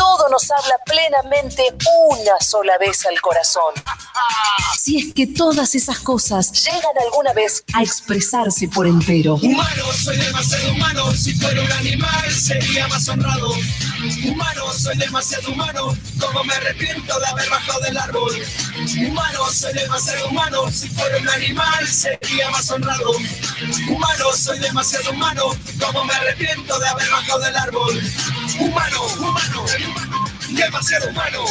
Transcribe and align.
Todo 0.00 0.30
nos 0.30 0.50
habla 0.50 0.76
plenamente 0.86 1.62
una 2.08 2.40
sola 2.40 2.78
vez 2.78 3.04
al 3.04 3.20
corazón. 3.20 3.74
si 4.78 4.96
es 4.96 5.14
que 5.14 5.26
todas 5.26 5.74
esas 5.74 5.98
cosas 5.98 6.64
¿Llegan 6.64 6.96
alguna 7.04 7.34
vez 7.34 7.62
a 7.74 7.82
expresarse 7.82 8.66
por 8.68 8.86
entero. 8.86 9.34
Humano, 9.34 9.92
soy 9.92 10.16
demasiado 10.16 10.72
humano. 10.72 11.12
Si 11.14 11.34
fuera 11.34 11.60
un 11.60 11.72
animal, 11.72 12.32
sería 12.32 12.88
más 12.88 13.06
honrado. 13.10 13.52
Humano, 14.24 14.72
soy 14.72 14.96
demasiado 14.98 15.52
humano. 15.52 15.96
Como 16.20 16.44
me 16.44 16.54
arrepiento 16.54 17.18
de 17.18 17.26
haber 17.26 17.48
bajado 17.48 17.80
del 17.80 17.96
árbol. 17.96 18.32
Humano, 19.06 19.50
soy 19.50 19.72
demasiado 19.72 20.28
humano. 20.28 20.70
Si 20.70 20.88
fuera 20.88 21.18
un 21.18 21.28
animal, 21.28 21.86
sería 21.86 22.50
más 22.50 22.70
honrado. 22.70 23.12
Humano, 23.88 24.32
soy 24.36 24.58
demasiado 24.58 25.10
humano. 25.12 25.44
Como 25.80 26.04
me 26.04 26.14
arrepiento 26.14 26.78
de 26.78 26.88
haber 26.88 27.10
bajado 27.10 27.40
del 27.40 27.56
árbol. 27.56 28.00
Humano, 28.58 29.02
humano, 29.18 29.64
demasiado 30.50 31.08
humano. 31.08 31.44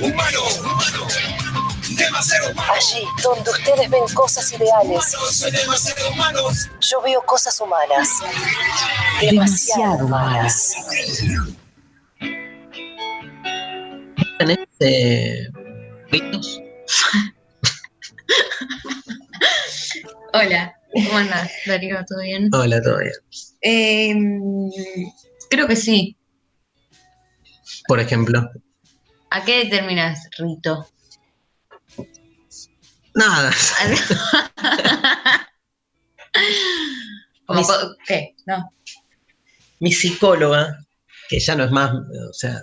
Humano, 0.00 0.40
humano. 0.60 1.43
Allí 1.96 3.04
donde 3.22 3.50
ustedes 3.50 3.90
ven 3.90 4.04
cosas 4.14 4.52
ideales, 4.52 5.16
yo 6.80 7.00
veo 7.02 7.22
cosas 7.22 7.60
humanas. 7.60 8.08
Demasiado 9.20 10.08
malas. 10.08 10.74
¿Tenés 14.38 14.58
eh, 14.80 15.48
ritos? 16.10 16.60
Hola, 20.32 20.74
¿cómo 20.92 21.16
andas, 21.16 21.52
Darío? 21.66 22.04
¿Todo 22.08 22.20
bien? 22.20 22.50
Hola, 22.52 22.82
todo 22.82 22.98
bien. 22.98 23.12
Eh, 23.62 24.14
creo 25.48 25.68
que 25.68 25.76
sí. 25.76 26.16
Por 27.86 28.00
ejemplo. 28.00 28.50
¿A 29.30 29.44
qué 29.44 29.64
determinas 29.64 30.28
rito? 30.38 30.88
Nada. 33.14 33.52
Como 37.46 37.62
¿Qué? 38.06 38.34
No. 38.46 38.70
Mi 39.80 39.92
psicóloga, 39.92 40.78
que 41.28 41.38
ya 41.38 41.54
no 41.54 41.64
es 41.64 41.70
más, 41.70 41.92
o 41.92 42.32
sea, 42.32 42.62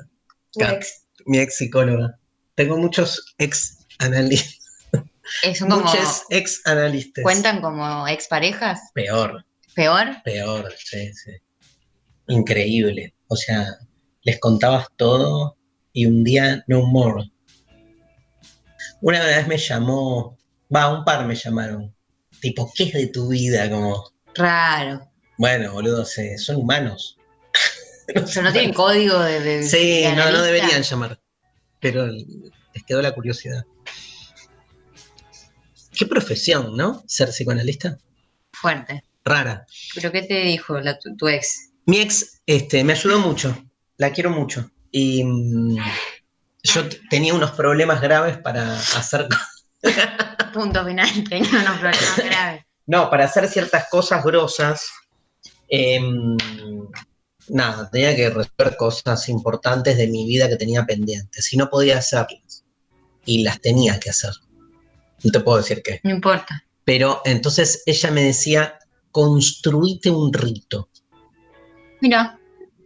ex. 0.56 1.06
mi 1.26 1.40
ex 1.40 1.58
psicóloga. 1.58 2.18
Tengo 2.56 2.78
muchos 2.78 3.34
ex 3.38 3.86
analistas. 4.00 4.60
Eh, 5.44 5.56
son 5.56 5.70
como. 5.70 5.84
Muchos 5.84 6.24
ex 6.30 6.62
analistas. 6.66 7.24
¿Cuentan 7.24 7.62
como 7.62 8.08
exparejas? 8.08 8.80
Peor, 8.94 9.46
¿Peor? 9.76 10.22
peor, 10.24 10.74
sí, 10.78 11.14
sí. 11.14 11.32
Increíble. 12.28 13.14
O 13.28 13.36
sea, 13.36 13.78
les 14.24 14.40
contabas 14.40 14.88
todo 14.98 15.58
y 15.94 16.06
un 16.06 16.24
día 16.24 16.64
no 16.68 16.86
more. 16.86 17.32
Una 19.02 19.24
vez 19.24 19.48
me 19.48 19.58
llamó, 19.58 20.38
va, 20.74 20.90
un 20.94 21.04
par 21.04 21.26
me 21.26 21.36
llamaron. 21.36 21.94
Tipo, 22.40 22.72
¿qué 22.76 22.84
es 22.86 22.94
de 22.94 23.08
tu 23.08 23.28
vida? 23.30 23.70
Como, 23.70 24.12
Raro. 24.36 25.10
bueno, 25.38 25.74
boludo, 25.74 26.06
se- 26.06 26.38
son 26.38 26.58
humanos. 26.58 27.18
O 28.22 28.28
sea, 28.28 28.42
no 28.44 28.52
tienen 28.52 28.74
código 28.74 29.20
de. 29.20 29.40
de- 29.40 29.64
Sí, 29.64 30.02
de 30.02 30.16
no, 30.16 30.32
no 30.32 30.42
deberían 30.42 30.82
llamar. 30.82 31.20
Pero 31.80 32.08
les 32.08 32.84
quedó 32.86 33.02
la 33.02 33.14
curiosidad. 33.14 33.66
Qué 35.94 36.06
profesión, 36.06 36.76
¿no? 36.76 37.04
Ser 37.08 37.30
psicoanalista. 37.30 37.98
Fuerte. 38.54 39.04
Rara. 39.24 39.66
¿Pero 39.94 40.12
qué 40.12 40.24
te 40.24 40.42
dijo 40.44 40.80
la, 40.80 40.98
tu, 40.98 41.16
tu 41.16 41.28
ex? 41.28 41.70
Mi 41.86 42.00
ex 42.00 42.42
este, 42.46 42.84
me 42.84 42.94
ayudó 42.94 43.20
mucho. 43.20 43.56
La 43.98 44.12
quiero 44.12 44.30
mucho. 44.32 44.72
Y 44.92 45.24
mm, 45.24 45.78
yo 46.64 46.84
tenía 47.10 47.34
unos 47.34 47.52
problemas 47.52 48.02
graves 48.02 48.38
para 48.38 48.78
hacer. 48.78 49.28
Punto 50.54 50.86
final. 50.86 51.08
Tenía 51.30 51.50
unos 51.50 51.78
problemas 51.80 52.18
graves. 52.24 52.64
No, 52.88 53.10
para 53.10 53.26
hacer 53.26 53.48
ciertas 53.48 53.88
cosas 53.90 54.24
grosas. 54.24 54.90
em, 55.70 56.36
nada, 57.48 57.90
tenía 57.90 58.16
que 58.16 58.30
resolver 58.30 58.76
cosas 58.78 59.30
importantes 59.30 59.98
de 59.98 60.08
mi 60.08 60.26
vida 60.26 60.50
que 60.50 60.58
tenía 60.58 60.86
pendientes. 60.86 61.52
Y 61.54 61.58
no 61.58 61.70
podía 61.70 61.98
hacerlas. 62.00 62.64
Y 63.26 63.44
las 63.44 63.62
tenía 63.62 64.00
que 64.00 64.10
hacer. 64.10 64.32
No 65.24 65.32
te 65.32 65.40
puedo 65.40 65.58
decir 65.60 65.82
qué. 65.84 66.00
No 66.04 66.10
importa. 66.12 66.66
Pero 66.84 67.22
entonces 67.26 67.84
ella 67.86 68.10
me 68.12 68.24
decía, 68.24 68.80
construite 69.12 70.10
un 70.10 70.34
rito. 70.34 70.90
Mira, 72.02 72.40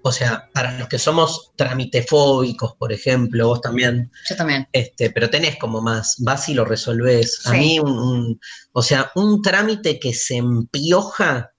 O 0.08 0.12
sea, 0.12 0.52
para 0.54 0.78
los 0.78 0.88
que 0.88 1.00
somos 1.00 1.52
tramitefóbicos, 1.56 2.76
por 2.76 2.94
ejemplo, 2.94 3.48
vos 3.48 3.60
también, 3.62 4.12
yo 4.30 4.36
también. 4.36 4.68
este, 4.72 5.10
pero 5.10 5.32
tenés 5.32 5.58
como 5.58 5.82
más, 5.82 6.18
vas 6.20 6.48
y 6.48 6.54
lo 6.54 6.64
resolvés. 6.64 7.42
A 7.48 7.52
Sí. 7.54 7.58
mí, 7.58 7.80
un, 7.80 7.98
un- 7.98 8.40
o 8.72 8.84
sea, 8.84 9.12
un 9.16 9.42
trámite 9.42 10.00
que 10.00 10.14
se 10.14 10.38
empioja 10.38 11.52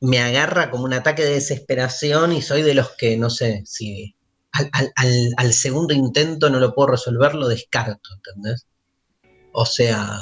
me 0.00 0.20
agarra 0.20 0.70
como 0.70 0.84
un 0.84 0.92
ataque 0.92 1.24
de 1.24 1.32
desesperación 1.32 2.30
y 2.32 2.40
soy 2.40 2.62
de 2.62 2.74
los 2.74 2.90
que, 2.90 3.16
no 3.16 3.30
sé, 3.30 3.62
si 3.66 4.14
al, 4.52 4.68
al- 4.72 4.92
al- 4.94 5.34
al 5.36 5.52
segundo 5.52 5.92
intento 5.92 6.48
no 6.50 6.60
lo 6.60 6.72
puedo 6.72 6.90
resolver, 6.92 7.34
lo 7.34 7.48
descarto, 7.48 8.10
¿entendés? 8.14 8.64
O 9.52 9.66
sea, 9.66 10.20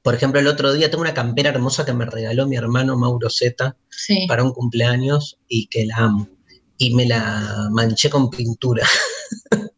por 0.00 0.14
ejemplo, 0.14 0.40
el 0.40 0.46
otro 0.46 0.72
día 0.72 0.88
tengo 0.90 1.02
una 1.02 1.12
campera 1.12 1.50
hermosa 1.50 1.84
que 1.84 1.92
me 1.92 2.06
regaló 2.06 2.46
mi 2.46 2.56
hermano 2.56 2.96
Mauro 2.96 3.28
Zeta 3.28 3.76
Sí. 3.90 4.24
para 4.26 4.44
un 4.44 4.52
cumpleaños 4.54 5.38
y 5.46 5.66
que 5.66 5.84
la 5.84 5.96
amo. 5.96 6.26
Y 6.82 6.94
me 6.94 7.04
la 7.04 7.68
manché 7.72 8.08
con 8.08 8.30
pintura. 8.30 8.88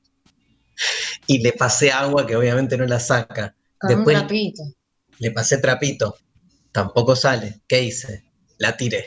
y 1.27 1.39
le 1.41 1.53
pasé 1.53 1.91
agua 1.91 2.25
que 2.25 2.37
obviamente 2.37 2.77
no 2.77 2.85
la 2.87 3.01
saca. 3.01 3.55
Con 3.79 3.89
Después 3.91 4.17
un 4.17 4.23
trapito. 4.23 4.63
le 5.19 5.31
pasé 5.33 5.59
trapito. 5.59 6.17
Tampoco 6.71 7.17
sale. 7.17 7.61
¿Qué 7.67 7.83
hice? 7.83 8.25
La 8.59 8.77
tiré. 8.77 9.05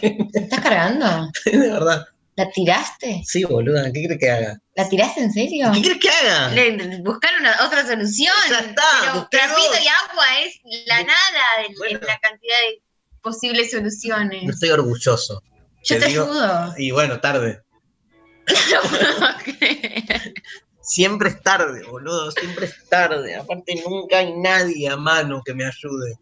¿Te 0.00 0.40
estás 0.40 0.60
cargando? 0.60 1.30
de 1.44 1.58
verdad. 1.70 2.06
¿La 2.34 2.50
tiraste? 2.50 3.22
Sí, 3.26 3.44
boluda. 3.44 3.92
¿Qué 3.92 4.04
crees 4.04 4.18
que 4.18 4.30
haga? 4.30 4.58
¿La 4.74 4.88
tiraste 4.88 5.20
en 5.20 5.32
serio? 5.32 5.70
¿Qué 5.74 5.82
crees 5.82 5.98
que 6.00 6.08
haga? 6.08 6.48
Le- 6.54 7.02
buscar 7.02 7.30
una, 7.40 7.56
otra 7.66 7.86
solución. 7.86 8.32
Ya 8.48 8.60
está, 8.60 8.82
Pero 9.02 9.28
trapito 9.30 9.72
y 9.82 9.86
agua 9.86 10.24
es 10.46 10.54
la 10.86 11.02
nada 11.02 11.66
en, 11.66 11.74
Bueno. 11.76 11.98
en 12.00 12.06
la 12.06 12.18
cantidad 12.20 12.56
de 12.70 12.82
posibles 13.20 13.70
No 13.72 13.78
soluciones. 13.80 14.48
estoy 14.48 14.70
orgulloso. 14.70 15.42
Yo 15.86 15.96
te 15.96 16.00
te 16.00 16.06
digo- 16.08 16.24
ayudo. 16.24 16.74
Y 16.78 16.90
bueno, 16.90 17.20
tarde. 17.20 17.62
No 18.48 18.90
puedo 18.90 19.28
creer. 19.58 20.34
Siempre 20.80 21.30
es 21.30 21.42
tarde, 21.42 21.82
boludo, 21.84 22.30
siempre 22.30 22.66
es 22.66 22.88
tarde. 22.88 23.34
Aparte, 23.34 23.82
nunca 23.88 24.18
hay 24.18 24.32
nadie 24.36 24.88
a 24.88 24.96
mano 24.96 25.42
que 25.44 25.52
me 25.54 25.64
ayude. 25.64 26.16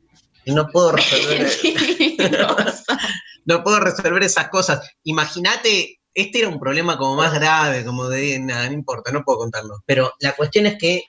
Y 0.47 0.53
no 0.53 0.67
puedo 0.69 0.93
resolver, 0.93 1.51
no 3.47 3.63
puedo 3.65 3.81
resolver 3.81 4.23
esas 4.23 4.49
cosas. 4.49 4.87
Imagínate, 5.05 6.01
este 6.15 6.41
era 6.41 6.49
un 6.49 6.61
problema 6.61 6.97
como 6.97 7.17
más 7.17 7.35
grave, 7.35 7.85
como 7.85 8.09
de 8.09 8.39
nada, 8.41 8.67
no 8.69 8.73
importa, 8.75 9.11
no 9.13 9.23
puedo 9.25 9.39
contarlo. 9.39 9.83
Pero 9.87 10.13
la 10.21 10.33
cuestión 10.33 10.67
es 10.67 10.77
que 10.79 11.05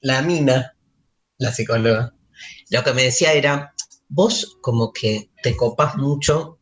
la 0.00 0.20
mina, 0.22 0.74
la 1.38 1.52
psicóloga, 1.52 2.12
lo 2.70 2.82
que 2.84 2.92
me 2.92 3.04
decía 3.04 3.32
era, 3.32 3.72
vos 4.08 4.58
como 4.60 4.92
que 4.92 5.30
te 5.42 5.56
copas 5.56 5.96
mucho 5.96 6.57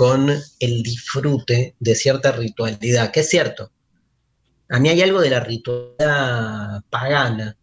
con 0.00 0.30
el 0.30 0.82
disfrute 0.82 1.76
de 1.78 1.94
cierta 1.94 2.32
ritualidad, 2.32 3.10
que 3.10 3.20
es 3.20 3.28
cierto. 3.28 3.70
A 4.70 4.78
mí 4.78 4.88
hay 4.88 5.02
algo 5.02 5.20
de 5.20 5.28
la 5.28 5.40
ritualidad 5.40 6.82
pagana 6.88 7.58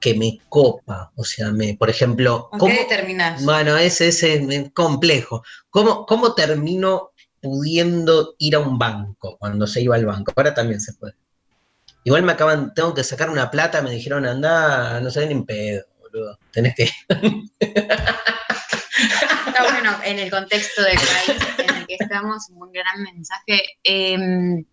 que 0.00 0.14
me 0.14 0.40
copa, 0.48 1.12
o 1.14 1.22
sea, 1.22 1.52
me, 1.52 1.76
por 1.76 1.88
ejemplo... 1.88 2.48
¿Con 2.50 2.68
qué 2.68 2.78
determinás? 2.78 3.44
Bueno, 3.44 3.76
ese 3.76 4.08
es 4.08 4.72
complejo. 4.72 5.44
¿Cómo, 5.70 6.04
¿Cómo 6.04 6.34
termino 6.34 7.12
pudiendo 7.40 8.34
ir 8.38 8.56
a 8.56 8.58
un 8.58 8.76
banco 8.76 9.36
cuando 9.38 9.68
se 9.68 9.82
iba 9.82 9.94
al 9.94 10.04
banco? 10.04 10.32
Ahora 10.34 10.52
también 10.52 10.80
se 10.80 10.94
puede. 10.94 11.14
Igual 12.02 12.24
me 12.24 12.32
acaban, 12.32 12.74
tengo 12.74 12.92
que 12.92 13.04
sacar 13.04 13.30
una 13.30 13.52
plata, 13.52 13.82
me 13.82 13.92
dijeron, 13.92 14.26
anda, 14.26 15.00
no 15.00 15.12
sé 15.12 15.24
ni 15.28 15.34
en 15.34 15.46
pedo, 15.46 15.84
boludo. 16.00 16.40
Tenés 16.50 16.74
que. 16.74 16.90
Bueno, 19.60 19.96
en 20.04 20.18
el 20.18 20.30
contexto 20.30 20.82
del 20.82 20.96
país 20.96 21.42
en 21.58 21.76
el 21.76 21.86
que 21.86 21.96
estamos, 21.98 22.48
un 22.50 22.72
gran 22.72 23.02
mensaje. 23.02 23.78
Em, 23.82 24.64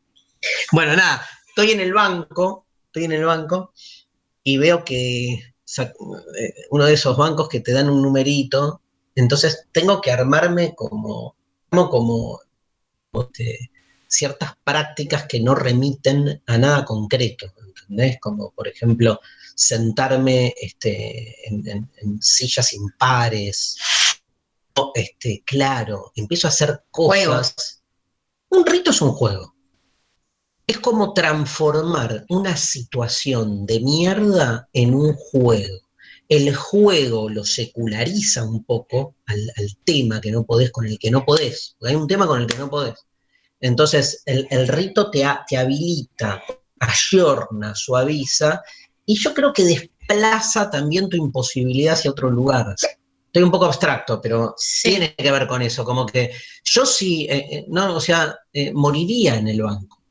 bueno, 0.71 0.95
nada, 0.95 1.25
estoy 1.47 1.71
en 1.71 1.79
el 1.79 1.93
banco, 1.93 2.65
estoy 2.87 3.05
en 3.05 3.13
el 3.13 3.25
banco 3.25 3.73
y 4.43 4.57
veo 4.57 4.83
que 4.83 5.33
eh, 5.33 6.53
uno 6.71 6.85
de 6.85 6.93
esos 6.93 7.17
bancos 7.17 7.49
que 7.49 7.61
te 7.61 7.71
dan 7.71 7.89
un 7.89 8.01
numerito, 8.01 8.81
entonces 9.15 9.67
tengo 9.71 10.01
que 10.01 10.11
armarme 10.11 10.73
como, 10.75 11.35
como, 11.69 11.89
como 11.89 12.41
este, 13.13 13.71
ciertas 14.07 14.53
prácticas 14.63 15.25
que 15.27 15.39
no 15.39 15.55
remiten 15.55 16.41
a 16.45 16.57
nada 16.57 16.85
concreto, 16.85 17.53
¿entendés? 17.65 18.19
Como 18.19 18.51
por 18.51 18.67
ejemplo 18.67 19.19
sentarme 19.55 20.53
este, 20.59 21.47
en, 21.47 21.89
sillas 22.21 22.73
impares, 22.73 23.77
este, 24.95 25.43
claro, 25.45 26.11
empiezo 26.15 26.47
a 26.47 26.49
hacer 26.49 26.83
cosas. 26.91 27.83
Un 28.49 28.65
rito 28.65 28.91
es 28.91 29.01
un 29.01 29.11
juego. 29.11 29.53
Es 30.65 30.79
como 30.79 31.13
transformar 31.13 32.25
una 32.29 32.55
situación 32.55 33.65
de 33.65 33.79
mierda 33.81 34.69
en 34.73 34.93
un 34.93 35.13
juego. 35.13 35.79
El 36.29 36.55
juego 36.55 37.29
lo 37.29 37.43
seculariza 37.43 38.43
un 38.43 38.63
poco 38.63 39.15
al, 39.25 39.39
al 39.57 39.77
tema 39.83 40.21
que 40.21 40.31
no 40.31 40.45
podés, 40.45 40.71
con 40.71 40.85
el 40.85 40.97
que 40.97 41.11
no 41.11 41.25
podés. 41.25 41.75
Hay 41.81 41.95
un 41.95 42.07
tema 42.07 42.27
con 42.27 42.41
el 42.41 42.47
que 42.47 42.57
no 42.57 42.69
podés. 42.69 42.95
Entonces, 43.63 44.23
el, 44.25 44.67
rito 44.67 45.09
te, 45.09 45.25
te 45.47 45.55
habilita, 45.55 46.43
ayorna, 46.79 47.73
suaviza, 47.73 48.61
y 49.05 49.15
yo 49.15 49.33
creo 49.33 49.53
que 49.53 49.63
desplaza 49.63 50.69
también 50.69 51.07
tu 51.07 51.15
imposibilidad 51.15 51.93
hacia 51.93 52.11
otro 52.11 52.29
lugar. 52.29 52.75
Estoy 53.33 53.43
un 53.43 53.51
poco 53.51 53.65
abstracto, 53.65 54.21
pero 54.21 54.55
tiene 54.83 55.15
que 55.15 55.31
ver 55.31 55.47
con 55.47 55.63
eso, 55.63 55.83
como 55.83 56.05
que 56.05 56.31
yo 56.63 56.85
sí, 56.85 57.25
eh, 57.27 57.47
eh, 57.49 57.65
no, 57.67 57.95
o 57.95 57.99
sea, 57.99 58.37
eh, 58.53 58.71
moriría 58.71 59.37
en 59.37 59.47
el 59.47 59.63
banco, 59.63 60.03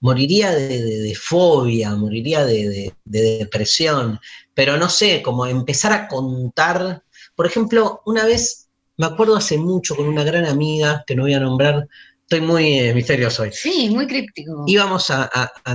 moriría 0.00 0.52
de, 0.52 1.14
fobia, 1.14 1.94
moriría 1.94 2.46
de, 2.46 2.94
depresión, 3.04 4.18
pero 4.54 4.78
no 4.78 4.88
sé, 4.88 5.20
como 5.20 5.44
empezar 5.44 5.92
a 5.92 6.08
contar, 6.08 7.02
por 7.34 7.44
ejemplo, 7.44 8.00
una 8.06 8.24
vez, 8.24 8.68
me 8.96 9.04
acuerdo 9.04 9.36
hace 9.36 9.58
mucho 9.58 9.94
con 9.94 10.08
una 10.08 10.24
gran 10.24 10.46
amiga, 10.46 11.04
que 11.06 11.14
no 11.14 11.24
voy 11.24 11.34
a 11.34 11.40
nombrar, 11.40 11.86
Estoy 12.28 12.40
muy 12.40 12.80
eh, 12.80 12.92
misterioso 12.92 13.44
hoy. 13.44 13.52
Sí, 13.52 13.88
muy 13.88 14.08
críptico. 14.08 14.64
Íbamos 14.66 15.10
a, 15.10 15.30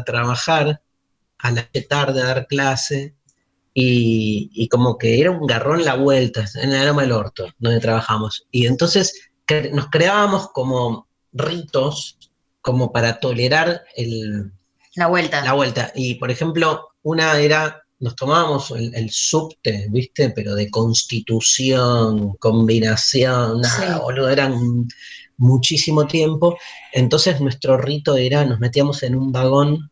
trabajar 0.05 0.81
a 1.37 1.51
la 1.51 1.69
tarde 1.87 2.21
a 2.21 2.25
dar 2.25 2.45
clase 2.45 3.15
y, 3.73 4.67
como 4.69 4.97
que 4.97 5.19
era 5.19 5.31
un 5.31 5.47
garrón 5.47 5.85
la 5.85 5.95
vuelta 5.95 6.45
en 6.55 6.71
el 6.71 6.81
aroma 6.81 7.03
del 7.03 7.13
orto, 7.13 7.47
donde 7.57 7.79
trabajamos. 7.79 8.45
Y 8.51 8.65
entonces 8.65 9.31
nos 9.71 9.89
creábamos 9.89 10.49
como 10.51 11.07
ritos 11.33 12.17
como 12.61 12.91
para 12.91 13.19
tolerar 13.19 13.83
el, 13.95 14.51
la 14.95 15.07
vuelta. 15.07 15.43
La 15.43 15.53
vuelta. 15.53 15.91
Y 15.95 16.15
por 16.15 16.31
ejemplo, 16.31 16.89
una 17.03 17.39
era, 17.39 17.81
nos 17.99 18.15
tomábamos 18.15 18.71
el, 18.71 19.09
subte, 19.09 19.87
¿viste? 19.89 20.31
Pero 20.31 20.55
de 20.55 20.69
constitución, 20.69 22.35
combinación, 22.37 23.61
nada, 23.61 23.99
boludo, 23.99 24.29
eran 24.29 24.87
muchísimo 25.37 26.07
tiempo. 26.07 26.57
Entonces 26.91 27.39
nuestro 27.39 27.77
rito 27.77 28.17
era, 28.17 28.45
nos 28.45 28.59
metíamos 28.59 29.01
en 29.03 29.15
un 29.15 29.31
vagón 29.31 29.91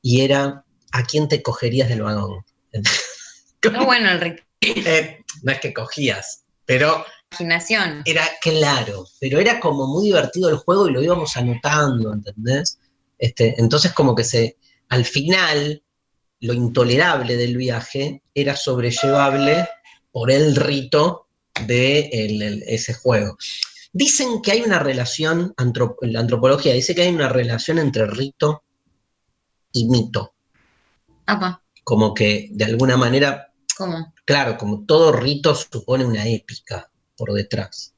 y 0.00 0.20
era, 0.20 0.64
¿a 0.92 1.02
quién 1.04 1.28
te 1.28 1.42
cogerías 1.42 1.88
del 1.88 2.02
vagón? 2.02 2.44
No 2.72 3.84
bueno 3.84 4.10
el. 4.10 4.42
Eh, 4.60 5.24
no 5.42 5.52
es 5.52 5.60
que 5.60 5.72
cogías, 5.72 6.44
pero... 6.66 7.04
Imaginación. 7.32 8.02
Era 8.04 8.28
claro, 8.42 9.06
pero 9.20 9.38
era 9.38 9.60
como 9.60 9.86
muy 9.86 10.06
divertido 10.06 10.48
el 10.48 10.56
juego 10.56 10.88
y 10.88 10.92
lo 10.92 11.02
íbamos 11.02 11.36
anotando, 11.36 12.12
¿entendés? 12.12 12.78
Este, 13.18 13.54
entonces 13.58 13.92
como 13.92 14.16
que 14.16 14.24
se, 14.24 14.56
al 14.88 15.04
final, 15.04 15.82
lo 16.40 16.54
intolerable 16.54 17.36
del 17.36 17.56
viaje 17.56 18.22
era 18.34 18.56
sobrellevable 18.56 19.68
por 20.10 20.30
el 20.30 20.56
rito 20.56 21.28
de 21.66 22.10
ese 22.66 22.94
juego. 22.94 23.36
Dicen 23.92 24.40
que 24.42 24.52
hay 24.52 24.62
una 24.62 24.78
relación, 24.78 25.54
la 26.02 26.20
antropología 26.20 26.74
dice 26.74 26.94
que 26.94 27.02
hay 27.02 27.14
una 27.14 27.28
relación 27.28 27.78
entre 27.78 28.06
rito 28.06 28.62
y 29.72 29.86
mito. 29.88 30.34
Como 31.90 32.14
que 32.14 32.50
de 32.52 32.66
alguna 32.66 32.96
manera. 32.96 33.52
¿Cómo? 33.76 34.14
Claro, 34.24 34.56
como 34.56 34.86
todo 34.86 35.10
rito 35.10 35.56
supone 35.56 36.04
una 36.04 36.24
épica 36.24 36.88
por 37.16 37.32
detrás. 37.32 37.96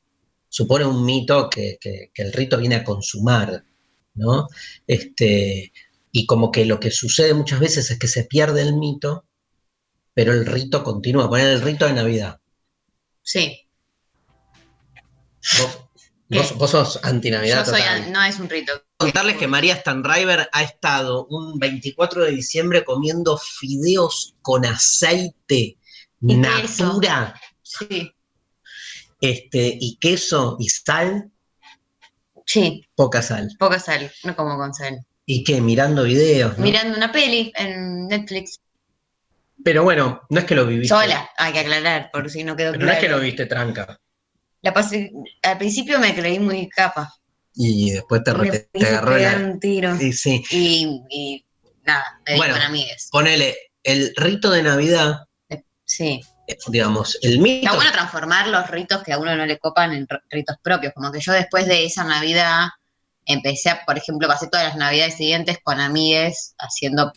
Supone 0.48 0.86
un 0.86 1.04
mito 1.04 1.50
que, 1.50 1.78
el 2.14 2.32
rito 2.32 2.56
viene 2.56 2.76
a 2.76 2.84
consumar, 2.84 3.66
¿no? 4.14 4.48
Este, 4.86 5.74
y 6.10 6.24
como 6.24 6.50
que 6.50 6.64
lo 6.64 6.80
que 6.80 6.90
sucede 6.90 7.34
muchas 7.34 7.60
veces 7.60 7.90
es 7.90 7.98
que 7.98 8.08
se 8.08 8.24
pierde 8.24 8.62
el 8.62 8.76
mito, 8.76 9.26
pero 10.14 10.32
el 10.32 10.46
rito 10.46 10.82
continúa. 10.82 11.28
Poner 11.28 11.48
el 11.48 11.60
rito 11.60 11.84
de 11.84 11.92
Navidad. 11.92 12.40
Sí. 13.20 13.68
Vos, 16.30 16.70
sos 16.70 16.98
anti-Navidad. 17.02 17.66
no 18.10 18.24
es 18.24 18.40
un 18.40 18.48
rito. 18.48 18.72
Contarles 19.02 19.36
que 19.36 19.46
María 19.46 19.76
Stanriver 19.76 20.48
ha 20.52 20.62
estado 20.62 21.26
un 21.26 21.58
24 21.58 22.24
de 22.24 22.30
diciembre 22.32 22.84
comiendo 22.84 23.36
fideos 23.38 24.34
con 24.42 24.64
aceite 24.64 25.76
natura. 26.20 27.40
Sí. 27.62 28.12
Este, 29.20 29.76
y 29.80 29.96
queso 29.96 30.56
y 30.58 30.68
sal. 30.68 31.30
Sí. 32.46 32.86
Poca 32.94 33.22
sal. 33.22 33.50
Poca 33.58 33.78
sal, 33.78 34.10
no 34.24 34.34
como 34.36 34.56
con 34.56 34.74
sal. 34.74 35.04
¿Y 35.26 35.44
qué? 35.44 35.60
Mirando 35.60 36.04
videos. 36.04 36.58
Mirando 36.58 36.96
una 36.96 37.12
peli 37.12 37.52
en 37.56 38.08
Netflix. 38.08 38.60
Pero 39.64 39.84
bueno, 39.84 40.22
no 40.28 40.40
es 40.40 40.44
que 40.44 40.56
lo 40.56 40.66
viviste. 40.66 40.94
Sola, 40.94 41.30
hay 41.38 41.52
que 41.52 41.60
aclarar, 41.60 42.10
por 42.12 42.28
si 42.28 42.42
no 42.42 42.56
quedó 42.56 42.72
claro. 42.72 42.86
No 42.86 42.92
es 42.92 42.98
que 42.98 43.08
lo 43.08 43.20
viste 43.20 43.46
tranca 43.46 44.00
la 44.62 44.72
pasé, 44.72 45.12
al 45.42 45.58
principio 45.58 45.98
me 45.98 46.14
creí 46.14 46.38
muy 46.38 46.68
capa. 46.68 47.12
Y 47.54 47.90
después 47.90 48.22
te, 48.24 48.32
te, 48.72 48.86
agarró 48.86 49.44
un 49.44 49.60
tiro. 49.60 49.94
Y, 50.00 50.12
sí. 50.12 50.42
Y, 50.50 51.44
nada, 51.84 52.20
me 52.26 52.36
bueno, 52.36 52.54
con 52.54 52.62
amigues. 52.62 53.08
Ponele, 53.10 53.56
el 53.82 54.12
rito 54.16 54.50
de 54.50 54.62
Navidad. 54.62 55.24
Eh, 55.48 55.62
sí. 55.84 56.20
Eh, 56.48 56.56
digamos, 56.68 57.18
el 57.22 57.38
mito. 57.38 57.66
Está 57.66 57.76
bueno 57.76 57.92
transformar 57.92 58.48
los 58.48 58.68
ritos 58.70 59.02
que 59.02 59.12
a 59.12 59.18
uno 59.18 59.36
no 59.36 59.44
le 59.44 59.58
copan 59.58 59.92
en 59.92 60.06
ritos 60.30 60.56
propios. 60.62 60.92
Como 60.94 61.12
que 61.12 61.20
yo 61.20 61.32
después 61.32 61.66
de 61.66 61.84
esa 61.84 62.04
Navidad 62.04 62.68
empecé, 63.26 63.70
a, 63.70 63.84
por 63.84 63.98
ejemplo, 63.98 64.28
pasé 64.28 64.48
todas 64.48 64.66
las 64.66 64.76
Navidades 64.76 65.16
siguientes 65.16 65.58
con 65.62 65.78
amigues 65.80 66.54
haciendo 66.58 67.12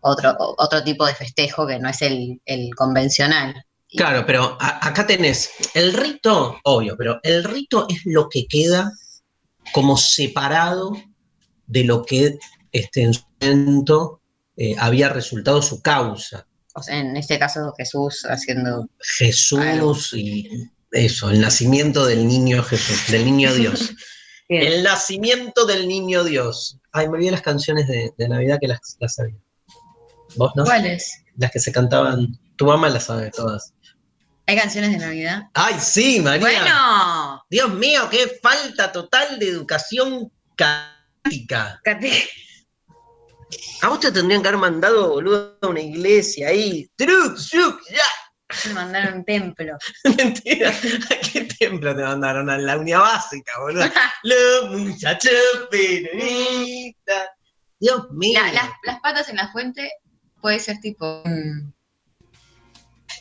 otro, 0.00 0.36
otro 0.38 0.84
tipo 0.84 1.04
de 1.06 1.14
festejo 1.14 1.66
que 1.66 1.78
no 1.78 1.88
es 1.88 2.00
el, 2.02 2.40
el 2.44 2.74
convencional. 2.74 3.64
Claro, 3.90 4.24
pero 4.26 4.56
acá 4.60 5.06
tenés 5.06 5.50
el 5.74 5.94
rito, 5.94 6.58
obvio, 6.64 6.94
pero 6.96 7.20
el 7.22 7.42
rito 7.42 7.86
es 7.88 8.02
lo 8.04 8.28
que 8.28 8.46
queda 8.46 8.92
como 9.72 9.96
separado 9.96 10.92
de 11.66 11.84
lo 11.84 12.04
que 12.04 12.38
este, 12.72 13.02
en 13.02 13.14
su 13.14 13.22
momento 13.40 14.20
eh, 14.56 14.74
había 14.78 15.08
resultado 15.08 15.62
su 15.62 15.80
causa. 15.80 16.46
O 16.74 16.82
sea, 16.82 16.98
en 16.98 17.16
este 17.16 17.38
caso 17.38 17.72
Jesús 17.76 18.24
haciendo... 18.28 18.88
Jesús 18.98 20.12
y 20.14 20.48
eso, 20.92 21.30
el 21.30 21.40
nacimiento 21.40 22.06
del 22.06 22.26
niño 22.26 22.62
Jesús, 22.62 23.10
del 23.10 23.24
niño 23.24 23.52
Dios. 23.54 23.94
el 24.48 24.82
nacimiento 24.82 25.66
del 25.66 25.86
niño 25.86 26.24
Dios. 26.24 26.78
Ay, 26.92 27.08
me 27.08 27.14
olvidé 27.14 27.32
las 27.32 27.42
canciones 27.42 27.86
de, 27.86 28.28
Navidad 28.28 28.58
que 28.60 28.68
las, 28.68 28.96
las 29.00 29.14
sabía. 29.14 29.38
¿Vos 30.36 30.52
no? 30.56 30.64
¿Cuáles? 30.64 31.24
Las 31.36 31.50
que 31.50 31.60
se 31.60 31.72
cantaban. 31.72 32.38
Tu 32.56 32.64
mamá 32.64 32.88
las 32.88 33.04
sabe 33.04 33.30
todas. 33.30 33.72
¿Hay 34.48 34.56
canciones 34.56 34.92
de 34.92 34.96
Navidad? 34.96 35.42
¡Ay, 35.52 35.74
sí, 35.78 36.20
María! 36.20 36.40
Bueno, 36.40 37.44
Dios 37.50 37.68
mío, 37.74 38.08
qué 38.10 38.38
falta 38.42 38.90
total 38.90 39.38
de 39.38 39.46
educación 39.46 40.32
católica. 40.56 41.78
A 43.82 43.88
vos 43.88 44.00
te 44.00 44.10
tendrían 44.10 44.40
que 44.40 44.48
haber 44.48 44.58
mandado, 44.58 45.10
boludo, 45.10 45.58
a 45.60 45.66
una 45.66 45.82
iglesia 45.82 46.48
ahí. 46.48 46.90
Truc, 46.96 47.38
truc, 47.50 47.82
ya. 47.90 48.68
me 48.68 48.72
mandaron 48.72 49.18
un 49.18 49.24
templo. 49.26 49.76
Mentira. 50.16 50.70
¿A 50.70 51.30
qué 51.30 51.42
templo 51.58 51.94
te 51.94 52.02
mandaron? 52.02 52.48
A 52.48 52.56
la 52.56 52.78
unidad 52.78 53.00
básica, 53.00 53.52
boludo. 53.60 53.84
Los 54.22 54.70
muchachos 54.70 55.30
peronistas. 55.70 57.28
Dios 57.78 58.10
mío. 58.12 58.40
La- 58.42 58.52
las, 58.54 58.70
las 58.84 59.00
patas 59.00 59.28
en 59.28 59.36
la 59.36 59.52
fuente 59.52 59.92
puede 60.40 60.58
ser 60.58 60.78
tipo 60.80 61.22
mm, 61.26 61.70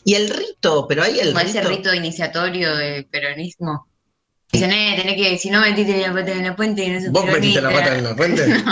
Y 0.08 0.14
el 0.16 0.30
rito, 0.30 0.86
pero 0.88 1.04
ahí 1.04 1.20
el 1.20 1.34
como 1.34 1.44
rito. 1.44 1.60
ese 1.60 1.68
rito 1.68 1.94
iniciatorio 1.94 2.74
del 2.78 3.06
peronismo. 3.08 3.90
Dicen, 4.50 4.72
eh, 4.72 4.96
tenés 4.96 5.16
que, 5.18 5.38
si 5.38 5.50
no 5.50 5.60
metiste 5.60 5.98
la 6.00 6.14
pata 6.14 6.32
en 6.32 6.44
la 6.46 6.56
fuente, 6.56 6.88
no 6.88 7.12
¿Vos 7.12 7.26
metiste 7.26 7.60
la 7.62 7.70
pata 7.72 7.94
en 7.98 8.04
la 8.06 8.16
fuente? 8.16 8.46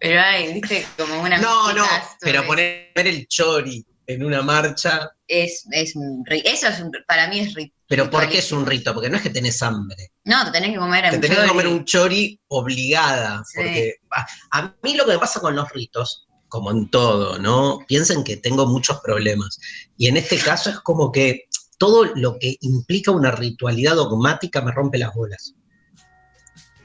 Pero 0.00 0.20
hay, 0.20 0.52
viste, 0.54 0.86
como 0.96 1.20
una 1.22 1.38
No, 1.38 1.72
no, 1.72 1.84
pero 2.20 2.46
poner 2.46 2.92
el 2.94 3.26
chori 3.26 3.84
en 4.06 4.24
una 4.24 4.42
marcha. 4.42 5.10
es, 5.26 5.66
es 5.72 5.96
un 5.96 6.24
ri- 6.24 6.42
eso 6.44 6.68
es 6.68 6.78
un, 6.80 6.92
para 7.08 7.26
mí 7.26 7.40
es 7.40 7.54
rito. 7.54 7.74
Pero 7.88 8.08
¿por 8.08 8.28
qué 8.28 8.38
es 8.38 8.52
un 8.52 8.64
rito? 8.64 8.94
Porque 8.94 9.10
no 9.10 9.16
es 9.16 9.22
que 9.22 9.30
tenés 9.30 9.60
hambre. 9.62 10.12
No, 10.24 10.44
te 10.44 10.52
tenés 10.52 10.70
que 10.70 10.76
comer 10.78 11.10
Te 11.10 11.16
un 11.16 11.20
tenés 11.22 11.38
que 11.40 11.48
comer 11.48 11.66
un 11.66 11.84
chori 11.84 12.40
obligada. 12.48 13.42
Sí. 13.44 13.56
Porque 13.56 13.94
a, 14.12 14.26
a 14.52 14.74
mí 14.84 14.94
lo 14.94 15.04
que 15.04 15.12
me 15.12 15.18
pasa 15.18 15.40
con 15.40 15.56
los 15.56 15.68
ritos, 15.72 16.28
como 16.48 16.70
en 16.70 16.90
todo, 16.90 17.38
¿no? 17.38 17.80
Piensen 17.86 18.24
que 18.24 18.36
tengo 18.36 18.66
muchos 18.66 19.00
problemas. 19.00 19.58
Y 19.96 20.08
en 20.08 20.16
este 20.16 20.38
caso 20.38 20.70
es 20.70 20.80
como 20.80 21.12
que 21.12 21.44
todo 21.78 22.04
lo 22.16 22.38
que 22.38 22.56
implica 22.60 23.10
una 23.12 23.30
ritualidad 23.30 23.94
dogmática 23.94 24.60
me 24.62 24.72
rompe 24.72 24.98
las 24.98 25.14
bolas. 25.14 25.54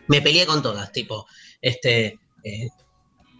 Me 0.07 0.21
peleé 0.21 0.45
con 0.45 0.61
todas, 0.61 0.91
tipo, 0.91 1.25
este, 1.61 2.19
eh, 2.43 2.69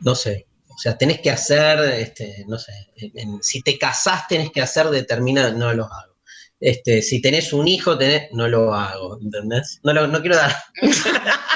no 0.02 0.16
sé, 0.16 0.48
o 0.70 0.78
sea, 0.78 0.98
tenés 0.98 1.20
que 1.20 1.30
hacer, 1.30 1.80
este, 2.00 2.46
no 2.48 2.58
sé, 2.58 2.72
en- 2.96 3.44
si 3.44 3.62
te 3.62 3.78
casás 3.78 4.28
tenés 4.28 4.52
que 4.52 4.62
hacer 4.62 4.88
determinado, 4.90 5.54
no 5.54 5.74
lo 5.74 5.84
hago. 5.86 6.14
Este, 6.60 7.02
si 7.02 7.22
tenés 7.22 7.52
un 7.52 7.68
hijo, 7.68 7.98
tenés, 7.98 8.30
no 8.32 8.48
lo 8.48 8.74
hago, 8.74 9.20
¿entendés? 9.22 9.82
No, 9.84 9.94
lo- 9.94 10.08
no 10.08 10.22
quiero 10.22 10.38
dar. 10.38 10.56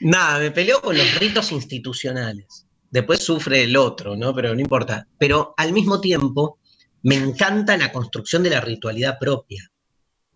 Nada, 0.00 0.38
me 0.38 0.50
peleo 0.50 0.80
con 0.80 0.96
los 0.96 1.18
ritos 1.18 1.52
institucionales. 1.52 2.66
Después 2.90 3.22
sufre 3.22 3.64
el 3.64 3.76
otro, 3.76 4.16
¿no? 4.16 4.34
Pero 4.34 4.54
no 4.54 4.60
importa. 4.60 5.06
Pero 5.18 5.54
al 5.56 5.72
mismo 5.72 6.00
tiempo, 6.00 6.58
me 7.02 7.16
encanta 7.16 7.76
la 7.76 7.92
construcción 7.92 8.42
de 8.42 8.50
la 8.50 8.60
ritualidad 8.60 9.18
propia. 9.18 9.70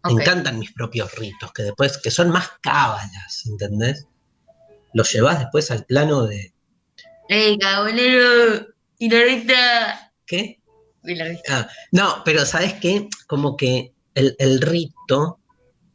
Me 0.05 0.13
encantan 0.13 0.59
mis 0.59 0.73
propios 0.73 1.15
ritos, 1.17 1.53
que 1.53 1.63
después, 1.63 1.99
que 1.99 2.11
son 2.11 2.31
más 2.31 2.53
cábalas, 2.63 3.45
¿entendés? 3.47 4.07
Los 4.95 5.13
llevas 5.13 5.41
después 5.41 5.71
al 5.71 5.85
plano 5.85 6.27
de. 6.27 6.55
¡Ey, 7.29 7.59
caballero! 7.59 8.67
¡Y 8.99 9.11
la 9.11 9.23
rita! 9.25 10.13
¿Qué? 10.27 10.61
Y 11.05 11.15
la 11.15 11.27
rita. 11.27 11.43
Ah, 11.51 11.69
no, 11.93 12.23
pero 12.25 12.47
¿sabes 12.47 12.75
qué? 12.75 13.09
Como 13.27 13.57
que 13.57 13.93
el, 14.15 14.37
el 14.39 14.61
rito, 14.63 15.39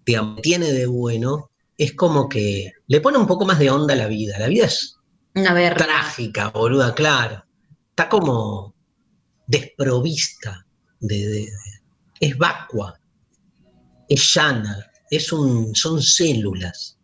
digamos, 0.06 0.42
tiene 0.42 0.72
de 0.72 0.86
bueno, 0.86 1.52
es 1.78 1.94
como 1.94 2.28
que 2.30 2.72
le 2.88 3.02
pone 3.02 3.18
un 3.18 3.28
poco 3.28 3.46
más 3.46 3.60
de 3.60 3.70
onda 3.70 3.94
a 3.94 3.98
la 3.98 4.08
vida. 4.08 4.38
La 4.40 4.48
vida 4.48 4.66
es 4.66 4.98
Una 5.36 5.54
verga. 5.54 5.86
trágica, 5.86 6.50
boluda, 6.50 6.94
claro. 6.96 7.44
Está 7.90 8.10
como 8.10 8.74
desprovista 9.48 10.66
de, 11.00 11.18
de- 11.18 11.28
de- 11.42 11.50
es 12.20 12.38
vacua, 12.38 13.00
es 14.08 14.34
llana, 14.34 14.86
es 15.10 15.32
un, 15.34 15.76
son 15.76 16.02
células. 16.02 16.98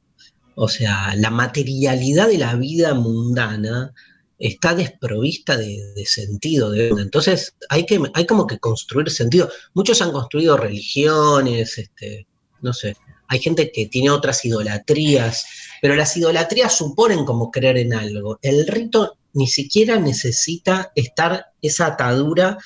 O 0.56 0.68
sea, 0.68 1.16
la 1.16 1.30
materialidad 1.30 2.28
de 2.28 2.38
la 2.38 2.56
vida 2.56 2.94
mundana 2.94 3.94
está 4.40 4.74
desprovista 4.74 5.58
de, 5.58 5.94
de 5.96 6.06
sentido. 6.06 6.72
de. 6.72 6.90
Entonces 6.90 7.56
hay, 7.70 7.86
que, 7.86 8.00
hay 8.14 8.26
como 8.26 8.48
que 8.48 8.58
construir 8.60 9.10
sentido. 9.10 9.50
Muchos 9.74 10.02
han 10.02 10.12
construido 10.12 10.58
religiones, 10.58 11.78
este, 11.78 12.28
no 12.62 12.74
sé, 12.74 12.96
hay 13.32 13.40
gente 13.40 13.72
que 13.72 13.86
tiene 13.86 14.10
otras 14.10 14.44
idolatrías, 14.44 15.46
pero 15.82 15.96
las 15.96 16.18
idolatrías 16.18 16.76
suponen 16.76 17.24
como 17.24 17.50
creer 17.50 17.78
en 17.78 17.94
algo. 17.94 18.38
El 18.42 18.68
rito 18.68 19.18
ni 19.32 19.48
siquiera 19.48 19.98
necesita 19.98 20.92
estar 20.96 21.46
esa 21.62 21.86
atadura 21.86 22.58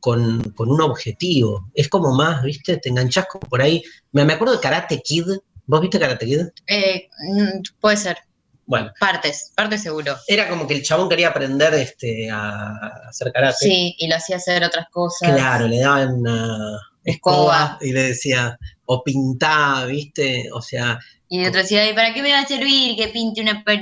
con, 0.00 0.40
con 0.52 0.70
un 0.70 0.80
objetivo. 0.80 1.70
Es 1.74 1.88
como 1.88 2.14
más, 2.14 2.42
¿viste? 2.42 2.78
Te 2.78 2.88
enganchás 2.88 3.26
como 3.26 3.46
por 3.46 3.60
ahí. 3.60 3.82
Me, 4.12 4.24
me 4.24 4.32
acuerdo 4.32 4.54
de 4.54 4.60
Karate 4.60 5.02
Kid. 5.02 5.26
¿Vos 5.66 5.80
viste 5.82 6.00
Karate 6.00 6.24
Kid? 6.24 6.40
Eh, 6.66 7.08
mm, 7.28 7.60
puede 7.78 7.98
ser. 7.98 8.16
Bueno, 8.64 8.90
Partes, 8.98 9.52
partes 9.54 9.82
seguro. 9.82 10.16
era 10.26 10.48
como 10.48 10.66
que 10.66 10.74
el 10.74 10.82
chabón 10.82 11.10
quería 11.10 11.28
aprender 11.28 11.74
este, 11.74 12.30
a 12.30 12.70
hacer 13.06 13.30
karate. 13.32 13.58
Sí, 13.60 13.94
y 13.98 14.08
lo 14.08 14.16
hacía 14.16 14.36
hacer 14.36 14.64
otras 14.64 14.86
cosas. 14.90 15.30
Claro, 15.30 15.68
le 15.68 15.78
daban 15.80 16.14
una 16.14 16.80
Escoba. 17.04 17.78
y 17.80 17.92
le 17.92 18.02
decía, 18.02 18.58
o 18.86 19.02
pintá, 19.04 19.84
¿viste? 19.86 20.48
O 20.52 20.60
sea, 20.62 20.98
Y 21.28 21.40
el 21.42 21.48
otro 21.48 21.60
decía, 21.62 21.82
"Ay, 21.82 21.92
¿para 21.94 22.14
qué 22.14 22.22
me 22.22 22.32
va 22.32 22.40
a 22.40 22.46
servir 22.46 22.96
que 22.96 23.08
pinte 23.08 23.40
una 23.42 23.62
pared? 23.64 23.80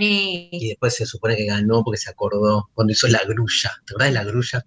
y 0.50 0.68
después 0.68 0.94
se 0.94 1.04
supone 1.06 1.36
que 1.36 1.44
ganó 1.46 1.82
porque 1.84 1.98
se 2.00 2.10
acordó 2.10 2.70
cuando 2.74 2.92
hizo 2.92 3.06
la 3.08 3.20
grulla. 3.26 3.70
¿Te 3.86 3.92
acuerdas 3.92 4.08
de 4.08 4.14
la 4.14 4.24
grulla? 4.24 4.64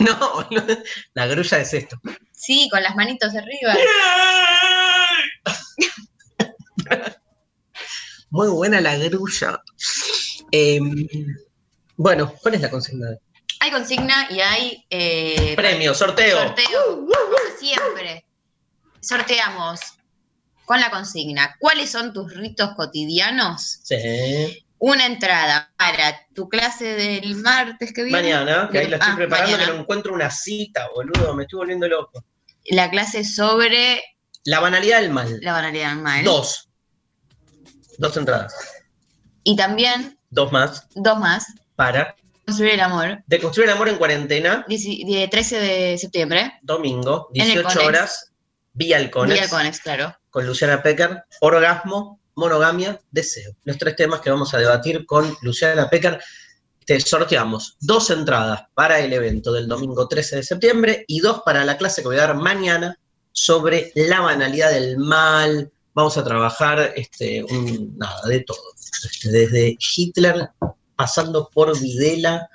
No, 0.00 0.44
boludo, 0.50 0.76
la 1.14 1.26
grulla 1.26 1.58
es 1.60 1.72
esto. 1.74 1.96
Sí, 2.32 2.68
con 2.70 2.82
las 2.82 2.94
manitos 2.96 3.32
arriba. 3.34 3.74
Muy 8.30 8.48
buena 8.48 8.80
la 8.80 8.96
grulla. 8.98 9.62
Eh, 10.50 10.80
bueno, 11.96 12.34
¿cuál 12.42 12.54
es 12.54 12.60
la 12.60 12.70
consigna? 12.70 13.08
Hay 13.60 13.70
consigna 13.70 14.26
y 14.30 14.40
hay 14.40 14.84
eh, 14.90 15.54
Premio, 15.56 15.94
sorteo. 15.94 16.38
sorteo. 16.38 16.96
Como 16.96 17.58
siempre. 17.58 18.23
Sorteamos 19.06 19.80
con 20.64 20.80
la 20.80 20.90
consigna. 20.90 21.56
¿Cuáles 21.58 21.90
son 21.90 22.12
tus 22.12 22.32
ritos 22.34 22.70
cotidianos? 22.76 23.80
Sí. 23.84 24.64
Una 24.78 25.06
entrada 25.06 25.72
para 25.76 26.26
tu 26.34 26.48
clase 26.48 26.84
del 26.94 27.36
martes 27.36 27.92
que 27.92 28.02
viene. 28.02 28.20
Mañana, 28.20 28.68
que 28.70 28.78
ahí 28.80 28.88
la 28.88 28.96
estoy 28.96 29.12
Ah, 29.12 29.16
preparando, 29.16 29.50
mañana. 29.52 29.70
que 29.70 29.76
no 29.76 29.82
encuentro 29.82 30.14
una 30.14 30.30
cita, 30.30 30.88
boludo, 30.94 31.34
me 31.34 31.44
estoy 31.44 31.58
volviendo 31.58 31.88
loco. 31.88 32.24
La 32.66 32.90
clase 32.90 33.24
sobre 33.24 34.02
La 34.44 34.60
banalidad 34.60 35.00
del 35.00 35.10
mal. 35.10 35.38
la 35.40 35.52
banalidad 35.52 35.90
del 35.90 36.02
mal. 36.02 36.24
Dos. 36.24 36.68
Dos 37.98 38.16
entradas. 38.16 38.54
Y 39.44 39.56
también 39.56 40.18
Dos 40.30 40.50
más 40.52 40.86
dos 40.94 41.18
más. 41.18 41.46
para 41.76 42.16
Construir 42.46 42.72
el 42.74 42.80
amor. 42.80 43.22
De 43.26 43.40
Construir 43.40 43.70
el 43.70 43.74
Amor 43.74 43.88
en 43.88 43.96
Cuarentena, 43.96 44.66
Dieci- 44.68 45.06
die- 45.06 45.28
13 45.28 45.58
de 45.60 45.96
septiembre. 45.96 46.58
domingo, 46.62 47.30
En 47.32 47.40
el 47.42 47.46
18 47.52 47.68
Conex. 47.68 47.86
horas, 47.86 48.32
Vía 49.40 49.48
Conex, 49.48 49.80
claro. 49.80 50.16
con 50.30 50.46
Luciana 50.46 50.82
Pecker, 50.82 51.24
orgasmo, 51.40 52.20
monogamia, 52.34 53.00
deseo. 53.10 53.52
Los 53.64 53.78
tres 53.78 53.96
temas 53.96 54.20
que 54.20 54.30
vamos 54.30 54.52
a 54.54 54.58
debatir 54.58 55.06
con 55.06 55.36
Luciana 55.42 55.88
Pecker. 55.88 56.20
Te 56.84 57.00
sorteamos 57.00 57.76
dos 57.80 58.10
entradas 58.10 58.64
para 58.74 59.00
el 59.00 59.12
evento 59.12 59.52
del 59.52 59.66
domingo 59.68 60.06
13 60.06 60.36
de 60.36 60.42
septiembre 60.42 61.04
y 61.08 61.20
dos 61.20 61.40
para 61.44 61.64
la 61.64 61.78
clase 61.78 62.02
que 62.02 62.08
voy 62.08 62.16
a 62.18 62.26
dar 62.26 62.36
mañana 62.36 62.98
sobre 63.32 63.90
la 63.94 64.20
banalidad 64.20 64.70
del 64.70 64.98
mal. 64.98 65.72
Vamos 65.94 66.18
a 66.18 66.24
trabajar 66.24 66.92
este, 66.94 67.42
un- 67.44 67.96
nada, 67.96 68.20
de 68.26 68.40
todo. 68.40 68.58
Este, 69.10 69.30
desde 69.30 69.78
Hitler, 69.96 70.50
pasando 70.96 71.48
por 71.54 71.78
Videla, 71.80 72.50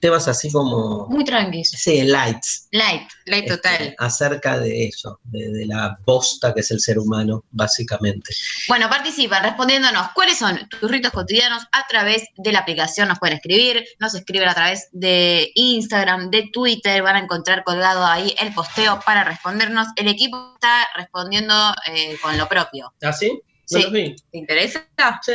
temas 0.00 0.26
así 0.28 0.50
como, 0.50 1.06
Muy 1.08 1.24
tranqui. 1.24 1.64
sí, 1.64 2.02
lights, 2.02 2.68
Light, 2.72 3.08
light 3.26 3.44
este, 3.44 3.56
total. 3.56 3.94
acerca 3.98 4.58
de 4.58 4.86
eso, 4.86 5.20
de, 5.24 5.50
de 5.50 5.66
la 5.66 5.98
bosta 6.06 6.52
que 6.54 6.60
es 6.60 6.70
el 6.70 6.80
ser 6.80 6.98
humano, 6.98 7.44
básicamente. 7.50 8.32
Bueno, 8.68 8.88
participan 8.88 9.42
respondiéndonos 9.42 10.08
cuáles 10.14 10.38
son 10.38 10.58
tus 10.68 10.90
ritos 10.90 11.12
cotidianos 11.12 11.62
a 11.72 11.86
través 11.88 12.24
de 12.36 12.52
la 12.52 12.60
aplicación. 12.60 13.08
Nos 13.08 13.18
pueden 13.18 13.36
escribir, 13.36 13.84
nos 13.98 14.14
escriben 14.14 14.48
a 14.48 14.54
través 14.54 14.88
de 14.92 15.50
Instagram, 15.54 16.30
de 16.30 16.48
Twitter. 16.52 17.02
Van 17.02 17.16
a 17.16 17.20
encontrar 17.20 17.62
colgado 17.64 18.04
ahí 18.04 18.34
el 18.40 18.52
posteo 18.54 19.00
para 19.04 19.24
respondernos. 19.24 19.88
El 19.96 20.08
equipo 20.08 20.52
está 20.54 20.86
respondiendo 20.96 21.54
eh, 21.86 22.16
con 22.22 22.36
lo 22.38 22.48
propio. 22.48 22.92
¿Ah, 23.02 23.12
sí? 23.12 23.40
¿No 23.70 23.80
Sí. 23.80 24.16
¿Te 24.32 24.38
interesa? 24.38 24.84
Sí. 25.22 25.32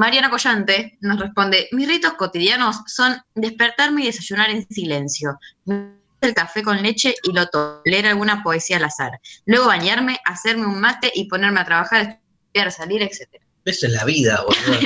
Mariana 0.00 0.30
Collante 0.30 0.96
nos 1.02 1.20
responde: 1.20 1.68
Mis 1.72 1.86
ritos 1.86 2.14
cotidianos 2.14 2.76
son 2.86 3.20
despertarme 3.34 4.02
y 4.02 4.06
desayunar 4.06 4.48
en 4.48 4.66
silencio. 4.66 5.38
El 5.66 6.32
café 6.34 6.62
con 6.62 6.82
leche 6.82 7.14
y 7.22 7.32
lo 7.32 7.46
tomo, 7.48 7.82
leer 7.84 8.06
alguna 8.06 8.42
poesía 8.42 8.78
al 8.78 8.84
azar. 8.84 9.20
Luego 9.44 9.66
bañarme, 9.66 10.18
hacerme 10.24 10.64
un 10.66 10.80
mate 10.80 11.12
y 11.14 11.28
ponerme 11.28 11.60
a 11.60 11.66
trabajar 11.66 12.18
estudiar, 12.48 12.72
salir, 12.72 13.02
etc. 13.02 13.28
Eso 13.66 13.86
es 13.88 13.92
la 13.92 14.04
vida, 14.06 14.42
boludo. 14.42 14.80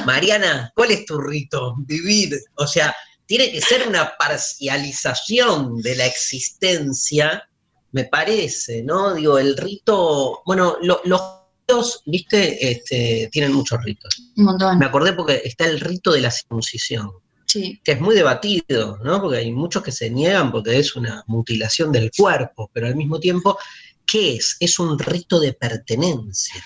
Mariana, 0.06 0.70
¿cuál 0.76 0.92
es 0.92 1.04
tu 1.04 1.20
rito? 1.20 1.74
Vivir. 1.78 2.38
O 2.54 2.66
sea, 2.68 2.94
tiene 3.26 3.50
que 3.50 3.60
ser 3.60 3.88
una 3.88 4.16
parcialización 4.16 5.80
de 5.82 5.96
la 5.96 6.06
existencia, 6.06 7.48
me 7.90 8.04
parece, 8.04 8.82
¿no? 8.84 9.14
Digo, 9.14 9.36
el 9.38 9.56
rito, 9.56 10.42
bueno, 10.46 10.76
lo- 10.80 11.00
los 11.04 11.20
ritos, 11.66 12.02
viste, 12.06 12.70
este, 12.70 13.28
tienen 13.32 13.52
muchos 13.52 13.82
ritos. 13.82 14.22
Un 14.36 14.44
montón. 14.44 14.78
Me 14.78 14.86
acordé 14.86 15.12
porque 15.12 15.42
está 15.44 15.66
el 15.66 15.80
rito 15.80 16.12
de 16.12 16.20
la 16.20 16.30
circuncisión, 16.30 17.10
Sí. 17.46 17.80
que 17.84 17.92
es 17.92 18.00
muy 18.00 18.14
debatido, 18.14 18.98
¿no? 19.04 19.20
Porque 19.20 19.38
hay 19.38 19.52
muchos 19.52 19.82
que 19.82 19.92
se 19.92 20.10
niegan 20.10 20.50
porque 20.50 20.78
es 20.78 20.96
una 20.96 21.22
mutilación 21.26 21.92
del 21.92 22.10
cuerpo, 22.16 22.70
pero 22.72 22.86
al 22.86 22.96
mismo 22.96 23.18
tiempo, 23.20 23.58
¿qué 24.06 24.36
es? 24.36 24.56
Es 24.60 24.78
un 24.78 24.98
rito 24.98 25.40
de 25.40 25.52
pertenencia. 25.52 26.62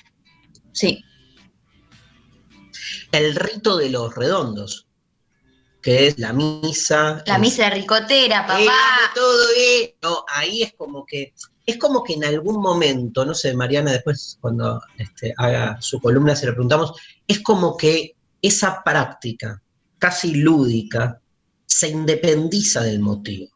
Sí. 0.73 1.05
El 3.13 3.35
rito 3.35 3.77
de 3.77 3.91
los 3.91 4.15
redondos, 4.15 4.87
que 5.83 6.09
es 6.09 6.19
la 6.19 6.33
misa. 6.33 7.23
La 7.27 7.39
misa 7.39 7.65
de 7.65 7.71
ricotera, 7.71 8.47
papá. 8.47 8.73
Todo 9.15 9.47
esto, 9.57 10.25
ahí 10.29 10.63
es 10.63 10.75
como 10.75 11.05
que, 11.07 11.33
es 11.69 11.77
como 11.77 12.03
que 12.03 12.15
en 12.15 12.25
algún 12.25 12.63
momento, 12.63 13.27
no 13.27 13.35
sé, 13.35 13.53
Mariana 13.55 13.93
después 13.93 14.39
cuando 14.41 14.81
este, 14.97 15.35
haga 15.37 15.77
su 15.83 16.01
columna 16.01 16.35
se 16.35 16.47
lo 16.47 16.53
preguntamos, 16.53 16.93
es 17.27 17.41
como 17.41 17.77
que 17.77 18.17
esa 18.41 18.83
práctica 18.83 19.61
casi 19.99 20.35
lúdica 20.37 21.21
se 21.67 21.89
independiza 21.89 22.81
del 22.83 23.01
motivo. 23.01 23.49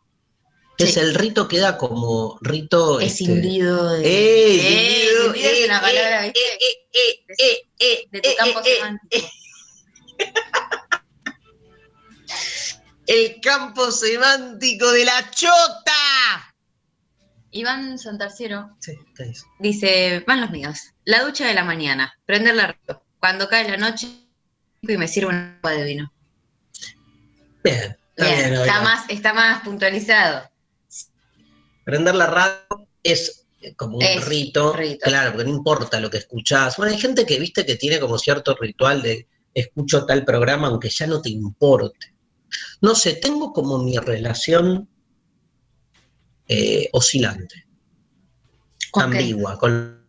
Es 0.76 0.92
Sí. 0.94 1.00
el 1.00 1.14
rito 1.14 1.46
queda 1.48 1.78
como 1.78 2.38
rito. 2.42 2.98
Es 3.00 3.18
este, 3.20 3.34
de. 3.36 3.58
eh, 3.58 4.02
Eh, 4.04 5.08
es 5.36 5.44
eh, 5.44 5.64
una 5.64 5.80
palabra, 5.80 6.26
eh, 6.26 6.32
¿viste? 6.34 6.40
eh, 6.40 6.86
eh, 6.92 7.24
eh, 7.38 7.62
eh, 7.78 8.08
De 8.10 8.20
tu 8.20 8.28
eh, 8.28 8.34
campo 8.36 8.60
eh, 8.60 8.62
eh, 8.66 8.74
semántico. 8.76 9.26
El 13.06 13.40
campo 13.40 13.90
semántico 13.90 14.90
de 14.92 15.04
la 15.04 15.30
chota. 15.30 16.51
Iván 17.52 17.98
Santarciero 17.98 18.76
Sí, 18.80 18.92
¿qué 19.14 19.24
dice? 19.24 19.44
dice: 19.60 20.24
Van 20.26 20.40
los 20.40 20.50
míos. 20.50 20.78
La 21.04 21.22
ducha 21.22 21.46
de 21.46 21.54
la 21.54 21.64
mañana, 21.64 22.12
prender 22.26 22.54
la 22.56 22.66
radio. 22.68 23.02
Cuando 23.20 23.48
cae 23.48 23.68
la 23.68 23.76
noche 23.76 24.08
y 24.82 24.96
me 24.96 25.06
sirve 25.06 25.28
un 25.28 25.56
agua 25.62 25.70
de 25.72 25.84
vino. 25.84 26.12
Bien, 27.62 27.96
está 28.16 28.24
Bien, 28.24 28.50
bien, 28.50 28.54
está, 28.54 28.80
más, 28.82 29.04
está 29.08 29.32
más 29.32 29.62
puntualizado. 29.62 30.50
Prender 31.84 32.14
la 32.14 32.26
radio 32.26 32.88
es 33.02 33.46
eh, 33.60 33.74
como 33.74 33.98
un 33.98 34.02
Es 34.02 34.24
rito, 34.26 34.72
rito. 34.72 35.04
claro, 35.04 35.32
porque 35.32 35.44
no 35.48 35.54
importa 35.56 36.00
lo 36.00 36.10
que 36.10 36.18
escuchás. 36.18 36.76
Bueno, 36.76 36.92
hay 36.92 37.00
gente 37.00 37.24
que, 37.26 37.38
viste, 37.38 37.64
que 37.64 37.76
tiene 37.76 38.00
como 38.00 38.18
cierto 38.18 38.56
ritual 38.60 39.02
de 39.02 39.28
escucho 39.54 40.06
tal 40.06 40.24
programa 40.24 40.68
aunque 40.68 40.88
ya 40.88 41.06
no 41.06 41.20
te 41.20 41.30
importe. 41.30 42.14
No 42.80 42.94
sé, 42.94 43.14
tengo 43.14 43.52
como 43.52 43.78
mi 43.78 43.96
relación 43.98 44.88
eh, 46.52 46.88
oscilante, 46.92 47.64
ambigua. 48.94 49.58
Con... 49.58 50.02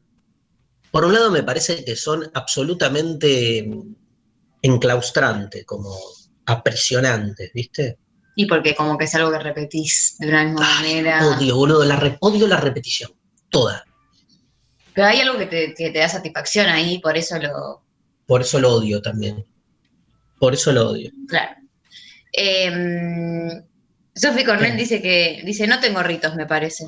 Por 0.91 1.05
un 1.05 1.13
lado 1.13 1.31
me 1.31 1.43
parece 1.43 1.83
que 1.85 1.95
son 1.95 2.29
absolutamente 2.33 3.69
enclaustrantes, 4.61 5.65
como 5.65 5.97
aprisionantes, 6.45 7.51
¿viste? 7.53 7.97
Y 8.35 8.45
porque 8.47 8.75
como 8.75 8.97
que 8.97 9.05
es 9.05 9.15
algo 9.15 9.31
que 9.31 9.39
repetís 9.39 10.15
de 10.19 10.27
una 10.27 10.43
misma 10.43 10.67
manera. 10.75 11.25
Odio, 11.27 11.55
boludo, 11.55 11.85
la 11.85 11.95
re- 11.95 12.17
odio 12.19 12.47
la 12.47 12.57
repetición, 12.57 13.11
toda. 13.49 13.85
Pero 14.93 15.07
hay 15.07 15.21
algo 15.21 15.37
que 15.37 15.45
te, 15.45 15.73
que 15.73 15.89
te 15.91 15.99
da 15.99 16.09
satisfacción 16.09 16.67
ahí, 16.67 16.99
por 16.99 17.17
eso 17.17 17.37
lo. 17.39 17.83
Por 18.25 18.41
eso 18.41 18.59
lo 18.59 18.73
odio 18.73 19.01
también. 19.01 19.45
Por 20.39 20.53
eso 20.53 20.71
lo 20.71 20.89
odio. 20.89 21.11
Claro. 21.27 21.55
Eh, 22.31 23.61
Sofi 24.15 24.43
Cornell 24.43 24.77
dice 24.77 25.01
que. 25.01 25.41
Dice, 25.43 25.67
no 25.67 25.79
tengo 25.79 26.01
ritos, 26.03 26.35
me 26.35 26.45
parece. 26.45 26.85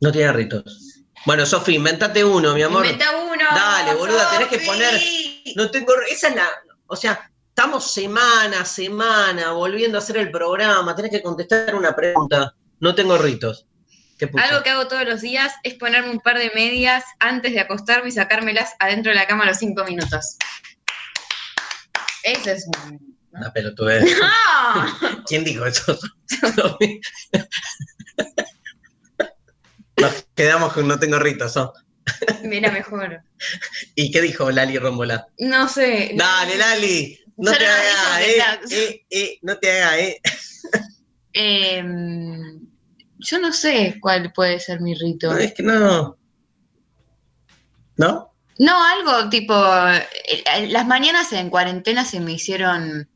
No 0.00 0.12
tiene 0.12 0.32
ritos. 0.32 1.04
Bueno, 1.24 1.46
Sofi, 1.46 1.76
inventate 1.76 2.24
uno, 2.24 2.54
mi 2.54 2.62
amor. 2.62 2.84
Inventa 2.84 3.16
uno. 3.16 3.44
Dale, 3.54 3.94
boluda, 3.94 4.30
tenés 4.30 4.48
que 4.48 4.58
poner- 4.58 5.00
No 5.56 5.70
tengo. 5.70 5.92
Esa 6.10 6.28
es 6.28 6.34
la. 6.36 6.48
O 6.86 6.96
sea, 6.96 7.30
estamos 7.48 7.92
semana 7.92 8.60
a 8.60 8.64
semana 8.64 9.52
volviendo 9.52 9.98
a 9.98 10.00
hacer 10.00 10.16
el 10.16 10.30
programa. 10.30 10.94
Tenés 10.96 11.10
que 11.12 11.22
contestar 11.22 11.74
una 11.74 11.94
pregunta. 11.94 12.54
No 12.80 12.94
tengo 12.94 13.16
ritos. 13.16 13.66
Algo 14.36 14.62
que 14.62 14.70
hago 14.70 14.86
todos 14.86 15.04
los 15.04 15.20
días 15.20 15.52
es 15.64 15.74
ponerme 15.74 16.10
un 16.10 16.20
par 16.20 16.38
de 16.38 16.50
medias 16.54 17.02
antes 17.18 17.52
de 17.52 17.60
acostarme 17.60 18.08
y 18.08 18.12
sacármelas 18.12 18.72
adentro 18.78 19.10
de 19.10 19.16
la 19.16 19.26
cama 19.26 19.44
a 19.44 19.48
los 19.48 19.56
cinco 19.58 19.84
minutos. 19.84 20.36
Eso 22.22 22.50
es. 22.50 22.66
Un- 23.32 23.38
Una 23.40 23.52
pelotudez. 23.52 24.04
¡No! 24.20 25.22
¿Quién 25.26 25.44
dijo 25.44 25.66
eso? 25.66 25.98
Nos 29.96 30.26
quedamos 30.34 30.72
con 30.72 30.88
no 30.88 30.98
tengo 30.98 31.18
ritos. 31.18 31.54
¿no? 31.56 31.72
Mira, 32.42 32.70
mejor. 32.72 33.22
¿Y 33.94 34.10
qué 34.10 34.20
dijo 34.20 34.50
Lali 34.50 34.78
Rombolá? 34.78 35.26
No 35.38 35.68
sé. 35.68 36.12
Dale, 36.16 36.56
Lali. 36.56 37.18
No 37.36 37.52
te 37.52 37.58
no 37.64 37.70
hagas, 37.72 38.20
eh, 38.22 38.42
eh, 38.70 39.06
eh, 39.10 39.38
no 39.42 39.56
te 39.58 39.70
hagas, 39.82 39.98
eh. 39.98 40.20
Em, 41.32 42.60
yo 43.18 43.38
no 43.38 43.52
sé 43.52 43.96
cuál 44.00 44.32
puede 44.32 44.60
ser 44.60 44.80
mi 44.80 44.94
rito. 44.94 45.32
No, 45.32 45.38
es 45.38 45.54
que 45.54 45.62
no. 45.62 46.18
¿No? 47.96 48.34
No, 48.58 48.84
algo 48.84 49.28
tipo. 49.30 49.54
eh, 49.54 50.68
Las 50.68 50.86
mañanas 50.86 51.32
en 51.32 51.48
cuarentena 51.50 52.04
se 52.04 52.20
me 52.20 52.32
hicieron 52.32 53.08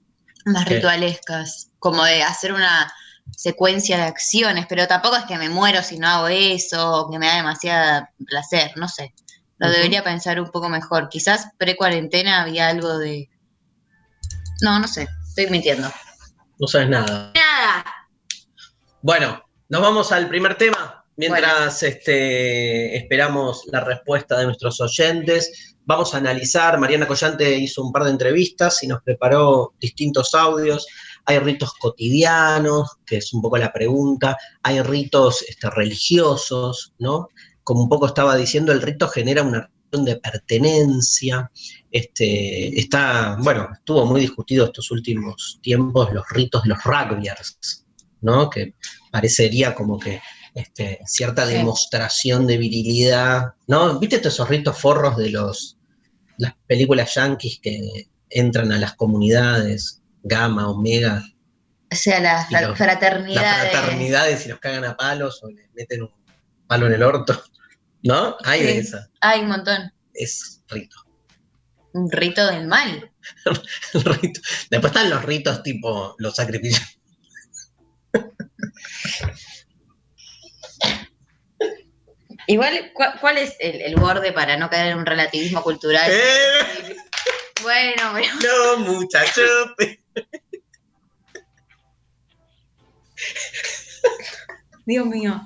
más 0.47 0.65
¿Qué? 0.65 0.77
ritualescas, 0.77 1.71
como 1.79 2.05
de 2.05 2.23
hacer 2.23 2.53
una 2.53 2.93
secuencia 3.37 3.97
de 3.97 4.05
acciones, 4.05 4.67
pero 4.69 4.87
tampoco 4.87 5.17
es 5.17 5.25
que 5.25 5.37
me 5.37 5.49
muero 5.49 5.83
si 5.83 5.99
no 5.99 6.09
hago 6.09 6.29
eso, 6.29 7.03
o 7.03 7.11
que 7.11 7.19
me 7.19 7.27
da 7.27 7.37
demasiada 7.37 8.11
placer, 8.27 8.73
no 8.77 8.89
sé. 8.89 9.13
Lo 9.59 9.71
debería 9.71 10.05
pensar 10.05 10.39
un 10.41 10.51
poco 10.51 10.69
mejor. 10.69 11.09
Quizás 11.09 11.49
pre-cuarentena 11.57 12.43
había 12.43 12.69
algo 12.69 12.99
de. 12.99 13.31
No, 14.61 14.79
no 14.79 14.87
sé, 14.87 15.09
estoy 15.27 15.47
mintiendo. 15.49 15.91
No 16.59 16.67
sabes 16.67 16.89
nada. 16.89 17.33
Nada. 17.35 17.85
Bueno, 19.03 19.43
nos 19.69 19.81
vamos 19.81 20.13
al 20.13 20.29
primer 20.29 20.57
tema. 20.57 21.05
Mientras 21.17 21.83
este, 21.83 22.95
esperamos 22.97 23.63
la 23.73 23.81
respuesta 23.81 24.39
de 24.39 24.45
nuestros 24.45 24.79
oyentes, 24.83 25.76
vamos 25.87 26.15
a 26.15 26.19
analizar. 26.19 26.79
Mariana 26.79 27.07
Collante 27.07 27.57
hizo 27.57 27.83
un 27.83 27.93
par 27.93 28.05
de 28.05 28.11
entrevistas 28.11 28.83
y 28.83 28.89
nos 28.89 29.03
preparó 29.03 29.73
distintos 29.81 30.35
audios. 30.35 30.87
Hay 31.25 31.39
ritos 31.39 31.73
cotidianos, 31.75 32.99
que 33.07 33.17
es 33.19 33.33
un 33.33 33.41
poco 33.41 33.57
la 33.57 33.73
pregunta. 33.73 34.37
Hay 34.63 34.83
ritos 34.83 35.43
este, 35.49 35.71
religiosos, 35.71 36.93
¿no? 36.99 37.29
Como 37.63 37.83
un 37.83 37.89
poco 37.89 38.07
estaba 38.07 38.37
diciendo, 38.37 38.73
el 38.73 38.83
rito 38.83 39.09
genera 39.09 39.43
una 39.43 39.71
relación 39.71 40.05
de 40.05 40.17
pertenencia. 40.17 41.51
Este, 41.91 42.79
está, 42.79 43.37
bueno, 43.41 43.69
estuvo 43.73 44.05
muy 44.07 44.21
discutido 44.21 44.67
estos 44.67 44.91
últimos 44.91 45.59
tiempos 45.63 46.13
los 46.13 46.25
ritos 46.31 46.65
de 46.65 46.71
los 46.71 46.79
rugbyers, 46.85 47.85
¿no? 48.21 48.51
Que 48.51 48.75
parecería 49.11 49.75
como 49.75 49.99
que 49.99 50.21
este, 50.55 51.01
cierta 51.07 51.47
Sí. 51.47 51.55
demostración 51.55 52.47
de 52.47 52.57
virilidad, 52.57 53.53
¿no? 53.67 53.99
¿Viste 53.99 54.19
todos 54.19 54.35
esos 54.35 54.49
ritos 54.49 54.79
forros 54.79 55.17
de 55.17 55.31
los 55.31 55.76
las 56.39 56.55
películas 56.67 57.15
yanquis 57.15 57.59
que 57.61 58.09
entran 58.31 58.73
a 58.73 58.79
las 58.79 58.95
comunidades, 58.95 60.03
gamma, 60.23 60.69
omega, 60.69 61.23
O 61.93 61.95
sea, 61.95 62.19
la 62.21 62.47
Y 62.51 62.55
lo- 62.65 62.75
fraternidad. 62.77 63.43
las 63.43 63.63
de- 63.63 63.71
fraternidades 63.71 64.45
y 64.47 64.49
los 64.49 64.59
cagan 64.59 64.85
a 64.85 64.97
palos 64.97 65.41
o 65.43 65.49
les 65.51 65.71
meten 65.75 66.03
un 66.03 66.11
palo 66.67 66.87
en 66.89 66.93
el 66.95 67.03
orto, 67.03 67.41
¿no? 68.03 68.37
Hay 68.45 68.63
de 68.65 68.79
esa, 68.79 69.09
Hay 69.21 69.41
un 69.41 69.49
montón. 69.49 69.93
es 70.15 70.63
rito. 70.69 70.97
Un 71.93 72.11
rito 72.11 72.45
del 72.47 72.67
mal. 72.67 73.11
el 73.95 74.05
rito. 74.05 74.41
Después 74.71 74.93
están 74.93 75.09
los 75.11 75.23
ritos 75.25 75.63
tipo 75.63 76.15
los 76.19 76.35
sacrificios. 76.35 76.99
Igual, 82.49 82.93
¿cu- 82.95 83.05
¿cuál 83.21 83.39
es 83.39 83.55
el, 83.59 83.81
el 83.83 83.97
borde 83.97 84.33
para 84.33 84.57
no 84.57 84.71
caer 84.71 84.93
en 84.93 84.99
un 84.99 85.07
relativismo 85.07 85.63
cultural? 85.63 86.11
Eh, 86.11 86.97
Bueno, 87.63 88.13
bueno. 88.13 88.33
no, 88.45 88.77
muchacho. 88.79 89.43
Dios 94.85 95.07
mío. 95.07 95.41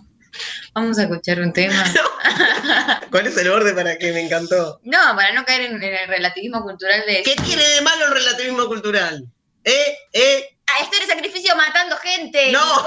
Vamos 0.75 0.99
a 0.99 1.03
escuchar 1.05 1.41
un 1.41 1.53
tema. 1.53 1.85
¿Cuál 3.11 3.27
es 3.27 3.37
el 3.37 3.51
borde 3.51 3.73
para 3.75 3.97
que 3.99 4.13
me 4.13 4.21
encantó? 4.21 4.81
No, 4.85 4.99
para 5.17 5.33
no 5.33 5.45
caer 5.45 5.63
en, 5.63 5.83
en 5.83 5.95
el 5.95 6.09
relativismo 6.09 6.63
cultural 6.63 7.03
de. 7.07 7.23
¿Qué 7.23 7.37
tiene 7.37 7.63
de 7.67 7.81
malo 7.81 8.07
el 8.07 8.13
relativismo 8.13 8.67
cultural? 8.67 9.25
¿Eh? 9.65 9.97
¿Eh? 10.13 10.45
Ah, 10.67 10.83
esto 10.83 10.97
era 10.99 11.07
sacrificio 11.07 11.55
matando 11.57 11.97
gente. 11.97 12.47
en 12.49 12.53
No. 12.53 12.85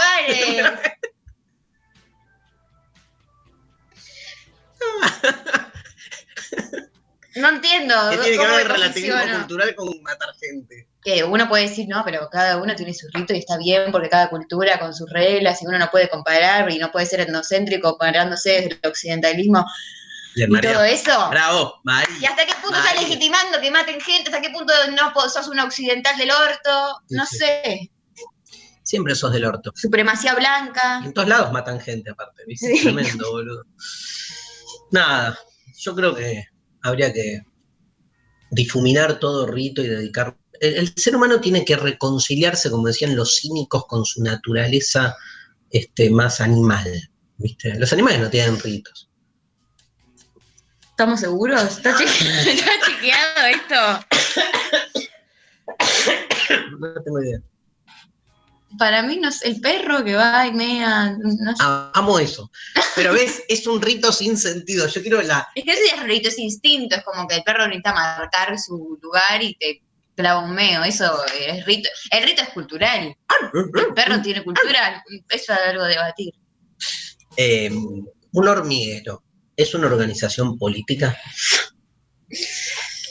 No 7.36 7.50
entiendo. 7.50 7.96
¿Qué 8.12 8.17
tiene 8.17 8.38
que 8.38 8.48
ver 8.48 8.62
el 8.62 8.69
relativismo 8.69 9.22
cultural 9.39 9.76
con 9.76 10.04
matar 10.04 10.30
gente? 10.39 10.88
Que 11.04 11.24
uno 11.24 11.50
puede 11.50 11.67
decir, 11.67 11.88
no, 11.88 12.04
pero 12.06 12.30
cada 12.32 12.58
uno 12.58 12.76
tiene 12.76 12.93
su 12.93 13.08
rito 13.12 13.34
y 13.34 13.39
está 13.39 13.58
bien 13.58 13.91
porque 13.91 14.08
cada 14.10 14.30
cultura 14.30 14.78
con 14.80 14.93
sus 14.93 15.10
reglas 15.10 15.62
y 15.62 15.65
uno 15.65 15.80
no 15.80 15.89
puede 15.89 16.10
comparar 16.10 16.72
y 16.72 16.78
no 16.78 16.91
puede 16.91 17.08
ser 17.08 17.22
etnocéntrico 17.22 17.89
comparándose 17.91 18.52
desde 18.52 18.69
el 18.69 18.80
occidentalismo 18.88 19.65
y 20.36 20.62
todo 20.62 20.84
eso. 20.84 21.30
Bravo, 21.32 21.82
¿Y 22.22 22.26
hasta 22.26 22.46
qué 22.46 22.54
punto 22.62 22.78
está 22.78 22.93
María. 22.93 23.02
legitimando 23.02 23.60
que 23.60 23.72
maten 23.72 24.00
gente? 24.00 24.30
¿Hasta 24.30 24.41
qué 24.41 24.50
punto 24.52 24.74
no 24.96 25.30
sos 25.30 25.48
una 25.48 25.63
occidental 25.63 26.15
del 26.17 26.30
orto? 26.32 27.02
No 27.10 27.26
Sí. 27.26 27.38
sé. 27.38 27.91
Siempre 28.84 29.15
sos 29.15 29.32
del 29.32 29.46
orto. 29.46 29.72
Supremacía 29.76 30.36
blanca. 30.36 31.02
En 31.04 31.13
todos 31.13 31.28
lados 31.28 31.52
matan 31.52 31.80
gente 31.80 32.12
aparte, 32.12 32.43
¿viste? 32.46 32.76
Sí. 32.76 32.84
Tremendo, 32.84 33.32
boludo. 33.32 33.63
Nada, 34.93 35.38
yo 35.79 35.95
creo 35.95 36.13
que 36.15 36.45
habría 36.84 37.12
que 37.12 37.41
difuminar 38.51 39.19
todo 39.19 39.47
rito 39.47 39.82
y 39.82 39.88
dedicar. 39.88 40.38
El, 40.62 40.75
el 40.75 40.93
ser 40.95 41.15
humano 41.15 41.41
tiene 41.41 41.65
que 41.65 41.75
reconciliarse, 41.75 42.69
como 42.69 42.88
decían 42.88 43.15
los 43.15 43.36
cínicos, 43.39 43.86
con 43.88 44.06
su 44.06 44.21
naturaleza 44.23 45.15
este, 45.71 46.10
más 46.12 46.39
animal. 46.41 47.10
¿Viste? 47.38 47.73
Los 47.79 47.91
animales 47.91 48.19
no 48.21 48.29
tienen 48.29 48.60
ritos. 48.60 49.10
¿Estamos 50.91 51.19
seguros? 51.19 51.63
¿Está, 51.63 51.97
che- 51.97 52.03
está 52.51 52.71
chequeado 52.86 53.47
esto? 53.47 54.06
No 56.79 57.01
tengo 57.03 57.21
idea. 57.23 57.39
Para 58.77 59.03
mí, 59.03 59.17
no 59.17 59.31
sé, 59.31 59.49
el 59.49 59.62
perro 59.62 60.03
que 60.03 60.15
va 60.15 60.47
y 60.47 60.53
mea, 60.53 61.15
no 61.19 61.31
sé. 61.31 61.62
Ah, 61.62 61.91
Amo 61.93 62.19
eso. 62.19 62.51
Pero 62.95 63.13
ves, 63.13 63.43
es 63.49 63.65
un 63.67 63.81
rito 63.81 64.12
sin 64.12 64.38
sentido. 64.38 64.88
Yo 64.88 65.01
quiero 65.01 65.21
la. 65.21 65.47
Es 65.55 65.63
que 65.63 65.71
ese 65.71 65.95
es 65.95 66.03
rito, 66.03 66.29
es 66.29 66.39
instinto, 66.39 66.95
es 66.95 67.03
como 67.03 67.27
que 67.27 67.36
el 67.36 67.43
perro 67.43 67.67
necesita 67.67 67.93
marcar 67.93 68.57
su 68.59 68.99
lugar 69.01 69.41
y 69.41 69.55
te 69.55 69.81
clava 70.15 70.41
un 70.41 70.53
meo, 70.53 70.83
eso 70.83 71.23
es 71.25 71.65
rito. 71.65 71.89
El 72.12 72.23
rito 72.23 72.43
es 72.43 72.49
cultural, 72.49 73.15
el 73.53 73.93
perro 73.95 74.21
tiene 74.21 74.43
cultura, 74.43 75.03
eso 75.29 75.53
es 75.53 75.59
algo 75.59 75.83
a 75.83 75.88
debatir. 75.88 76.33
Eh, 77.36 77.71
un 77.71 78.47
hormiguero 78.47 79.23
es 79.55 79.73
una 79.73 79.88
organización 79.88 80.57
política. 80.57 81.17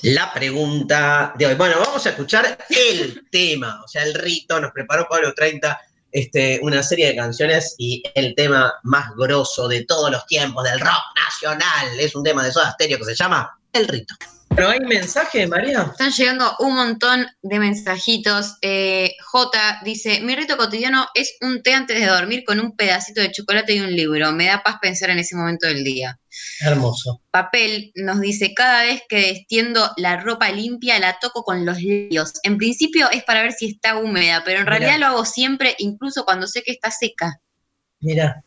La 0.03 0.33
pregunta 0.33 1.33
de 1.38 1.47
hoy. 1.47 1.55
Bueno, 1.55 1.77
vamos 1.79 2.05
a 2.07 2.11
escuchar 2.11 2.59
el 2.69 3.25
tema, 3.31 3.81
o 3.85 3.87
sea, 3.87 4.03
el 4.03 4.15
rito. 4.15 4.61
Nos 4.61 4.73
preparó 4.73 5.07
Pablo 5.09 5.33
30 5.33 5.81
este, 6.11 6.59
una 6.61 6.83
serie 6.83 7.07
de 7.07 7.17
canciones 7.17 7.77
y 7.79 8.03
el 8.17 8.35
tema 8.35 8.75
más 8.83 9.15
grosso 9.17 9.69
de 9.69 9.85
todos 9.85 10.11
los 10.11 10.27
tiempos 10.27 10.65
del 10.65 10.81
rock 10.81 11.03
nacional 11.15 12.01
es 12.01 12.17
un 12.17 12.25
tema 12.25 12.45
de 12.45 12.51
Soda 12.51 12.73
Stereo 12.73 12.99
que 12.99 13.05
se 13.05 13.15
llama 13.15 13.57
El 13.73 13.87
Rito. 13.87 14.17
¿Pero 14.55 14.69
hay 14.69 14.81
mensaje, 14.81 15.47
María? 15.47 15.88
Están 15.93 16.11
llegando 16.11 16.55
un 16.59 16.75
montón 16.75 17.27
de 17.43 17.59
mensajitos. 17.59 18.57
Eh, 18.61 19.12
J 19.25 19.81
dice, 19.85 20.21
mi 20.21 20.35
rito 20.35 20.57
cotidiano 20.57 21.07
es 21.15 21.37
un 21.41 21.62
té 21.62 21.73
antes 21.75 21.99
de 21.99 22.07
dormir 22.07 22.45
con 22.45 22.61
un 22.61 22.77
pedacito 22.77 23.21
de 23.21 23.33
chocolate 23.33 23.75
y 23.75 23.81
un 23.81 23.95
libro. 23.95 24.31
Me 24.33 24.47
da 24.47 24.62
paz 24.62 24.77
pensar 24.81 25.11
en 25.11 25.19
ese 25.19 25.37
momento 25.37 25.67
del 25.67 25.83
día. 25.85 26.19
Hermoso. 26.61 27.23
Papel 27.31 27.93
nos 27.95 28.21
dice, 28.21 28.53
cada 28.55 28.83
vez 28.83 29.03
que 29.09 29.31
extiendo 29.31 29.91
la 29.97 30.19
ropa 30.19 30.51
limpia 30.51 30.99
la 30.99 31.19
toco 31.19 31.45
con 31.45 31.65
los 31.65 31.81
labios. 31.83 32.33
En 32.43 32.59
principio 32.59 33.11
es 33.11 33.25
para 33.25 33.43
ver 33.43 33.53
si 33.53 33.71
está 33.71 33.97
húmeda, 33.97 34.43
pero 34.45 34.59
en 34.59 34.65
Mirá. 34.65 34.79
realidad 34.79 34.99
lo 35.01 35.07
hago 35.07 35.25
siempre, 35.25 35.75
incluso 35.79 36.25
cuando 36.25 36.47
sé 36.47 36.62
que 36.62 36.73
está 36.73 36.91
seca. 36.91 37.41
Mira, 38.01 38.45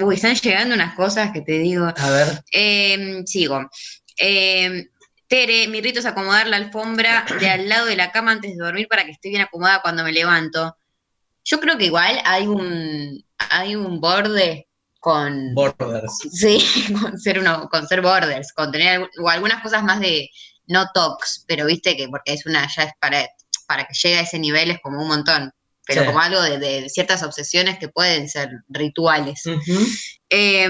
Uy, 0.00 0.16
están 0.16 0.34
llegando 0.34 0.74
unas 0.74 0.94
cosas 0.94 1.30
que 1.32 1.40
te 1.40 1.52
digo. 1.52 1.86
a 1.96 2.10
ver. 2.10 2.42
Eh, 2.52 3.22
sigo. 3.26 3.70
Eh, 4.20 4.88
Tere, 5.28 5.68
mi 5.68 5.80
rito 5.80 6.00
es 6.00 6.06
acomodar 6.06 6.46
la 6.46 6.56
alfombra 6.56 7.26
de 7.38 7.50
al 7.50 7.68
lado 7.68 7.86
de 7.86 7.96
la 7.96 8.10
cama 8.12 8.32
antes 8.32 8.50
de 8.56 8.56
dormir 8.64 8.88
para 8.88 9.04
que 9.04 9.10
esté 9.10 9.28
bien 9.28 9.42
acomodada 9.42 9.82
cuando 9.82 10.02
me 10.02 10.12
levanto. 10.12 10.76
Yo 11.44 11.60
creo 11.60 11.76
que 11.76 11.84
igual 11.86 12.18
hay 12.24 12.46
un, 12.46 13.22
hay 13.50 13.76
un 13.76 14.00
borde 14.00 14.68
con, 15.00 15.54
Borders. 15.54 16.12
sí, 16.32 16.58
con 17.00 17.18
ser 17.18 17.38
uno, 17.38 17.68
con 17.70 17.86
ser 17.86 18.00
borders, 18.00 18.52
con 18.52 18.72
tener 18.72 19.08
o 19.22 19.28
algunas 19.28 19.62
cosas 19.62 19.82
más 19.84 20.00
de 20.00 20.30
no 20.66 20.86
tox, 20.92 21.44
pero 21.46 21.66
viste 21.66 21.96
que 21.96 22.08
porque 22.08 22.32
es 22.32 22.46
una, 22.46 22.66
ya 22.74 22.84
es 22.84 22.92
para, 22.98 23.26
para 23.66 23.86
que 23.86 23.94
llegue 23.94 24.18
a 24.18 24.22
ese 24.22 24.38
nivel 24.38 24.70
es 24.70 24.80
como 24.80 25.00
un 25.02 25.08
montón. 25.08 25.52
Pero 25.86 26.02
Sí. 26.02 26.06
como 26.06 26.20
algo 26.20 26.42
de, 26.42 26.58
de 26.58 26.88
ciertas 26.90 27.22
obsesiones 27.22 27.78
que 27.78 27.88
pueden 27.88 28.28
ser 28.28 28.50
rituales. 28.68 29.42
Eh, 30.28 30.64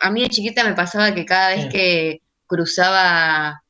a 0.00 0.10
mí 0.10 0.22
de 0.22 0.28
chiquita 0.28 0.62
me 0.62 0.74
pasaba 0.74 1.12
que 1.12 1.24
cada 1.24 1.48
vez 1.50 1.62
Sí. 1.64 1.68
que 1.70 2.22
cruzaba, 2.46 3.60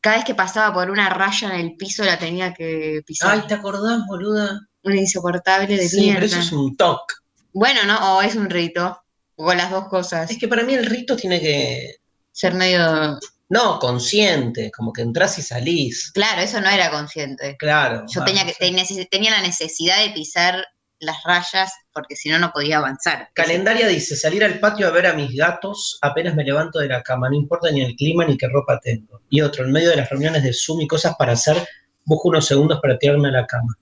cada 0.00 0.16
vez 0.16 0.24
que 0.24 0.34
pasaba 0.34 0.72
por 0.74 0.90
una 0.90 1.08
raya 1.10 1.48
en 1.54 1.60
el 1.60 1.76
piso 1.76 2.04
la 2.04 2.18
tenía 2.18 2.52
que 2.54 3.02
pisar. 3.06 3.32
Ay, 3.32 3.42
¿te 3.46 3.54
acordás, 3.54 4.00
boluda? 4.08 4.60
Una 4.82 4.96
insoportable 4.96 5.76
de 5.76 5.88
Sí, 5.88 6.00
mierda. 6.00 6.14
pero 6.20 6.26
eso 6.26 6.38
es 6.40 6.52
un 6.52 6.76
toque. 6.76 7.14
Bueno, 7.52 7.80
¿no? 7.86 8.16
O 8.16 8.22
es 8.22 8.34
un 8.34 8.48
rito. 8.48 8.98
O 9.36 9.52
las 9.54 9.70
dos 9.70 9.88
cosas. 9.88 10.30
Es 10.30 10.38
que 10.38 10.48
para 10.48 10.62
mí 10.62 10.74
el 10.74 10.86
rito 10.86 11.16
tiene 11.16 11.40
que. 11.40 11.96
Ser 12.32 12.54
medio. 12.54 13.18
No, 13.48 13.78
consciente, 13.80 14.70
como 14.70 14.92
que 14.92 15.02
entras 15.02 15.36
y 15.38 15.42
salís. 15.42 16.12
Claro, 16.12 16.40
eso 16.42 16.60
no 16.60 16.68
era 16.70 16.90
consciente. 16.90 17.56
Claro. 17.58 18.04
Yo 18.08 18.22
ah, 18.22 18.24
tenía 18.24 18.44
que 18.46 18.52
sí. 18.52 18.58
te- 18.60 18.70
neces- 18.72 19.08
tenía 19.10 19.32
la 19.32 19.40
necesidad 19.42 19.98
de 20.04 20.10
pisar 20.10 20.64
las 21.00 21.22
rayas 21.24 21.72
porque 21.92 22.14
si 22.14 22.28
no 22.28 22.38
no 22.38 22.52
podía 22.52 22.78
avanzar. 22.78 23.30
Calendaria 23.34 23.88
dice: 23.88 24.16
salir 24.16 24.44
al 24.44 24.60
patio 24.60 24.86
a 24.86 24.90
ver 24.90 25.06
a 25.06 25.14
mis 25.14 25.34
gatos 25.34 25.98
apenas 26.02 26.34
me 26.34 26.44
levanto 26.44 26.78
de 26.78 26.88
la 26.88 27.02
cama, 27.02 27.28
no 27.28 27.36
importa 27.36 27.70
ni 27.70 27.82
el 27.82 27.96
clima 27.96 28.24
ni 28.24 28.36
qué 28.36 28.48
ropa 28.48 28.78
tengo. 28.80 29.22
Y 29.28 29.40
otro, 29.40 29.64
en 29.64 29.72
medio 29.72 29.90
de 29.90 29.96
las 29.96 30.08
reuniones 30.08 30.42
de 30.42 30.52
Zoom 30.52 30.82
y 30.82 30.86
cosas 30.86 31.16
para 31.18 31.32
hacer, 31.32 31.66
busco 32.04 32.28
unos 32.28 32.46
segundos 32.46 32.80
para 32.80 32.98
tirarme 32.98 33.28
a 33.28 33.32
la 33.32 33.46
cama. 33.46 33.76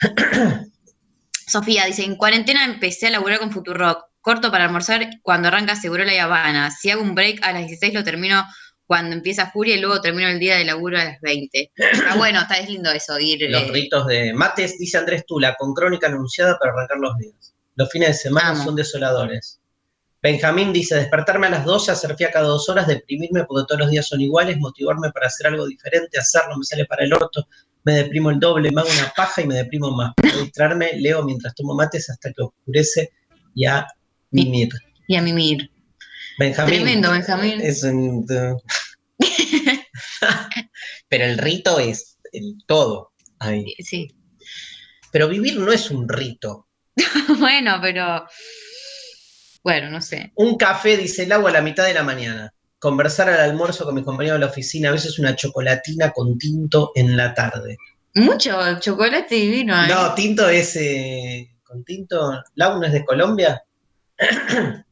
Sofía 1.46 1.86
dice, 1.86 2.04
en 2.04 2.16
cuarentena 2.16 2.64
empecé 2.64 3.08
a 3.08 3.10
laburar 3.10 3.38
con 3.38 3.50
Futurock. 3.50 4.06
Corto 4.20 4.52
para 4.52 4.64
almorzar 4.64 5.08
cuando 5.22 5.48
arranca 5.48 5.74
Seguro 5.74 6.04
La 6.04 6.22
Habana. 6.22 6.70
Si 6.70 6.90
hago 6.90 7.02
un 7.02 7.14
break 7.14 7.44
a 7.44 7.52
las 7.52 7.66
16 7.66 7.92
lo 7.92 8.04
termino 8.04 8.44
cuando 8.92 9.16
empieza 9.16 9.50
Furia 9.50 9.74
y 9.74 9.80
luego 9.80 10.02
termino 10.02 10.28
el 10.28 10.38
día 10.38 10.58
de 10.58 10.66
laburo 10.66 10.98
a 10.98 11.04
las 11.04 11.20
20. 11.22 11.72
Ah, 12.10 12.16
bueno, 12.18 12.40
está 12.42 12.56
es 12.56 12.68
lindo 12.68 12.90
eso, 12.90 13.18
ir... 13.18 13.50
Los 13.50 13.62
eh, 13.62 13.70
ritos 13.72 14.06
de 14.06 14.34
mates, 14.34 14.76
dice 14.78 14.98
Andrés 14.98 15.24
Tula, 15.24 15.56
con 15.58 15.72
crónica 15.72 16.08
anunciada 16.08 16.58
para 16.58 16.74
arrancar 16.74 16.98
los 16.98 17.16
días. 17.16 17.54
Los 17.76 17.88
fines 17.90 18.08
de 18.08 18.14
semana 18.14 18.50
Amo. 18.50 18.64
son 18.64 18.76
desoladores. 18.76 19.62
Benjamín 20.20 20.74
dice, 20.74 20.96
despertarme 20.96 21.46
a 21.46 21.50
las 21.50 21.64
12, 21.64 21.90
hacer 21.90 22.14
fiaca 22.16 22.34
cada 22.34 22.48
dos 22.48 22.68
horas, 22.68 22.86
deprimirme 22.86 23.44
porque 23.44 23.64
todos 23.66 23.80
los 23.80 23.90
días 23.90 24.06
son 24.06 24.20
iguales, 24.20 24.58
motivarme 24.58 25.10
para 25.10 25.28
hacer 25.28 25.46
algo 25.46 25.66
diferente, 25.66 26.18
hacerlo, 26.18 26.58
me 26.58 26.64
sale 26.64 26.84
para 26.84 27.04
el 27.04 27.14
orto, 27.14 27.48
me 27.84 27.94
deprimo 27.94 28.28
el 28.28 28.40
doble, 28.40 28.70
me 28.72 28.82
hago 28.82 28.90
una 28.90 29.10
paja 29.16 29.40
y 29.40 29.46
me 29.46 29.54
deprimo 29.54 29.90
más. 29.92 30.12
Para 30.54 30.74
leo 30.74 31.22
mientras 31.22 31.54
tomo 31.54 31.74
mates 31.74 32.10
hasta 32.10 32.30
que 32.30 32.42
oscurece 32.42 33.08
y 33.54 33.64
a 33.64 33.86
mimir. 34.32 34.68
y 35.08 35.16
a 35.16 35.22
mimir. 35.22 35.71
Benjamín. 36.38 36.74
Tremendo, 36.74 37.10
Benjamín. 37.10 37.60
Es 37.60 37.82
un- 37.84 38.26
Pero 41.08 41.24
el 41.24 41.38
rito 41.38 41.78
es 41.78 42.18
el 42.32 42.56
todo. 42.66 43.12
ahí. 43.38 43.74
Sí. 43.80 44.14
Pero 45.10 45.28
vivir 45.28 45.58
no 45.58 45.72
es 45.72 45.90
un 45.90 46.08
rito. 46.08 46.68
bueno, 47.38 47.78
pero... 47.82 48.26
Bueno, 49.62 49.90
no 49.90 50.00
sé. 50.00 50.32
Un 50.34 50.56
café, 50.56 50.96
dice 50.96 51.24
el 51.24 51.32
agua, 51.32 51.50
a 51.50 51.54
la 51.54 51.60
mitad 51.60 51.84
de 51.84 51.94
la 51.94 52.02
mañana. 52.02 52.52
Conversar 52.78 53.28
al 53.28 53.40
almuerzo 53.40 53.84
con 53.84 53.94
mis 53.94 54.04
compañeros 54.04 54.40
de 54.40 54.46
la 54.46 54.50
oficina, 54.50 54.88
a 54.88 54.92
veces 54.92 55.18
una 55.18 55.36
chocolatina 55.36 56.10
con 56.10 56.36
tinto 56.38 56.90
en 56.96 57.16
la 57.16 57.32
tarde. 57.34 57.76
Mucho 58.14 58.58
chocolate 58.80 59.34
divino. 59.36 59.84
¿eh? 59.84 59.88
No, 59.88 60.14
tinto 60.14 60.48
es 60.48 60.74
eh, 60.76 61.48
con 61.62 61.84
tinto. 61.84 62.42
¿Lau 62.56 62.80
no 62.80 62.86
es 62.86 62.92
de 62.92 63.04
Colombia? 63.04 63.62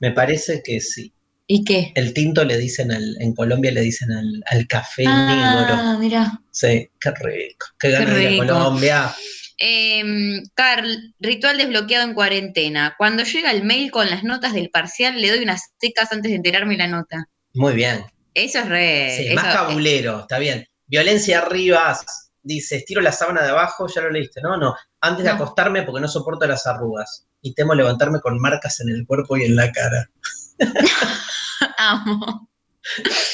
Me 0.00 0.10
parece 0.12 0.62
que 0.62 0.80
sí. 0.80 1.12
¿Y 1.46 1.64
qué? 1.64 1.92
El 1.94 2.14
tinto 2.14 2.44
le 2.44 2.56
dicen 2.56 2.92
al, 2.92 3.16
en 3.20 3.34
Colombia 3.34 3.72
le 3.72 3.80
dicen 3.80 4.12
al, 4.12 4.42
al 4.46 4.66
café 4.68 5.02
negro. 5.04 5.74
Ah, 5.74 5.96
mira. 5.98 6.40
Sí, 6.50 6.88
qué 7.00 7.10
rico. 7.10 7.66
Qué 7.78 7.96
a 7.96 8.00
rico. 8.04 8.46
Colombia. 8.46 9.14
Em, 9.58 10.42
Carl, 10.54 11.14
ritual 11.18 11.58
desbloqueado 11.58 12.06
en 12.06 12.14
cuarentena. 12.14 12.94
Cuando 12.96 13.24
llega 13.24 13.50
el 13.50 13.64
mail 13.64 13.90
con 13.90 14.08
las 14.08 14.22
notas 14.24 14.54
del 14.54 14.70
parcial, 14.70 15.20
le 15.20 15.28
doy 15.28 15.40
unas 15.40 15.70
secas 15.78 16.10
antes 16.12 16.30
de 16.30 16.36
enterarme 16.36 16.76
la 16.76 16.86
nota. 16.86 17.26
Muy 17.54 17.74
bien. 17.74 18.04
Eso 18.32 18.60
es 18.60 18.68
re. 18.68 19.14
Sí, 19.16 19.26
eso- 19.26 19.34
más 19.34 19.52
cabulero, 19.54 20.20
está 20.20 20.38
bien. 20.38 20.66
Violencia 20.86 21.40
arriba, 21.40 21.98
dice, 22.42 22.76
estiro 22.76 23.00
la 23.00 23.12
sábana 23.12 23.42
de 23.42 23.50
abajo, 23.50 23.86
ya 23.88 24.02
lo 24.02 24.10
leíste, 24.10 24.40
¿no? 24.42 24.56
No, 24.56 24.74
antes 25.00 25.24
de 25.24 25.30
No. 25.30 25.36
acostarme 25.36 25.82
porque 25.82 26.00
no 26.00 26.08
soporto 26.08 26.46
las 26.46 26.66
arrugas 26.66 27.26
y 27.42 27.54
temo 27.54 27.74
levantarme 27.74 28.20
con 28.20 28.38
marcas 28.38 28.80
en 28.80 28.88
el 28.90 29.06
cuerpo 29.06 29.36
y 29.36 29.44
en 29.44 29.56
la 29.56 29.70
cara. 29.72 30.10
Amo. 31.78 32.48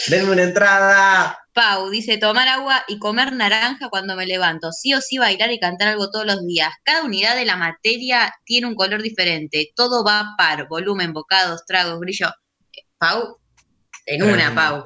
Denme 0.08 0.32
una 0.32 0.42
entrada. 0.42 1.38
Pau 1.52 1.88
dice 1.88 2.18
tomar 2.18 2.48
agua 2.48 2.84
y 2.88 2.98
comer 2.98 3.32
naranja 3.32 3.88
cuando 3.88 4.14
me 4.16 4.26
levanto. 4.26 4.72
Sí 4.72 4.92
o 4.92 5.00
sí 5.00 5.18
bailar 5.18 5.50
y 5.52 5.58
cantar 5.60 5.88
algo 5.88 6.10
todos 6.10 6.26
los 6.26 6.44
días. 6.46 6.72
Cada 6.84 7.04
unidad 7.04 7.34
de 7.36 7.46
la 7.46 7.56
materia 7.56 8.34
tiene 8.44 8.66
un 8.66 8.74
color 8.74 9.00
diferente. 9.02 9.70
Todo 9.74 10.04
va 10.04 10.34
par, 10.36 10.68
volumen, 10.68 11.12
bocados, 11.12 11.64
tragos, 11.64 11.98
brillo. 11.98 12.28
Eh, 12.72 12.82
Pau, 12.98 13.38
En 14.04 14.22
una, 14.22 14.34
Tremendo. 14.52 14.54
Pau. 14.60 14.84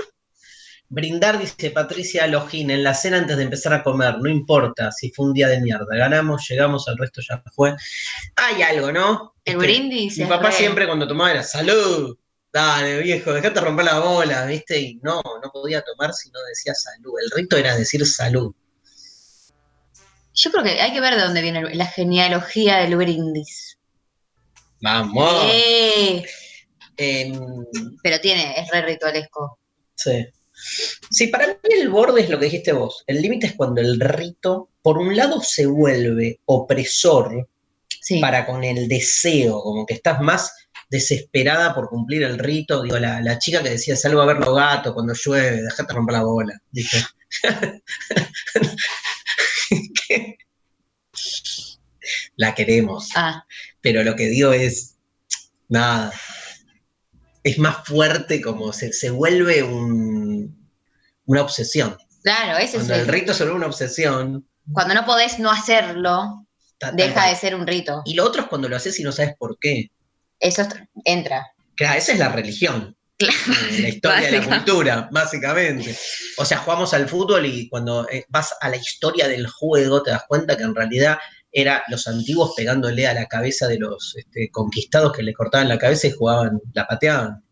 Brindar, 0.92 1.38
dice 1.38 1.70
Patricia 1.70 2.26
Lojín, 2.26 2.68
en 2.70 2.82
la 2.82 2.94
cena 2.94 3.18
antes 3.18 3.36
de 3.36 3.44
empezar 3.44 3.72
a 3.72 3.82
comer, 3.84 4.18
no 4.18 4.28
importa 4.28 4.90
si 4.90 5.12
fue 5.12 5.26
un 5.26 5.32
día 5.32 5.46
de 5.46 5.60
mierda, 5.60 5.86
ganamos, 5.88 6.46
llegamos, 6.48 6.86
el 6.88 6.98
resto 6.98 7.20
ya 7.26 7.40
fue. 7.54 7.76
Hay 8.34 8.60
algo, 8.62 8.90
¿no? 8.90 9.34
El 9.44 9.54
Este, 9.54 9.66
brindis. 9.66 10.18
Mi 10.18 10.24
papá 10.26 10.48
re- 10.48 10.52
siempre 10.56 10.86
cuando 10.88 11.06
tomaba 11.06 11.30
era 11.30 11.42
salud. 11.44 12.18
Dale, 12.52 12.98
viejo, 13.02 13.32
dejate 13.32 13.60
romper 13.60 13.84
la 13.84 14.00
bola, 14.00 14.44
¿viste? 14.46 14.80
Y 14.80 14.96
no, 14.96 15.22
no 15.22 15.50
podía 15.52 15.80
tomar 15.82 16.12
si 16.12 16.28
no 16.32 16.40
decía 16.48 16.74
salud. 16.74 17.12
El 17.22 17.30
rito 17.30 17.56
era 17.56 17.76
decir 17.76 18.04
salud. 18.04 18.52
Yo 20.34 20.50
creo 20.50 20.64
que 20.64 20.80
hay 20.80 20.92
que 20.92 21.00
ver 21.00 21.14
de 21.14 21.22
dónde 21.22 21.42
viene 21.42 21.72
la 21.74 21.86
genealogía 21.86 22.78
del 22.78 22.96
brindis. 22.96 23.78
Vamos. 24.82 25.44
Eh, 25.52 26.24
pero 28.02 28.20
tiene, 28.20 28.58
es 28.60 28.68
re 28.72 28.82
ritualesco. 28.82 29.58
sí. 29.94 30.26
Sí, 31.10 31.26
para 31.28 31.46
mí 31.48 31.54
el 31.80 31.88
borde 31.88 32.22
es 32.22 32.30
lo 32.30 32.38
que 32.38 32.46
dijiste 32.46 32.72
vos. 32.72 33.02
El 33.06 33.20
límite 33.22 33.46
es 33.48 33.54
cuando 33.54 33.80
el 33.80 33.98
rito, 34.00 34.68
por 34.82 34.98
un 34.98 35.16
lado, 35.16 35.40
se 35.42 35.66
vuelve 35.66 36.40
opresor 36.46 37.48
Sí. 38.02 38.18
para 38.20 38.46
con 38.46 38.64
el 38.64 38.88
deseo, 38.88 39.60
como 39.62 39.84
que 39.86 39.94
estás 39.94 40.20
más 40.20 40.52
desesperada 40.88 41.74
por 41.74 41.88
cumplir 41.88 42.22
el 42.22 42.38
rito. 42.38 42.82
Digo, 42.82 42.98
la, 42.98 43.20
la 43.20 43.38
chica 43.38 43.62
que 43.62 43.70
decía, 43.70 43.94
salgo 43.96 44.20
a 44.22 44.26
ver 44.26 44.38
los 44.38 44.54
gatos 44.54 44.94
cuando 44.94 45.12
llueve, 45.14 45.62
dejate 45.62 45.92
romper 45.92 46.14
la 46.14 46.22
bola. 46.22 46.60
La 52.36 52.54
queremos, 52.54 53.08
Ah, 53.14 53.44
pero 53.80 54.02
lo 54.02 54.16
que 54.16 54.26
digo 54.28 54.52
es, 54.52 54.96
nada, 55.68 56.12
es 57.42 57.58
más 57.58 57.84
fuerte 57.86 58.40
como 58.40 58.72
se, 58.72 58.92
se 58.92 59.10
vuelve 59.10 59.62
un- 59.62 60.68
una 61.26 61.42
obsesión. 61.42 61.96
claro, 62.22 62.58
ese 62.58 62.64
es 62.78 62.84
Cuando 62.84 62.94
el 62.94 63.00
el. 63.00 63.08
rito 63.08 63.32
se 63.34 63.44
vuelve 63.44 63.56
una 63.58 63.66
obsesión, 63.66 64.46
Cuando 64.72 64.94
no 64.94 65.04
podés 65.06 65.38
no 65.38 65.50
hacerlo, 65.50 66.46
ta- 66.78 66.92
deja 66.92 67.28
de 67.28 67.36
ser 67.36 67.54
un 67.54 67.66
rito. 67.66 68.02
Y 68.04 68.14
lo 68.14 68.24
otro 68.24 68.42
es 68.42 68.48
cuando 68.48 68.68
lo 68.68 68.76
haces 68.76 68.98
y 69.00 69.02
no 69.02 69.10
sabes 69.12 69.34
por 69.38 69.58
qué. 69.58 69.90
Eso 70.38 70.66
entra. 71.04 71.46
Claro, 71.76 71.98
esa 71.98 72.12
es 72.12 72.18
la 72.18 72.28
religión. 72.30 72.96
Claro. 73.18 73.34
eh, 73.70 73.80
La 73.82 73.88
historia 73.88 74.30
de 74.30 74.38
la 74.38 74.44
cultura, 74.46 75.08
básicamente. 75.12 75.96
O 76.38 76.44
sea, 76.44 76.58
jugamos 76.58 76.92
al 76.94 77.08
fútbol 77.08 77.44
y 77.46 77.68
cuando 77.68 78.08
eh, 78.08 78.24
vas 78.28 78.54
a 78.60 78.68
la 78.70 78.76
historia 78.76 79.28
del 79.28 79.46
juego 79.46 80.02
te 80.02 80.10
das 80.10 80.24
cuenta 80.28 80.56
que 80.56 80.62
en 80.64 80.74
realidad 80.74 81.18
era 81.52 81.82
los 81.88 82.06
antiguos 82.06 82.52
pegándole 82.56 83.06
a 83.06 83.14
la 83.14 83.26
cabeza 83.26 83.66
de 83.66 83.78
los 83.78 84.14
este, 84.16 84.50
conquistados 84.50 85.12
que 85.12 85.22
le 85.22 85.32
cortaban 85.34 85.68
la 85.68 85.78
cabeza 85.78 86.06
y 86.06 86.12
jugaban, 86.12 86.60
la 86.74 86.86
pateaban. 86.86 87.42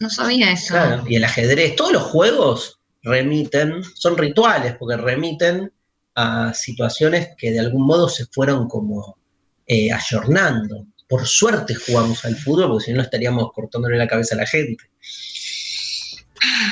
No 0.00 0.10
sabía 0.10 0.52
eso. 0.52 0.74
Claro, 0.74 1.04
y 1.08 1.16
el 1.16 1.24
ajedrez, 1.24 1.76
todos 1.76 1.92
los 1.92 2.02
juegos 2.02 2.80
remiten, 3.02 3.82
son 3.94 4.16
rituales, 4.18 4.76
porque 4.78 4.96
remiten 4.96 5.72
a 6.14 6.52
situaciones 6.54 7.28
que 7.38 7.50
de 7.52 7.60
algún 7.60 7.86
modo 7.86 8.08
se 8.08 8.26
fueron 8.26 8.68
como 8.68 9.18
eh, 9.66 9.92
ayornando. 9.92 10.86
Por 11.08 11.26
suerte 11.26 11.74
jugamos 11.74 12.24
al 12.24 12.36
fútbol, 12.36 12.68
porque 12.68 12.86
si 12.86 12.92
no 12.92 13.02
estaríamos 13.02 13.52
cortándole 13.52 13.96
la 13.96 14.08
cabeza 14.08 14.34
a 14.34 14.38
la 14.38 14.46
gente. 14.46 14.84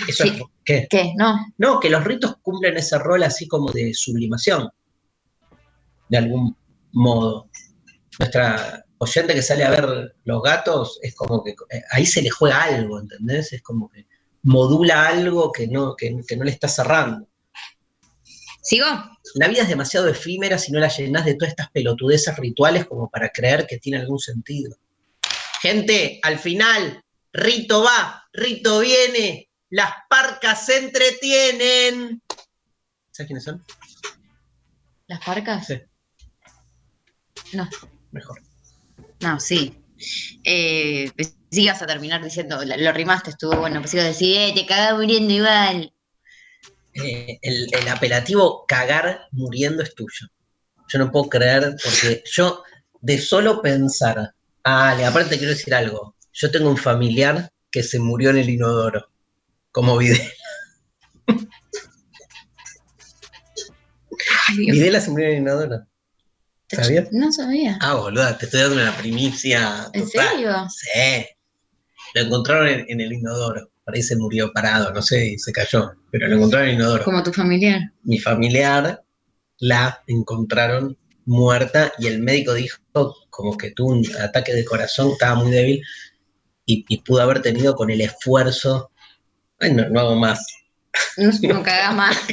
Eso 0.08 0.24
Sí. 0.24 0.28
es, 0.30 0.42
¿qué? 0.64 0.86
¿Qué? 0.90 1.12
No. 1.16 1.46
No, 1.58 1.80
que 1.80 1.90
los 1.90 2.04
ritos 2.04 2.36
cumplen 2.42 2.76
ese 2.76 2.98
rol 2.98 3.22
así 3.22 3.46
como 3.48 3.70
de 3.72 3.94
sublimación, 3.94 4.68
de 6.12 6.18
algún 6.18 6.55
modo. 6.92 7.48
Nuestra 8.18 8.85
oyente 8.98 9.35
que 9.35 9.40
sale 9.40 9.64
a 9.64 9.70
ver 9.70 10.14
los 10.25 10.42
gatos 10.42 10.98
es 11.01 11.14
como 11.14 11.42
que 11.42 11.53
eh, 11.70 11.83
ahí 11.90 12.05
se 12.05 12.20
le 12.20 12.29
juega 12.29 12.62
algo, 12.64 13.01
¿entendés? 13.01 13.55
Es 13.55 13.62
como 13.62 13.88
que 13.88 14.07
modula 14.42 15.09
algo 15.09 15.51
que 15.51 15.66
no, 15.68 15.96
que, 15.96 16.14
que 16.29 16.37
no 16.37 16.44
le 16.44 16.51
está 16.51 16.68
cerrando. 16.68 17.27
¿Sigo? 18.61 18.87
La 19.37 19.48
vida 19.48 19.62
es 19.62 19.68
demasiado 19.68 20.07
efímera 20.07 20.59
si 20.59 20.70
no 20.70 20.81
la 20.81 20.88
llenás 20.88 21.25
de 21.25 21.35
todas 21.35 21.53
estas 21.53 21.70
pelotudezas 21.70 22.37
rituales 22.37 22.85
como 22.85 23.09
para 23.09 23.31
creer 23.31 23.66
que 23.66 23.79
tiene 23.79 23.98
algún 23.98 24.18
sentido. 24.18 24.77
Gente, 25.62 26.20
al 26.22 26.38
final, 26.38 27.03
rito 27.33 27.83
va, 27.83 28.25
rito 28.35 28.81
viene, 28.81 29.48
las 29.70 29.90
parcas 30.11 30.66
se 30.66 30.77
entretienen. 30.77 32.22
¿Sabes 33.11 33.27
quiénes 33.27 33.44
son? 33.44 33.64
¿Las 35.07 35.25
parcas? 35.25 35.66
Sí. 35.66 35.81
No. 37.52 37.68
Mejor. 38.10 38.40
No, 39.20 39.38
sí. 39.40 39.76
Eh, 40.44 41.10
ibas 41.50 41.82
a 41.82 41.86
terminar 41.86 42.22
diciendo, 42.22 42.60
lo, 42.64 42.92
rimaste, 42.92 43.30
estuvo 43.30 43.56
bueno. 43.56 43.80
Pues 43.80 43.94
ibas 43.94 44.06
a 44.06 44.08
decir, 44.08 44.36
eh, 44.36 44.52
te 44.54 44.66
cagás 44.66 44.94
muriendo 44.94 45.32
igual. 45.32 45.92
Eh, 46.94 47.38
el, 47.40 47.68
el 47.72 47.88
apelativo 47.88 48.64
cagar 48.66 49.26
muriendo 49.32 49.82
es 49.82 49.94
tuyo. 49.94 50.28
Yo 50.88 50.98
no 50.98 51.10
puedo 51.10 51.28
creer, 51.28 51.76
porque 51.82 52.22
yo 52.30 52.62
de 53.00 53.18
solo 53.18 53.62
pensar, 53.62 54.34
ah, 54.64 54.94
le- 54.96 55.04
aparte 55.06 55.30
te 55.30 55.38
quiero 55.38 55.54
decir 55.54 55.74
algo, 55.74 56.16
yo 56.32 56.50
tengo 56.50 56.68
un 56.68 56.76
familiar 56.76 57.50
que 57.70 57.82
se 57.82 57.98
murió 57.98 58.30
en 58.30 58.38
el 58.38 58.50
inodoro, 58.50 59.08
como 59.70 59.96
Videla. 59.96 60.30
Ay. 64.48 64.70
Videla 64.70 65.00
se 65.00 65.10
murió 65.10 65.28
en 65.28 65.32
el 65.34 65.38
inodoro. 65.40 65.86
¿Sabías? 66.72 67.08
No 67.12 67.30
sabía. 67.32 67.78
Ah, 67.80 67.94
boluda, 67.94 68.37
te 68.38 68.46
estoy 68.46 68.61
dando 68.61 68.76
una 68.76 68.96
primicia. 68.96 69.88
¿En 69.92 70.06
serio? 70.06 70.66
Sí. 70.70 71.26
Lo 72.14 72.22
encontraron 72.22 72.68
en, 72.68 72.85
en 72.88 73.00
el 73.00 73.12
inodoro. 73.12 73.70
Por 73.85 73.94
ahí 73.94 74.02
se 74.02 74.16
murió 74.16 74.52
parado, 74.52 74.92
no 74.92 75.02
sé, 75.02 75.35
se 75.38 75.52
cayó. 75.52 75.92
Pero 76.11 76.28
lo 76.28 76.37
encontraron 76.37 76.68
en 76.68 76.74
el 76.74 76.80
inodoro. 76.80 77.04
Como 77.04 77.22
tu 77.22 77.32
familiar. 77.32 77.80
Mi 78.04 78.18
familiar 78.18 79.02
la 79.58 80.02
encontraron 80.06 80.96
muerta 81.24 81.92
y 81.98 82.08
el 82.08 82.20
médico 82.20 82.54
dijo 82.54 82.78
como 83.30 83.56
que 83.56 83.70
tuvo 83.70 83.92
un 83.92 84.04
ataque 84.20 84.52
de 84.52 84.64
corazón, 84.64 85.12
estaba 85.12 85.37
muy 85.37 85.50
débil 85.50 85.82
y, 86.66 86.85
y 86.88 86.98
pudo 86.98 87.22
haber 87.22 87.42
tenido 87.42 87.74
con 87.74 87.90
el 87.90 88.00
esfuerzo. 88.00 88.90
Ay, 89.58 89.72
no, 89.72 89.88
no 89.88 90.00
hago 90.00 90.16
más. 90.16 90.44
No, 91.16 91.30
no 91.54 91.62
cagás 91.62 91.94
más. 91.94 92.16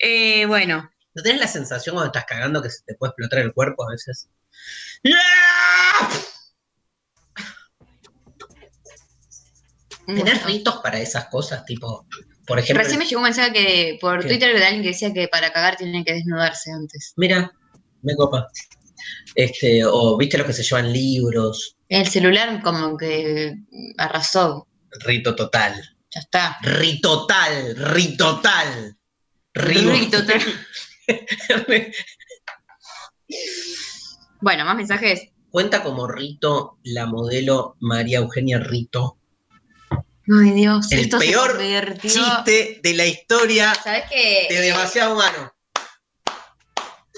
Eh, 0.00 0.46
bueno, 0.46 0.88
¿No 1.18 1.24
tenés 1.24 1.40
la 1.40 1.48
sensación 1.48 1.96
cuando 1.96 2.06
estás 2.12 2.26
cagando 2.26 2.62
que 2.62 2.70
se 2.70 2.84
te 2.84 2.94
puede 2.94 3.10
explotar 3.10 3.40
el 3.40 3.52
cuerpo 3.52 3.82
a 3.82 3.90
veces? 3.90 4.28
¡Yeah! 5.02 5.16
¿Tenés 10.06 10.44
ritos 10.44 10.76
para 10.76 11.00
esas 11.00 11.24
cosas? 11.24 11.64
Tipo, 11.64 12.06
por 12.46 12.60
ejemplo. 12.60 12.84
Recién 12.84 13.00
me 13.00 13.04
llegó 13.04 13.18
un 13.18 13.24
mensaje 13.24 13.52
que 13.52 13.98
por 14.00 14.22
¿Qué? 14.22 14.28
Twitter 14.28 14.56
de 14.56 14.64
alguien 14.64 14.82
que 14.84 14.90
decía 14.90 15.12
que 15.12 15.26
para 15.26 15.52
cagar 15.52 15.76
tienen 15.76 16.04
que 16.04 16.12
desnudarse 16.12 16.70
antes. 16.70 17.14
Mira, 17.16 17.50
me 18.02 18.14
copa. 18.14 18.46
Este, 19.34 19.84
o 19.84 20.16
viste 20.16 20.38
lo 20.38 20.46
que 20.46 20.52
se 20.52 20.62
llevan 20.62 20.92
libros, 20.92 21.76
El 21.88 22.06
celular 22.06 22.62
como 22.62 22.96
que 22.96 23.56
arrasó. 23.96 24.68
rito 25.00 25.34
total. 25.34 25.74
Ya 26.14 26.20
está. 26.20 26.58
Ritotal, 26.62 27.74
ritotal. 27.76 28.96
Río. 29.52 29.90
Ritotal. 29.90 30.40
Bueno, 34.40 34.64
más 34.64 34.76
mensajes. 34.76 35.30
Cuenta 35.50 35.82
como 35.82 36.06
rito 36.06 36.78
la 36.84 37.06
modelo 37.06 37.76
María 37.80 38.18
Eugenia 38.18 38.58
Rito. 38.60 39.18
Ay, 39.90 40.50
Dios. 40.52 40.92
El 40.92 41.00
esto 41.00 41.18
peor 41.18 41.56
se. 41.58 41.98
Chiste 42.00 42.80
de 42.82 42.94
la 42.94 43.06
historia 43.06 43.74
¿Sabes 43.74 44.04
qué? 44.10 44.46
de 44.48 44.60
demasiado 44.60 45.14
humano. 45.14 45.52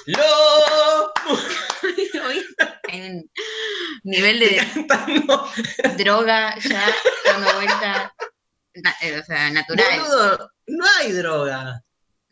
Lo 0.06 1.12
en 2.88 3.30
nivel 4.04 4.38
de 4.40 4.66
droga 5.98 6.56
ya 6.58 6.86
dando 7.26 7.52
vuelta. 7.54 8.14
na- 8.76 8.96
eh, 9.02 9.18
o 9.18 9.24
sea, 9.24 9.50
natural. 9.50 10.00
Boludo, 10.00 10.50
no 10.68 10.84
hay 10.98 11.12
droga. 11.12 11.82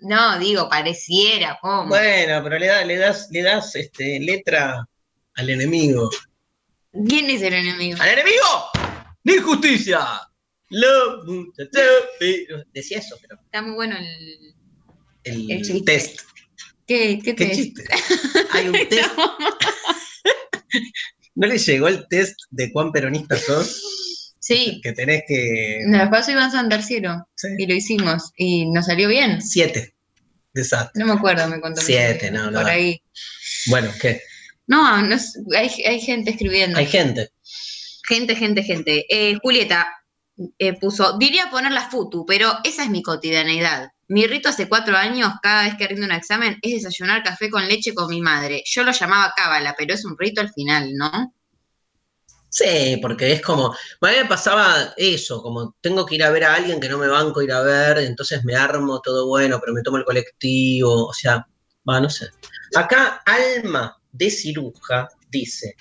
No, 0.01 0.39
digo, 0.39 0.69
pareciera, 0.69 1.59
¿cómo? 1.61 1.89
Bueno, 1.89 2.41
pero 2.43 2.59
le, 2.59 2.67
da- 2.67 2.85
le 2.85 2.97
das, 2.97 3.29
le 3.31 3.43
das 3.43 3.75
este, 3.75 4.21
letra 4.21 4.87
al 5.35 5.51
enemigo. 5.51 6.09
¿Quién 7.09 7.29
es 7.31 7.43
el 7.43 7.55
enemigo? 7.55 7.99
¡Al 8.01 8.11
enemigo! 8.11 8.71
¡La 9.25 9.35
injusticia! 9.35 10.01
Lo. 10.71 11.25
Decía 12.73 12.99
eso, 12.99 13.17
pero 13.23 13.41
Está 13.45 13.63
muy 13.63 13.75
bueno 13.75 13.97
el. 13.97 14.55
el, 15.25 15.51
El 15.51 15.63
chiste. 15.63 15.81
test. 15.93 16.21
¿Qué, 16.87 17.19
qué, 17.23 17.35
¿Qué 17.35 17.47
te- 17.47 17.55
chiste? 17.55 17.85
Hay 18.53 18.69
un 18.69 18.73
test. 18.89 19.11
¿No 21.35 21.47
le 21.47 21.59
llegó 21.59 21.89
el 21.89 22.07
test 22.09 22.39
de 22.51 22.73
cuán 22.73 22.93
peronista 22.93 23.37
sos? 23.37 24.08
Sí, 24.49 24.81
Que 24.83 24.93
tenés 24.93 25.25
que. 25.29 25.83
nos 25.87 26.09
pasó 26.09 26.31
Iván 26.31 26.51
Santarciero 26.51 27.29
Sí. 27.37 27.49
y 27.59 27.67
lo 27.67 27.75
hicimos 27.75 28.33
y 28.37 28.71
nos 28.71 28.87
salió 28.87 29.07
bien. 29.09 29.43
Siete. 29.43 29.95
Desastre. 30.55 30.99
No 30.99 31.07
me 31.07 31.13
acuerdo, 31.19 31.47
me 31.49 31.61
contó. 31.61 31.83
Siete, 31.83 32.31
no, 32.31 32.51
no 32.51 32.61
Por 32.63 32.71
ahí. 32.71 33.03
Bueno, 33.67 33.91
¿qué? 34.01 34.23
No, 34.67 35.03
no 35.03 35.15
es- 35.15 35.39
hay, 35.55 35.69
hay 35.85 36.01
gente 36.01 36.31
escribiendo. 36.31 36.79
Hay 36.79 36.87
gente. 36.87 37.31
Gente, 38.09 38.35
gente, 38.37 38.63
gente. 38.63 39.05
Eh, 39.11 39.37
Julieta, 39.43 39.87
eh, 40.59 40.73
puso, 40.81 41.19
diría 41.19 41.51
poner 41.51 41.73
la 41.73 41.91
futu, 41.91 42.25
pero 42.27 42.51
esa 42.65 42.85
es 42.85 42.91
mi 42.91 43.03
cotidianeidad. 43.03 43.89
Mi 44.09 44.27
rito 44.27 44.49
hace 44.49 44.67
cuatro 44.67 44.97
años, 44.97 45.31
cada 45.43 45.65
vez 45.65 45.75
que 45.77 45.87
rindo 45.87 46.07
un 46.07 46.13
examen, 46.13 46.57
es 46.63 46.73
desayunar 46.83 47.23
café 47.23 47.51
con 47.51 47.69
leche 47.69 47.93
con 47.93 48.09
mi 48.09 48.23
madre. 48.23 48.63
Yo 48.65 48.83
lo 48.83 48.93
llamaba 48.93 49.35
cábala, 49.37 49.75
pero 49.77 49.93
es 49.93 50.07
un 50.07 50.17
rito 50.19 50.41
al 50.41 50.51
final, 50.55 50.95
¿no? 50.95 51.35
Sí, 52.51 52.99
porque 53.03 53.33
es 53.33 53.43
como, 53.43 53.67
a 53.67 54.07
mí 54.09 54.17
me 54.23 54.29
pasaba 54.29 54.95
eso, 54.97 55.43
como 55.43 55.77
tengo 55.81 56.07
que 56.07 56.15
ir 56.15 56.25
a 56.25 56.31
ver 56.31 56.45
a 56.45 56.55
alguien 56.55 56.81
que 56.81 56.89
no 56.89 56.99
me 56.99 57.07
banco 57.07 57.43
ir 57.43 57.53
a 57.53 57.61
ver, 57.61 57.99
entonces 57.99 58.43
me 58.45 58.55
armo 58.57 59.01
todo 59.03 59.27
bueno, 59.27 59.61
pero 59.61 59.75
me 59.75 59.83
tomo 59.83 59.99
el 59.99 60.05
colectivo, 60.05 61.09
o 61.09 61.13
sea, 61.13 61.47
va, 61.89 62.01
no 62.01 62.09
sé. 62.09 62.29
Acá 62.75 63.23
Alma 63.27 63.97
de 64.13 64.31
Ciruja 64.31 65.09
dice, 65.31 65.77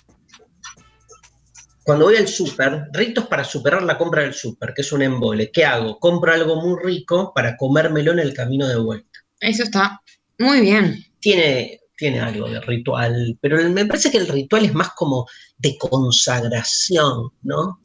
cuando 1.83 2.03
voy 2.03 2.17
al 2.17 2.27
súper, 2.27 2.87
ritos 2.91 3.27
para 3.27 3.45
superar 3.45 3.81
la 3.83 3.97
compra 3.97 4.23
del 4.23 4.33
súper, 4.33 4.73
que 4.73 4.81
es 4.81 4.91
un 4.91 5.03
embole, 5.03 5.49
¿qué 5.51 5.63
hago? 5.63 5.97
Compro 5.99 6.33
algo 6.33 6.61
muy 6.61 6.77
rico 6.83 7.31
para 7.33 7.55
comérmelo 7.55 8.11
en 8.11 8.19
el 8.19 8.33
camino 8.33 8.67
de 8.67 8.77
vuelta. 8.77 9.19
Eso 9.39 9.63
está 9.63 10.01
muy 10.37 10.59
bien. 10.59 11.01
Tiene, 11.21 11.79
tiene 11.97 12.21
algo 12.21 12.47
de 12.47 12.61
ritual, 12.61 13.37
pero 13.41 13.57
me 13.69 13.85
parece 13.85 14.11
que 14.11 14.19
el 14.19 14.27
ritual 14.27 14.65
es 14.65 14.73
más 14.73 14.91
como 14.95 15.27
de 15.57 15.77
consagración, 15.77 17.31
¿no? 17.41 17.81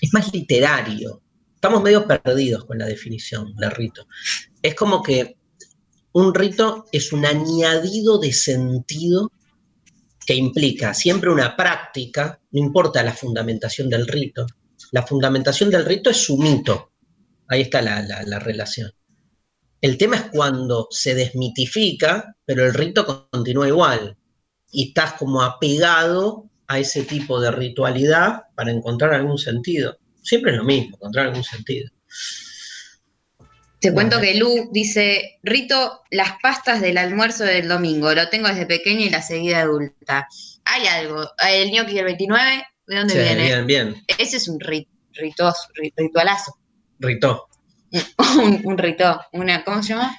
Es 0.00 0.12
más 0.12 0.32
literario. 0.32 1.22
Estamos 1.54 1.82
medio 1.82 2.06
perdidos 2.06 2.66
con 2.66 2.78
la 2.78 2.86
definición 2.86 3.56
de 3.56 3.70
rito. 3.70 4.06
Es 4.60 4.74
como 4.74 5.02
que 5.02 5.36
un 6.12 6.34
rito 6.34 6.84
es 6.92 7.12
un 7.12 7.24
añadido 7.24 8.18
de 8.18 8.32
sentido 8.32 9.32
que 10.26 10.34
implica 10.34 10.92
siempre 10.92 11.30
una 11.30 11.56
práctica, 11.56 12.40
no 12.50 12.60
importa 12.60 13.02
la 13.02 13.12
fundamentación 13.12 13.88
del 13.88 14.06
rito. 14.06 14.46
La 14.90 15.06
fundamentación 15.06 15.70
del 15.70 15.86
rito 15.86 16.10
es 16.10 16.18
su 16.18 16.36
mito. 16.36 16.92
Ahí 17.48 17.62
está 17.62 17.80
la, 17.80 18.02
la 18.02 18.38
relación. 18.38 18.92
El 19.82 19.98
tema 19.98 20.16
es 20.16 20.22
cuando 20.32 20.86
se 20.90 21.14
desmitifica, 21.14 22.34
pero 22.46 22.64
el 22.64 22.72
rito 22.72 23.04
continúa 23.30 23.68
igual. 23.68 24.16
Y 24.70 24.88
estás 24.88 25.14
como 25.14 25.42
apegado 25.42 26.48
a 26.68 26.78
ese 26.78 27.02
tipo 27.02 27.40
de 27.40 27.50
ritualidad 27.50 28.44
para 28.54 28.70
encontrar 28.70 29.12
algún 29.12 29.36
sentido. 29.38 29.98
Siempre 30.22 30.52
es 30.52 30.58
lo 30.58 30.64
mismo, 30.64 30.96
encontrar 30.96 31.26
algún 31.26 31.44
sentido. 31.44 31.90
Te 33.80 33.92
cuento 33.92 34.20
que 34.20 34.36
Lu 34.36 34.70
dice, 34.70 35.40
Rito, 35.42 36.02
las 36.12 36.34
pastas 36.40 36.80
del 36.80 36.96
almuerzo 36.98 37.42
del 37.42 37.66
domingo, 37.66 38.14
lo 38.14 38.28
tengo 38.28 38.46
desde 38.46 38.64
pequeña 38.66 39.06
y 39.06 39.10
la 39.10 39.20
seguida 39.22 39.62
adulta. 39.62 40.28
Hay 40.64 40.86
algo, 40.86 41.28
el 41.44 41.70
gnocchi 41.72 41.94
del 41.94 42.04
29, 42.04 42.64
¿de 42.86 42.96
dónde 42.96 43.14
Sí, 43.14 43.18
viene? 43.20 43.44
Bien, 43.44 43.66
bien. 43.66 44.04
Ese 44.06 44.36
es 44.36 44.46
un 44.46 44.60
ri- 44.60 44.86
rito- 45.14 45.52
ri- 45.74 45.92
ritualazo, 45.96 46.54
Rito. 47.00 47.48
un, 48.42 48.60
un 48.64 48.78
rito, 48.78 49.20
una, 49.32 49.64
¿cómo 49.64 49.82
se 49.82 49.90
llama? 49.90 50.18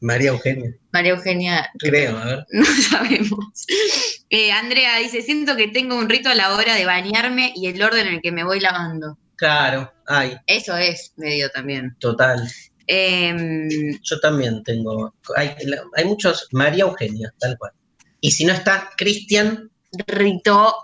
María 0.00 0.30
Eugenia. 0.30 0.70
María 0.92 1.12
Eugenia. 1.12 1.70
Creo, 1.78 2.16
a 2.18 2.24
ver. 2.24 2.46
No 2.50 2.64
sabemos. 2.90 3.66
Eh, 4.30 4.52
Andrea 4.52 4.96
dice, 4.98 5.22
siento 5.22 5.56
que 5.56 5.68
tengo 5.68 5.96
un 5.96 6.08
rito 6.08 6.28
a 6.28 6.34
la 6.34 6.54
hora 6.54 6.74
de 6.74 6.84
bañarme 6.84 7.52
y 7.56 7.66
el 7.68 7.82
orden 7.82 8.06
en 8.06 8.14
el 8.14 8.20
que 8.22 8.30
me 8.32 8.44
voy 8.44 8.60
lavando. 8.60 9.18
Claro, 9.36 9.92
hay, 10.06 10.36
Eso 10.46 10.76
es 10.76 11.12
medio 11.16 11.48
también. 11.50 11.96
total. 12.00 12.48
Em, 12.86 13.68
Yo 14.02 14.18
también 14.20 14.62
tengo. 14.64 15.14
Hay, 15.36 15.54
hay 15.96 16.04
muchos. 16.04 16.48
María 16.52 16.84
Eugenia, 16.84 17.32
tal 17.38 17.56
cual. 17.58 17.72
Y 18.20 18.30
si 18.30 18.44
no 18.44 18.52
está, 18.52 18.90
Cristian 18.96 19.70
rito 20.06 20.74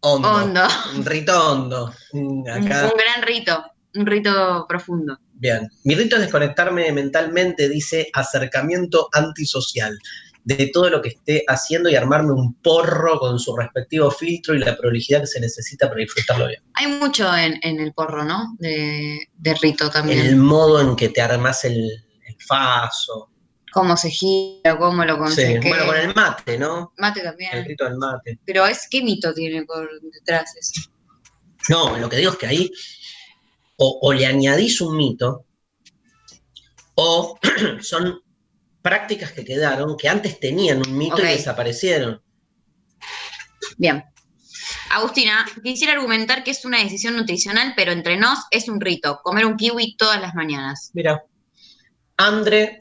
Hondo. 0.00 0.28
hondo. 0.32 0.62
Un 0.96 1.04
rito 1.04 1.52
hondo. 1.52 1.86
Acá. 1.86 2.90
un 2.92 2.98
gran 2.98 3.22
rito, 3.22 3.64
un 3.94 4.06
rito 4.06 4.66
profundo. 4.68 5.18
Bien. 5.40 5.68
Mi 5.84 5.94
rito 5.94 6.16
es 6.16 6.22
desconectarme 6.22 6.92
mentalmente, 6.92 7.68
dice 7.68 8.08
acercamiento 8.12 9.08
antisocial 9.12 9.98
de 10.44 10.70
todo 10.72 10.88
lo 10.90 11.00
que 11.02 11.10
esté 11.10 11.44
haciendo 11.48 11.88
y 11.90 11.96
armarme 11.96 12.32
un 12.32 12.54
porro 12.62 13.18
con 13.18 13.38
su 13.38 13.56
respectivo 13.56 14.10
filtro 14.10 14.54
y 14.54 14.58
la 14.58 14.76
prolijidad 14.76 15.20
que 15.20 15.26
se 15.26 15.40
necesita 15.40 15.88
para 15.88 16.00
disfrutarlo 16.00 16.46
bien. 16.48 16.62
Hay 16.74 16.86
mucho 16.88 17.34
en, 17.36 17.58
en 17.62 17.80
el 17.80 17.92
porro, 17.92 18.24
¿no? 18.24 18.54
De, 18.58 19.18
de 19.38 19.54
rito 19.54 19.90
también. 19.90 20.18
El 20.20 20.36
modo 20.36 20.80
en 20.80 20.94
que 20.96 21.08
te 21.10 21.20
armas 21.22 21.64
el, 21.64 21.74
el 22.26 22.36
faso. 22.46 23.30
Cómo 23.72 23.96
se 23.96 24.10
gira, 24.10 24.76
cómo 24.78 25.04
lo 25.04 25.14
Sí, 25.14 25.18
conseguís. 25.20 25.60
Bueno, 25.62 25.86
con 25.86 25.96
el 25.96 26.14
mate, 26.14 26.58
¿no? 26.58 26.92
Mate 26.98 27.20
El 27.20 27.26
también. 27.26 27.64
rito 27.64 27.84
del 27.84 27.96
mate. 27.96 28.38
Pero 28.44 28.66
es 28.66 28.88
qué 28.90 29.02
mito 29.02 29.32
tiene 29.32 29.64
por 29.64 29.88
detrás 30.02 30.54
eso. 30.56 30.90
No, 31.68 31.96
lo 31.98 32.08
que 32.08 32.16
digo 32.16 32.32
es 32.32 32.38
que 32.38 32.46
ahí 32.46 32.70
o, 33.82 33.98
o 34.02 34.12
le 34.12 34.26
añadís 34.26 34.80
un 34.82 34.96
mito 34.96 35.46
o 36.94 37.38
son 37.80 38.20
prácticas 38.82 39.32
que 39.32 39.44
quedaron 39.44 39.96
que 39.96 40.08
antes 40.08 40.38
tenían 40.38 40.86
un 40.86 40.96
mito 40.96 41.18
y 41.18 41.28
desaparecieron. 41.28 42.22
Bien. 43.78 44.04
Agustina, 44.90 45.46
quisiera 45.62 45.94
argumentar 45.94 46.44
que 46.44 46.50
es 46.50 46.64
una 46.64 46.78
decisión 46.78 47.16
nutricional, 47.16 47.72
pero 47.74 47.92
entre 47.92 48.18
nos 48.18 48.40
es 48.50 48.68
un 48.68 48.80
rito, 48.80 49.20
comer 49.22 49.46
un 49.46 49.56
kiwi 49.56 49.96
todas 49.96 50.20
las 50.20 50.34
mañanas. 50.34 50.90
Mira, 50.92 51.22
Andre 52.18 52.78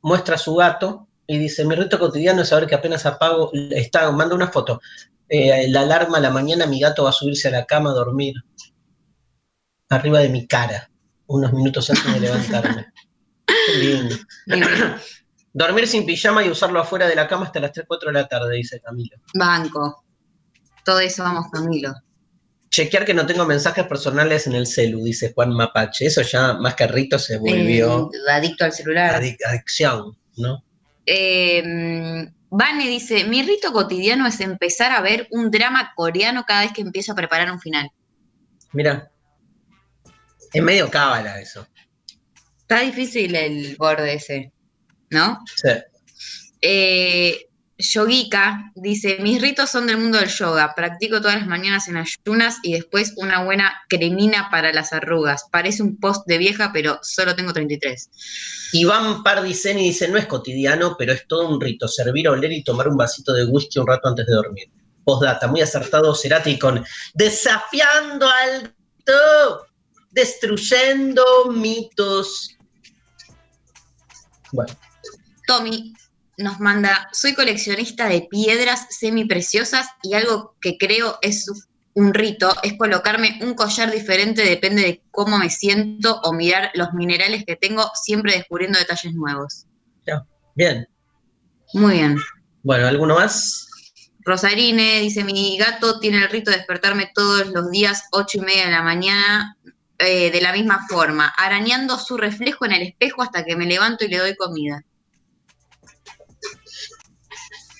muestra 0.00 0.36
a 0.36 0.38
su 0.38 0.54
gato 0.54 1.08
y 1.26 1.36
dice, 1.36 1.64
mi 1.66 1.74
rito 1.74 1.98
cotidiano 1.98 2.42
es 2.42 2.48
saber 2.48 2.66
que 2.66 2.74
apenas 2.74 3.04
apago, 3.04 3.50
está, 3.52 4.10
manda 4.12 4.34
una 4.34 4.48
foto, 4.48 4.80
eh, 5.28 5.68
la 5.68 5.80
alarma 5.82 6.18
a 6.18 6.20
la 6.20 6.30
mañana, 6.30 6.66
mi 6.66 6.80
gato 6.80 7.04
va 7.04 7.10
a 7.10 7.12
subirse 7.12 7.48
a 7.48 7.52
la 7.52 7.66
cama 7.66 7.90
a 7.90 7.94
dormir 7.94 8.34
arriba 9.96 10.20
de 10.20 10.28
mi 10.28 10.46
cara, 10.46 10.90
unos 11.26 11.52
minutos 11.52 11.88
antes 11.90 12.12
de 12.14 12.20
levantarme. 12.20 12.86
Qué 13.46 13.76
lindo. 13.76 14.16
Dormir 15.54 15.86
sin 15.86 16.06
pijama 16.06 16.42
y 16.44 16.48
usarlo 16.48 16.80
afuera 16.80 17.06
de 17.06 17.14
la 17.14 17.28
cama 17.28 17.44
hasta 17.46 17.60
las 17.60 17.72
3, 17.72 17.84
4 17.86 18.08
de 18.10 18.14
la 18.14 18.26
tarde, 18.28 18.56
dice 18.56 18.80
Camilo. 18.80 19.16
Banco. 19.34 20.04
Todo 20.84 21.00
eso 21.00 21.22
vamos, 21.22 21.46
Camilo. 21.52 21.92
Chequear 22.70 23.04
que 23.04 23.12
no 23.12 23.26
tengo 23.26 23.44
mensajes 23.44 23.86
personales 23.86 24.46
en 24.46 24.54
el 24.54 24.66
celu, 24.66 25.04
dice 25.04 25.32
Juan 25.34 25.52
Mapache. 25.52 26.06
Eso 26.06 26.22
ya 26.22 26.54
más 26.54 26.74
que 26.74 26.86
rito 26.86 27.18
se 27.18 27.36
volvió 27.36 28.10
Eh, 28.12 28.32
adicto 28.32 28.64
al 28.64 28.72
celular. 28.72 29.20
adic- 29.22 29.44
adicción, 29.46 30.16
¿no? 30.38 30.64
Eh, 31.04 31.62
Vane 32.48 32.86
dice, 32.88 33.24
mi 33.24 33.42
rito 33.42 33.72
cotidiano 33.72 34.26
es 34.26 34.40
empezar 34.40 34.90
a 34.92 35.02
ver 35.02 35.28
un 35.30 35.50
drama 35.50 35.92
coreano 35.94 36.44
cada 36.46 36.62
vez 36.62 36.72
que 36.72 36.80
empiezo 36.80 37.12
a 37.12 37.14
preparar 37.14 37.50
un 37.52 37.60
final. 37.60 37.90
Mira, 38.72 39.11
es 40.52 40.62
medio 40.62 40.90
cábala 40.90 41.40
eso. 41.40 41.66
Está 42.60 42.80
difícil 42.80 43.34
el 43.34 43.76
borde 43.76 44.14
ese, 44.14 44.52
¿no? 45.10 45.40
Sí. 45.56 45.70
Eh, 46.60 47.46
Yogika 47.82 48.70
dice, 48.74 49.18
mis 49.20 49.40
ritos 49.42 49.70
son 49.70 49.86
del 49.86 49.98
mundo 49.98 50.18
del 50.18 50.28
yoga, 50.28 50.74
practico 50.74 51.20
todas 51.20 51.36
las 51.36 51.46
mañanas 51.46 51.88
en 51.88 51.96
ayunas 51.96 52.58
y 52.62 52.74
después 52.74 53.14
una 53.16 53.42
buena 53.44 53.72
cremina 53.88 54.48
para 54.50 54.72
las 54.72 54.92
arrugas. 54.92 55.46
Parece 55.50 55.82
un 55.82 55.98
post 55.98 56.26
de 56.26 56.38
vieja, 56.38 56.70
pero 56.72 57.00
solo 57.02 57.34
tengo 57.34 57.52
33. 57.52 58.10
Iván 58.72 59.22
Pardiceni 59.22 59.84
dice, 59.88 60.08
no 60.08 60.16
es 60.16 60.26
cotidiano, 60.26 60.96
pero 60.98 61.12
es 61.12 61.26
todo 61.26 61.48
un 61.48 61.60
rito, 61.60 61.88
servir, 61.88 62.28
oler 62.28 62.52
y 62.52 62.62
tomar 62.62 62.88
un 62.88 62.96
vasito 62.96 63.32
de 63.32 63.44
whisky 63.44 63.78
un 63.78 63.86
rato 63.86 64.08
antes 64.08 64.26
de 64.26 64.32
dormir. 64.32 64.70
Postdata, 65.04 65.48
muy 65.48 65.60
acertado 65.60 66.14
Cerati 66.14 66.58
con 66.58 66.84
desafiando 67.14 68.28
al 68.28 68.72
todo, 69.04 69.66
destruyendo 70.12 71.24
mitos. 71.50 72.56
Bueno, 74.52 74.74
Tommy 75.46 75.94
nos 76.38 76.60
manda, 76.60 77.08
soy 77.12 77.34
coleccionista 77.34 78.08
de 78.08 78.26
piedras 78.30 78.86
semipreciosas 78.90 79.86
y 80.02 80.14
algo 80.14 80.56
que 80.60 80.76
creo 80.78 81.18
es 81.22 81.46
un 81.94 82.14
rito 82.14 82.50
es 82.62 82.74
colocarme 82.78 83.38
un 83.42 83.54
collar 83.54 83.90
diferente, 83.90 84.42
depende 84.42 84.82
de 84.82 85.02
cómo 85.10 85.38
me 85.38 85.50
siento 85.50 86.20
o 86.22 86.32
mirar 86.32 86.70
los 86.74 86.92
minerales 86.94 87.44
que 87.44 87.56
tengo, 87.56 87.90
siempre 87.94 88.32
descubriendo 88.32 88.78
detalles 88.78 89.14
nuevos. 89.14 89.66
bien. 90.54 90.86
Muy 91.74 91.94
bien. 91.94 92.18
Bueno, 92.62 92.86
¿alguno 92.86 93.14
más? 93.14 93.68
Rosarine 94.24 95.00
dice, 95.00 95.24
mi 95.24 95.56
gato 95.58 95.98
tiene 95.98 96.18
el 96.18 96.30
rito 96.30 96.50
de 96.50 96.58
despertarme 96.58 97.10
todos 97.14 97.48
los 97.48 97.70
días, 97.70 98.04
ocho 98.12 98.38
y 98.38 98.42
media 98.42 98.66
de 98.66 98.70
la 98.70 98.82
mañana, 98.82 99.56
eh, 100.04 100.30
de 100.30 100.40
la 100.40 100.52
misma 100.52 100.86
forma, 100.88 101.28
arañando 101.28 101.98
su 101.98 102.16
reflejo 102.16 102.64
en 102.64 102.72
el 102.72 102.82
espejo 102.82 103.22
hasta 103.22 103.44
que 103.44 103.56
me 103.56 103.66
levanto 103.66 104.04
y 104.04 104.08
le 104.08 104.18
doy 104.18 104.36
comida. 104.36 104.84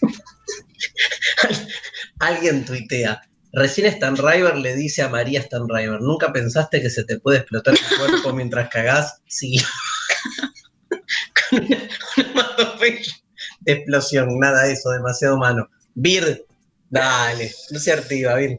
Alguien 2.21 2.65
tuitea. 2.65 3.21
Recién 3.53 3.87
Stan 3.89 4.17
River 4.17 4.57
le 4.57 4.75
dice 4.75 5.03
a 5.03 5.09
María 5.09 5.41
Stan 5.41 5.69
River, 5.69 6.01
¿nunca 6.01 6.33
pensaste 6.33 6.81
que 6.81 6.89
se 6.89 7.05
te 7.05 7.21
puede 7.21 7.39
explotar 7.39 7.75
el 7.75 7.99
cuerpo 7.99 8.33
mientras 8.33 8.71
cagás? 8.71 9.21
Sí. 9.27 9.59
Con 11.51 11.65
una 11.65 11.89
onomatopeya 12.17 13.13
de 13.61 13.73
explosión, 13.73 14.39
nada 14.39 14.65
de 14.65 14.73
eso, 14.73 14.91
demasiado 14.91 15.37
humano. 15.37 15.69
Bir, 15.95 16.47
dale, 16.89 17.53
no 17.71 17.79
se 17.79 17.93
activa, 17.93 18.37
Bir. 18.37 18.59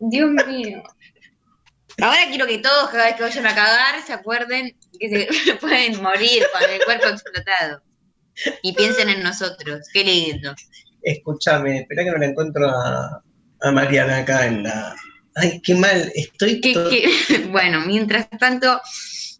Dios 0.00 0.30
mío. 0.46 0.82
Ahora 2.00 2.26
quiero 2.28 2.46
que 2.46 2.58
todos, 2.58 2.90
cada 2.90 3.04
vez 3.06 3.16
que 3.16 3.22
vayan 3.22 3.46
a 3.46 3.54
cagar, 3.54 4.02
se 4.06 4.12
acuerden 4.12 4.76
que 4.98 5.28
se 5.44 5.54
pueden 5.56 6.02
morir 6.02 6.42
con 6.52 6.70
el 6.70 6.82
cuerpo 6.84 7.06
explotado. 7.08 7.82
Y 8.62 8.72
piensen 8.72 9.08
en 9.10 9.22
nosotros. 9.22 9.80
Qué 9.92 10.02
lindo. 10.04 10.54
Escúchame, 11.02 11.80
espera 11.80 12.04
que 12.04 12.10
no 12.10 12.16
la 12.18 12.26
encuentro 12.26 12.68
a, 12.68 13.22
a 13.60 13.70
Mariana 13.72 14.18
acá 14.18 14.46
en 14.46 14.62
la. 14.62 14.94
Ay, 15.34 15.60
qué 15.62 15.74
mal, 15.74 16.10
estoy. 16.14 16.60
¿Qué- 16.60 16.72
to- 16.74 16.88
qué? 16.88 17.48
Bueno, 17.50 17.80
mientras 17.86 18.28
tanto, 18.38 18.80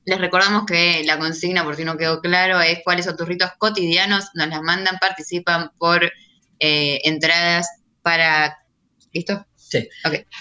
les 0.04 0.18
recordamos 0.18 0.66
que 0.66 1.02
la 1.04 1.18
consigna, 1.18 1.64
por 1.64 1.76
si 1.76 1.84
no 1.84 1.96
quedó 1.96 2.20
claro, 2.20 2.60
es 2.60 2.80
cuáles 2.84 3.06
son 3.06 3.16
tus 3.16 3.26
ritos 3.28 3.50
cotidianos. 3.58 4.26
Nos 4.34 4.48
las 4.48 4.60
mandan, 4.62 4.98
participan 5.00 5.70
por 5.78 6.04
eh, 6.58 7.00
entradas 7.04 7.66
para. 8.02 8.58
¿Listo? 9.12 9.46
Sí. 9.72 9.88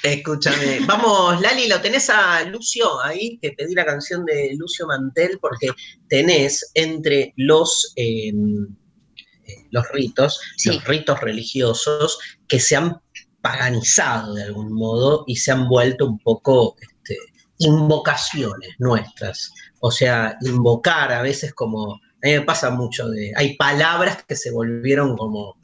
Escúchame. 0.04 0.80
Vamos, 0.86 1.40
Lali, 1.40 1.70
¿lo 1.70 1.80
tenés 1.80 2.10
a 2.10 2.44
Lucio 2.44 3.02
ahí? 3.02 3.38
Te 3.38 3.54
pedí 3.54 3.74
la 3.74 3.86
canción 3.86 4.26
de 4.26 4.54
Lucio 4.58 4.86
Mantel 4.88 5.40
porque 5.40 5.70
tenés 6.10 6.70
entre 6.74 7.34
los, 7.38 7.94
eh, 7.96 8.28
eh, 8.28 9.56
los 9.70 9.88
ritos, 9.94 10.38
Sí. 10.58 10.74
los 10.74 10.84
ritos 10.84 11.22
religiosos 11.22 12.20
que 12.50 12.60
se 12.60 12.76
han 12.76 13.00
paganizado 13.42 14.34
de 14.34 14.44
algún 14.44 14.74
modo 14.74 15.24
y 15.28 15.38
se 15.38 15.52
han 15.52 15.70
vuelto 15.70 16.08
un 16.08 16.20
poco 16.20 16.76
este, 16.82 17.18
invocaciones 17.60 18.72
nuestras. 18.80 19.50
O 19.80 19.92
sea, 19.92 20.38
invocar 20.42 21.14
a 21.14 21.22
veces 21.22 21.54
como, 21.54 21.94
a 21.94 22.28
mí 22.28 22.34
me 22.34 22.42
pasa 22.42 22.70
mucho 22.70 23.08
de, 23.08 23.32
hay 23.38 23.56
palabras 23.56 24.26
que 24.28 24.36
se 24.36 24.52
volvieron 24.52 25.16
como, 25.16 25.56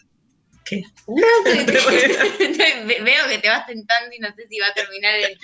¿qué? 0.67 0.81
Ve- 1.07 3.01
Veo 3.03 3.27
que 3.29 3.37
te 3.39 3.49
vas 3.49 3.65
tentando 3.65 4.15
y 4.15 4.19
no 4.19 4.27
sé 4.35 4.47
si 4.49 4.59
va 4.59 4.67
a 4.67 4.73
terminar 4.73 5.19
en 5.19 5.37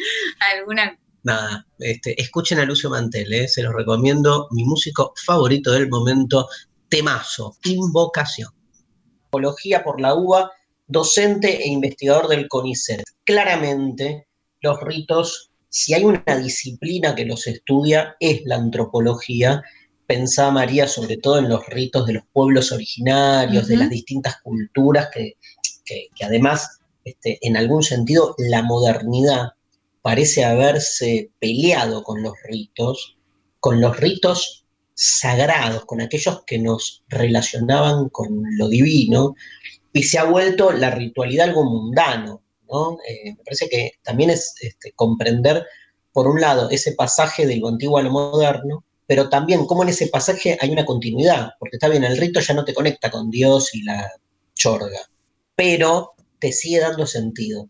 alguna. 0.57 0.99
Nada, 1.23 1.65
este, 1.79 2.19
escuchen 2.21 2.59
a 2.59 2.65
Lucio 2.65 2.89
Mantel, 2.89 3.31
¿eh? 3.33 3.47
se 3.47 3.63
los 3.63 3.73
recomiendo, 3.73 4.47
mi 4.51 4.63
músico 4.65 5.13
favorito 5.25 5.71
del 5.71 5.87
momento, 5.87 6.49
temazo, 6.89 7.55
invocación. 7.63 8.49
Apología 9.27 9.83
por 9.83 10.01
la 10.01 10.15
UBA, 10.15 10.51
docente 10.85 11.63
e 11.63 11.69
investigador 11.69 12.27
del 12.27 12.47
CONICET. 12.49 13.03
Claramente, 13.23 14.27
los 14.61 14.81
ritos, 14.81 15.51
si 15.69 15.93
hay 15.93 16.03
una 16.03 16.23
disciplina 16.37 17.15
que 17.15 17.25
los 17.25 17.47
estudia, 17.47 18.17
es 18.19 18.41
la 18.43 18.55
antropología. 18.57 19.63
Pensaba 20.07 20.51
María 20.51 20.87
sobre 20.87 21.17
todo 21.17 21.39
en 21.39 21.49
los 21.49 21.65
ritos 21.67 22.05
de 22.05 22.13
los 22.13 22.23
pueblos 22.33 22.71
originarios, 22.71 23.67
de 23.67 23.77
las 23.77 23.89
distintas 23.89 24.35
culturas, 24.41 25.09
que, 25.13 25.33
que- 25.85 26.07
que 26.15 26.25
además, 26.25 26.79
este, 27.05 27.39
en 27.41 27.57
algún 27.57 27.83
sentido, 27.83 28.35
la 28.37 28.61
modernidad 28.63 29.51
parece 30.01 30.43
haberse 30.43 31.31
peleado 31.39 32.03
con 32.03 32.21
los 32.21 32.33
ritos, 32.43 33.17
con 33.59 33.79
los 33.79 33.97
ritos 33.97 34.65
sagrados, 34.95 35.85
con 35.85 36.01
aquellos 36.01 36.43
que 36.45 36.59
nos 36.59 37.03
relacionaban 37.07 38.09
con 38.09 38.43
lo 38.57 38.67
divino, 38.67 39.35
y 39.93 40.03
se 40.03 40.19
ha 40.19 40.25
vuelto 40.25 40.71
la 40.71 40.91
ritualidad 40.91 41.47
algo 41.49 41.63
mundano, 41.63 42.41
¿no? 42.69 42.97
Eh, 43.07 43.31
me 43.37 43.43
parece 43.43 43.69
que 43.69 43.93
también 44.03 44.29
es 44.31 44.53
este, 44.61 44.91
comprender, 44.93 45.65
por 46.11 46.27
un 46.27 46.41
lado, 46.41 46.69
ese 46.69 46.91
pasaje 46.93 47.47
de 47.47 47.57
lo 47.57 47.69
antiguo 47.69 47.97
a 47.97 48.03
lo 48.03 48.11
moderno, 48.11 48.83
pero 49.07 49.29
también 49.29 49.65
cómo 49.65 49.83
en 49.83 49.89
ese 49.89 50.07
pasaje 50.07 50.57
hay 50.59 50.71
una 50.71 50.85
continuidad, 50.85 51.51
porque 51.59 51.77
está 51.77 51.89
bien, 51.89 52.03
el 52.03 52.17
rito 52.17 52.39
ya 52.39 52.53
no 52.53 52.65
te 52.65 52.73
conecta 52.73 53.11
con 53.11 53.29
Dios 53.29 53.73
y 53.75 53.83
la 53.83 54.11
chorga, 54.55 54.99
pero 55.55 56.13
te 56.39 56.51
sigue 56.51 56.79
dando 56.79 57.05
sentido 57.05 57.69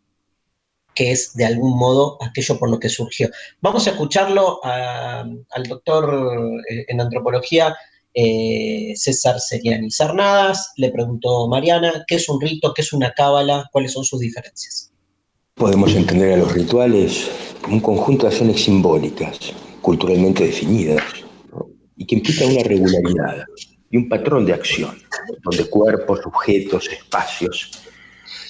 que 0.96 1.12
es 1.12 1.34
de 1.34 1.46
algún 1.46 1.78
modo 1.78 2.18
aquello 2.22 2.58
por 2.60 2.70
lo 2.70 2.80
que 2.80 2.90
surgió. 2.90 3.30
Vamos 3.62 3.88
a 3.88 3.92
escucharlo 3.92 4.60
al 4.64 5.64
doctor 5.68 6.62
eh, 6.70 6.86
en 6.88 7.02
antropología 7.02 7.76
eh, 8.14 8.94
César 8.96 9.40
Seriani 9.40 9.90
Sarnadas. 9.90 10.74
Le 10.78 10.92
preguntó 10.92 11.48
Mariana, 11.48 12.04
¿qué 12.08 12.16
es 12.16 12.30
un 12.30 12.40
rito? 12.40 12.74
¿Qué 12.74 12.82
es 12.82 12.94
una 12.94 13.12
cábala? 13.12 13.70
¿Cuáles 13.72 13.94
son 13.94 14.04
sus 14.04 14.20
diferencias? 14.20 14.92
Podemos 15.56 15.94
entender 15.94 16.34
a 16.34 16.38
los 16.38 16.54
rituales 16.54 17.30
como 17.62 17.76
un 17.76 17.82
conjunto 17.82 18.24
de 18.24 18.34
acciones 18.34 18.64
simbólicas, 18.64 19.38
culturalmente 19.82 20.46
definidas. 20.46 21.23
Y 22.04 22.06
que 22.06 22.16
implican 22.16 22.52
una 22.52 22.64
regularidad 22.64 23.46
y 23.90 23.96
un 23.96 24.10
patrón 24.10 24.46
de 24.46 24.54
acción, 24.54 24.98
donde 25.42 25.70
cuerpos, 25.70 26.20
objetos, 26.26 26.90
espacios 26.90 27.72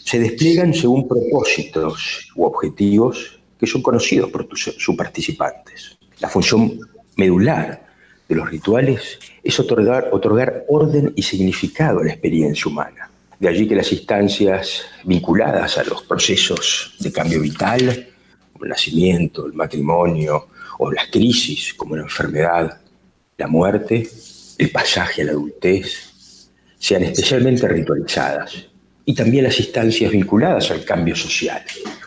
se 0.03 0.17
despliegan 0.19 0.73
según 0.73 1.07
propósitos 1.07 2.31
u 2.35 2.45
objetivos 2.45 3.39
que 3.59 3.67
son 3.67 3.83
conocidos 3.83 4.31
por 4.31 4.47
sus 4.57 4.95
participantes. 4.95 5.97
La 6.19 6.29
función 6.29 6.79
medular 7.15 7.85
de 8.27 8.35
los 8.35 8.49
rituales 8.49 9.19
es 9.43 9.59
otorgar, 9.59 10.09
otorgar 10.11 10.65
orden 10.67 11.13
y 11.15 11.21
significado 11.21 11.99
a 11.99 12.05
la 12.05 12.11
experiencia 12.11 12.71
humana. 12.71 13.11
De 13.39 13.47
allí 13.47 13.67
que 13.67 13.75
las 13.75 13.91
instancias 13.91 14.81
vinculadas 15.03 15.77
a 15.77 15.83
los 15.83 16.01
procesos 16.01 16.95
de 16.99 17.11
cambio 17.11 17.39
vital, 17.39 18.09
como 18.51 18.65
el 18.65 18.69
nacimiento, 18.69 19.45
el 19.45 19.53
matrimonio 19.53 20.47
o 20.79 20.91
las 20.91 21.07
crisis, 21.09 21.75
como 21.75 21.95
la 21.95 22.03
enfermedad, 22.03 22.82
la 23.37 23.47
muerte, 23.47 24.07
el 24.57 24.69
pasaje 24.71 25.21
a 25.21 25.25
la 25.25 25.31
adultez, 25.31 26.49
sean 26.77 27.03
especialmente 27.03 27.67
ritualizadas. 27.67 28.67
Y 29.05 29.13
también 29.13 29.45
las 29.45 29.59
instancias 29.59 30.11
vinculadas 30.11 30.71
al 30.71 30.85
cambio 30.85 31.15
social, 31.15 31.61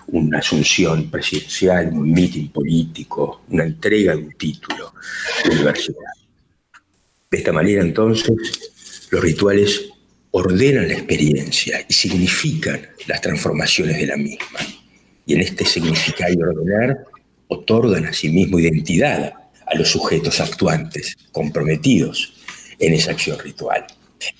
una 0.09 0.39
asunción 0.39 1.11
presidencial, 1.11 1.89
un 1.93 2.13
mitin 2.13 2.49
político, 2.51 3.43
una 3.49 3.65
entrega 3.65 4.15
de 4.15 4.23
un 4.23 4.33
título 4.33 4.95
de 5.45 5.51
universidad. 5.51 6.13
De 7.31 7.39
esta 7.39 7.53
manera, 7.53 7.83
entonces, 7.83 9.09
los 9.11 9.23
rituales 9.23 9.91
ordenan 10.31 10.89
la 10.89 10.95
experiencia 10.95 11.85
y 11.89 11.93
significan 11.93 12.87
las 13.07 13.21
transformaciones 13.21 13.99
de 13.99 14.07
la 14.07 14.17
misma. 14.17 14.61
Y 15.27 15.35
en 15.35 15.41
este 15.41 15.65
significar 15.65 16.31
y 16.31 16.41
ordenar, 16.41 17.05
otorgan 17.49 18.07
a 18.07 18.13
sí 18.13 18.29
mismo 18.29 18.59
identidad 18.59 19.33
a 19.67 19.77
los 19.77 19.89
sujetos 19.89 20.41
actuantes, 20.41 21.17
comprometidos 21.33 22.33
en 22.79 22.95
esa 22.95 23.13
acción 23.13 23.39
ritual. 23.39 23.85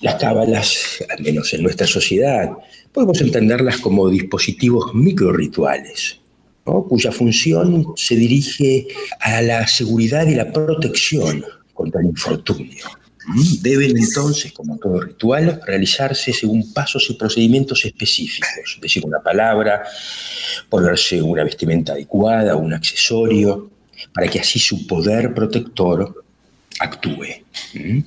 Las 0.01 0.15
cábalas, 0.15 1.03
al 1.09 1.23
menos 1.23 1.53
en 1.53 1.63
nuestra 1.63 1.87
sociedad, 1.87 2.49
podemos 2.91 3.21
entenderlas 3.21 3.77
como 3.77 4.09
dispositivos 4.09 4.93
microrituales, 4.93 6.19
¿no? 6.65 6.83
cuya 6.83 7.11
función 7.11 7.85
se 7.95 8.15
dirige 8.15 8.87
a 9.19 9.41
la 9.41 9.67
seguridad 9.67 10.25
y 10.27 10.35
la 10.35 10.51
protección 10.51 11.45
contra 11.73 12.01
el 12.01 12.07
infortunio. 12.07 12.85
¿Mm? 13.27 13.61
Deben 13.61 13.97
entonces, 13.97 14.53
como 14.53 14.77
todo 14.77 15.01
ritual, 15.01 15.61
realizarse 15.65 16.33
según 16.33 16.73
pasos 16.73 17.07
y 17.09 17.13
procedimientos 17.15 17.85
específicos, 17.85 18.79
decir 18.81 19.05
una 19.05 19.19
palabra, 19.19 19.83
ponerse 20.69 21.21
una 21.21 21.43
vestimenta 21.43 21.93
adecuada, 21.93 22.55
un 22.55 22.73
accesorio, 22.73 23.69
para 24.13 24.27
que 24.27 24.39
así 24.39 24.59
su 24.59 24.87
poder 24.87 25.33
protector 25.33 26.23
actúe. 26.79 27.43
¿Mm? 27.73 27.99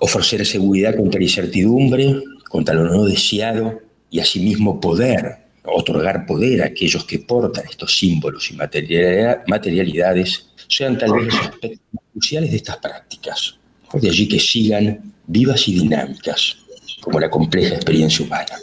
Ofrecer 0.00 0.44
seguridad 0.46 0.96
contra 0.96 1.18
la 1.18 1.24
incertidumbre, 1.24 2.22
contra 2.48 2.74
lo 2.74 2.84
no 2.84 3.04
deseado 3.04 3.80
y 4.10 4.20
asimismo 4.20 4.80
poder, 4.80 5.36
otorgar 5.64 6.26
poder 6.26 6.62
a 6.62 6.66
aquellos 6.66 7.04
que 7.04 7.18
portan 7.18 7.64
estos 7.68 7.96
símbolos 7.98 8.50
y 8.50 8.54
materialidad- 8.54 9.42
materialidades, 9.46 10.46
sean 10.68 10.98
tal 10.98 11.12
vez 11.12 11.26
los 11.26 11.34
aspectos 11.34 11.80
cruciales 12.12 12.50
de 12.50 12.56
estas 12.56 12.76
prácticas. 12.78 13.56
De 13.92 14.08
allí 14.08 14.28
que 14.28 14.38
sigan 14.38 15.12
vivas 15.26 15.66
y 15.68 15.74
dinámicas, 15.74 16.56
como 17.00 17.18
la 17.18 17.28
compleja 17.30 17.74
experiencia 17.74 18.24
humana. 18.24 18.56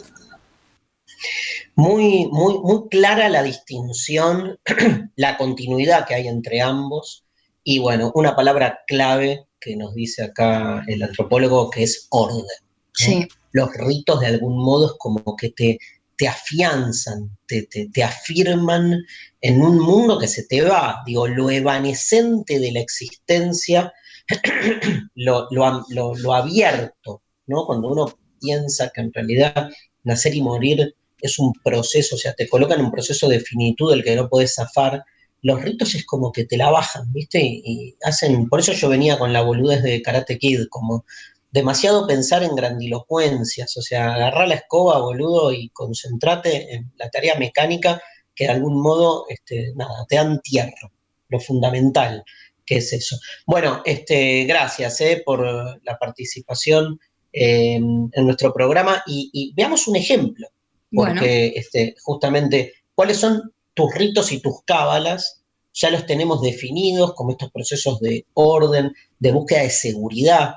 Muy, 1.78 2.26
muy, 2.32 2.58
muy 2.58 2.88
clara 2.88 3.28
la 3.28 3.44
distinción, 3.44 4.58
la 5.14 5.36
continuidad 5.36 6.06
que 6.08 6.14
hay 6.16 6.26
entre 6.26 6.60
ambos 6.60 7.24
y 7.62 7.78
bueno, 7.78 8.10
una 8.16 8.34
palabra 8.34 8.80
clave 8.88 9.46
que 9.60 9.76
nos 9.76 9.94
dice 9.94 10.24
acá 10.24 10.82
el 10.88 11.04
antropólogo 11.04 11.70
que 11.70 11.84
es 11.84 12.08
orden. 12.10 12.44
Sí. 12.92 13.28
Los 13.52 13.72
ritos 13.74 14.18
de 14.20 14.26
algún 14.26 14.58
modo 14.58 14.86
es 14.86 14.92
como 14.98 15.36
que 15.36 15.50
te, 15.50 15.78
te 16.16 16.26
afianzan, 16.26 17.38
te, 17.46 17.62
te- 17.70 17.88
te 17.92 18.02
afirman 18.02 18.96
en 19.40 19.62
un 19.62 19.78
mundo 19.78 20.18
que 20.18 20.26
se 20.26 20.42
te 20.48 20.62
va, 20.62 21.02
digo, 21.06 21.28
lo 21.28 21.48
evanescente 21.48 22.58
de 22.58 22.72
la 22.72 22.80
existencia, 22.80 23.92
lo, 25.14 25.46
lo 25.52 25.84
lo- 25.90 26.14
lo 26.16 26.34
abierto, 26.34 27.22
¿no? 27.46 27.66
Cuando 27.66 27.88
uno 27.88 28.18
piensa 28.40 28.90
que 28.92 29.00
en 29.02 29.12
realidad 29.12 29.70
nacer 30.02 30.34
y 30.34 30.42
morir 30.42 30.96
es 31.20 31.38
un 31.38 31.52
proceso, 31.64 32.16
o 32.16 32.18
sea, 32.18 32.34
te 32.34 32.48
colocan 32.48 32.80
un 32.80 32.90
proceso 32.90 33.28
de 33.28 33.40
finitud 33.40 33.90
del 33.90 34.04
que 34.04 34.16
no 34.16 34.28
puedes 34.28 34.54
zafar. 34.54 35.04
Los 35.42 35.62
ritos 35.62 35.94
es 35.94 36.04
como 36.04 36.32
que 36.32 36.44
te 36.44 36.56
la 36.56 36.70
bajan, 36.70 37.12
¿viste? 37.12 37.40
Y, 37.42 37.96
hacen, 38.02 38.48
por 38.48 38.60
eso 38.60 38.72
yo 38.72 38.88
venía 38.88 39.18
con 39.18 39.32
la 39.32 39.42
boludez 39.42 39.82
de 39.82 40.02
Karate 40.02 40.38
Kid, 40.38 40.66
como 40.70 41.04
demasiado 41.50 42.06
pensar 42.06 42.42
en 42.42 42.54
grandilocuencias, 42.54 43.76
o 43.76 43.82
sea, 43.82 44.14
agarrar 44.14 44.48
la 44.48 44.56
escoba, 44.56 45.00
boludo, 45.00 45.52
y 45.52 45.70
concentrate 45.70 46.74
en 46.74 46.92
la 46.96 47.08
tarea 47.10 47.36
mecánica 47.38 48.02
que 48.34 48.44
de 48.44 48.50
algún 48.50 48.80
modo, 48.80 49.26
este, 49.28 49.72
nada, 49.74 50.06
te 50.08 50.16
dan 50.16 50.40
tierra. 50.40 50.92
lo 51.28 51.40
fundamental 51.40 52.24
que 52.64 52.76
es 52.76 52.92
eso. 52.92 53.18
Bueno, 53.46 53.82
este, 53.84 54.44
gracias 54.44 55.00
eh, 55.00 55.22
por 55.24 55.40
la 55.84 55.98
participación 55.98 57.00
en 57.32 58.10
nuestro 58.24 58.52
programa 58.52 59.02
y, 59.06 59.52
veamos 59.54 59.86
un 59.86 59.96
ejemplo, 59.96 60.48
porque 60.92 61.52
este, 61.56 61.94
justamente 62.02 62.74
cuáles 62.94 63.18
son 63.18 63.52
tus 63.74 63.94
ritos 63.94 64.32
y 64.32 64.40
tus 64.40 64.62
cábalas, 64.64 65.42
ya 65.72 65.90
los 65.90 66.06
tenemos 66.06 66.42
definidos 66.42 67.14
como 67.14 67.32
estos 67.32 67.50
procesos 67.52 68.00
de 68.00 68.26
orden, 68.34 68.92
de 69.18 69.32
búsqueda 69.32 69.62
de 69.62 69.70
seguridad, 69.70 70.54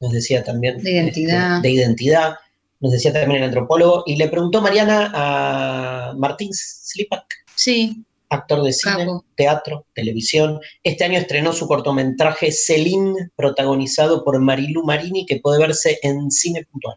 nos 0.00 0.12
decía 0.12 0.42
también. 0.42 0.78
De 0.78 0.92
identidad. 0.92 1.56
Este, 1.56 1.68
de 1.68 1.74
identidad, 1.74 2.34
nos 2.80 2.92
decía 2.92 3.12
también 3.12 3.42
el 3.42 3.48
antropólogo, 3.48 4.04
y 4.06 4.16
le 4.16 4.28
preguntó 4.28 4.62
Mariana 4.62 5.12
a 5.14 6.14
Martín 6.16 6.50
Slipak. 6.52 7.26
Sí 7.54 8.04
actor 8.30 8.62
de 8.62 8.72
cine, 8.72 9.06
teatro, 9.36 9.84
televisión. 9.92 10.60
Este 10.82 11.04
año 11.04 11.18
estrenó 11.18 11.52
su 11.52 11.66
cortometraje 11.66 12.52
Celine, 12.52 13.30
protagonizado 13.36 14.24
por 14.24 14.40
Marilu 14.40 14.84
Marini, 14.84 15.26
que 15.26 15.40
puede 15.40 15.58
verse 15.58 15.98
en 16.02 16.30
Cine 16.30 16.64
Puntual. 16.70 16.96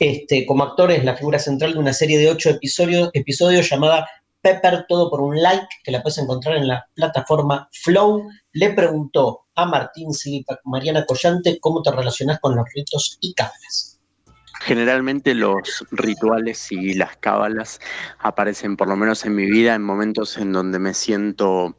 Este, 0.00 0.46
como 0.46 0.64
actor 0.64 0.90
es 0.90 1.04
la 1.04 1.14
figura 1.14 1.38
central 1.38 1.74
de 1.74 1.78
una 1.78 1.92
serie 1.92 2.18
de 2.18 2.30
ocho 2.30 2.48
episodios, 2.48 3.10
episodios 3.12 3.68
llamada 3.68 4.08
Pepper 4.40 4.86
Todo 4.88 5.10
por 5.10 5.20
un 5.20 5.36
Like, 5.36 5.68
que 5.84 5.90
la 5.92 6.02
puedes 6.02 6.16
encontrar 6.16 6.56
en 6.56 6.68
la 6.68 6.86
plataforma 6.94 7.68
Flow. 7.70 8.26
Le 8.52 8.72
preguntó 8.72 9.42
a 9.54 9.66
Martín 9.66 10.14
Silipac, 10.14 10.60
Mariana 10.64 11.04
Collante, 11.04 11.58
cómo 11.60 11.82
te 11.82 11.92
relacionas 11.92 12.40
con 12.40 12.56
los 12.56 12.64
ritos 12.74 13.18
y 13.20 13.34
cábalas. 13.34 14.00
Generalmente 14.62 15.34
los 15.34 15.84
rituales 15.90 16.72
y 16.72 16.94
las 16.94 17.18
cábalas 17.18 17.78
aparecen, 18.20 18.78
por 18.78 18.88
lo 18.88 18.96
menos 18.96 19.26
en 19.26 19.34
mi 19.34 19.50
vida, 19.50 19.74
en 19.74 19.82
momentos 19.82 20.38
en 20.38 20.52
donde 20.52 20.78
me 20.78 20.94
siento 20.94 21.76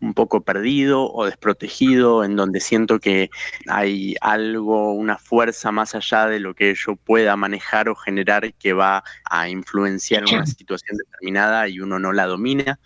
un 0.00 0.14
poco 0.14 0.42
perdido 0.42 1.10
o 1.12 1.24
desprotegido, 1.24 2.24
en 2.24 2.36
donde 2.36 2.60
siento 2.60 3.00
que 3.00 3.30
hay 3.66 4.14
algo, 4.20 4.92
una 4.92 5.18
fuerza 5.18 5.72
más 5.72 5.94
allá 5.94 6.26
de 6.26 6.40
lo 6.40 6.54
que 6.54 6.74
yo 6.74 6.96
pueda 6.96 7.36
manejar 7.36 7.88
o 7.88 7.94
generar 7.94 8.52
que 8.54 8.72
va 8.72 9.02
a 9.24 9.48
influenciar 9.48 10.24
una 10.24 10.46
situación 10.46 10.96
determinada 10.96 11.68
y 11.68 11.80
uno 11.80 11.98
no 11.98 12.12
la 12.12 12.26
domina. 12.26 12.78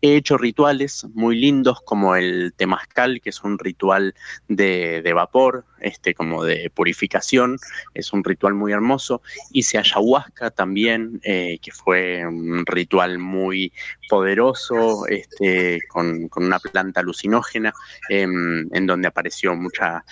He 0.00 0.16
hecho 0.16 0.36
rituales 0.38 1.06
muy 1.14 1.36
lindos 1.36 1.80
como 1.82 2.16
el 2.16 2.52
temazcal, 2.56 3.20
que 3.20 3.30
es 3.30 3.42
un 3.44 3.58
ritual 3.58 4.14
de, 4.48 5.12
vapor, 5.14 5.64
este, 5.80 6.14
como 6.14 6.44
de 6.44 6.70
purificación, 6.70 7.58
es 7.94 8.12
un 8.12 8.24
ritual 8.24 8.54
muy 8.54 8.72
hermoso. 8.72 9.22
Hice 9.52 9.78
ayahuasca 9.78 10.50
también, 10.50 11.20
eh, 11.22 11.58
que 11.62 11.70
fue 11.70 12.26
un 12.26 12.66
ritual 12.66 13.18
muy 13.18 13.72
poderoso, 14.08 15.06
este, 15.06 15.80
con, 15.88 16.28
con 16.28 16.44
una 16.44 16.55
planta 16.58 17.00
alucinógena, 17.00 17.72
em, 18.08 18.68
en 18.72 18.86
donde 18.86 19.08
apareció 19.08 19.54
mucha, 19.54 20.04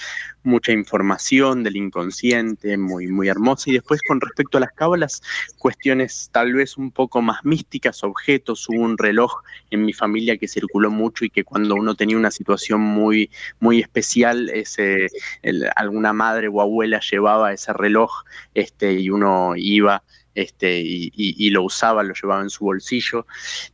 mucha 0.42 0.72
información 0.72 1.62
del 1.62 1.76
inconsciente, 1.76 2.76
muy, 2.76 3.07
muy 3.09 3.28
hermosa. 3.28 3.70
Y 3.70 3.74
después 3.74 4.01
con 4.07 4.20
respecto 4.20 4.59
a 4.59 4.61
las 4.61 4.72
cábalas, 4.72 5.22
cuestiones 5.59 6.30
tal 6.32 6.53
vez 6.53 6.76
un 6.76 6.90
poco 6.90 7.22
más 7.22 7.45
místicas, 7.45 8.05
objetos. 8.05 8.68
Hubo 8.68 8.82
un 8.82 8.99
reloj 8.99 9.42
en 9.70 9.84
mi 9.84 9.92
familia 9.92 10.36
que 10.36 10.49
circuló 10.49 10.90
mucho 10.90 11.24
y 11.24 11.30
que 11.30 11.45
cuando 11.45 11.74
uno 11.74 11.95
tenía 11.95 12.16
una 12.16 12.30
situación 12.30 12.80
muy, 12.80 13.30
muy 13.61 13.80
especial, 13.80 14.51
ese, 14.51 15.09
alguna 15.76 16.12
madre 16.12 16.49
o 16.49 16.61
abuela 16.61 17.01
llevaba 17.01 17.53
ese 17.53 17.72
reloj 17.72 18.24
este, 18.55 18.92
y 18.95 19.11
uno 19.11 19.55
iba 19.57 20.03
este, 20.35 20.80
y, 20.85 21.51
lo 21.51 21.62
usaba, 21.62 22.03
lo 22.03 22.14
llevaba 22.14 22.43
en 22.43 22.51
su 22.51 22.64
bolsillo. 22.64 23.26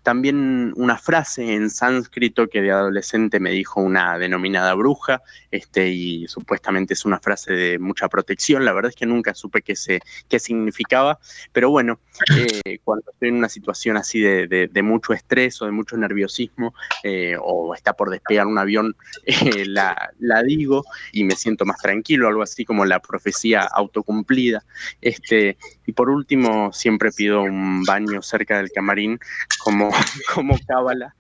También 0.03 0.73
una 0.77 0.99
frase 0.99 1.55
en 1.55 1.71
sánscrito 1.71 2.49
que 2.49 2.61
de 2.61 2.71
adolescente 2.71 3.41
me 3.41 3.51
dijo 3.51 3.81
una 3.81 4.19
denominada 4.19 4.75
bruja, 4.75 5.23
este, 5.51 5.89
y 5.89 6.29
supuestamente 6.29 6.95
es 6.95 7.05
una 7.05 7.19
frase 7.19 7.53
de 7.53 7.79
mucha 7.79 8.09
protección. 8.09 8.65
La 8.65 8.73
verdad 8.73 8.91
es 8.91 8.97
que 8.97 9.07
nunca 9.07 9.35
supe 9.35 9.63
qué, 9.63 9.77
se, 9.77 10.01
qué 10.29 10.39
significaba, 10.39 11.19
pero 11.53 11.71
bueno, 11.71 12.01
eh, 12.37 12.79
cuando 12.85 13.11
estoy 13.11 13.31
en 13.31 13.37
una 13.37 13.49
situación 13.49 13.97
así 13.97 14.21
de, 14.21 14.69
mucho 14.83 15.13
estrés 15.13 15.61
o 15.61 15.67
de 15.67 15.73
mucho 15.73 15.97
nerviosismo, 15.97 16.75
eh, 17.05 17.37
o 17.41 17.75
está 17.75 17.93
por 17.93 18.11
despegar 18.11 18.47
un 18.47 18.59
avión, 18.59 18.97
eh, 19.27 19.65
la, 19.67 20.11
la, 20.19 20.43
digo 20.43 20.85
y 21.13 21.25
me 21.25 21.37
siento 21.37 21.65
más 21.65 21.79
tranquilo, 21.79 22.29
algo 22.29 22.43
así 22.43 22.65
como 22.65 22.85
la 22.85 23.01
profecía 23.01 23.63
autocumplida. 23.63 24.65
Este, 25.01 25.59
y 25.87 25.93
por 25.93 26.11
último, 26.11 26.50
siempre 26.73 27.11
pido 27.11 27.43
un 27.43 27.85
baño 27.85 28.23
cerca 28.23 28.59
del 28.59 28.71
camarín 28.71 29.19
como, 29.59 29.91
como 30.35 30.59
cábala 30.67 31.15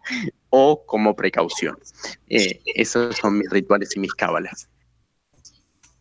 o 0.50 0.84
como 0.84 1.14
precaución. 1.14 1.78
Eh, 2.28 2.60
esos 2.74 3.16
son 3.16 3.38
mis 3.38 3.50
rituales 3.50 3.96
y 3.96 4.00
mis 4.00 4.14
cábalas. 4.14 4.68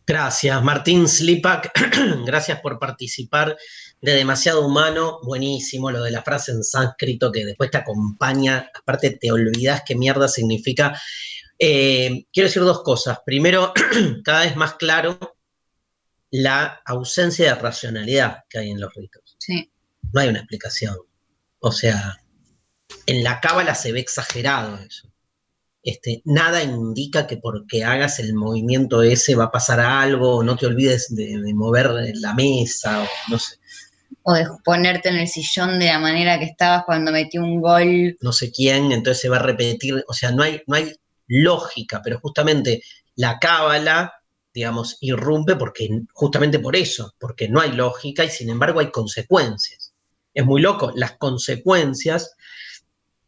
Gracias, 0.06 0.60
Martín 0.64 1.06
Slipak. 1.06 1.70
Gracias 2.26 2.60
por 2.60 2.80
participar 2.80 3.56
de 4.00 4.12
Demasiado 4.12 4.66
Humano. 4.66 5.20
Buenísimo 5.22 5.90
lo 5.92 6.02
de 6.02 6.10
la 6.10 6.22
frase 6.22 6.50
en 6.50 6.64
sánscrito 6.64 7.30
que 7.30 7.44
después 7.44 7.70
te 7.70 7.78
acompaña. 7.78 8.70
Aparte, 8.74 9.10
te 9.10 9.30
olvidas 9.30 9.82
qué 9.86 9.94
mierda 9.94 10.26
significa. 10.26 11.00
Eh, 11.56 12.24
quiero 12.32 12.48
decir 12.48 12.62
dos 12.62 12.82
cosas. 12.82 13.18
Primero, 13.24 13.72
cada 14.24 14.40
vez 14.40 14.56
más 14.56 14.74
claro 14.74 15.16
la 16.30 16.80
ausencia 16.84 17.54
de 17.54 17.60
racionalidad 17.60 18.38
que 18.48 18.58
hay 18.58 18.70
en 18.70 18.80
los 18.80 18.92
ritos. 18.94 19.19
Sí. 19.40 19.70
No 20.12 20.20
hay 20.20 20.28
una 20.28 20.38
explicación. 20.38 20.96
O 21.58 21.72
sea, 21.72 22.16
en 23.06 23.24
la 23.24 23.40
cábala 23.40 23.74
se 23.74 23.92
ve 23.92 24.00
exagerado 24.00 24.76
eso. 24.76 25.10
Este, 25.82 26.20
nada 26.26 26.62
indica 26.62 27.26
que 27.26 27.38
porque 27.38 27.84
hagas 27.84 28.18
el 28.18 28.34
movimiento 28.34 29.02
ese 29.02 29.34
va 29.34 29.44
a 29.44 29.50
pasar 29.50 29.80
algo, 29.80 30.44
no 30.44 30.56
te 30.56 30.66
olvides 30.66 31.14
de, 31.14 31.38
mover 31.54 31.90
la 32.16 32.34
mesa, 32.34 33.02
o 33.02 33.06
no 33.30 33.38
sé. 33.38 33.56
O 34.22 34.34
de 34.34 34.46
ponerte 34.62 35.08
en 35.08 35.16
el 35.16 35.28
sillón 35.28 35.78
de 35.78 35.86
la 35.86 35.98
manera 35.98 36.38
que 36.38 36.44
estabas 36.44 36.84
cuando 36.84 37.10
metí 37.10 37.38
un 37.38 37.62
gol. 37.62 38.18
No 38.20 38.32
sé 38.32 38.52
quién, 38.52 38.92
entonces 38.92 39.22
se 39.22 39.30
va 39.30 39.36
a 39.36 39.42
repetir. 39.42 40.04
O 40.06 40.12
sea, 40.12 40.30
no 40.32 40.42
hay, 40.42 40.62
no 40.66 40.76
hay 40.76 40.94
lógica, 41.26 42.02
pero 42.04 42.20
justamente 42.20 42.82
la 43.14 43.38
cábala 43.38 44.12
digamos, 44.52 44.98
irrumpe 45.00 45.56
porque 45.56 45.88
justamente 46.12 46.58
por 46.58 46.76
eso, 46.76 47.14
porque 47.18 47.48
no 47.48 47.60
hay 47.60 47.72
lógica 47.72 48.24
y 48.24 48.30
sin 48.30 48.50
embargo 48.50 48.80
hay 48.80 48.90
consecuencias. 48.90 49.92
Es 50.34 50.44
muy 50.44 50.60
loco, 50.60 50.92
las 50.94 51.16
consecuencias, 51.16 52.34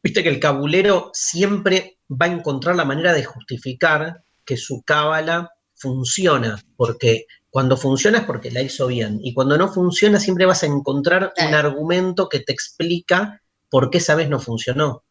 viste 0.02 0.22
que 0.22 0.28
el 0.28 0.40
cabulero 0.40 1.10
siempre 1.12 1.98
va 2.10 2.26
a 2.26 2.32
encontrar 2.32 2.76
la 2.76 2.84
manera 2.84 3.12
de 3.12 3.24
justificar 3.24 4.22
que 4.44 4.56
su 4.56 4.82
cábala 4.82 5.50
funciona, 5.74 6.60
porque 6.76 7.26
cuando 7.50 7.76
funciona 7.76 8.18
es 8.18 8.24
porque 8.24 8.50
la 8.50 8.62
hizo 8.62 8.86
bien, 8.86 9.20
y 9.22 9.34
cuando 9.34 9.56
no 9.58 9.72
funciona 9.72 10.18
siempre 10.18 10.46
vas 10.46 10.62
a 10.62 10.66
encontrar 10.66 11.32
un 11.46 11.54
argumento 11.54 12.28
que 12.28 12.40
te 12.40 12.52
explica 12.52 13.42
por 13.68 13.90
qué 13.90 13.98
esa 13.98 14.14
vez 14.14 14.28
no 14.28 14.38
funcionó. 14.38 15.04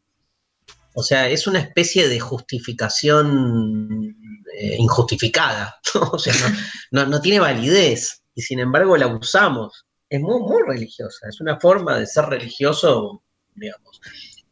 O 0.94 1.04
sea, 1.04 1.30
es 1.30 1.48
una 1.48 1.60
especie 1.60 2.10
de 2.10 2.20
justificación 2.20 4.18
eh, 4.54 4.76
injustificada, 4.78 5.80
o 6.12 6.20
sea, 6.20 6.34
no, 6.92 7.22
tiene 7.22 7.40
validez 7.40 8.24
y 8.36 8.42
sin 8.42 8.60
embargo 8.60 8.98
la 8.98 9.08
usamos. 9.08 9.86
Es 10.10 10.20
muy, 10.20 10.42
muy 10.42 10.62
religiosa, 10.68 11.28
es 11.30 11.40
una 11.40 11.60
forma 11.60 11.98
de 11.98 12.06
ser 12.06 12.26
religioso, 12.26 13.24
digamos, 13.56 14.02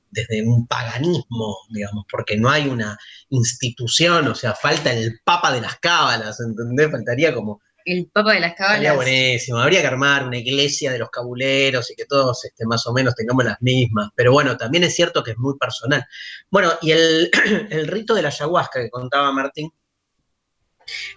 desde 0.09 0.41
un 0.47 0.65
paganismo, 0.67 1.57
digamos, 1.69 2.05
porque 2.09 2.37
no 2.37 2.49
hay 2.49 2.67
una 2.67 2.97
institución, 3.29 4.27
o 4.27 4.35
sea, 4.35 4.55
falta 4.55 4.93
el 4.93 5.19
papa 5.23 5.51
de 5.51 5.61
las 5.61 5.77
cábalas, 5.79 6.39
¿entendés? 6.39 6.89
Faltaría 6.89 7.33
como 7.33 7.61
el 7.85 8.09
Papa 8.13 8.33
de 8.33 8.39
las 8.39 8.55
Cabalas. 8.55 8.77
Sería 8.77 8.93
buenísimo. 8.93 9.57
Habría 9.57 9.81
que 9.81 9.87
armar 9.87 10.27
una 10.27 10.37
iglesia 10.37 10.91
de 10.91 10.99
los 10.99 11.09
cabuleros 11.09 11.89
y 11.89 11.95
que 11.95 12.05
todos 12.05 12.45
este, 12.45 12.65
más 12.65 12.85
o 12.87 12.93
menos 12.93 13.15
tengamos 13.15 13.45
las 13.45 13.61
mismas. 13.61 14.09
Pero 14.15 14.31
bueno, 14.31 14.57
también 14.57 14.83
es 14.83 14.95
cierto 14.95 15.23
que 15.23 15.31
es 15.31 15.37
muy 15.37 15.57
personal. 15.57 16.05
Bueno, 16.51 16.71
y 16.81 16.91
el, 16.91 17.31
rito 17.87 18.13
de 18.13 18.21
la 18.21 18.29
ayahuasca 18.29 18.81
que 18.81 18.89
contaba 18.89 19.31
Martín, 19.31 19.71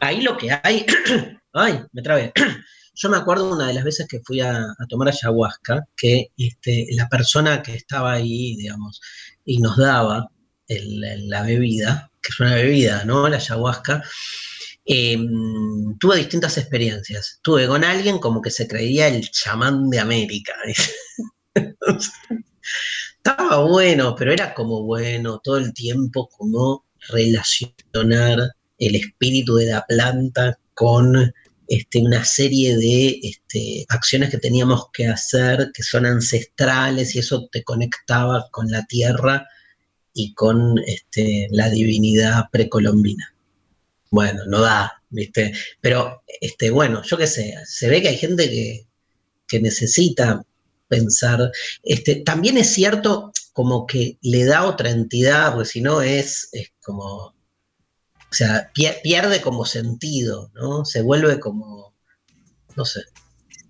ahí 0.01 0.21
lo 0.21 0.37
que 0.37 0.51
hay. 0.63 0.87
ay, 1.53 1.81
me 1.93 2.03
trabé. 2.03 2.33
Yo 2.95 3.09
me 3.09 3.17
acuerdo 3.17 3.51
una 3.51 3.69
de 3.69 3.75
las 3.75 3.85
veces 3.85 4.07
que 4.07 4.21
fui 4.21 4.41
a, 4.41 4.67
tomar 4.89 5.09
ayahuasca, 5.09 5.87
que 5.97 6.29
este, 6.37 6.87
la 6.91 7.09
persona 7.09 7.63
que 7.63 7.75
estaba 7.75 8.13
ahí, 8.13 8.55
digamos, 8.57 9.01
y 9.45 9.59
nos 9.59 9.79
daba 9.79 10.29
la 10.69 11.43
bebida, 11.43 12.11
que 12.21 12.29
es 12.31 12.41
una 12.41 12.55
bebida, 12.55 13.05
¿no? 13.05 13.29
La 13.29 13.37
ayahuasca, 13.37 14.03
Em, 14.85 15.97
tuve 15.99 16.17
distintas 16.17 16.59
experiencias. 16.59 17.39
Tuve 17.43 17.67
con 17.69 17.85
alguien 17.85 18.19
como 18.19 18.43
que 18.43 18.51
se 18.51 18.67
creía 18.67 19.09
el 19.09 19.31
chamán 19.31 19.89
de 19.91 20.01
América. 20.01 20.55
Estaba 23.17 23.65
bueno, 23.65 24.15
pero 24.17 24.33
era 24.33 24.53
como 24.55 24.83
bueno 24.83 25.41
todo 25.43 25.59
el 25.59 25.73
tiempo 25.73 26.29
como 26.29 26.85
relacionar 27.09 28.51
el 28.87 28.97
espíritu 28.97 29.57
de 29.57 29.67
la 29.67 29.85
planta 29.87 30.59
con 30.75 31.33
este, 31.69 32.01
una 32.01 32.25
serie 32.25 32.77
de 32.77 33.21
este, 33.23 33.87
acciones 33.89 34.31
que 34.31 34.39
teníamos 34.39 34.87
que 34.93 35.07
hacer 35.07 35.71
que 35.73 35.83
son 35.83 36.05
ancestrales 36.07 37.15
y 37.15 37.21
eso 37.21 37.49
te 37.51 37.63
conectaba 37.63 38.49
con 38.51 38.71
la 38.71 38.85
tierra 38.87 39.47
y 40.13 40.35
con 40.35 40.79
este, 40.87 41.49
la 41.51 41.71
divinidad 41.71 42.45
precolombina. 42.51 43.35
Bueno, 44.11 44.45
no 44.47 44.61
da, 44.61 45.03
¿viste? 45.09 45.55
Pero, 45.81 46.23
este, 46.41 46.71
bueno, 46.71 47.03
yo 47.05 47.17
qué 47.17 47.27
sé, 47.27 47.55
se 47.65 47.89
ve 47.89 48.03
que 48.03 48.09
hay 48.09 48.19
gente 48.19 48.51
que, 48.51 48.87
que 49.49 49.61
necesita 49.61 50.45
pensar. 50.89 51.51
Este, 51.83 52.17
también 52.17 52.59
es 52.59 52.75
cierto 52.75 53.33
como 53.55 53.87
que 53.87 54.19
le 54.21 54.45
da 54.45 54.67
otra 54.67 54.91
entidad, 54.91 55.55
porque 55.55 55.69
si 55.69 55.81
no 55.81 56.03
es, 56.03 56.51
es 56.53 56.73
como, 56.83 57.35
o 58.33 58.35
sea, 58.35 58.71
pierde 58.73 59.43
como 59.43 59.67
sentido, 59.67 60.51
¿no? 60.55 60.87
Se 60.87 61.03
vuelve 61.03 61.39
como, 61.39 61.95
no 62.77 62.87
sé, 62.87 63.03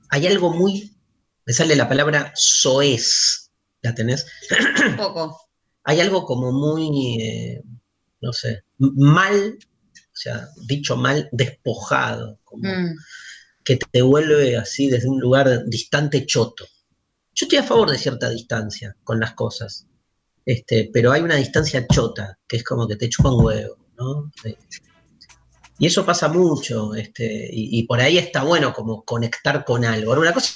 hay 0.09 0.29
algo 0.29 0.53
muy, 0.53 0.97
me 1.45 1.53
sale 1.53 1.75
la 1.75 1.89
palabra 1.89 2.33
soez, 2.37 3.51
¿la 3.81 3.93
tenés? 3.93 4.25
Un 4.89 4.97
poco. 4.97 5.37
hay 5.85 6.01
algo 6.01 6.25
como 6.25 6.53
muy, 6.53 7.21
eh, 7.21 7.63
no 8.21 8.33
sé, 8.33 8.63
mal, 8.79 9.59
o 9.59 10.17
sea, 10.17 10.49
dicho 10.69 10.97
mal, 10.97 11.29
despojado, 11.33 12.39
como 12.45 12.63
Mm. 12.69 12.97
que 13.65 13.79
te 13.91 14.01
vuelve 14.03 14.57
así 14.57 14.89
desde 14.89 15.09
un 15.09 15.19
lugar 15.21 15.65
distante 15.67 16.25
choto. 16.25 16.65
Yo 17.35 17.47
estoy 17.47 17.59
a 17.59 17.65
favor 17.65 17.91
de 17.91 17.99
cierta 17.99 18.31
distancia 18.31 18.95
con 19.03 19.19
las 19.19 19.35
cosas, 19.35 19.89
este, 20.47 20.89
pero 20.93 21.11
hay 21.11 21.23
una 21.23 21.35
distancia 21.35 21.85
chota, 21.89 22.39
que 22.47 22.59
es 22.59 22.63
como 22.65 22.87
que 22.87 22.95
te 22.95 23.09
chupa 23.09 23.33
un 23.35 23.45
huevo, 23.45 23.82
¿no? 24.03 24.33
Y 25.79 25.87
eso 25.87 26.05
pasa 26.05 26.29
mucho, 26.29 26.95
este, 26.95 27.49
y, 27.53 27.79
y 27.79 27.83
por 27.85 28.01
ahí 28.01 28.19
está 28.19 28.45
bueno 28.45 28.73
como 28.73 29.05
conectar 29.05 29.65
con 29.65 29.85
algo. 29.85 30.11
Ahora, 30.11 30.21
una 30.21 30.33
cosa 30.33 30.55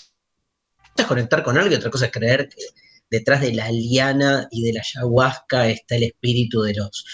es 0.96 1.06
conectar 1.06 1.42
con 1.42 1.58
algo 1.58 1.72
y 1.72 1.76
otra 1.76 1.90
cosa 1.90 2.06
es 2.06 2.12
creer 2.12 2.48
que 2.48 2.62
detrás 3.10 3.40
de 3.40 3.52
la 3.52 3.70
liana 3.70 4.46
y 4.50 4.62
de 4.62 4.72
la 4.72 4.80
ayahuasca 4.80 5.68
está 5.68 5.96
el 5.96 6.04
espíritu 6.04 6.62
de 6.62 6.74
los, 6.74 7.04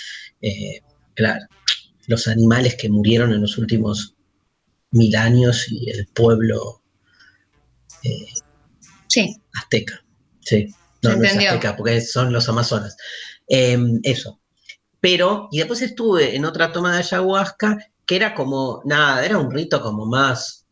eh, 0.40 0.80
claro, 1.14 1.44
los 2.06 2.28
animales 2.28 2.76
que 2.76 2.88
murieron 2.88 3.32
en 3.32 3.40
los 3.40 3.56
últimos 3.58 4.14
mil 4.90 5.14
años 5.16 5.66
y 5.70 5.90
el 5.90 6.06
pueblo 6.08 6.82
eh, 8.02 8.26
Sí, 9.12 9.36
azteca. 9.52 10.02
Sí, 10.40 10.74
no, 11.02 11.16
no 11.16 11.24
es 11.24 11.36
azteca, 11.36 11.76
porque 11.76 12.00
son 12.00 12.32
los 12.32 12.48
amazonas. 12.48 12.96
Eh, 13.46 13.78
eso. 14.04 14.40
Pero, 15.02 15.48
y 15.50 15.58
después 15.58 15.82
estuve 15.82 16.34
en 16.36 16.44
otra 16.46 16.72
toma 16.72 16.92
de 16.92 16.98
ayahuasca 17.00 17.76
que 18.06 18.16
era 18.16 18.34
como, 18.34 18.80
nada, 18.84 19.24
era 19.26 19.36
un 19.36 19.50
rito 19.50 19.82
como 19.82 20.06
más, 20.06 20.64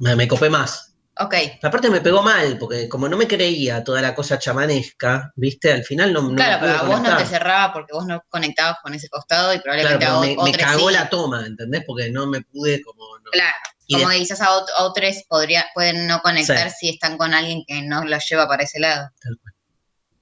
me, 0.00 0.16
me 0.16 0.26
copé 0.26 0.48
más. 0.48 0.94
ok. 1.18 1.34
Aparte 1.62 1.90
me 1.90 2.00
pegó 2.00 2.22
mal, 2.22 2.56
porque 2.58 2.88
como 2.88 3.08
no 3.10 3.18
me 3.18 3.28
creía 3.28 3.84
toda 3.84 4.00
la 4.00 4.14
cosa 4.14 4.38
chamanesca, 4.38 5.32
viste, 5.36 5.70
al 5.70 5.84
final 5.84 6.14
no, 6.14 6.22
no 6.22 6.30
me 6.30 6.36
claro, 6.36 6.58
pero 6.62 6.78
a 6.78 6.82
vos 6.84 7.00
no 7.02 7.14
te 7.16 7.26
cerraba 7.26 7.72
porque 7.74 7.92
vos 7.92 8.06
no 8.06 8.22
conectabas 8.30 8.78
con 8.82 8.94
ese 8.94 9.08
costado 9.10 9.52
y 9.52 9.60
Claro, 9.60 9.98
probablemente 9.98 10.06
pero 10.06 10.16
a 10.16 10.20
me, 10.22 10.36
o- 10.38 10.44
me 10.44 10.52
cagó 10.52 10.88
sí. 10.88 10.94
la 10.94 11.08
toma, 11.10 11.44
¿entendés? 11.46 11.82
Porque 11.86 12.10
no 12.10 12.26
me 12.26 12.40
pude 12.40 12.80
como... 12.82 13.04
no. 13.18 13.30
Claro, 13.32 13.54
Y 13.86 13.94
como 13.96 14.08
de- 14.08 14.14
que 14.14 14.20
quizás 14.22 14.40
a 14.40 14.46
ot- 14.48 14.70
a 14.78 14.84
otros 14.84 15.16
podría, 15.28 15.66
pueden 15.74 16.06
no 16.06 16.20
conectar 16.22 16.70
si 16.70 16.88
están 16.88 17.18
con 17.18 17.34
alguien 17.34 17.64
que 17.66 17.82
no 17.82 18.02
los 18.02 18.26
lleva 18.26 18.48
para 18.48 18.62
ese 18.62 18.80
lado. 18.80 19.10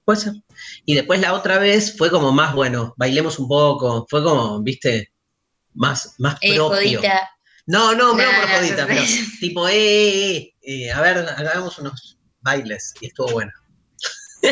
Puede 0.09 0.21
ser. 0.21 0.33
Y 0.87 0.95
después 0.95 1.21
la 1.21 1.35
otra 1.35 1.59
vez 1.59 1.95
fue 1.99 2.09
como 2.11 2.33
más, 2.33 2.55
bueno, 2.55 2.95
bailemos 2.97 3.39
un 3.39 3.47
poco, 3.47 4.07
fue 4.09 4.23
como, 4.25 4.59
viste, 4.63 5.13
más, 5.75 6.15
más 6.17 6.39
Eh, 6.41 6.55
propio. 6.55 6.77
jodita. 6.99 7.29
No, 7.67 7.93
no, 7.95 8.15
no, 8.15 8.23
No, 8.23 8.41
por 8.41 8.49
jodita, 8.57 8.83
no, 8.83 8.87
pero 8.89 9.03
tipo, 9.39 9.69
eh, 9.69 9.75
eh, 10.39 10.55
eh, 10.63 10.91
a 10.91 11.03
ver, 11.03 11.19
hagamos 11.37 11.79
unos 11.79 12.17
bailes, 12.41 12.95
y 13.03 13.09
estuvo 13.09 13.31
bueno. 13.33 13.53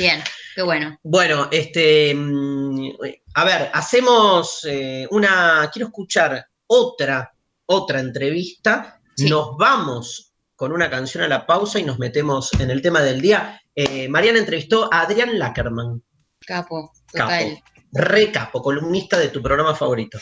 Bien, 0.00 0.20
qué 0.56 0.62
bueno. 0.62 0.98
Bueno, 1.04 1.48
este, 1.52 2.12
mm, 2.12 2.88
a 3.34 3.44
ver, 3.44 3.70
hacemos 3.72 4.66
eh, 4.68 5.06
una, 5.12 5.70
quiero 5.72 5.86
escuchar 5.86 6.44
otra, 6.66 7.32
otra 7.66 8.00
entrevista, 8.00 9.00
Sí. 9.14 9.30
nos 9.30 9.56
vamos 9.56 10.32
con 10.56 10.72
una 10.72 10.90
canción 10.90 11.22
a 11.22 11.28
la 11.28 11.46
pausa 11.46 11.78
y 11.78 11.84
nos 11.84 12.00
metemos 12.00 12.52
en 12.54 12.68
el 12.72 12.82
tema 12.82 13.00
del 13.00 13.20
día. 13.20 13.61
Eh, 13.74 14.08
Mariana 14.08 14.38
entrevistó 14.38 14.92
a 14.92 15.00
Adrián 15.02 15.38
Lackerman, 15.38 16.02
Capo, 16.46 16.92
Capo. 17.12 17.30
total. 17.30 17.62
re 17.92 18.30
capo, 18.32 18.60
columnista 18.62 19.18
de 19.18 19.28
tu 19.28 19.42
programa 19.42 19.74
favorito. 19.74 20.18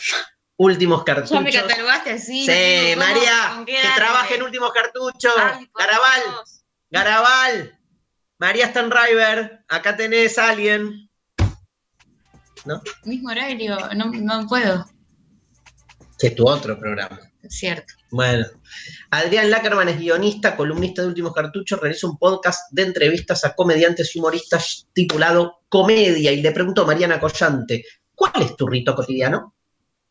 Últimos 0.57 1.03
Ya 1.05 1.15
me 1.15 1.21
cartuchos. 1.21 1.61
catalogaste 1.61 2.11
así. 2.11 2.45
Sí, 2.45 2.91
no 2.95 2.99
María, 3.03 3.63
que 3.65 3.79
trabaje 3.95 4.35
en 4.35 4.43
últimos 4.43 4.71
cartuchos. 4.71 5.33
Ay, 5.37 5.67
Garabal, 5.77 6.21
Dios. 6.29 6.63
Garabal. 6.91 7.79
María 8.37 8.67
Stanriver, 8.69 9.63
acá 9.67 9.95
tenés 9.97 10.37
a 10.37 10.49
alguien. 10.49 11.09
Mismo 13.05 13.29
horario, 13.29 13.77
no, 13.95 14.05
no 14.11 14.47
puedo. 14.47 14.85
Que 16.19 16.27
es 16.27 16.35
tu 16.35 16.47
otro 16.47 16.77
programa. 16.77 17.19
Cierto. 17.49 17.93
Bueno, 18.11 18.45
Adrián 19.13 19.51
Lackerman 19.51 19.89
es 19.89 19.99
guionista, 19.99 20.55
columnista 20.55 21.01
de 21.01 21.09
Últimos 21.09 21.33
Cartuchos, 21.33 21.81
realiza 21.81 22.07
un 22.07 22.17
podcast 22.17 22.71
de 22.71 22.83
entrevistas 22.83 23.43
a 23.43 23.53
comediantes 23.53 24.15
y 24.15 24.19
humoristas 24.19 24.87
titulado 24.93 25.59
Comedia 25.67 26.31
y 26.31 26.41
le 26.41 26.51
pregunto 26.53 26.83
a 26.83 26.85
Mariana 26.85 27.19
Collante, 27.19 27.83
¿cuál 28.15 28.41
es 28.41 28.55
tu 28.55 28.67
rito 28.67 28.95
cotidiano? 28.95 29.53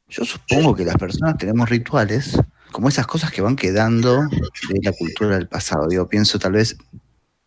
Yo 0.06 0.22
supongo 0.26 0.74
que 0.74 0.84
las 0.84 0.96
personas 0.96 1.38
tenemos 1.38 1.70
rituales 1.70 2.38
como 2.72 2.90
esas 2.90 3.06
cosas 3.06 3.32
que 3.32 3.40
van 3.40 3.56
quedando 3.56 4.20
de 4.20 4.80
la 4.82 4.92
cultura 4.92 5.36
del 5.38 5.48
pasado. 5.48 5.88
Yo 5.90 6.06
pienso 6.06 6.38
tal 6.38 6.52
vez 6.52 6.76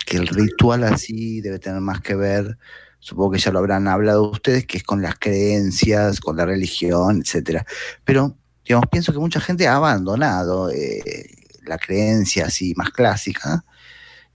que 0.07 0.17
el 0.17 0.25
ritual 0.25 0.83
así 0.83 1.39
debe 1.41 1.59
tener 1.59 1.81
más 1.81 2.01
que 2.01 2.15
ver, 2.15 2.57
supongo 2.97 3.29
que 3.29 3.39
ya 3.39 3.51
lo 3.51 3.59
habrán 3.59 3.87
hablado 3.87 4.27
ustedes, 4.31 4.65
que 4.65 4.77
es 4.77 4.83
con 4.83 5.03
las 5.03 5.19
creencias, 5.19 6.19
con 6.19 6.35
la 6.35 6.47
religión, 6.47 7.21
etcétera. 7.21 7.63
Pero, 8.03 8.35
digamos, 8.65 8.87
pienso 8.91 9.13
que 9.13 9.19
mucha 9.19 9.39
gente 9.39 9.67
ha 9.67 9.75
abandonado 9.75 10.71
eh, 10.71 11.42
la 11.65 11.77
creencia 11.77 12.45
así 12.47 12.73
más 12.75 12.89
clásica 12.91 13.65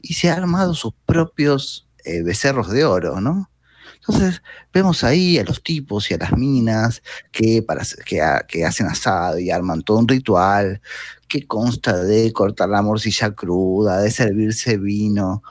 y 0.01 0.15
se 0.15 0.31
ha 0.31 0.35
armado 0.35 0.75
sus 0.75 0.95
propios 1.07 1.89
eh, 2.05 2.23
becerros 2.23 2.71
de 2.71 2.85
oro, 2.85 3.21
¿no? 3.21 3.51
Entonces, 3.97 4.43
vemos 4.73 5.05
ahí 5.05 5.39
a 5.39 5.45
los 5.45 5.63
tipos 5.63 6.11
y 6.11 6.15
a 6.15 6.19
las 6.19 6.33
minas 6.33 7.03
que, 7.31 7.63
para, 7.63 7.83
que, 8.07 8.23
que 8.49 8.65
hacen 8.65 8.87
asado 8.87 9.39
y 9.39 9.51
arman 9.51 9.83
todo 9.83 9.99
un 9.99 10.09
ritual 10.09 10.81
que 11.29 11.47
consta 11.47 12.03
de 12.03 12.33
cortar 12.33 12.71
la 12.71 12.81
morcilla 12.81 13.35
cruda, 13.35 14.01
de 14.01 14.11
servirse 14.11 14.79
vino, 14.79 15.43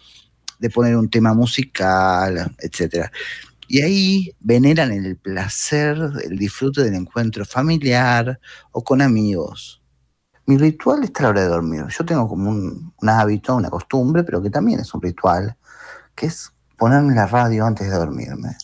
de 0.60 0.70
poner 0.70 0.96
un 0.96 1.10
tema 1.10 1.34
musical, 1.34 2.56
etc. 2.60 3.12
Y 3.68 3.82
ahí 3.82 4.36
veneran 4.40 4.92
el 4.92 5.18
placer, 5.18 5.98
el 6.24 6.38
disfrute 6.38 6.84
del 6.84 6.96
encuentro 6.96 7.46
familiar 7.46 8.40
o 8.72 8.84
con 8.84 9.02
amigos. 9.02 9.77
Mi 10.48 10.58
ritual 10.58 11.04
está 11.04 11.20
a 11.20 11.24
la 11.24 11.30
hora 11.30 11.42
de 11.42 11.48
dormir. 11.50 11.86
Yo 11.90 12.06
tengo 12.06 12.28
como 12.28 12.50
un, 12.50 12.94
un 13.02 13.10
hábito, 13.10 13.56
una 13.56 13.70
costumbre, 13.70 14.24
pero 14.24 14.42
que 14.42 14.50
también 14.50 14.80
es 14.80 14.94
un 14.94 15.02
ritual, 15.02 15.58
que 16.16 16.28
es 16.28 16.54
ponerme 16.78 17.14
la 17.14 17.28
radio 17.28 17.66
antes 17.66 17.90
de 17.90 17.96
dormirme. 17.96 18.56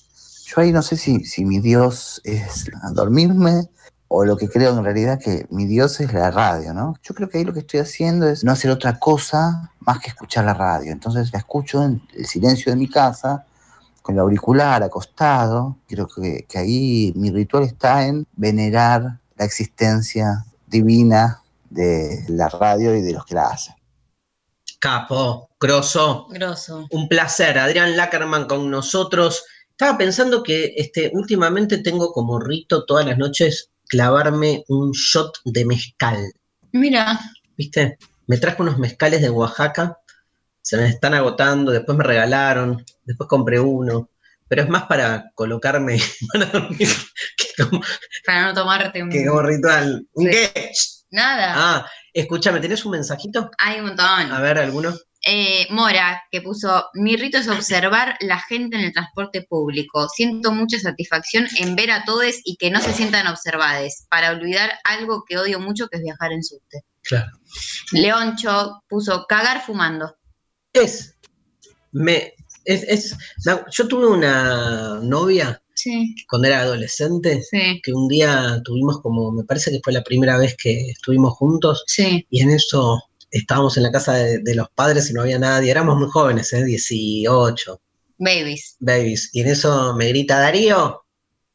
Yo 0.46 0.62
ahí 0.62 0.72
no 0.72 0.82
sé 0.82 0.96
si, 0.96 1.26
si 1.26 1.44
mi 1.44 1.60
Dios 1.60 2.22
es 2.24 2.72
dormirme 2.94 3.70
o 4.08 4.24
lo 4.24 4.38
que 4.38 4.48
creo 4.48 4.78
en 4.78 4.84
realidad 4.86 5.20
que 5.20 5.46
mi 5.50 5.66
Dios 5.66 6.00
es 6.00 6.14
la 6.14 6.32
radio, 6.32 6.74
¿no? 6.74 6.96
Yo 7.04 7.14
creo 7.16 7.28
que 7.28 7.40
ahí 7.40 7.44
lo 7.44 7.52
que 7.52 7.60
estoy 7.60 7.82
haciendo 7.82 8.30
es 8.30 8.46
no 8.46 8.54
hacer 8.54 8.72
otra 8.72 8.98
cosa 8.98 9.72
más 9.80 10.00
que 10.00 10.10
escuchar 10.10 10.46
la 10.46 10.54
radio. 10.54 10.92
Entonces 10.92 11.34
la 11.34 11.40
escucho 11.40 11.84
en 11.84 12.02
el 12.16 12.26
silencio 12.28 12.72
de 12.72 12.78
mi 12.78 12.88
casa, 12.88 13.46
con 14.02 14.16
el 14.16 14.22
auricular 14.22 14.84
acostado. 14.84 15.78
Creo 15.88 16.08
que, 16.08 16.46
que 16.48 16.60
ahí 16.60 17.12
mi 17.18 17.30
ritual 17.30 17.64
está 17.64 18.06
en 18.06 18.26
venerar 18.38 19.20
la 19.36 19.46
existencia 19.46 20.46
divina 20.68 21.43
de 21.74 22.24
la 22.30 22.50
radio 22.50 22.96
y 22.96 23.02
de 23.02 23.14
los 23.14 23.26
que 23.26 23.36
la 23.36 23.48
hacen. 23.48 23.76
Capo, 24.80 25.50
grosso, 25.60 26.28
Grosso. 26.30 26.88
un 26.92 27.08
placer. 27.08 27.58
Adrián 27.58 27.96
Lackerman 27.96 28.46
con 28.48 28.70
nosotros. 28.70 29.44
Estaba 29.70 29.98
pensando 29.98 30.44
que 30.44 30.74
este, 30.76 31.10
últimamente 31.14 31.78
tengo 31.80 32.12
como 32.12 32.40
rito 32.40 32.86
todas 32.86 33.06
las 33.06 33.18
noches 33.18 33.70
clavarme 33.88 34.64
un 34.68 34.92
shot 34.92 35.38
de 35.46 35.66
mezcal. 35.66 36.18
Mira, 36.72 37.20
¿Viste? 37.58 37.98
Me 38.28 38.38
traje 38.38 38.62
unos 38.62 38.80
mezcales 38.80 39.22
de 39.22 39.30
Oaxaca, 39.30 40.00
se 40.62 40.78
me 40.78 40.88
están 40.88 41.14
agotando, 41.14 41.72
después 41.72 41.98
me 41.98 42.04
regalaron, 42.04 42.84
después 43.04 43.28
compré 43.28 43.60
uno, 43.60 44.10
pero 44.48 44.64
es 44.64 44.70
más 44.70 44.84
para 44.84 45.32
colocarme 45.36 46.00
para 46.34 46.46
dormir 46.48 46.88
que 47.38 47.64
como, 47.64 47.82
para 48.26 48.46
no 48.48 48.54
tomarte 48.54 49.04
un... 49.04 49.10
que 49.10 49.26
como 49.26 49.42
ritual. 49.42 50.08
¿Un 50.14 50.26
Sí. 50.26 50.32
qué? 50.32 50.72
Nada. 51.14 51.54
Ah, 51.56 51.88
escúchame, 52.12 52.60
¿tenés 52.60 52.84
un 52.86 52.92
mensajito? 52.94 53.52
Hay 53.60 53.80
un 53.80 53.86
montón. 53.88 54.32
A 54.32 54.42
ver, 54.42 54.58
alguno. 54.58 54.94
Eh, 55.26 55.68
Mora, 55.70 56.24
que 56.32 56.42
puso, 56.42 56.88
mi 56.96 57.16
rito 57.16 57.38
es 57.38 57.48
observar 57.48 58.18
la 58.20 58.40
gente 58.40 58.78
en 58.78 58.84
el 58.84 58.92
transporte 58.94 59.44
público. 59.48 60.10
Siento 60.10 60.52
mucha 60.52 60.80
satisfacción 60.80 61.48
en 61.60 61.76
ver 61.76 61.92
a 61.92 62.04
todos 62.04 62.34
y 62.44 62.58
que 62.58 62.72
no 62.72 62.82
se 62.82 62.94
sientan 62.94 63.28
observados, 63.28 64.06
para 64.10 64.32
olvidar 64.32 64.72
algo 64.84 65.24
que 65.26 65.38
odio 65.38 65.60
mucho, 65.60 65.88
que 65.88 65.98
es 65.98 66.04
viajar 66.04 66.32
en 66.34 66.44
subte. 66.44 66.82
Claro. 67.04 67.32
Leoncho 67.92 68.84
puso, 68.90 69.26
cagar 69.30 69.64
fumando. 69.64 70.18
Es, 70.74 71.16
me, 71.92 72.34
Es, 72.66 72.84
es- 72.84 73.18
yo 73.72 73.88
tuve 73.88 74.08
una 74.08 75.00
novia 75.02 75.62
Sí, 75.84 76.16
cuando 76.30 76.48
era 76.48 76.62
adolescente 76.62 77.44
sí, 77.44 77.82
que 77.84 77.92
un 77.92 78.08
día 78.08 78.62
tuvimos 78.64 79.02
como, 79.02 79.34
me 79.34 79.44
parece 79.44 79.70
que 79.70 79.82
fue 79.84 79.92
la 79.92 80.02
primera 80.02 80.38
vez 80.38 80.56
que 80.56 80.92
estuvimos 80.92 81.34
juntos 81.34 81.84
sí. 81.88 82.26
y 82.30 82.42
en 82.42 82.52
eso 82.52 83.04
estábamos 83.32 83.76
en 83.76 83.84
la 83.84 83.92
casa 83.92 84.14
de, 84.14 84.40
de 84.40 84.56
los 84.56 84.70
padres 84.70 85.10
y 85.10 85.14
no 85.14 85.24
había 85.24 85.40
nadie, 85.40 85.72
éramos 85.72 85.98
muy 85.98 86.08
jóvenes, 86.10 86.54
¿eh? 86.54 86.64
18, 86.64 87.82
Babies. 88.18 88.78
babies, 88.80 89.30
y 89.34 89.42
en 89.42 89.48
eso 89.50 89.94
me 89.96 90.08
grita 90.08 90.40
Darío 90.40 91.04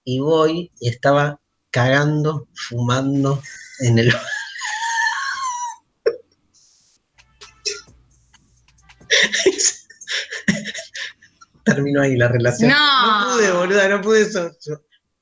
y 0.05 0.18
voy 0.18 0.70
y 0.79 0.91
estaba 0.91 1.41
cagando, 1.70 2.49
fumando 2.53 3.41
en 3.81 3.99
el... 3.99 4.12
Terminó 11.75 12.03
ahí 12.03 12.16
la 12.16 12.29
relación. 12.29 12.71
No. 12.71 13.35
pude, 13.35 13.53
boluda, 13.53 13.89
no 13.89 14.01
pude 14.01 14.23
eso. 14.23 14.51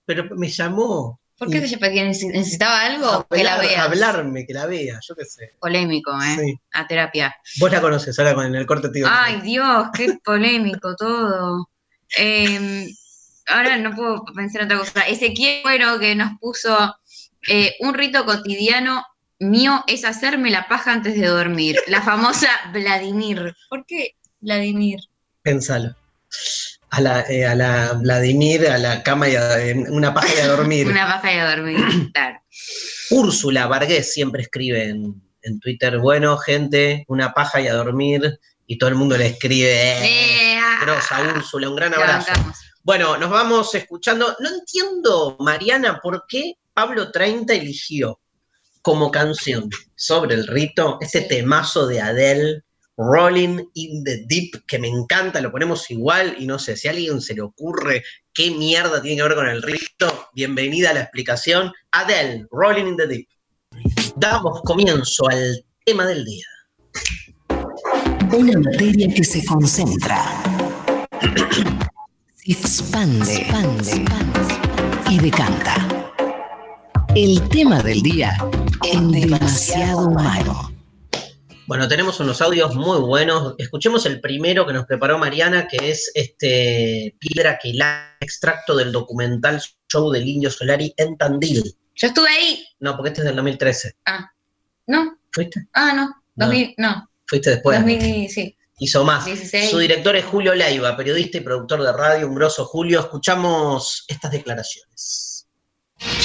Pero 0.04 0.24
me 0.36 0.48
llamó. 0.48 1.20
¿Por 1.38 1.50
qué 1.50 1.60
te 1.60 2.04
necesitaba 2.04 2.80
algo? 2.80 3.26
que 3.28 3.44
la 3.44 3.58
veas. 3.58 3.84
Hablarme, 3.84 4.46
que 4.46 4.54
la 4.54 4.64
vea, 4.64 4.98
yo 5.06 5.14
qué 5.14 5.24
sé. 5.26 5.54
Polémico, 5.60 6.12
¿eh? 6.14 6.36
Sí. 6.38 6.60
A 6.72 6.86
terapia. 6.86 7.36
Vos 7.60 7.70
la 7.70 7.82
conoces, 7.82 8.18
ahora 8.18 8.34
con 8.34 8.54
el 8.54 8.66
corte 8.66 8.88
tío. 8.88 9.06
Ay, 9.08 9.42
Dios, 9.42 9.88
qué 9.94 10.18
polémico 10.24 10.96
todo. 10.96 11.68
Eh, 12.16 12.86
ahora 13.48 13.76
no 13.76 13.94
puedo 13.94 14.24
pensar 14.34 14.62
en 14.62 14.66
otra 14.66 14.78
cosa. 14.78 15.02
Ezequiel 15.02 15.62
Cuero 15.62 15.98
que 15.98 16.14
nos 16.14 16.38
puso 16.40 16.96
eh, 17.48 17.74
un 17.80 17.92
rito 17.92 18.24
cotidiano 18.24 19.04
mío 19.38 19.84
es 19.86 20.04
hacerme 20.04 20.50
la 20.50 20.68
paja 20.68 20.92
antes 20.92 21.20
de 21.20 21.26
dormir. 21.26 21.76
La 21.86 22.00
famosa 22.00 22.48
Vladimir. 22.72 23.54
¿Por 23.68 23.84
qué 23.84 24.16
Vladimir? 24.40 25.00
Pensalo. 25.42 25.94
A 26.90 27.00
la, 27.00 27.22
eh, 27.28 27.44
a 27.44 27.54
la 27.54 27.94
Vladimir, 27.94 28.68
a 28.68 28.78
la 28.78 29.02
cama 29.02 29.28
y 29.28 29.34
a 29.36 29.60
en 29.60 29.90
una 29.92 30.14
paja 30.14 30.34
y 30.34 30.40
a 30.40 30.48
dormir. 30.48 30.86
Una 30.90 31.06
paja 31.06 31.34
y 31.34 31.38
a 31.38 31.50
dormir. 31.56 31.78
Claro. 32.12 32.40
Úrsula 33.10 33.66
Vargas 33.66 34.12
siempre 34.12 34.42
escribe 34.42 34.88
en, 34.88 35.22
en 35.42 35.60
Twitter, 35.60 35.98
bueno, 35.98 36.36
gente, 36.38 37.04
una 37.08 37.32
paja 37.32 37.60
y 37.60 37.68
a 37.68 37.74
dormir. 37.74 38.38
Y 38.66 38.78
todo 38.78 38.88
el 38.90 38.96
mundo 38.96 39.16
le 39.16 39.26
escribe, 39.26 39.72
eh, 39.72 40.54
Eh, 40.54 40.58
ah, 40.60 40.78
grosa 40.82 41.34
Úrsula, 41.36 41.68
un 41.68 41.76
gran 41.76 41.94
abrazo. 41.94 42.32
Bueno, 42.82 43.16
nos 43.16 43.30
vamos 43.30 43.74
escuchando. 43.74 44.36
No 44.40 44.48
entiendo, 44.48 45.36
Mariana, 45.40 46.00
por 46.02 46.24
qué 46.28 46.54
Pablo 46.72 47.10
30 47.10 47.54
eligió 47.54 48.20
como 48.82 49.10
canción 49.10 49.68
sobre 49.94 50.34
el 50.34 50.46
rito 50.46 50.98
este 51.00 51.22
temazo 51.22 51.86
de 51.86 52.00
Adele, 52.00 52.62
Rolling 52.98 53.62
in 53.74 54.04
the 54.04 54.24
Deep, 54.26 54.64
que 54.66 54.78
me 54.78 54.88
encanta, 54.88 55.40
lo 55.40 55.52
ponemos 55.52 55.90
igual 55.90 56.34
y 56.38 56.46
no 56.46 56.58
sé, 56.58 56.76
si 56.76 56.88
a 56.88 56.92
alguien 56.92 57.20
se 57.20 57.34
le 57.34 57.42
ocurre 57.42 58.02
qué 58.32 58.50
mierda 58.50 59.02
tiene 59.02 59.18
que 59.18 59.22
ver 59.28 59.34
con 59.34 59.48
el 59.48 59.62
rito, 59.62 60.28
bienvenida 60.34 60.90
a 60.90 60.94
la 60.94 61.00
explicación. 61.02 61.72
Adele, 61.90 62.46
Rolling 62.50 62.86
in 62.86 62.96
the 62.96 63.06
Deep. 63.06 63.28
Damos 64.16 64.62
comienzo 64.62 65.28
al 65.28 65.62
tema 65.84 66.06
del 66.06 66.24
día. 66.24 66.46
Una 68.32 68.58
materia 68.60 69.12
que 69.12 69.24
se 69.24 69.44
concentra, 69.44 70.24
se 72.34 72.52
expande, 72.52 73.36
expande 73.36 73.92
y 75.10 75.18
decanta. 75.18 76.14
El 77.14 77.46
tema 77.50 77.82
del 77.82 78.02
día 78.02 78.36
en 78.90 79.12
demasiado 79.12 80.08
humano. 80.08 80.75
Bueno, 81.66 81.88
tenemos 81.88 82.20
unos 82.20 82.40
audios 82.42 82.76
muy 82.76 83.00
buenos. 83.00 83.56
Escuchemos 83.58 84.06
el 84.06 84.20
primero 84.20 84.64
que 84.64 84.72
nos 84.72 84.86
preparó 84.86 85.18
Mariana, 85.18 85.66
que 85.66 85.90
es 85.90 86.12
este 86.14 87.16
Piedra 87.18 87.58
que 87.60 87.74
la 87.74 88.16
extracto 88.20 88.76
del 88.76 88.92
documental 88.92 89.60
Show 89.88 90.12
del 90.12 90.28
Indio 90.28 90.48
Solari 90.48 90.94
en 90.96 91.16
Tandil. 91.16 91.76
Yo 91.96 92.06
estuve 92.06 92.28
ahí. 92.28 92.64
No, 92.78 92.94
porque 92.94 93.08
este 93.08 93.22
es 93.22 93.26
del 93.26 93.36
2013. 93.36 93.96
¿No? 94.86 95.18
¿Fuiste? 95.32 95.66
Ah, 95.72 95.92
no. 95.92 96.06
No. 96.36 96.46
2000, 96.46 96.74
no. 96.78 97.10
Fuiste 97.26 97.50
después. 97.50 97.80
2000, 97.80 98.30
sí. 98.30 98.56
Hizo 98.78 99.04
más. 99.04 99.24
16. 99.24 99.68
Su 99.68 99.78
director 99.78 100.14
es 100.14 100.24
Julio 100.24 100.54
Leiva, 100.54 100.96
periodista 100.96 101.38
y 101.38 101.40
productor 101.40 101.82
de 101.82 101.92
radio, 101.92 102.28
un 102.28 102.36
grosso 102.36 102.64
Julio. 102.64 103.00
Escuchamos 103.00 104.04
estas 104.06 104.30
declaraciones. 104.30 105.35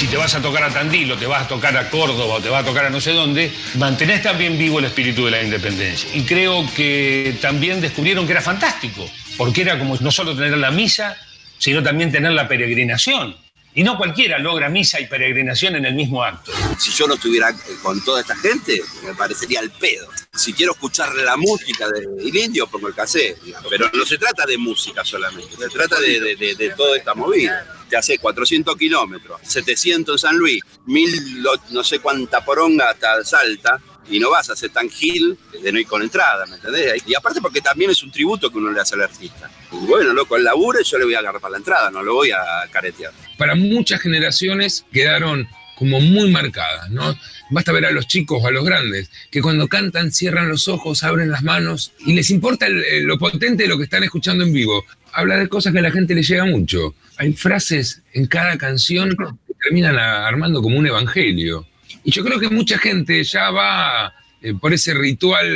Si 0.02 0.08
te 0.08 0.16
vas 0.16 0.34
a 0.34 0.42
tocar 0.42 0.64
a 0.64 0.68
Tandil 0.68 1.12
o 1.12 1.16
te 1.16 1.26
vas 1.26 1.44
a 1.44 1.46
tocar 1.48 1.76
a 1.76 1.88
Córdoba 1.88 2.34
o 2.34 2.40
te 2.40 2.48
vas 2.48 2.62
a 2.62 2.66
tocar 2.66 2.86
a 2.86 2.90
no 2.90 3.00
sé 3.00 3.12
dónde, 3.12 3.52
mantenés 3.76 4.20
también 4.20 4.58
vivo 4.58 4.80
el 4.80 4.86
espíritu 4.86 5.26
de 5.26 5.30
la 5.30 5.42
independencia. 5.42 6.10
Y 6.12 6.22
creo 6.22 6.66
que 6.74 7.36
también 7.40 7.80
descubrieron 7.80 8.26
que 8.26 8.32
era 8.32 8.40
fantástico, 8.40 9.08
porque 9.36 9.62
era 9.62 9.78
como 9.78 9.96
no 10.00 10.10
solo 10.10 10.34
tener 10.34 10.58
la 10.58 10.72
misa, 10.72 11.16
sino 11.56 11.84
también 11.84 12.10
tener 12.10 12.32
la 12.32 12.48
peregrinación. 12.48 13.36
Y 13.74 13.82
no 13.84 13.96
cualquiera 13.96 14.38
logra 14.38 14.68
misa 14.68 15.00
y 15.00 15.06
peregrinación 15.06 15.76
en 15.76 15.86
el 15.86 15.94
mismo 15.94 16.22
acto. 16.22 16.52
Si 16.78 16.90
yo 16.92 17.06
no 17.06 17.14
estuviera 17.14 17.48
eh, 17.50 17.54
con 17.82 18.04
toda 18.04 18.20
esta 18.20 18.36
gente, 18.36 18.82
me 19.04 19.14
parecería 19.14 19.60
el 19.60 19.70
pedo. 19.70 20.08
Si 20.34 20.52
quiero 20.52 20.72
escuchar 20.72 21.14
la 21.14 21.36
música 21.38 21.88
del 21.88 22.36
indio, 22.36 22.66
pongo 22.66 22.88
el 22.88 22.94
cassette. 22.94 23.38
Pero 23.70 23.90
no 23.94 24.04
se 24.04 24.18
trata 24.18 24.44
de 24.44 24.58
música 24.58 25.04
solamente, 25.04 25.56
se 25.56 25.68
trata 25.70 25.98
de, 26.00 26.20
de- 26.20 26.36
de- 26.36 26.54
de 26.54 26.70
toda 26.70 26.96
esta 26.98 27.14
movida. 27.14 27.66
Te 27.88 27.96
hace 27.96 28.18
400 28.18 28.76
kilómetros, 28.76 29.40
700 29.42 30.14
en 30.14 30.18
San 30.28 30.36
Luis, 30.38 30.62
1000, 30.86 31.42
lo- 31.42 31.52
no 31.70 31.82
sé 31.84 31.98
cuánta 32.00 32.44
poronga 32.44 32.90
hasta 32.90 33.24
Salta, 33.24 33.80
y 34.10 34.18
no 34.18 34.30
vas 34.30 34.50
a 34.50 34.56
ser 34.56 34.70
tan 34.70 34.90
gil 34.90 35.38
de 35.62 35.70
no 35.72 35.78
ir 35.78 35.86
con 35.86 36.02
entrada, 36.02 36.44
¿me 36.46 36.56
entendés? 36.56 37.02
Y 37.06 37.14
aparte 37.14 37.40
porque 37.40 37.60
también 37.60 37.90
es 37.90 38.02
un 38.02 38.10
tributo 38.10 38.50
que 38.50 38.58
uno 38.58 38.72
le 38.72 38.80
hace 38.80 38.94
al 38.96 39.02
artista. 39.02 39.48
Bueno, 39.70 40.12
loco, 40.12 40.36
el 40.36 40.42
laburo 40.44 40.80
yo 40.82 40.98
le 40.98 41.04
voy 41.04 41.14
a 41.14 41.20
agarrar 41.20 41.40
para 41.40 41.52
la 41.52 41.58
entrada, 41.58 41.90
no 41.90 42.02
lo 42.02 42.14
voy 42.14 42.30
a 42.32 42.42
caretear. 42.70 43.12
Para 43.42 43.56
muchas 43.56 44.00
generaciones 44.00 44.86
quedaron 44.92 45.48
como 45.74 46.00
muy 46.00 46.30
marcadas, 46.30 46.90
¿no? 46.90 47.18
Basta 47.50 47.72
ver 47.72 47.86
a 47.86 47.90
los 47.90 48.06
chicos 48.06 48.40
o 48.40 48.46
a 48.46 48.52
los 48.52 48.64
grandes, 48.64 49.10
que 49.32 49.42
cuando 49.42 49.66
cantan 49.66 50.12
cierran 50.12 50.48
los 50.48 50.68
ojos, 50.68 51.02
abren 51.02 51.28
las 51.28 51.42
manos 51.42 51.92
y 52.06 52.12
les 52.12 52.30
importa 52.30 52.68
lo 52.68 53.18
potente 53.18 53.64
de 53.64 53.68
lo 53.68 53.78
que 53.78 53.82
están 53.82 54.04
escuchando 54.04 54.44
en 54.44 54.52
vivo. 54.52 54.84
Habla 55.12 55.38
de 55.38 55.48
cosas 55.48 55.72
que 55.72 55.80
a 55.80 55.82
la 55.82 55.90
gente 55.90 56.14
le 56.14 56.22
llega 56.22 56.44
mucho. 56.44 56.94
Hay 57.16 57.32
frases 57.32 58.02
en 58.12 58.26
cada 58.26 58.56
canción 58.58 59.10
que 59.10 59.54
terminan 59.60 59.98
armando 59.98 60.62
como 60.62 60.78
un 60.78 60.86
evangelio. 60.86 61.66
Y 62.04 62.12
yo 62.12 62.24
creo 62.24 62.38
que 62.38 62.48
mucha 62.48 62.78
gente 62.78 63.24
ya 63.24 63.50
va 63.50 64.14
eh, 64.40 64.54
por 64.54 64.72
ese 64.72 64.94
ritual 64.94 65.48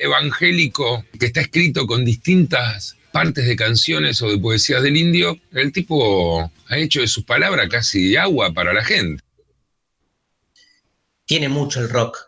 evangélico 0.00 1.04
que 1.20 1.26
está 1.26 1.42
escrito 1.42 1.86
con 1.86 2.06
distintas 2.06 2.96
partes 3.14 3.46
de 3.46 3.54
canciones 3.54 4.20
o 4.22 4.28
de 4.28 4.38
poesías 4.38 4.82
del 4.82 4.96
indio. 4.96 5.38
El 5.52 5.70
tipo 5.70 6.50
ha 6.66 6.76
hecho 6.76 7.00
de 7.00 7.06
sus 7.06 7.24
palabras 7.24 7.68
casi 7.70 8.16
agua 8.16 8.52
para 8.52 8.72
la 8.72 8.84
gente. 8.84 9.22
tiene 11.24 11.48
mucho 11.48 11.80
el 11.80 11.90
rock 11.90 12.18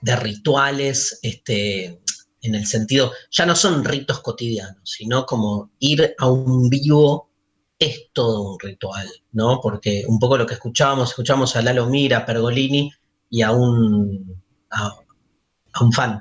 de 0.00 0.14
rituales, 0.14 1.18
este, 1.22 2.00
en 2.40 2.54
el 2.54 2.66
sentido, 2.66 3.12
ya 3.32 3.46
no 3.46 3.56
son 3.56 3.84
ritos 3.84 4.20
cotidianos, 4.20 4.80
sino 4.84 5.26
como 5.26 5.72
ir 5.80 6.14
a 6.16 6.30
un 6.30 6.70
vivo 6.70 7.28
es 7.80 8.06
todo 8.12 8.52
un 8.52 8.60
ritual, 8.60 9.08
¿no? 9.32 9.58
Porque 9.60 10.04
un 10.06 10.20
poco 10.20 10.38
lo 10.38 10.46
que 10.46 10.54
escuchábamos, 10.54 11.10
escuchamos 11.10 11.56
a 11.56 11.62
Lalo 11.62 11.86
Mira, 11.86 12.18
a 12.18 12.26
Pergolini 12.26 12.92
y 13.28 13.42
a 13.42 13.50
un, 13.50 14.40
a 14.70 14.94
un 15.80 15.92
fan 15.92 16.20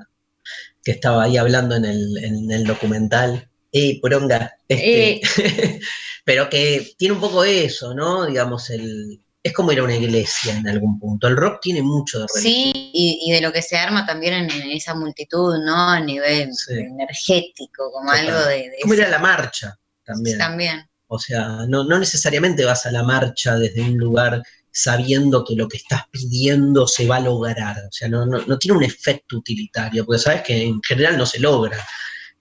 que 0.83 0.91
estaba 0.91 1.23
ahí 1.23 1.37
hablando 1.37 1.75
en 1.75 1.85
el, 1.85 2.17
en 2.17 2.51
el 2.51 2.65
documental. 2.65 3.50
¡Ey, 3.71 3.99
poronga! 3.99 4.53
Este, 4.67 5.21
pero 6.25 6.49
que 6.49 6.93
tiene 6.97 7.13
un 7.15 7.21
poco 7.21 7.43
eso, 7.43 7.93
¿no? 7.93 8.25
Digamos, 8.25 8.69
el, 8.69 9.19
es 9.43 9.53
como 9.53 9.71
ir 9.71 9.79
a 9.79 9.83
una 9.83 9.95
iglesia 9.95 10.55
en 10.57 10.67
algún 10.67 10.99
punto. 10.99 11.27
El 11.27 11.37
rock 11.37 11.59
tiene 11.61 11.81
mucho 11.81 12.19
de 12.19 12.25
religión. 12.35 12.73
Sí, 12.73 12.91
y, 12.93 13.19
y 13.25 13.31
de 13.33 13.41
lo 13.41 13.51
que 13.51 13.61
se 13.61 13.77
arma 13.77 14.05
también 14.05 14.33
en, 14.33 14.51
en 14.51 14.71
esa 14.71 14.93
multitud, 14.93 15.55
¿no? 15.65 15.89
A 15.89 15.99
nivel 15.99 16.53
Sí. 16.53 16.73
energético, 16.73 17.91
como 17.91 18.11
Total. 18.11 18.27
algo 18.27 18.39
de, 18.47 18.55
de 18.69 18.75
Como 18.81 18.93
ir 18.93 19.03
a 19.03 19.09
la 19.09 19.19
marcha 19.19 19.77
también. 20.05 20.37
También. 20.37 20.87
O 21.07 21.19
sea, 21.19 21.65
no, 21.67 21.83
no 21.83 21.99
necesariamente 21.99 22.63
vas 22.65 22.85
a 22.85 22.91
la 22.91 23.03
marcha 23.03 23.55
desde 23.57 23.81
un 23.81 23.97
lugar 23.97 24.41
sabiendo 24.73 25.43
que 25.43 25.55
lo 25.55 25.67
que 25.67 25.77
estás 25.77 26.03
pidiendo 26.09 26.87
se 26.87 27.05
va 27.05 27.17
a 27.17 27.21
lograr. 27.21 27.77
O 27.79 27.91
sea, 27.91 28.07
no, 28.07 28.25
no, 28.25 28.39
no 28.45 28.57
tiene 28.57 28.77
un 28.77 28.83
efecto 28.83 29.37
utilitario, 29.37 30.05
porque 30.05 30.19
sabes 30.21 30.41
que 30.43 30.63
en 30.63 30.81
general 30.81 31.17
no 31.17 31.25
se 31.25 31.39
logra. 31.39 31.77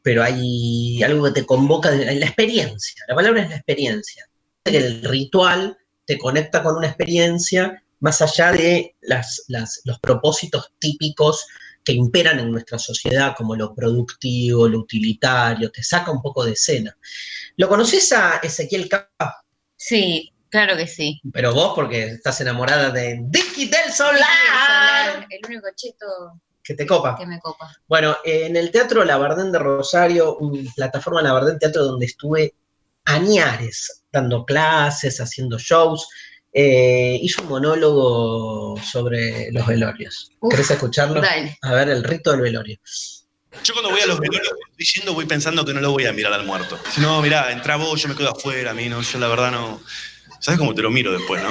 Pero 0.02 0.22
hay 0.22 1.02
algo 1.02 1.24
que 1.26 1.32
te 1.40 1.46
convoca, 1.46 1.90
la 1.90 2.12
experiencia. 2.12 3.04
La 3.08 3.14
palabra 3.14 3.42
es 3.42 3.50
la 3.50 3.56
experiencia. 3.56 4.26
El 4.64 5.02
ritual 5.04 5.76
te 6.06 6.18
conecta 6.18 6.62
con 6.62 6.76
una 6.76 6.86
experiencia 6.88 7.82
más 8.00 8.22
allá 8.22 8.52
de 8.52 8.96
las, 9.02 9.44
las- 9.48 9.82
los 9.84 9.98
propósitos 10.00 10.72
típicos 10.78 11.46
que 11.84 11.92
imperan 11.92 12.38
en 12.40 12.50
nuestra 12.50 12.78
sociedad, 12.78 13.34
como 13.36 13.56
lo 13.56 13.74
productivo, 13.74 14.68
lo 14.68 14.80
utilitario, 14.80 15.70
te 15.70 15.82
saca 15.82 16.10
un 16.10 16.20
poco 16.22 16.44
de 16.44 16.52
escena. 16.52 16.96
¿Lo 17.56 17.68
conoces 17.68 18.10
a 18.12 18.36
Ezequiel 18.42 18.88
Capa? 18.88 19.44
Sí, 19.76 20.32
claro 20.50 20.76
que 20.76 20.86
sí. 20.86 21.20
Pero 21.32 21.54
vos, 21.54 21.72
porque 21.74 22.04
estás 22.06 22.40
enamorada 22.40 22.90
de 22.90 23.20
Dicky 23.22 23.66
del 23.68 23.92
Solar. 23.92 24.20
Solar, 24.66 25.26
el 25.30 25.40
único 25.46 25.68
cheto 25.76 26.06
que 26.70 26.76
te 26.76 26.86
copa. 26.86 27.16
Que 27.16 27.26
me 27.26 27.40
copa. 27.40 27.68
Bueno, 27.88 28.16
eh, 28.24 28.46
en 28.46 28.54
el 28.56 28.70
Teatro 28.70 29.04
Labardén 29.04 29.50
de 29.50 29.58
Rosario, 29.58 30.36
un- 30.36 30.72
plataforma 30.76 31.20
Labardén 31.20 31.58
Teatro 31.58 31.82
donde 31.84 32.06
estuve 32.06 32.54
añares, 33.06 34.04
dando 34.12 34.44
clases, 34.44 35.20
haciendo 35.20 35.58
shows, 35.58 36.06
eh, 36.52 37.18
hizo 37.20 37.42
un 37.42 37.48
monólogo 37.48 38.80
sobre 38.82 39.50
los 39.50 39.66
velorios. 39.66 40.30
Uf, 40.38 40.52
¿Querés 40.52 40.70
escucharlo? 40.70 41.20
dale. 41.20 41.58
A 41.62 41.72
ver, 41.72 41.88
el 41.88 42.04
rito 42.04 42.30
del 42.30 42.42
velorio. 42.42 42.78
Yo 43.64 43.74
cuando 43.74 43.90
voy 43.90 44.00
a 44.02 44.06
los 44.06 44.20
velorios 44.20 44.52
estoy 44.70 44.86
yendo, 44.94 45.12
voy 45.14 45.26
pensando 45.26 45.64
que 45.64 45.74
no 45.74 45.80
lo 45.80 45.90
voy 45.90 46.06
a 46.06 46.12
mirar 46.12 46.32
al 46.34 46.46
muerto. 46.46 46.78
Si 46.94 47.00
no, 47.00 47.20
mirá, 47.20 47.50
entra 47.50 47.74
vos, 47.74 48.00
yo 48.00 48.08
me 48.08 48.14
quedo 48.14 48.30
afuera, 48.30 48.70
a 48.70 48.74
mí 48.74 48.88
no, 48.88 49.02
yo 49.02 49.18
la 49.18 49.26
verdad 49.26 49.50
no. 49.50 49.80
¿Sabes 50.38 50.60
cómo 50.60 50.72
te 50.72 50.82
lo 50.82 50.90
miro 50.92 51.10
después, 51.12 51.42
no? 51.42 51.50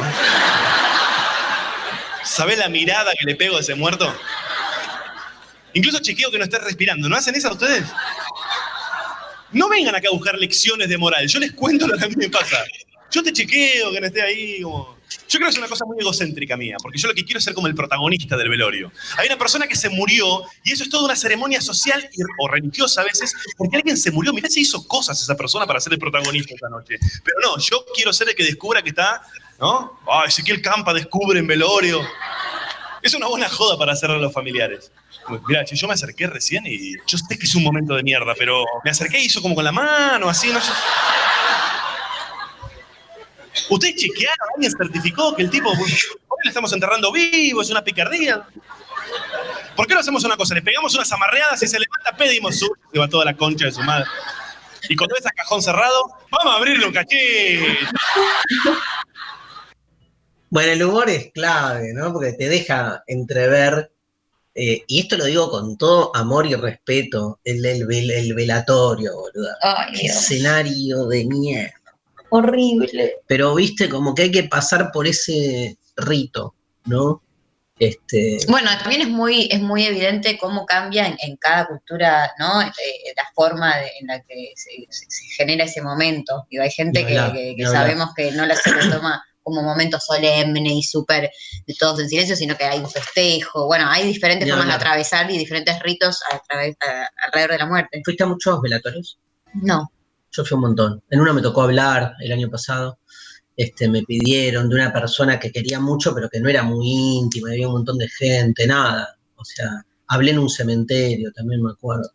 ¿Sabés 2.23 2.57
la 2.57 2.69
mirada 2.69 3.11
que 3.19 3.25
le 3.25 3.35
pego 3.35 3.57
a 3.57 3.59
ese 3.59 3.75
muerto? 3.75 4.13
Incluso 5.73 5.99
chequeo 5.99 6.31
que 6.31 6.37
no 6.37 6.43
estés 6.45 6.63
respirando. 6.63 7.07
¿No 7.09 7.15
hacen 7.15 7.35
esa 7.35 7.51
ustedes? 7.51 7.83
No 9.51 9.67
vengan 9.67 9.95
acá 9.95 10.09
a 10.09 10.11
buscar 10.11 10.35
lecciones 10.37 10.87
de 10.89 10.97
moral. 10.97 11.27
Yo 11.27 11.39
les 11.39 11.51
cuento 11.53 11.87
lo 11.87 11.97
que 11.97 12.05
a 12.05 12.07
mí 12.07 12.15
me 12.15 12.29
pasa. 12.29 12.57
Yo 13.11 13.23
te 13.23 13.33
chequeo 13.33 13.91
que 13.91 13.99
no 14.01 14.07
esté 14.07 14.21
ahí. 14.21 14.59
Yo 14.61 14.95
creo 15.31 15.45
que 15.45 15.49
es 15.49 15.57
una 15.57 15.67
cosa 15.67 15.85
muy 15.85 15.97
egocéntrica 15.99 16.55
mía, 16.55 16.75
porque 16.79 16.99
yo 16.99 17.07
lo 17.07 17.15
que 17.15 17.23
quiero 17.25 17.39
es 17.39 17.43
ser 17.43 17.55
como 17.55 17.65
el 17.65 17.73
protagonista 17.73 18.37
del 18.37 18.47
velorio. 18.49 18.91
Hay 19.17 19.25
una 19.25 19.39
persona 19.39 19.67
que 19.67 19.75
se 19.75 19.89
murió 19.89 20.43
y 20.63 20.71
eso 20.73 20.83
es 20.83 20.89
toda 20.91 21.05
una 21.05 21.15
ceremonia 21.15 21.61
social 21.61 22.07
y- 22.13 22.21
o 22.39 22.47
religiosa 22.47 23.01
a 23.01 23.05
veces, 23.05 23.33
porque 23.57 23.77
alguien 23.77 23.97
se 23.97 24.11
murió. 24.11 24.31
Mirá 24.33 24.49
si 24.49 24.61
hizo 24.61 24.87
cosas 24.87 25.19
esa 25.19 25.35
persona 25.35 25.65
para 25.65 25.79
ser 25.79 25.93
el 25.93 25.99
protagonista 25.99 26.53
esta 26.53 26.69
noche. 26.69 26.99
Pero 27.23 27.37
no, 27.41 27.57
yo 27.57 27.83
quiero 27.95 28.13
ser 28.13 28.29
el 28.29 28.35
que 28.35 28.43
descubra 28.43 28.83
que 28.83 28.89
está, 28.89 29.23
¿no? 29.59 29.99
Ah, 30.07 30.25
Ezequiel 30.27 30.61
Campa 30.61 30.93
descubre 30.93 31.39
en 31.39 31.47
velorio. 31.47 32.07
Es 33.01 33.15
una 33.15 33.25
buena 33.27 33.49
joda 33.49 33.79
para 33.79 33.93
hacerlo 33.93 34.17
a 34.17 34.19
los 34.19 34.31
familiares. 34.33 34.91
Mira, 35.47 35.63
yo 35.65 35.87
me 35.87 35.93
acerqué 35.93 36.27
recién 36.27 36.65
y 36.65 36.93
yo 37.05 37.17
sé 37.17 37.37
que 37.37 37.45
es 37.45 37.55
un 37.55 37.63
momento 37.63 37.95
de 37.95 38.03
mierda, 38.03 38.33
pero 38.37 38.65
me 38.83 38.91
acerqué 38.91 39.19
y 39.19 39.25
hizo 39.25 39.41
como 39.41 39.55
con 39.55 39.63
la 39.63 39.71
mano, 39.71 40.29
así, 40.29 40.51
no 40.51 40.59
sé. 40.59 40.71
¿Ustedes 43.69 43.95
chequearon? 43.95 44.47
¿Alguien 44.55 44.71
certificó 44.71 45.35
que 45.35 45.43
el 45.43 45.49
tipo, 45.49 45.69
hoy 45.69 46.39
le 46.43 46.49
estamos 46.49 46.71
enterrando 46.73 47.11
vivo, 47.11 47.61
es 47.61 47.69
una 47.69 47.83
picardía? 47.83 48.43
¿Por 49.75 49.87
qué 49.87 49.93
no 49.93 49.99
hacemos 49.99 50.23
una 50.23 50.37
cosa? 50.37 50.55
Le 50.55 50.61
pegamos 50.61 50.93
unas 50.95 51.11
amarreadas 51.11 51.61
y 51.63 51.67
se 51.67 51.79
levanta, 51.79 52.15
pedimos 52.17 52.59
su... 52.59 52.67
Se 52.91 52.99
va 52.99 53.07
toda 53.07 53.25
la 53.25 53.35
concha 53.35 53.65
de 53.65 53.71
su 53.71 53.81
madre. 53.81 54.05
Y 54.87 54.95
cuando 54.95 55.15
ves 55.15 55.25
a 55.25 55.31
cajón 55.31 55.61
cerrado, 55.61 56.01
vamos 56.31 56.53
a 56.53 56.57
abrirle 56.57 56.85
un 56.85 56.93
cachete. 56.93 57.77
Bueno, 60.49 60.71
el 60.71 60.83
humor 60.83 61.09
es 61.09 61.31
clave, 61.31 61.93
¿no? 61.93 62.11
Porque 62.11 62.33
te 62.33 62.49
deja 62.49 63.03
entrever, 63.07 63.91
eh, 64.55 64.83
y 64.87 64.99
esto 65.01 65.17
lo 65.17 65.25
digo 65.25 65.49
con 65.51 65.77
todo 65.77 66.15
amor 66.15 66.45
y 66.47 66.55
respeto, 66.55 67.39
el, 67.43 67.65
el, 67.65 68.11
el 68.11 68.33
velatorio, 68.33 69.13
boludo. 69.15 69.49
Escenario 70.05 71.05
de 71.07 71.25
mierda. 71.25 71.73
Horrible. 72.29 73.15
Pero 73.27 73.55
viste, 73.55 73.89
como 73.89 74.13
que 74.13 74.23
hay 74.23 74.31
que 74.31 74.43
pasar 74.43 74.91
por 74.91 75.07
ese 75.07 75.77
rito, 75.97 76.53
¿no? 76.85 77.23
Este, 77.79 78.39
Bueno, 78.49 78.69
también 78.81 79.01
es 79.03 79.07
muy, 79.07 79.47
es 79.49 79.61
muy 79.61 79.85
evidente 79.85 80.37
cómo 80.37 80.65
cambia 80.65 81.07
en, 81.07 81.15
en 81.25 81.37
cada 81.37 81.65
cultura, 81.65 82.29
¿no? 82.37 82.61
Eh, 82.61 82.73
la 83.15 83.23
forma 83.33 83.77
de- 83.77 83.91
en 84.01 84.07
la 84.07 84.19
que 84.21 84.51
se, 84.55 84.69
se- 84.89 85.05
se 85.09 85.25
genera 85.37 85.63
ese 85.63 85.81
momento. 85.81 86.45
Digo, 86.51 86.61
hay 86.63 86.71
gente 86.71 87.05
que, 87.05 87.17
hablar, 87.17 87.33
que- 87.33 87.55
que 87.55 87.55
ni 87.55 87.63
hablar. 87.63 87.83
sabemos 87.83 88.09
que 88.15 88.31
no 88.33 88.45
la 88.45 88.55
se 88.57 88.69
toma 88.91 89.23
como 89.43 89.61
momento 89.63 89.99
solemne 89.99 90.73
y 90.75 90.83
súper 90.83 91.29
de 91.65 91.73
todos 91.79 91.99
en 91.99 92.09
silencio, 92.09 92.35
sino 92.35 92.55
que 92.57 92.65
hay 92.65 92.79
un 92.79 92.89
festejo. 92.89 93.65
Bueno, 93.67 93.85
hay 93.89 94.05
diferentes 94.07 94.47
formas 94.49 94.67
de 94.67 94.73
atravesar 94.73 95.29
y 95.31 95.37
diferentes 95.37 95.79
ritos 95.81 96.19
a 96.31 96.39
través, 96.47 96.75
a- 96.81 97.07
alrededor 97.25 97.51
de 97.51 97.57
la 97.57 97.65
muerte. 97.65 98.01
¿Fuiste 98.05 98.23
a 98.23 98.27
muchos 98.27 98.61
velatorios? 98.61 99.19
No. 99.53 99.91
Yo 100.31 100.45
fui 100.45 100.55
un 100.55 100.61
montón. 100.61 101.03
En 101.09 101.21
una 101.21 101.33
me 101.33 101.41
tocó 101.41 101.63
hablar 101.63 102.13
el 102.19 102.31
año 102.31 102.49
pasado. 102.49 102.99
Este, 103.57 103.89
me 103.89 104.03
pidieron 104.03 104.69
de 104.69 104.75
una 104.75 104.93
persona 104.93 105.39
que 105.39 105.51
quería 105.51 105.79
mucho, 105.79 106.13
pero 106.13 106.29
que 106.29 106.39
no 106.39 106.47
era 106.49 106.63
muy 106.63 106.87
íntima, 106.87 107.49
había 107.49 107.67
un 107.67 107.73
montón 107.73 107.97
de 107.97 108.07
gente, 108.07 108.65
nada. 108.67 109.17
O 109.35 109.43
sea, 109.43 109.69
hablé 110.07 110.31
en 110.31 110.39
un 110.39 110.49
cementerio, 110.49 111.31
también 111.33 111.61
me 111.63 111.71
acuerdo. 111.71 112.09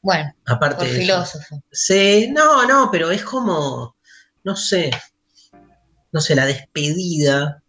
Bueno, 0.00 0.32
Aparte 0.46 0.76
por 0.84 0.86
filósofo. 0.86 1.62
Sí, 1.72 2.28
no, 2.30 2.64
no, 2.66 2.88
pero 2.90 3.10
es 3.10 3.24
como, 3.24 3.96
no 4.44 4.54
sé, 4.56 4.90
no 6.12 6.20
sé, 6.20 6.34
la 6.34 6.46
despedida. 6.46 7.62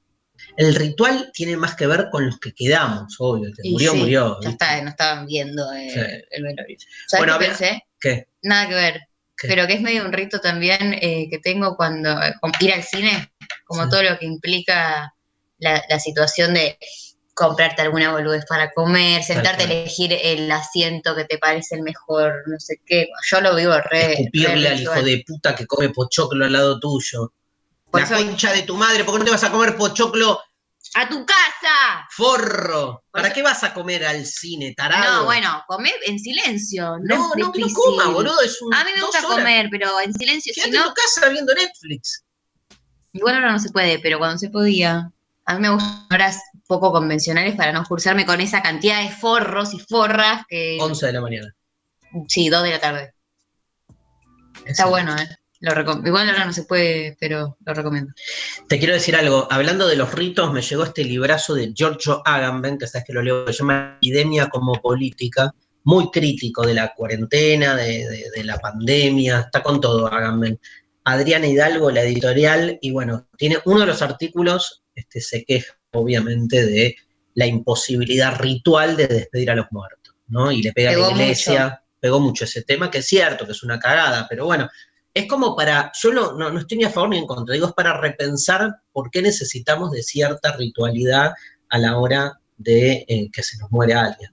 El 0.55 0.75
ritual 0.75 1.31
tiene 1.33 1.57
más 1.57 1.75
que 1.75 1.87
ver 1.87 2.07
con 2.11 2.25
los 2.25 2.39
que 2.39 2.53
quedamos, 2.53 3.15
obvio. 3.19 3.47
El 3.49 3.55
que 3.55 3.69
murió, 3.69 3.91
sí, 3.91 3.97
murió. 3.97 4.39
Ya 4.41 4.49
¿viste? 4.49 4.65
está, 4.65 4.81
no 4.81 4.89
estaban 4.89 5.25
viendo 5.25 5.73
eh, 5.73 5.89
Sí. 5.93 5.99
el 6.31 6.43
velorio. 6.43 6.77
¿Sabes 7.07 7.25
Bueno, 7.25 7.33
qué 7.39 7.45
a 7.45 7.49
ver, 7.49 7.57
pensé? 7.57 7.83
¿Qué? 7.99 8.27
Nada 8.41 8.67
que 8.67 8.75
ver. 8.75 9.01
¿Qué? 9.37 9.47
Pero 9.47 9.67
que 9.67 9.73
es 9.73 9.81
medio 9.81 10.05
un 10.05 10.11
rito 10.13 10.39
también 10.41 10.93
eh, 11.01 11.27
que 11.29 11.39
tengo 11.39 11.75
cuando 11.77 12.15
con 12.41 12.51
ir 12.59 12.73
al 12.73 12.83
cine, 12.83 13.31
como 13.65 13.83
Sí. 13.83 13.89
todo 13.89 14.03
lo 14.03 14.17
que 14.17 14.25
implica 14.25 15.13
la, 15.59 15.83
la 15.89 15.99
situación 15.99 16.53
de 16.53 16.77
comprarte 17.33 17.81
alguna 17.81 18.11
boludez 18.11 18.45
para 18.45 18.71
comer, 18.71 19.23
sentarte 19.23 19.63
a 19.63 19.65
elegir 19.65 20.11
el 20.11 20.51
asiento 20.51 21.15
que 21.15 21.23
te 21.23 21.37
parece 21.37 21.75
el 21.75 21.83
mejor, 21.83 22.43
no 22.47 22.59
sé 22.59 22.81
qué. 22.85 23.07
Yo 23.29 23.39
lo 23.39 23.55
vivo 23.55 23.73
re. 23.73 23.83
re 23.91 24.13
Escupirle 24.13 24.67
al 24.69 24.81
hijo 24.81 25.01
de 25.01 25.23
puta 25.25 25.55
que 25.55 25.65
come 25.65 25.89
pochoclo 25.89 26.43
al 26.45 26.51
lado 26.51 26.79
tuyo. 26.81 27.31
Por 27.91 28.01
la 28.01 28.05
eso- 28.05 28.15
concha 28.15 28.51
de 28.53 28.61
tu 28.63 28.75
madre, 28.77 29.03
¿por 29.03 29.13
qué 29.15 29.19
no 29.19 29.25
te 29.25 29.31
vas 29.31 29.43
a 29.43 29.51
comer 29.51 29.75
pochoclo 29.75 30.39
¡A 30.95 31.07
tu 31.07 31.23
casa! 31.25 32.07
forro? 32.15 33.03
¿Para 33.11 33.27
eso- 33.27 33.35
qué 33.35 33.41
vas 33.43 33.63
a 33.63 33.73
comer 33.73 34.05
al 34.05 34.25
cine, 34.25 34.73
tarado? 34.75 35.19
No, 35.19 35.25
bueno, 35.25 35.63
comer 35.67 35.93
en 36.07 36.17
silencio. 36.17 36.97
No, 37.03 37.35
No, 37.35 37.51
que 37.51 37.61
no 37.61 37.67
coma, 37.73 38.07
boludo. 38.07 38.41
Es 38.41 38.59
un, 38.61 38.73
A 38.73 38.83
mí 38.83 38.91
me 38.95 39.01
gusta 39.01 39.19
horas. 39.19 39.31
comer, 39.37 39.67
pero 39.69 39.99
en 39.99 40.13
silencio. 40.13 40.51
Si 40.53 40.61
Quédate 40.61 40.77
no, 40.77 40.83
en 40.83 40.89
tu 40.89 40.93
casa 40.95 41.29
viendo 41.29 41.53
Netflix. 41.53 42.23
Igual 43.13 43.35
ahora 43.35 43.51
no 43.51 43.59
se 43.59 43.69
puede, 43.71 43.99
pero 43.99 44.17
cuando 44.19 44.37
se 44.39 44.49
podía. 44.49 45.11
A 45.45 45.53
mí 45.55 45.59
me 45.61 45.69
gustan 45.69 46.07
horas 46.11 46.39
poco 46.67 46.91
convencionales 46.91 47.55
para 47.55 47.71
no 47.71 47.83
cursarme 47.83 48.25
con 48.25 48.39
esa 48.41 48.61
cantidad 48.61 49.01
de 49.01 49.09
forros 49.09 49.73
y 49.73 49.79
forras 49.79 50.43
que. 50.47 50.77
11 50.79 51.07
de 51.07 51.13
la 51.13 51.21
mañana. 51.21 51.53
Sí, 52.27 52.49
dos 52.49 52.63
de 52.63 52.69
la 52.71 52.79
tarde. 52.79 53.13
Está 54.65 54.85
bueno, 54.85 55.15
¿eh? 55.17 55.27
Lo 55.61 55.71
Igual 56.05 56.29
ahora 56.29 56.45
no 56.45 56.53
se 56.53 56.63
puede, 56.63 57.17
pero 57.19 57.57
lo 57.65 57.73
recomiendo. 57.73 58.13
Te 58.67 58.79
quiero 58.79 58.93
decir 58.93 59.15
algo, 59.15 59.47
hablando 59.51 59.87
de 59.87 59.97
los 59.97 60.13
ritos, 60.13 60.53
me 60.53 60.61
llegó 60.61 60.83
este 60.83 61.03
librazo 61.03 61.53
de 61.53 61.73
Giorgio 61.73 62.21
Agamben, 62.25 62.77
que 62.77 62.87
sabes 62.87 63.05
que 63.05 63.13
lo 63.13 63.21
leo, 63.21 63.43
que 63.45 63.51
se 63.51 63.59
llama 63.59 63.97
Epidemia 63.97 64.47
como 64.47 64.73
Política, 64.81 65.53
muy 65.83 66.09
crítico 66.11 66.65
de 66.65 66.73
la 66.75 66.93
cuarentena, 66.93 67.75
de, 67.75 68.07
de- 68.07 68.29
de 68.33 68.43
la 68.43 68.57
pandemia, 68.57 69.39
está 69.41 69.61
con 69.61 69.81
todo 69.81 70.07
Agamben. 70.07 70.57
Adriana 71.03 71.47
Hidalgo, 71.47 71.91
la 71.91 72.03
editorial, 72.03 72.77
y 72.81 72.91
bueno, 72.91 73.27
tiene 73.37 73.57
uno 73.65 73.81
de 73.81 73.85
los 73.87 74.01
artículos, 74.01 74.83
este, 74.95 75.19
se 75.19 75.43
queja 75.43 75.73
obviamente 75.91 76.65
de 76.65 76.95
la 77.33 77.47
imposibilidad 77.47 78.37
ritual 78.39 78.95
de 78.95 79.07
despedir 79.07 79.51
a 79.51 79.55
los 79.55 79.65
muertos, 79.71 80.15
¿no? 80.27 80.51
Y 80.51 80.61
le 80.61 80.71
pega 80.71 80.91
a 80.91 80.93
la 80.93 81.11
iglesia, 81.11 81.63
mucho. 81.65 81.81
pegó 81.99 82.19
mucho 82.19 82.43
ese 82.45 82.63
tema, 82.63 82.91
que 82.91 82.99
es 82.99 83.05
cierto, 83.07 83.45
que 83.45 83.53
es 83.53 83.63
una 83.63 83.79
cagada, 83.79 84.27
pero 84.29 84.45
bueno, 84.45 84.69
es 85.13 85.27
como 85.27 85.55
para, 85.55 85.91
yo 86.01 86.13
no, 86.13 86.33
no, 86.33 86.51
no 86.51 86.59
estoy 86.59 86.77
ni 86.77 86.83
a 86.85 86.89
favor 86.89 87.09
ni 87.09 87.17
en 87.17 87.25
contra, 87.25 87.53
digo, 87.53 87.67
es 87.67 87.73
para 87.73 87.99
repensar 87.99 88.75
por 88.91 89.09
qué 89.11 89.21
necesitamos 89.21 89.91
de 89.91 90.03
cierta 90.03 90.55
ritualidad 90.55 91.33
a 91.69 91.77
la 91.77 91.97
hora 91.97 92.39
de 92.57 93.05
eh, 93.07 93.29
que 93.31 93.43
se 93.43 93.57
nos 93.57 93.71
muere 93.71 93.93
alguien. 93.93 94.31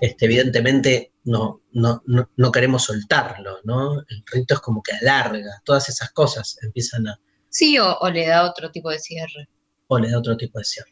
Este, 0.00 0.24
evidentemente 0.24 1.12
no, 1.24 1.60
no, 1.72 2.02
no, 2.06 2.30
no 2.36 2.50
queremos 2.52 2.84
soltarlo, 2.84 3.58
¿no? 3.64 4.00
El 4.00 4.24
rito 4.32 4.54
es 4.54 4.60
como 4.60 4.82
que 4.82 4.92
alarga, 4.92 5.60
todas 5.64 5.88
esas 5.88 6.10
cosas 6.12 6.56
empiezan 6.62 7.06
a, 7.08 7.20
Sí, 7.50 7.78
o, 7.78 7.98
o 7.98 8.10
le 8.10 8.26
da 8.26 8.48
otro 8.48 8.70
tipo 8.70 8.90
de 8.90 8.98
cierre. 8.98 9.48
o 9.88 9.98
le 9.98 10.10
da 10.10 10.18
otro 10.18 10.36
tipo 10.36 10.58
de 10.58 10.64
cierre. 10.64 10.90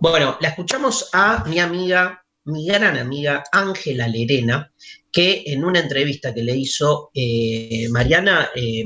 Bueno, 0.00 0.36
la 0.40 0.48
escuchamos 0.48 1.10
a 1.12 1.44
mi 1.44 1.60
amiga, 1.60 2.24
mi 2.44 2.66
gran 2.66 2.96
amiga 2.96 3.44
Ángela 3.52 4.08
Lerena, 4.08 4.72
que 5.12 5.42
en 5.46 5.64
una 5.64 5.80
entrevista 5.80 6.32
que 6.32 6.42
le 6.42 6.56
hizo 6.56 7.10
eh, 7.14 7.88
Mariana 7.90 8.48
eh, 8.54 8.84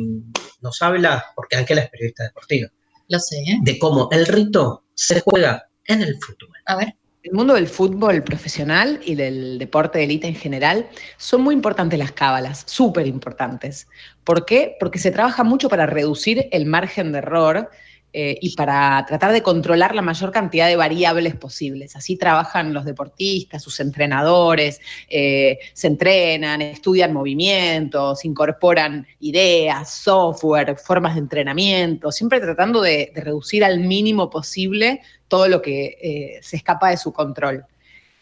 nos 0.60 0.80
habla, 0.82 1.24
porque 1.34 1.56
Ángela 1.56 1.82
es 1.82 1.90
periodista 1.90 2.24
deportiva, 2.24 2.68
Lo 3.08 3.18
sé, 3.18 3.38
¿eh? 3.38 3.58
de 3.62 3.78
cómo 3.78 4.08
el 4.10 4.26
rito 4.26 4.84
se 4.94 5.20
juega 5.20 5.68
en 5.86 6.02
el 6.02 6.16
fútbol. 6.16 6.56
A 6.66 6.76
ver. 6.76 6.94
El 7.22 7.32
mundo 7.32 7.54
del 7.54 7.68
fútbol 7.68 8.22
profesional 8.22 9.00
y 9.02 9.14
del 9.14 9.58
deporte 9.58 9.96
de 9.96 10.04
élite 10.04 10.26
en 10.26 10.34
general 10.34 10.90
son 11.16 11.40
muy 11.40 11.54
importantes 11.54 11.98
las 11.98 12.12
cábalas, 12.12 12.64
súper 12.66 13.06
importantes. 13.06 13.88
¿Por 14.24 14.44
qué? 14.44 14.76
Porque 14.78 14.98
se 14.98 15.10
trabaja 15.10 15.42
mucho 15.42 15.70
para 15.70 15.86
reducir 15.86 16.48
el 16.52 16.66
margen 16.66 17.12
de 17.12 17.18
error 17.18 17.70
eh, 18.16 18.38
y 18.40 18.54
para 18.54 19.04
tratar 19.08 19.32
de 19.32 19.42
controlar 19.42 19.92
la 19.92 20.00
mayor 20.00 20.30
cantidad 20.30 20.68
de 20.68 20.76
variables 20.76 21.34
posibles. 21.34 21.96
Así 21.96 22.16
trabajan 22.16 22.72
los 22.72 22.84
deportistas, 22.84 23.60
sus 23.60 23.80
entrenadores, 23.80 24.80
eh, 25.08 25.58
se 25.72 25.88
entrenan, 25.88 26.62
estudian 26.62 27.12
movimientos, 27.12 28.24
incorporan 28.24 29.04
ideas, 29.18 29.90
software, 29.90 30.76
formas 30.78 31.14
de 31.14 31.22
entrenamiento, 31.22 32.12
siempre 32.12 32.38
tratando 32.38 32.80
de, 32.80 33.10
reducir 33.16 33.64
al 33.64 33.80
mínimo 33.80 34.30
posible 34.30 35.00
todo 35.26 35.48
lo 35.48 35.60
que 35.60 35.98
eh, 36.00 36.38
se 36.40 36.56
escapa 36.56 36.90
de 36.90 36.96
su 36.96 37.12
control. 37.12 37.64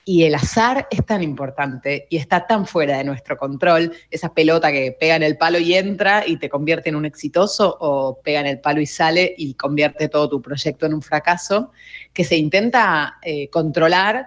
Y 0.05 0.25
el 0.25 0.35
azar 0.35 0.89
es 0.91 1.07
tan 1.07 1.23
importante 1.23 2.07
y 2.11 2.17
está 2.17 2.47
tan 2.47 2.67
fuera 2.67 2.99
de 2.99 3.05
nuestro 3.05 3.37
control, 3.37 3.93
esa 4.11 4.35
pelota 4.35 4.73
que 4.73 4.97
pega 4.99 5.15
en 5.15 5.23
el 5.23 5.37
palo 5.37 5.59
y 5.59 5.75
entra 5.75 6.27
y 6.27 6.39
te 6.39 6.49
convierte 6.49 6.89
en 6.89 6.97
un 6.97 7.05
exitoso 7.05 7.77
o 7.81 8.21
pega 8.21 8.41
en 8.41 8.47
el 8.47 8.61
palo 8.61 8.81
y 8.81 8.87
sale 8.87 9.33
y 9.37 9.55
convierte 9.55 10.09
todo 10.09 10.29
tu 10.29 10.43
proyecto 10.43 10.87
en 10.87 10.95
un 10.95 11.03
fracaso, 11.03 11.71
que 12.13 12.25
se 12.25 12.37
intenta 12.37 13.19
eh, 13.23 13.49
controlar 13.49 14.27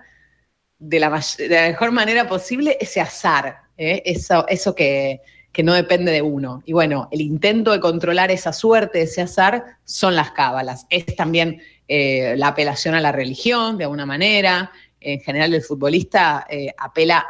de 0.80 0.99
la, 0.99 1.09
mejor 1.09 1.91
manera 1.91 2.28
posible 2.28 2.78
ese 2.80 3.01
azar, 3.01 3.57
¿eh? 3.78 4.01
eso, 4.05 4.76
que 4.76 5.21
no 5.63 5.73
depende 5.73 6.11
de 6.11 6.21
uno. 6.21 6.61
Y 6.65 6.73
bueno, 6.73 7.09
el 7.11 7.21
intento 7.21 7.71
de 7.71 7.80
controlar 7.80 8.32
esa 8.32 8.53
suerte, 8.53 9.01
ese 9.01 9.21
azar, 9.21 9.78
son 9.84 10.15
las 10.15 10.32
cábalas. 10.32 10.86
Es 10.89 11.05
también 11.15 11.61
eh, 11.88 12.34
la 12.38 12.49
apelación 12.49 12.95
a 12.95 13.01
la 13.01 13.11
religión, 13.11 13.78
de 13.78 13.84
alguna 13.84 14.05
manera. 14.05 14.71
En 15.06 15.20
general, 15.20 15.53
el 15.53 15.62
futbolista 15.62 16.47
eh, 16.49 16.74
apela 16.76 17.24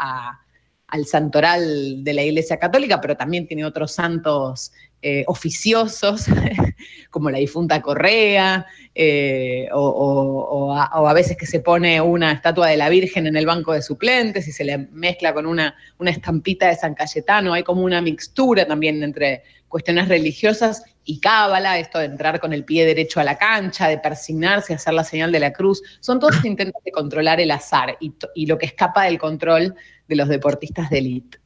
al 0.88 1.06
santoral 1.06 2.06
de 2.06 2.14
la 2.14 2.24
Iglesia 2.24 2.58
Católica, 2.58 3.02
pero 3.02 3.18
también 3.18 3.48
tiene 3.48 3.66
otros 3.66 3.92
santos 3.92 4.72
eh, 5.02 5.26
oficiosos, 5.28 6.28
como 7.10 7.30
la 7.30 7.38
difunta 7.40 7.82
Correa, 7.82 8.66
eh, 8.94 9.68
o 9.74 10.74
a, 10.74 11.02
o 11.02 11.08
a 11.08 11.14
veces 11.14 11.36
que 11.36 11.46
se 11.46 11.60
pone 11.60 12.00
una 12.00 12.32
estatua 12.32 12.70
de 12.70 12.78
la 12.78 12.88
Virgen 12.88 13.28
en 13.28 13.36
el 13.36 13.46
banco 13.46 13.74
de 13.74 13.82
suplentes 13.82 14.48
y 14.48 14.54
se 14.54 14.64
le 14.64 14.78
mezcla 14.78 15.34
con 15.34 15.46
una, 15.46 15.76
una 15.98 16.12
estampita 16.12 16.70
de 16.70 16.76
San 16.76 16.96
Cayetano. 16.96 17.54
Hay 17.54 17.64
como 17.64 17.84
una 17.84 18.02
mixtura 18.02 18.66
también 18.66 19.04
entre 19.04 19.44
cuestiones 19.68 20.08
religiosas 20.08 20.84
y 21.06 21.20
cábala, 21.20 21.78
esto 21.78 22.00
de 22.00 22.06
entrar 22.06 22.40
con 22.40 22.52
el 22.52 22.66
pie 22.66 22.86
derecho 22.86 23.20
a 23.20 23.24
la 23.24 23.38
cancha, 23.38 23.88
de 23.88 24.00
persignarse, 24.00 24.74
hacer 24.74 24.94
la 24.94 25.04
señal 25.04 25.32
de 25.32 25.40
la 25.40 25.54
cruz. 25.54 25.82
Son 26.00 26.20
todos 26.20 26.34
intentos 26.46 26.84
de 26.84 26.92
controlar 26.92 27.40
el 27.40 27.52
azar 27.52 27.98
y, 28.00 28.46
lo 28.46 28.58
que 28.58 28.66
escapa 28.66 29.04
del 29.04 29.20
control 29.20 29.76
de 30.08 30.16
los 30.16 30.28
deportistas 30.28 30.90
de 30.90 30.98
élite. 30.98 31.40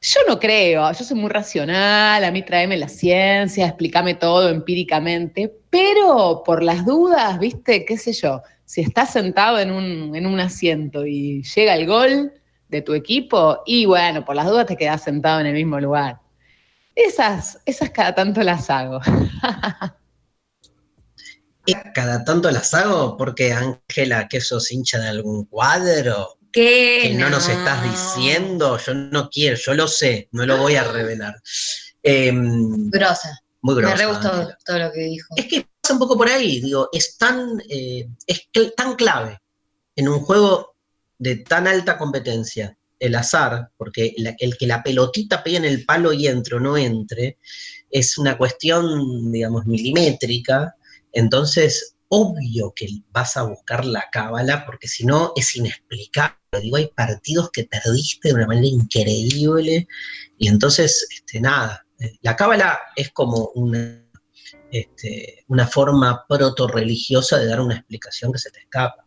Yo 0.00 0.20
no 0.26 0.40
creo, 0.40 0.90
yo 0.92 1.04
soy 1.04 1.16
muy 1.16 1.30
racional, 1.30 2.24
a 2.24 2.30
mí 2.32 2.42
tráeme 2.42 2.76
la 2.76 2.88
ciencia, 2.88 3.66
explícame 3.66 4.14
todo 4.14 4.48
empíricamente, 4.48 5.52
pero 5.70 6.42
por 6.44 6.64
las 6.64 6.84
dudas, 6.84 7.38
viste, 7.38 7.84
qué 7.84 7.96
sé 7.96 8.12
yo, 8.12 8.42
si 8.64 8.80
estás 8.80 9.12
sentado 9.12 9.60
en 9.60 9.70
un, 9.70 10.16
en 10.16 10.26
un 10.26 10.40
asiento 10.40 11.06
y 11.06 11.44
llega 11.44 11.74
el 11.76 11.86
gol 11.86 12.32
de 12.68 12.82
tu 12.82 12.94
equipo, 12.94 13.60
y 13.64 13.84
bueno, 13.84 14.24
por 14.24 14.34
las 14.34 14.46
dudas 14.46 14.66
te 14.66 14.76
quedás 14.76 15.04
sentado 15.04 15.38
en 15.38 15.46
el 15.46 15.54
mismo 15.54 15.78
lugar. 15.78 16.21
Esas, 16.94 17.58
esas 17.64 17.90
cada 17.90 18.14
tanto 18.14 18.42
las 18.42 18.68
hago. 18.70 19.00
Eh, 21.64 21.74
Cada 21.94 22.24
tanto 22.24 22.50
las 22.50 22.74
hago 22.74 23.16
porque 23.16 23.52
Ángela, 23.52 24.26
que 24.26 24.40
sos 24.40 24.72
hincha 24.72 24.98
de 24.98 25.08
algún 25.08 25.44
cuadro 25.44 26.36
¿Qué? 26.52 26.98
que 27.02 27.14
no 27.14 27.30
nos 27.30 27.48
estás 27.48 27.80
diciendo, 27.84 28.78
yo 28.78 28.94
no 28.94 29.30
quiero, 29.30 29.56
yo 29.56 29.72
lo 29.74 29.86
sé, 29.86 30.28
no 30.32 30.44
lo 30.44 30.56
voy 30.56 30.74
a 30.74 30.82
revelar. 30.82 31.36
Em, 32.02 32.90
Grosa. 32.90 33.38
muy 33.60 33.76
grosa. 33.76 33.94
Me 33.94 34.00
re 34.02 34.06
gustó 34.06 34.48
todo 34.66 34.78
lo 34.80 34.90
que 34.92 35.00
dijo. 35.02 35.34
Es 35.36 35.46
que 35.46 35.64
pasa 35.80 35.92
un 35.94 36.00
poco 36.00 36.16
por 36.18 36.28
ahí, 36.28 36.60
digo, 36.60 36.88
es 36.92 37.16
tan, 37.16 37.62
eh, 37.68 38.08
es 38.26 38.48
cl- 38.52 38.74
tan 38.76 38.96
clave 38.96 39.38
en 39.94 40.08
un 40.08 40.18
juego 40.18 40.74
de 41.16 41.36
tan 41.36 41.68
alta 41.68 41.96
competencia, 41.96 42.76
el 43.02 43.14
azar, 43.16 43.70
porque 43.76 44.14
el 44.16 44.56
que 44.56 44.66
la 44.66 44.82
pelotita 44.82 45.42
pegue 45.42 45.56
en 45.56 45.64
el 45.64 45.84
palo 45.84 46.12
y 46.12 46.28
entre 46.28 46.56
o 46.56 46.60
no 46.60 46.76
entre, 46.76 47.38
es 47.90 48.16
una 48.16 48.38
cuestión, 48.38 49.32
digamos, 49.32 49.66
milimétrica, 49.66 50.76
entonces 51.12 51.96
obvio 52.08 52.72
que 52.76 52.86
vas 53.10 53.36
a 53.36 53.42
buscar 53.42 53.84
la 53.84 54.04
cábala, 54.12 54.64
porque 54.64 54.86
si 54.86 55.04
no 55.04 55.32
es 55.34 55.56
inexplicable. 55.56 56.36
Digo, 56.60 56.76
hay 56.76 56.88
partidos 56.88 57.50
que 57.50 57.64
perdiste 57.64 58.28
de 58.28 58.34
una 58.34 58.46
manera 58.46 58.66
increíble, 58.66 59.88
y 60.38 60.48
entonces, 60.48 61.06
este, 61.10 61.40
nada, 61.40 61.84
eh, 61.98 62.12
la 62.20 62.36
cábala 62.36 62.78
es 62.94 63.10
como 63.10 63.50
una 63.54 64.02
este, 64.70 65.44
una 65.48 65.66
forma 65.66 66.24
proto-religiosa 66.26 67.38
de 67.38 67.46
dar 67.46 67.60
una 67.60 67.74
explicación 67.74 68.32
que 68.32 68.38
se 68.38 68.50
te 68.50 68.60
escapa. 68.60 69.01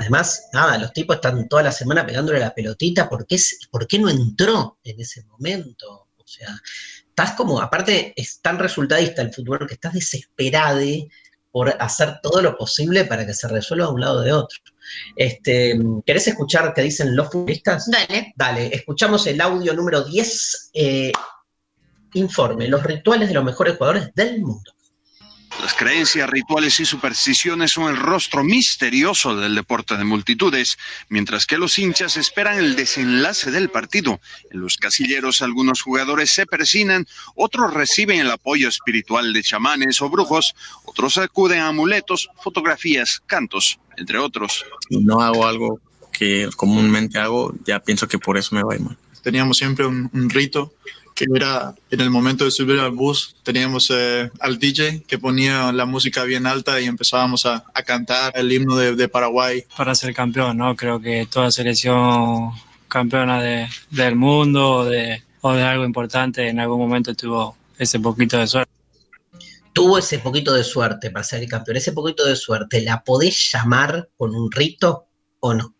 Además, 0.00 0.48
nada, 0.52 0.78
los 0.78 0.92
tipos 0.92 1.16
están 1.16 1.46
toda 1.48 1.62
la 1.62 1.72
semana 1.72 2.06
pegándole 2.06 2.40
la 2.40 2.54
pelotita, 2.54 3.08
¿por 3.08 3.26
qué, 3.26 3.34
s- 3.36 3.56
¿por 3.70 3.86
qué 3.86 3.98
no 3.98 4.08
entró 4.08 4.78
en 4.82 4.98
ese 5.00 5.24
momento? 5.24 6.08
O 6.16 6.26
sea, 6.26 6.48
estás 7.08 7.32
como, 7.32 7.60
aparte 7.60 8.12
es 8.16 8.40
tan 8.40 8.58
resultadista 8.58 9.20
el 9.22 9.32
fútbol 9.32 9.66
que 9.66 9.74
estás 9.74 9.92
desesperado 9.92 10.80
por 11.52 11.68
hacer 11.82 12.20
todo 12.22 12.40
lo 12.40 12.56
posible 12.56 13.04
para 13.04 13.26
que 13.26 13.34
se 13.34 13.46
resuelva 13.48 13.86
de 13.86 13.92
un 13.92 14.00
lado 14.00 14.20
o 14.20 14.22
de 14.22 14.32
otro. 14.32 14.58
Este, 15.16 15.78
¿Querés 16.06 16.28
escuchar 16.28 16.72
qué 16.72 16.82
dicen 16.82 17.14
los 17.14 17.28
futbolistas? 17.30 17.90
Dale. 17.90 18.32
Dale, 18.36 18.74
escuchamos 18.74 19.26
el 19.26 19.40
audio 19.40 19.74
número 19.74 20.02
10. 20.02 20.70
eh, 20.72 21.12
informe, 22.14 22.66
los 22.68 22.82
rituales 22.82 23.28
de 23.28 23.34
los 23.34 23.44
mejores 23.44 23.76
jugadores 23.76 24.10
del 24.14 24.40
mundo. 24.40 24.72
Las 25.60 25.74
creencias, 25.74 26.30
rituales 26.30 26.80
y 26.80 26.86
supersticiones 26.86 27.72
son 27.72 27.90
el 27.90 27.96
rostro 27.96 28.42
misterioso 28.42 29.36
del 29.36 29.54
deporte 29.54 29.96
de 29.96 30.04
multitudes, 30.04 30.78
mientras 31.10 31.44
que 31.44 31.58
los 31.58 31.78
hinchas 31.78 32.16
esperan 32.16 32.58
el 32.58 32.76
desenlace 32.76 33.50
del 33.50 33.68
partido. 33.68 34.20
En 34.50 34.60
los 34.60 34.78
casilleros 34.78 35.42
algunos 35.42 35.82
jugadores 35.82 36.30
se 36.30 36.46
persinan, 36.46 37.06
otros 37.34 37.74
reciben 37.74 38.20
el 38.20 38.30
apoyo 38.30 38.68
espiritual 38.68 39.34
de 39.34 39.42
chamanes 39.42 40.00
o 40.00 40.08
brujos, 40.08 40.54
otros 40.86 41.18
acuden 41.18 41.60
a 41.60 41.68
amuletos, 41.68 42.30
fotografías, 42.42 43.22
cantos, 43.26 43.78
entre 43.98 44.18
otros. 44.18 44.64
no 44.88 45.20
hago 45.20 45.46
algo 45.46 45.80
que 46.10 46.48
comúnmente 46.56 47.18
hago, 47.18 47.54
ya 47.66 47.80
pienso 47.80 48.08
que 48.08 48.18
por 48.18 48.38
eso 48.38 48.54
me 48.54 48.62
va 48.62 48.72
a 48.72 48.76
ir 48.76 48.82
mal. 48.82 48.96
Teníamos 49.22 49.58
siempre 49.58 49.84
un, 49.84 50.08
un 50.14 50.30
rito 50.30 50.72
que 51.26 51.36
era 51.36 51.74
en 51.90 52.00
el 52.00 52.10
momento 52.10 52.44
de 52.44 52.50
subir 52.50 52.78
al 52.80 52.90
bus, 52.92 53.36
teníamos 53.42 53.90
eh, 53.90 54.30
al 54.40 54.58
DJ 54.58 55.02
que 55.06 55.18
ponía 55.18 55.72
la 55.72 55.84
música 55.86 56.24
bien 56.24 56.46
alta 56.46 56.80
y 56.80 56.86
empezábamos 56.86 57.46
a, 57.46 57.64
a 57.74 57.82
cantar 57.82 58.32
el 58.36 58.52
himno 58.52 58.76
de, 58.76 58.94
de 58.96 59.08
Paraguay. 59.08 59.64
para 59.76 59.94
ser 59.94 60.14
campeón, 60.14 60.56
¿no? 60.58 60.74
Creo 60.76 61.00
que 61.00 61.26
toda 61.30 61.50
selección 61.50 62.50
campeona 62.88 63.40
de- 63.42 63.68
del 63.90 64.16
mundo 64.16 64.70
o 64.78 64.84
de, 64.84 65.22
o 65.42 65.52
de 65.52 65.62
algo 65.62 65.84
importante 65.84 66.48
en 66.48 66.58
algún 66.60 66.78
momento 66.80 67.14
tuvo 67.14 67.56
ese 67.78 68.00
poquito 68.00 68.36
de 68.38 68.46
suerte. 68.46 68.72
Tuvo 69.72 69.98
ese 69.98 70.18
poquito 70.18 70.52
de 70.52 70.64
suerte 70.64 71.10
para 71.10 71.22
ser 71.24 71.42
el 71.42 71.48
campeón. 71.48 71.76
Ese 71.76 71.92
poquito 71.92 72.26
de 72.26 72.34
suerte, 72.36 72.82
¿la 72.82 73.02
podés 73.04 73.50
llamar 73.52 74.08
con 74.16 74.34
un 74.34 74.50
rito 74.50 75.06
o 75.38 75.54
no? 75.54 75.74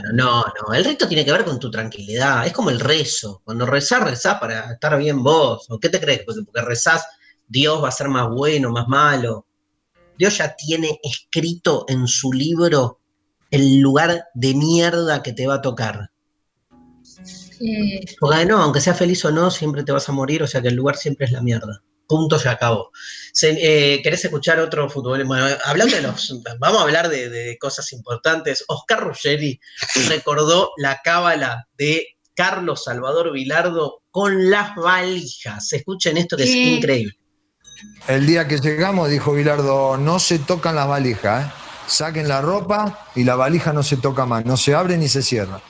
Bueno, 0.00 0.12
no, 0.12 0.44
no. 0.44 0.74
El 0.74 0.84
rito 0.84 1.08
tiene 1.08 1.24
que 1.24 1.32
ver 1.32 1.44
con 1.44 1.58
tu 1.58 1.70
tranquilidad. 1.70 2.46
Es 2.46 2.52
como 2.52 2.70
el 2.70 2.80
rezo. 2.80 3.42
Cuando 3.44 3.66
rezás, 3.66 4.02
rezás 4.02 4.38
para 4.38 4.72
estar 4.72 4.96
bien 4.98 5.22
vos. 5.22 5.66
¿O 5.68 5.78
qué 5.78 5.88
te 5.88 6.00
crees? 6.00 6.22
Porque, 6.24 6.42
porque 6.42 6.62
rezás, 6.62 7.06
Dios 7.46 7.82
va 7.82 7.88
a 7.88 7.92
ser 7.92 8.08
más 8.08 8.28
bueno, 8.28 8.70
más 8.70 8.88
malo. 8.88 9.46
Dios 10.18 10.38
ya 10.38 10.54
tiene 10.54 10.98
escrito 11.02 11.84
en 11.88 12.06
su 12.06 12.32
libro 12.32 13.00
el 13.50 13.80
lugar 13.80 14.24
de 14.34 14.54
mierda 14.54 15.22
que 15.22 15.32
te 15.32 15.46
va 15.46 15.54
a 15.54 15.62
tocar. 15.62 16.10
Porque 18.20 18.46
no, 18.46 18.62
aunque 18.62 18.80
seas 18.80 18.98
feliz 18.98 19.24
o 19.24 19.30
no, 19.30 19.50
siempre 19.50 19.82
te 19.82 19.92
vas 19.92 20.08
a 20.08 20.12
morir, 20.12 20.42
o 20.42 20.46
sea 20.46 20.60
que 20.60 20.68
el 20.68 20.74
lugar 20.74 20.96
siempre 20.96 21.26
es 21.26 21.32
la 21.32 21.42
mierda. 21.42 21.82
Punto, 22.08 22.38
se 22.38 22.48
acabó. 22.48 22.90
Se- 23.32 23.58
eh, 23.94 24.00
¿Querés 24.02 24.24
escuchar 24.24 24.58
otro 24.60 24.88
fútbol? 24.88 25.22
Bueno, 25.24 25.46
hablando 25.66 25.94
de 25.94 26.02
los. 26.02 26.34
Vamos 26.58 26.80
a 26.80 26.82
hablar 26.84 27.08
de, 27.08 27.28
de 27.28 27.58
cosas 27.58 27.92
importantes. 27.92 28.64
Oscar 28.66 29.00
Ruggeri 29.04 29.60
recordó 30.08 30.72
la 30.78 31.00
cábala 31.04 31.68
de 31.76 32.16
Carlos 32.34 32.84
Salvador 32.84 33.32
Vilardo 33.32 34.02
con 34.10 34.48
las 34.50 34.74
valijas. 34.74 35.72
Escuchen 35.72 36.16
esto 36.16 36.36
que 36.36 36.44
es 36.44 36.50
increíble. 36.78 37.14
El 38.08 38.26
día 38.26 38.48
que 38.48 38.58
llegamos 38.58 39.10
dijo 39.10 39.32
Bilardo, 39.34 39.96
no 39.98 40.18
se 40.18 40.38
tocan 40.40 40.74
las 40.74 40.88
valijas, 40.88 41.46
¿eh? 41.46 41.50
saquen 41.86 42.26
la 42.26 42.40
ropa 42.40 43.06
y 43.14 43.22
la 43.24 43.36
valija 43.36 43.72
no 43.72 43.82
se 43.82 43.96
toca 43.98 44.26
más, 44.26 44.44
no 44.44 44.56
se 44.56 44.74
abre 44.74 44.96
ni 44.96 45.08
se 45.08 45.22
cierra. 45.22 45.60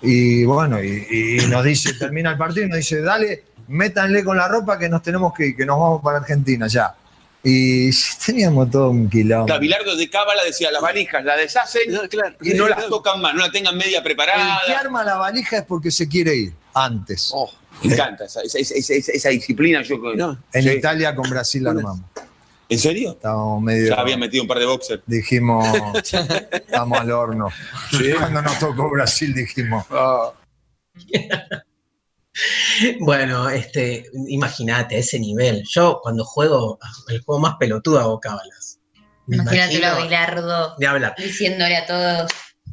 Y 0.00 0.44
bueno, 0.44 0.80
y, 0.82 1.38
y 1.40 1.46
nos 1.48 1.64
dice, 1.64 1.94
termina 1.94 2.30
el 2.30 2.38
partido 2.38 2.66
y 2.66 2.68
nos 2.68 2.78
dice, 2.78 3.00
dale, 3.02 3.42
métanle 3.68 4.24
con 4.24 4.36
la 4.36 4.48
ropa 4.48 4.78
que 4.78 4.88
nos 4.88 5.02
tenemos 5.02 5.32
que 5.32 5.48
ir, 5.48 5.56
que 5.56 5.64
nos 5.66 5.78
vamos 5.78 6.02
para 6.02 6.18
Argentina 6.18 6.66
ya. 6.66 6.94
Y 7.42 7.90
teníamos 8.26 8.70
todo 8.70 8.90
un 8.90 9.08
quilombo. 9.08 9.46
Claro, 9.46 9.60
Bilardo 9.60 9.96
de 9.96 10.10
Cábala 10.10 10.42
decía, 10.44 10.70
las 10.72 10.82
valijas 10.82 11.24
la 11.24 11.36
deshacen 11.36 11.82
y 12.42 12.54
no 12.54 12.68
las 12.68 12.86
tocan 12.88 13.20
más, 13.20 13.34
no 13.34 13.40
la 13.46 13.50
tengan 13.52 13.76
media 13.76 14.02
preparada. 14.02 14.58
El 14.66 14.66
que 14.66 14.74
arma 14.74 15.04
la 15.04 15.16
valija 15.16 15.58
es 15.58 15.64
porque 15.64 15.90
se 15.90 16.08
quiere 16.08 16.34
ir 16.34 16.52
antes. 16.74 17.32
Me 17.82 17.94
encanta 17.94 18.24
esa, 18.24 18.40
esa- 18.42 18.58
esa- 18.58 18.74
esa- 18.74 19.12
esa 19.12 19.28
disciplina. 19.28 19.82
Yo, 19.82 19.96
En 20.52 20.62
Sí. 20.62 20.68
Italia 20.70 21.14
con 21.14 21.30
Brasil 21.30 21.62
la 21.62 21.70
armamos. 21.70 22.00
¿En 22.70 22.78
serio? 22.78 23.12
Estábamos 23.12 23.62
medio... 23.62 23.88
Ya 23.94 24.00
había 24.00 24.18
metido 24.18 24.42
un 24.42 24.48
par 24.48 24.58
de 24.58 24.66
boxers. 24.66 25.02
Dijimos, 25.06 25.64
estamos 26.52 26.98
al 27.00 27.10
horno. 27.12 27.48
Cuando 28.18 28.42
nos 28.42 28.58
tocó 28.58 28.90
Brasil 28.90 29.32
dijimos, 29.32 29.86
Bueno, 33.00 33.48
este, 33.48 34.04
imagínate, 34.28 34.96
a 34.96 34.98
ese 34.98 35.18
nivel. 35.18 35.62
Yo 35.68 36.00
cuando 36.02 36.24
juego, 36.24 36.78
el 37.08 37.20
juego 37.22 37.40
más 37.40 37.56
pelotudo 37.58 37.98
hago 37.98 38.20
cábalas. 38.20 38.78
Me 39.26 39.36
Imagínatelo 39.36 39.86
a 39.86 40.90
hablar. 40.90 41.14
diciéndole 41.18 41.76
a 41.76 41.86
todos. 41.86 42.30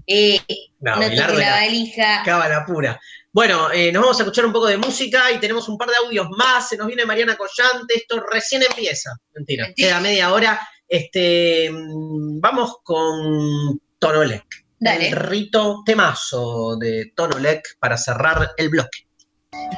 Eh, 0.07 0.39
No, 0.79 0.95
no, 0.95 1.09
la 1.09 1.51
valija. 1.51 2.21
Cábala 2.23 2.65
pura. 2.65 2.99
Bueno, 3.33 3.69
eh, 3.73 3.91
nos 3.91 4.03
vamos 4.03 4.19
a 4.19 4.23
escuchar 4.23 4.45
un 4.45 4.53
poco 4.53 4.67
de 4.67 4.77
música 4.77 5.29
y 5.31 5.39
tenemos 5.39 5.67
un 5.67 5.77
par 5.77 5.89
de 5.89 5.95
audios 6.05 6.27
más. 6.37 6.69
Se 6.69 6.77
nos 6.77 6.87
viene 6.87 7.05
Mariana 7.05 7.35
Collante. 7.35 7.95
Esto 7.95 8.23
recién 8.31 8.61
empieza. 8.63 9.11
Mentira, 9.33 9.67
queda 9.75 9.99
media 9.99 10.31
hora. 10.31 10.59
Este, 10.87 11.69
vamos 11.71 12.77
con 12.83 13.77
Tonolec. 13.99 14.45
Dale. 14.79 15.09
El 15.09 15.15
rito 15.15 15.81
temazo 15.85 16.77
de 16.77 17.11
Tonolec 17.15 17.77
para 17.79 17.97
cerrar 17.97 18.51
el 18.55 18.69
bloque. 18.69 19.04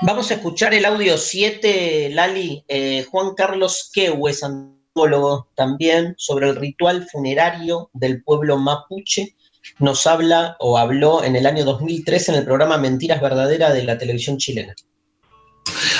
Vamos 0.02 0.30
a 0.30 0.36
escuchar 0.36 0.74
el 0.74 0.86
audio 0.86 1.18
7, 1.18 2.12
Lali. 2.14 2.64
Eh, 2.68 3.06
Juan 3.10 3.34
Carlos 3.36 3.90
Quehue, 3.94 4.32
antropólogo 4.42 5.48
también, 5.56 6.16
sobre 6.18 6.50
el 6.50 6.56
ritual 6.56 7.08
funerario 7.12 7.90
del 7.94 8.24
pueblo 8.24 8.58
mapuche. 8.58 9.36
Nos 9.80 10.08
habla 10.08 10.56
o 10.60 10.78
habló 10.78 11.24
en 11.24 11.36
el 11.36 11.46
año 11.46 11.66
2003 11.66 12.30
en 12.30 12.36
el 12.36 12.46
programa 12.46 12.78
Mentiras 12.78 13.22
Verdaderas 13.22 13.74
de 13.74 13.84
la 13.84 13.98
televisión 13.98 14.38
chilena. 14.38 14.74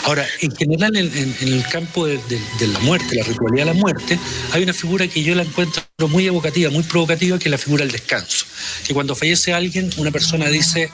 Ahora, 0.03 0.26
en 0.41 0.55
general, 0.55 0.95
en, 0.95 1.36
el 1.41 1.65
campo 1.70 2.05
de, 2.05 2.20
la 2.68 2.80
muerte, 2.80 3.15
la 3.15 3.24
ritualidad 3.24 3.65
de 3.65 3.74
la 3.74 3.80
muerte, 3.80 4.20
hay 4.51 4.63
una 4.63 4.74
figura 4.74 5.07
que 5.07 5.24
yo 5.24 5.36
la 5.36 5.43
encuentro 5.43 5.84
muy 6.09 6.26
evocativa, 6.26 6.70
muy 6.70 6.84
provocativa, 6.84 7.38
que 7.39 7.45
es 7.45 7.51
la 7.51 7.57
figura 7.57 7.84
del 7.84 7.91
descanso. 7.91 8.45
Que 8.86 8.93
cuando 8.93 9.15
fallece 9.15 9.53
alguien, 9.53 9.89
una 9.97 10.11
persona 10.11 10.47
dice, 10.49 10.89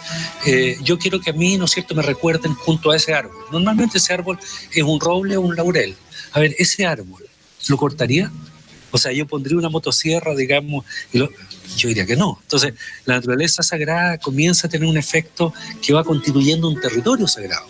eh, 0.46 0.78
yo 0.84 0.98
quiero 0.98 1.20
que 1.20 1.32
a 1.32 1.34
mí, 1.34 1.58
¿no 1.58 1.66
es 1.66 1.72
cierto?, 1.72 1.96
me 1.96 2.02
recuerden 2.02 2.54
junto 2.54 2.92
a 2.92 2.96
ese 2.96 3.14
árbol. 3.14 3.44
Normalmente 3.52 3.98
ese 3.98 4.14
árbol 4.14 4.40
es 4.72 4.84
un 4.84 5.00
roble 5.00 5.38
o 5.38 5.42
un 5.42 5.56
laurel. 5.56 5.96
A 6.32 6.40
ver, 6.40 6.56
ese 6.58 6.86
árbol, 6.86 7.24
¿lo 7.68 7.78
cortaría? 7.78 8.32
O 8.92 8.98
sea, 8.98 9.12
yo 9.12 9.26
pondría 9.26 9.58
una 9.58 9.70
motosierra, 9.70 10.36
digamos, 10.36 10.86
yo 11.12 11.28
diría 11.88 12.06
que 12.06 12.16
no. 12.16 12.38
Entonces, 12.44 12.76
la 13.06 13.16
naturaleza 13.16 13.64
sagrada 13.64 14.20
comienza 14.20 14.68
a 14.68 14.70
tener 14.70 14.88
un 14.88 14.98
efecto 14.98 15.52
que 15.82 15.94
va 15.94 16.04
constituyendo 16.04 16.68
un 16.68 16.80
territorio 16.80 17.28
sagrado. 17.28 17.66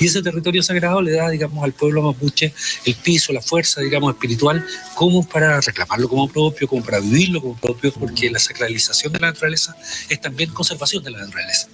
Y 0.00 0.06
ese 0.06 0.22
territorio 0.22 0.62
sagrado 0.62 1.02
le 1.02 1.12
da, 1.12 1.28
digamos, 1.28 1.62
al 1.62 1.72
pueblo 1.72 2.02
mapuche 2.02 2.52
el 2.84 2.94
piso, 2.94 3.32
la 3.32 3.42
fuerza, 3.42 3.80
digamos, 3.80 4.14
espiritual, 4.14 4.64
como 4.94 5.26
para 5.26 5.60
reclamarlo 5.60 6.08
como 6.08 6.28
propio, 6.28 6.66
como 6.66 6.84
para 6.84 7.00
vivirlo 7.00 7.40
como 7.40 7.56
propio, 7.56 7.92
porque 7.92 8.30
la 8.30 8.38
sacralización 8.38 9.12
de 9.12 9.20
la 9.20 9.28
naturaleza 9.28 9.76
es 10.08 10.20
también 10.20 10.52
conservación 10.52 11.02
de 11.04 11.10
la 11.10 11.18
naturaleza. 11.20 11.68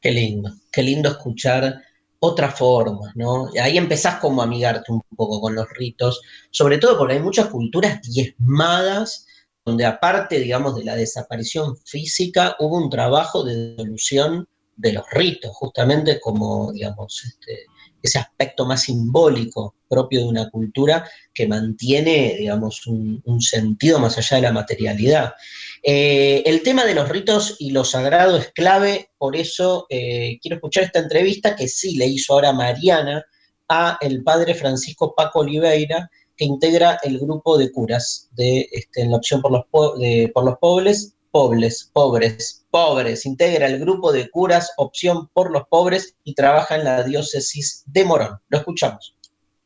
Qué 0.00 0.10
lindo, 0.10 0.52
qué 0.70 0.82
lindo 0.82 1.08
escuchar 1.08 1.80
otras 2.18 2.58
formas, 2.58 3.12
¿no? 3.16 3.48
Ahí 3.60 3.78
empezás 3.78 4.16
como 4.16 4.42
a 4.42 4.44
amigarte 4.44 4.92
un 4.92 5.02
poco 5.16 5.40
con 5.40 5.54
los 5.54 5.68
ritos, 5.70 6.20
sobre 6.50 6.78
todo 6.78 6.98
porque 6.98 7.14
hay 7.14 7.20
muchas 7.20 7.48
culturas 7.48 8.00
diezmadas 8.02 9.26
donde 9.64 9.84
aparte, 9.84 10.38
digamos, 10.38 10.76
de 10.76 10.84
la 10.84 10.96
desaparición 10.96 11.76
física, 11.84 12.56
hubo 12.58 12.76
un 12.76 12.90
trabajo 12.90 13.44
de 13.44 13.76
solución 13.76 14.48
de 14.76 14.92
los 14.92 15.04
ritos, 15.10 15.52
justamente 15.54 16.20
como, 16.20 16.72
digamos, 16.72 17.22
este, 17.24 17.66
ese 18.02 18.18
aspecto 18.18 18.66
más 18.66 18.82
simbólico 18.82 19.76
propio 19.88 20.20
de 20.20 20.26
una 20.26 20.50
cultura 20.50 21.08
que 21.32 21.46
mantiene, 21.46 22.34
digamos, 22.38 22.86
un, 22.86 23.22
un 23.24 23.40
sentido 23.40 23.98
más 24.00 24.18
allá 24.18 24.36
de 24.36 24.42
la 24.42 24.52
materialidad. 24.52 25.34
Eh, 25.82 26.42
el 26.46 26.62
tema 26.62 26.84
de 26.84 26.94
los 26.94 27.08
ritos 27.08 27.56
y 27.58 27.70
lo 27.70 27.84
sagrado 27.84 28.36
es 28.36 28.52
clave, 28.52 29.10
por 29.18 29.36
eso 29.36 29.86
eh, 29.90 30.38
quiero 30.40 30.56
escuchar 30.56 30.84
esta 30.84 31.00
entrevista 31.00 31.56
que 31.56 31.68
sí 31.68 31.96
le 31.96 32.06
hizo 32.06 32.32
ahora 32.32 32.52
Mariana 32.52 33.24
a 33.68 33.98
el 34.00 34.22
padre 34.22 34.54
Francisco 34.54 35.14
Paco 35.14 35.40
Oliveira, 35.40 36.10
que 36.36 36.44
integra 36.44 36.98
el 37.02 37.18
grupo 37.18 37.58
de 37.58 37.70
curas 37.70 38.28
de 38.32 38.68
este, 38.72 39.02
en 39.02 39.10
la 39.10 39.18
opción 39.18 39.42
por 39.42 39.52
los, 39.52 39.64
por 39.70 40.44
los 40.44 40.58
pobres, 40.58 41.14
pobres, 41.32 41.90
pobres, 41.92 42.64
pobres, 42.70 43.26
integra 43.26 43.66
el 43.66 43.80
grupo 43.80 44.12
de 44.12 44.30
curas 44.30 44.70
opción 44.76 45.28
por 45.32 45.50
los 45.50 45.64
pobres 45.68 46.14
y 46.22 46.34
trabaja 46.34 46.76
en 46.76 46.84
la 46.84 47.02
diócesis 47.02 47.82
de 47.86 48.04
Morón. 48.04 48.38
Lo 48.48 48.58
escuchamos. 48.58 49.16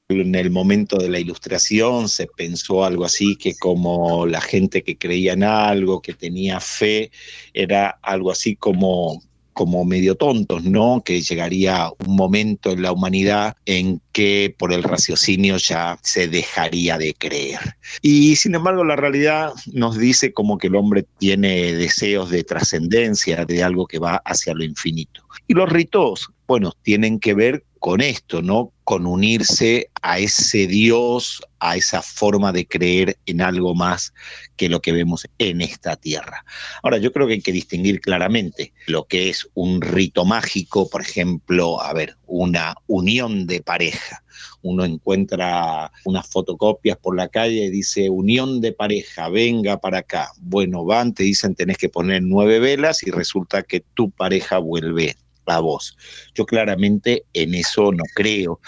En 0.08 0.36
el 0.36 0.50
momento 0.50 0.98
de 0.98 1.08
la 1.08 1.18
ilustración 1.18 2.08
se 2.08 2.28
pensó 2.28 2.84
algo 2.84 3.04
así 3.04 3.34
que 3.34 3.56
como 3.56 4.24
la 4.24 4.40
gente 4.40 4.84
que 4.84 4.96
creía 4.96 5.32
en 5.32 5.42
algo, 5.42 6.00
que 6.00 6.14
tenía 6.14 6.60
fe, 6.60 7.10
era 7.52 7.98
algo 8.02 8.30
así 8.30 8.54
como, 8.54 9.20
como 9.57 9.86
medio 9.86 10.16
tontos, 10.16 10.64
¿no? 10.64 11.02
Que 11.02 11.22
llegaría 11.22 11.88
un 12.07 12.14
momento 12.14 12.72
en 12.72 12.82
la 12.82 12.92
humanidad 12.92 13.57
en 13.64 14.02
que 14.12 14.54
por 14.59 14.70
el 14.70 14.82
raciocinio 14.82 15.57
ya 15.57 15.98
se 16.02 16.28
dejaría 16.28 16.98
de 16.98 17.14
creer. 17.14 17.61
Y 18.02 18.36
sin 18.36 18.54
embargo 18.54 18.84
la 18.84 18.96
realidad 18.96 19.54
nos 19.72 19.96
dice 19.96 20.34
como 20.34 20.59
que 20.59 20.66
el 20.66 20.76
hombre 20.76 21.07
tiene 21.18 21.72
deseos 21.72 22.28
de 22.28 22.44
trascendencia, 22.44 23.46
de 23.46 23.62
algo 23.62 23.86
que 23.86 23.98
va 23.98 24.20
hacia 24.26 24.52
lo 24.52 24.62
infinito. 24.62 25.22
Y 25.48 25.54
los 25.54 25.70
ritos, 25.70 26.28
bueno, 26.46 26.74
tienen 26.82 27.18
que 27.18 27.32
ver 27.32 27.64
con 27.87 28.01
esto, 28.01 28.43
¿no? 28.43 28.72
Con 28.82 29.07
unirse 29.07 29.91
a 30.03 30.18
ese 30.18 30.66
Dios, 30.66 31.41
a 31.61 31.76
esa 31.76 32.03
forma 32.03 32.51
de 32.51 32.66
creer 32.66 33.16
en 33.26 33.41
algo 33.41 33.76
más 33.76 34.12
que 34.57 34.68
lo 34.68 34.82
que 34.82 34.91
vemos 34.91 35.28
en 35.39 35.61
esta 35.61 35.95
tierra. 35.95 36.45
Ahora, 36.82 36.99
yo 36.99 37.12
creo 37.12 37.28
que 37.28 37.34
hay 37.34 37.43
que 37.43 37.53
distinguir 37.53 38.01
claramente 38.01 38.72
lo 38.89 39.05
que 39.05 39.30
es 39.30 39.49
un 39.55 39.80
rito 39.80 40.24
mágico, 40.24 40.91
por 40.91 41.01
ejemplo, 41.01 41.80
a 41.80 41.93
ver, 41.93 42.16
una 42.26 42.74
unión 42.89 43.47
de 43.47 43.62
pareja. 43.62 44.24
Uno 44.62 44.84
encuentra 44.84 45.93
unas 46.05 46.26
fotocopias 46.26 46.97
por 46.97 47.14
la 47.14 47.28
calle 47.28 47.66
y 47.66 47.70
dice 47.70 48.11
unión 48.11 48.61
de 48.61 48.72
pareja, 48.72 49.28
venga 49.28 49.78
para 49.78 49.99
acá. 49.99 50.32
Bueno, 50.39 50.84
van, 50.84 51.14
te 51.14 51.22
dicen 51.22 51.55
tenés 51.55 51.78
que 51.78 51.89
poner 51.89 52.20
nueve 52.20 52.59
velas 52.59 53.05
y 53.05 53.12
resulta 53.12 53.62
que 53.62 53.78
tu 53.95 54.11
pareja 54.11 54.59
vuelve 54.59 55.14
a 55.55 55.61
vos. 55.61 55.97
Yo 56.34 56.47
claramente 56.47 57.24
en 57.32 57.55
eso 57.55 57.92
no 57.92 58.05
creo. 58.14 58.61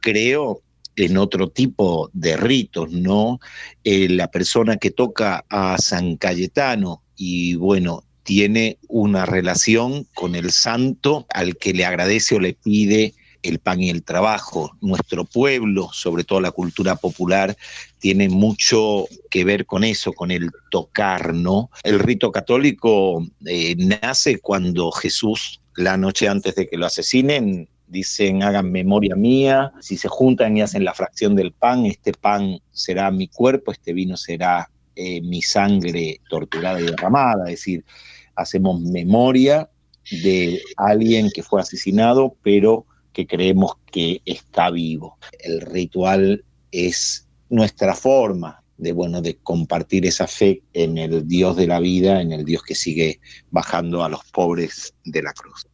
Creo 0.00 0.62
en 0.96 1.16
otro 1.18 1.50
tipo 1.50 2.10
de 2.12 2.36
ritos, 2.36 2.90
¿no? 2.90 3.38
Eh, 3.84 4.08
la 4.08 4.30
persona 4.30 4.76
que 4.76 4.90
toca 4.90 5.44
a 5.48 5.76
San 5.78 6.16
Cayetano 6.16 7.02
y 7.16 7.54
bueno, 7.54 8.04
tiene 8.22 8.78
una 8.88 9.24
relación 9.24 10.06
con 10.14 10.34
el 10.34 10.50
santo 10.50 11.26
al 11.32 11.56
que 11.56 11.72
le 11.72 11.84
agradece 11.84 12.34
o 12.34 12.40
le 12.40 12.54
pide 12.54 13.14
el 13.42 13.60
pan 13.60 13.80
y 13.80 13.90
el 13.90 14.02
trabajo. 14.02 14.72
Nuestro 14.80 15.24
pueblo, 15.24 15.90
sobre 15.92 16.24
todo 16.24 16.40
la 16.40 16.50
cultura 16.50 16.96
popular, 16.96 17.56
tiene 17.98 18.28
mucho 18.28 19.06
que 19.30 19.44
ver 19.44 19.66
con 19.66 19.84
eso, 19.84 20.12
con 20.12 20.30
el 20.30 20.50
tocar, 20.70 21.34
¿no? 21.34 21.70
El 21.84 21.98
rito 22.00 22.32
católico 22.32 23.24
eh, 23.46 23.76
nace 23.78 24.38
cuando 24.40 24.90
Jesús, 24.90 25.60
la 25.76 25.96
noche 25.96 26.28
antes 26.28 26.54
de 26.54 26.66
que 26.66 26.76
lo 26.76 26.86
asesinen, 26.86 27.68
dicen, 27.86 28.42
hagan 28.42 28.72
memoria 28.72 29.14
mía, 29.14 29.72
si 29.80 29.96
se 29.96 30.08
juntan 30.08 30.56
y 30.56 30.62
hacen 30.62 30.84
la 30.84 30.94
fracción 30.94 31.34
del 31.36 31.52
pan, 31.52 31.86
este 31.86 32.12
pan 32.12 32.58
será 32.72 33.10
mi 33.10 33.28
cuerpo, 33.28 33.72
este 33.72 33.92
vino 33.92 34.16
será 34.16 34.70
eh, 34.96 35.20
mi 35.20 35.42
sangre 35.42 36.20
torturada 36.28 36.80
y 36.80 36.84
derramada, 36.84 37.44
es 37.44 37.60
decir, 37.60 37.84
hacemos 38.34 38.80
memoria 38.80 39.70
de 40.10 40.60
alguien 40.76 41.30
que 41.32 41.42
fue 41.42 41.60
asesinado, 41.60 42.36
pero 42.42 42.86
que 43.12 43.26
creemos 43.26 43.74
que 43.90 44.20
está 44.24 44.70
vivo. 44.70 45.18
El 45.38 45.60
ritual 45.60 46.44
es 46.70 47.26
nuestra 47.48 47.94
forma 47.94 48.62
de, 48.78 48.92
bueno, 48.92 49.22
de 49.22 49.36
compartir 49.38 50.06
esa 50.06 50.26
fe 50.26 50.62
en 50.72 50.98
el 50.98 51.26
Dios 51.26 51.56
de 51.56 51.66
la 51.66 51.80
vida, 51.80 52.20
en 52.20 52.32
el 52.32 52.44
Dios 52.44 52.62
que 52.62 52.74
sigue 52.74 53.20
bajando 53.50 54.04
a 54.04 54.08
los 54.08 54.24
pobres 54.32 54.94
de 55.04 55.22
la 55.22 55.32
cruz. 55.32 55.66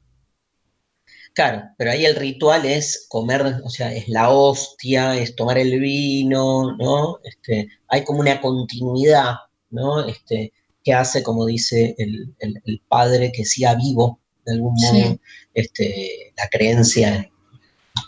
Claro, 1.35 1.63
pero 1.79 1.91
ahí 1.93 2.05
el 2.05 2.15
ritual 2.17 2.67
es 2.67 3.07
comer, 3.09 3.61
o 3.65 3.71
sea, 3.71 3.93
es 3.95 4.07
la 4.09 4.29
hostia, 4.31 5.17
es 5.17 5.35
tomar 5.35 5.57
el 5.57 5.81
vino, 5.81 6.77
¿no? 6.77 7.19
Este, 7.25 7.69
hay 7.89 8.05
como 8.05 8.21
una 8.21 8.39
continuidad, 8.41 9.37
¿no? 9.71 10.07
Este, 10.07 10.53
que 10.85 10.93
hace, 10.93 11.23
como 11.23 11.47
dice 11.47 11.95
el, 11.97 12.35
el- 12.39 12.61
el 12.67 12.83
padre, 12.87 13.33
que 13.33 13.45
siga 13.47 13.75
vivo, 13.77 14.21
de 14.45 14.53
algún 14.53 14.75
modo, 14.75 14.93
Sí. 14.93 15.21
este, 15.55 16.33
la 16.37 16.49
creencia 16.51 17.17
en, 17.17 17.31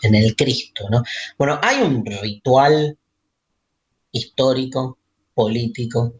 en 0.03 0.15
el 0.15 0.35
Cristo, 0.35 0.87
¿no? 0.91 1.01
Bueno, 1.37 1.59
hay 1.63 1.81
un 1.81 2.05
ritual 2.05 2.95
histórico, 4.15 4.97
político, 5.33 6.13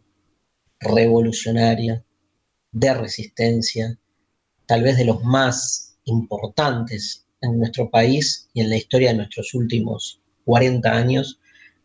revolucionario, 0.78 2.04
de 2.70 2.92
resistencia, 2.94 3.98
tal 4.66 4.82
vez 4.82 4.98
de 4.98 5.06
los 5.06 5.24
más 5.24 5.96
importantes 6.04 7.26
en 7.40 7.58
nuestro 7.58 7.90
país 7.90 8.48
y 8.52 8.60
en 8.60 8.68
la 8.70 8.76
historia 8.76 9.10
de 9.10 9.16
nuestros 9.16 9.54
últimos 9.54 10.20
40 10.44 10.92
años, 10.92 11.40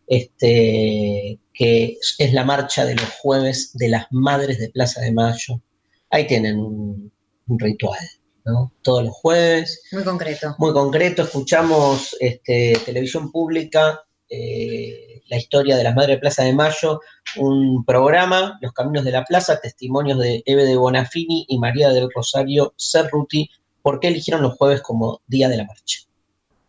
este, 0.08 1.40
que 1.54 1.98
es 2.18 2.34
la 2.34 2.44
marcha 2.44 2.86
de 2.86 2.96
los 2.96 3.10
jueves 3.22 3.72
de 3.76 3.88
las 3.88 4.08
Madres 4.12 4.60
de 4.60 4.70
Plaza 4.70 5.00
de 5.02 5.14
Mayo. 5.14 5.62
Ahí 6.10 6.28
tienen 6.28 6.60
un, 6.60 7.10
un 7.48 7.60
ritual, 7.60 8.06
¿no? 8.44 8.74
Todos 8.82 9.06
los 9.06 9.14
jueves, 9.14 9.82
Muy 9.94 10.04
concreto. 10.04 10.56
muy 10.58 10.74
concreto, 10.74 11.22
escuchamos 11.24 12.18
este, 12.20 12.78
televisión 12.86 13.32
pública 13.32 14.02
eh, 14.30 15.11
la 15.32 15.38
historia 15.38 15.78
de 15.78 15.84
las 15.86 15.96
Madres 15.96 16.18
de 16.18 16.20
Plaza 16.20 16.44
de 16.44 16.54
Mayo, 16.54 17.00
un 17.38 17.86
programa, 17.86 18.60
Los 18.62 18.74
Caminos 18.74 19.06
de 19.06 19.12
la 19.12 19.24
Plaza, 19.24 19.62
testimonios 19.62 20.20
de 20.20 20.44
Eve 20.46 20.66
de 20.66 20.76
Bonafini 20.76 21.46
y 21.48 21.58
María 21.58 21.90
del 21.90 22.10
Rosario 22.14 22.74
Cerruti, 22.78 23.50
por 23.82 24.02
qué 24.02 24.10
eligieron 24.10 24.42
los 24.42 24.58
jueves 24.58 24.82
como 24.82 25.22
Día 25.28 25.48
de 25.48 25.56
la 25.56 25.64
Marcha. 25.64 26.00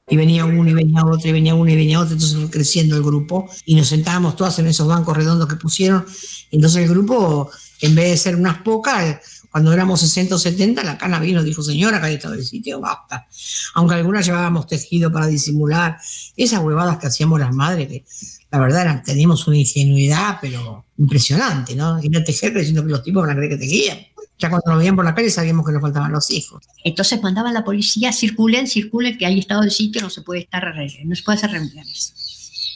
Y 0.08 0.16
venía 0.16 0.44
uno 0.44 0.70
y 0.70 0.74
venía 0.74 1.04
otro 1.04 1.28
y 1.28 1.32
venía 1.32 1.56
uno 1.56 1.70
y 1.70 1.76
venía 1.76 1.98
otro, 1.98 2.12
entonces 2.12 2.38
fue 2.38 2.50
creciendo 2.50 2.96
el 2.96 3.02
grupo 3.02 3.50
y 3.66 3.74
nos 3.74 3.88
sentábamos 3.88 4.36
todas 4.36 4.56
en 4.60 4.68
esos 4.68 4.86
bancos 4.86 5.16
redondos 5.16 5.48
que 5.48 5.56
pusieron. 5.56 6.06
Entonces 6.52 6.84
el 6.84 6.88
grupo, 6.88 7.50
en 7.80 7.96
vez 7.96 8.10
de 8.10 8.16
ser 8.16 8.36
unas 8.36 8.58
pocas, 8.58 9.41
cuando 9.52 9.72
éramos 9.72 10.00
60 10.00 10.34
o 10.34 10.38
70, 10.38 10.82
la 10.82 10.98
cana 10.98 11.20
vino 11.20 11.42
dijo, 11.42 11.62
señora, 11.62 11.98
acá 11.98 12.10
está 12.10 12.28
el 12.32 12.44
sitio, 12.44 12.80
basta. 12.80 13.28
Aunque 13.74 13.94
algunas 13.94 14.26
llevábamos 14.26 14.66
tejido 14.66 15.12
para 15.12 15.26
disimular, 15.26 15.98
esas 16.36 16.60
huevadas 16.60 16.96
que 16.98 17.06
hacíamos 17.06 17.38
las 17.38 17.54
madres, 17.54 17.86
que 17.86 18.04
la 18.50 18.58
verdad 18.58 18.82
era- 18.82 19.02
teníamos 19.02 19.46
una 19.46 19.58
ingenuidad, 19.58 20.38
pero 20.40 20.86
impresionante, 20.98 21.76
¿no? 21.76 22.02
Ir 22.02 22.16
a 22.16 22.24
tejer 22.24 22.52
creyendo 22.52 22.82
que 22.84 22.90
los 22.90 23.02
tipos 23.02 23.22
van 23.22 23.30
a 23.30 23.36
creer 23.36 23.50
que 23.52 23.58
tejían. 23.58 23.98
Ya 24.38 24.48
cuando 24.50 24.70
nos 24.70 24.78
veían 24.78 24.96
por 24.96 25.04
la 25.04 25.14
calle 25.14 25.30
sabíamos 25.30 25.64
que 25.64 25.72
nos 25.72 25.80
faltaban 25.82 26.10
los 26.10 26.28
hijos. 26.30 26.64
Entonces 26.82 27.22
mandaba 27.22 27.50
a 27.50 27.52
la 27.52 27.62
policía, 27.64 28.12
circulen, 28.12 28.66
circulen, 28.66 29.16
que 29.18 29.26
hay 29.26 29.38
estado 29.38 29.60
del 29.60 29.70
sitio, 29.70 30.00
no 30.02 30.10
se 30.10 30.22
puede 30.22 30.40
estar, 30.40 30.64
no 31.04 31.14
se 31.14 31.22
puede 31.22 31.36
hacer 31.38 31.50
reuniones. 31.50 32.14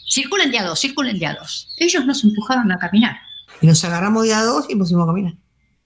Circulen 0.09 0.51
de 0.51 0.59
a 0.59 0.65
dos, 0.65 0.79
circulen 0.81 1.19
de 1.19 1.27
a 1.27 1.35
dos. 1.35 1.69
Ellos 1.79 2.05
nos 2.07 2.23
empujaron 2.23 2.71
a 2.71 2.79
caminar. 2.79 3.17
Y 3.61 3.67
nos 3.67 3.83
agarramos 3.85 4.25
de 4.25 4.35
a 4.35 4.43
dos 4.45 4.67
y 4.69 4.77
pusimos 4.77 5.05
a 5.05 5.07
caminar. 5.07 5.35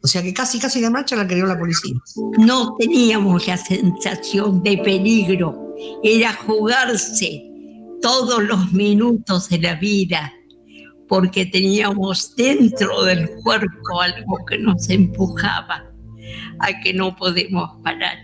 O 0.03 0.07
sea 0.07 0.23
que 0.23 0.33
casi, 0.33 0.59
casi 0.59 0.81
la 0.81 0.89
marcha 0.91 1.15
la 1.17 1.27
creó 1.27 1.47
la 1.47 1.59
policía. 1.59 1.95
No 2.39 2.75
teníamos 2.79 3.47
la 3.47 3.57
sensación 3.59 4.63
de 4.63 4.79
peligro, 4.79 5.75
era 6.03 6.33
jugarse 6.35 7.43
todos 8.01 8.43
los 8.43 8.73
minutos 8.73 9.49
de 9.51 9.59
la 9.59 9.75
vida, 9.75 10.33
porque 11.07 11.45
teníamos 11.47 12.35
dentro 12.35 13.03
del 13.05 13.29
cuerpo 13.43 14.01
algo 14.01 14.39
que 14.49 14.57
nos 14.59 14.89
empujaba 14.89 15.85
a 16.61 16.81
que 16.83 16.95
no 16.95 17.15
podemos 17.17 17.69
parar. 17.83 18.19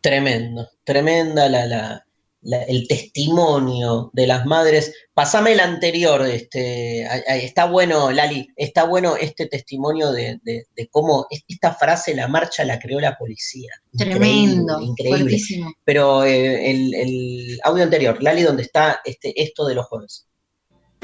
Tremendo, 0.00 0.68
tremenda 0.84 1.48
la, 1.48 1.66
la- 1.66 2.06
la- 2.42 2.62
el 2.62 2.86
testimonio 2.88 4.10
de 4.12 4.26
las 4.26 4.46
madres. 4.46 4.92
Pasame 5.14 5.52
el 5.52 5.60
anterior, 5.60 6.26
este, 6.26 7.06
está 7.44 7.66
bueno, 7.66 8.10
Lali, 8.10 8.48
está 8.56 8.84
bueno 8.84 9.16
este 9.16 9.46
testimonio 9.46 10.12
de, 10.12 10.38
de- 10.42 10.64
de 10.74 10.88
cómo 10.88 11.26
es- 11.30 11.44
esta 11.48 11.74
frase, 11.74 12.14
la 12.14 12.28
marcha 12.28 12.64
la 12.64 12.78
creó 12.78 13.00
la 13.00 13.16
policía. 13.16 13.70
Tremendo, 13.96 14.80
increíble. 14.80 15.18
fuertísimo. 15.20 15.72
Pero 15.84 16.24
eh, 16.24 16.70
el, 16.70 16.94
el 16.94 17.60
audio 17.64 17.84
anterior, 17.84 18.22
Lali, 18.22 18.42
donde 18.42 18.62
está 18.62 19.00
este, 19.04 19.40
esto 19.42 19.66
de 19.66 19.74
los 19.74 19.86
jueves. 19.86 20.26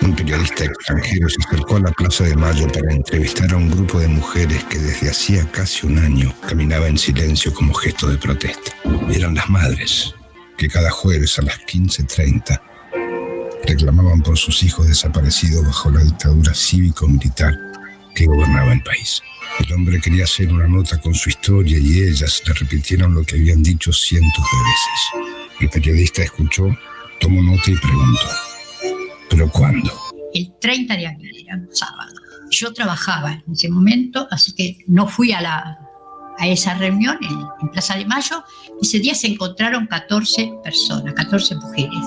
Un 0.02 0.14
periodista 0.14 0.64
extranjero 0.64 1.26
se 1.28 1.36
acercó 1.46 1.76
a 1.76 1.80
la 1.80 1.90
Plaza 1.92 2.24
de 2.24 2.34
Mayo 2.36 2.66
para 2.70 2.92
entrevistar 2.92 3.50
a 3.50 3.56
un 3.56 3.70
grupo 3.70 3.98
de 3.98 4.08
mujeres 4.08 4.62
que 4.64 4.76
desde 4.78 5.08
hacía 5.08 5.50
casi 5.52 5.86
un 5.86 5.98
año 5.98 6.34
caminaba 6.46 6.86
en 6.86 6.98
silencio 6.98 7.52
como 7.54 7.72
gesto 7.72 8.06
de 8.08 8.18
protesta. 8.18 8.72
Eran 9.10 9.34
las 9.34 9.48
madres, 9.48 10.14
que 10.56 10.68
cada 10.68 10.90
jueves 10.90 11.38
a 11.38 11.42
las 11.42 11.58
15.30 11.60 12.60
reclamaban 13.66 14.22
por 14.22 14.38
sus 14.38 14.62
hijos 14.62 14.88
desaparecidos 14.88 15.64
bajo 15.64 15.90
la 15.90 16.02
dictadura 16.02 16.54
cívico-militar 16.54 17.54
que 18.14 18.26
gobernaba 18.26 18.72
el 18.72 18.82
país. 18.82 19.22
El 19.58 19.72
hombre 19.72 20.00
quería 20.00 20.24
hacer 20.24 20.52
una 20.52 20.66
nota 20.66 20.98
con 21.00 21.14
su 21.14 21.28
historia 21.30 21.78
y 21.78 22.02
ellas 22.02 22.42
le 22.46 22.52
repitieron 22.54 23.14
lo 23.14 23.22
que 23.22 23.36
habían 23.36 23.62
dicho 23.62 23.92
cientos 23.92 24.44
de 24.52 24.58
veces. 24.58 25.36
El 25.60 25.70
periodista 25.70 26.22
escuchó, 26.22 26.76
tomó 27.20 27.42
nota 27.42 27.70
y 27.70 27.76
preguntó, 27.76 28.28
¿pero 29.30 29.50
cuándo? 29.50 29.92
El 30.34 30.52
30 30.60 30.96
de 30.96 31.06
abril 31.06 31.46
era 31.46 31.56
un 31.56 31.74
sábado. 31.74 32.12
Yo 32.50 32.72
trabajaba 32.72 33.32
en 33.32 33.52
ese 33.52 33.68
momento, 33.68 34.28
así 34.30 34.54
que 34.54 34.78
no 34.86 35.06
fui 35.08 35.32
a, 35.32 35.40
la, 35.40 35.78
a 36.38 36.48
esa 36.48 36.74
reunión 36.74 37.18
en, 37.60 37.68
Plaza 37.68 37.96
de 37.96 38.04
Mayo. 38.06 38.42
Ese 38.80 38.98
día 39.00 39.14
se 39.14 39.26
encontraron 39.26 39.86
14 39.86 40.52
personas, 40.62 41.14
14 41.14 41.56
mujeres. 41.56 42.04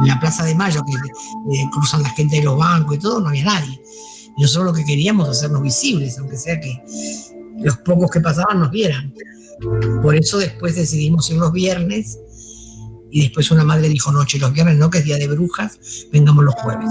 En 0.00 0.06
la 0.06 0.18
Plaza 0.18 0.44
de 0.44 0.54
Mayo, 0.54 0.82
que 0.84 1.56
eh, 1.56 1.68
cruzan 1.72 2.02
la 2.02 2.10
gente 2.10 2.36
de 2.36 2.44
los 2.44 2.56
bancos 2.56 2.96
y 2.96 3.00
todo, 3.00 3.20
no 3.20 3.28
había 3.28 3.44
nadie. 3.44 3.80
Nosotros 4.38 4.66
lo 4.66 4.72
que 4.72 4.84
queríamos 4.84 5.28
hacernos 5.28 5.62
visibles, 5.62 6.18
aunque 6.18 6.36
sea 6.36 6.58
que 6.60 6.82
los 7.58 7.76
pocos 7.78 8.10
que 8.10 8.20
pasaban 8.20 8.60
nos 8.60 8.70
vieran. 8.70 9.12
Por 10.02 10.14
eso 10.16 10.38
después 10.38 10.76
decidimos 10.76 11.28
ir 11.30 11.36
los 11.36 11.52
viernes 11.52 12.18
y 13.10 13.22
después 13.22 13.50
una 13.50 13.64
madre 13.64 13.88
dijo, 13.88 14.12
noche, 14.12 14.38
los 14.38 14.52
viernes 14.52 14.76
no, 14.76 14.88
que 14.88 14.98
es 14.98 15.04
día 15.04 15.18
de 15.18 15.28
brujas, 15.28 15.78
vengamos 16.12 16.44
los 16.44 16.54
jueves. 16.54 16.90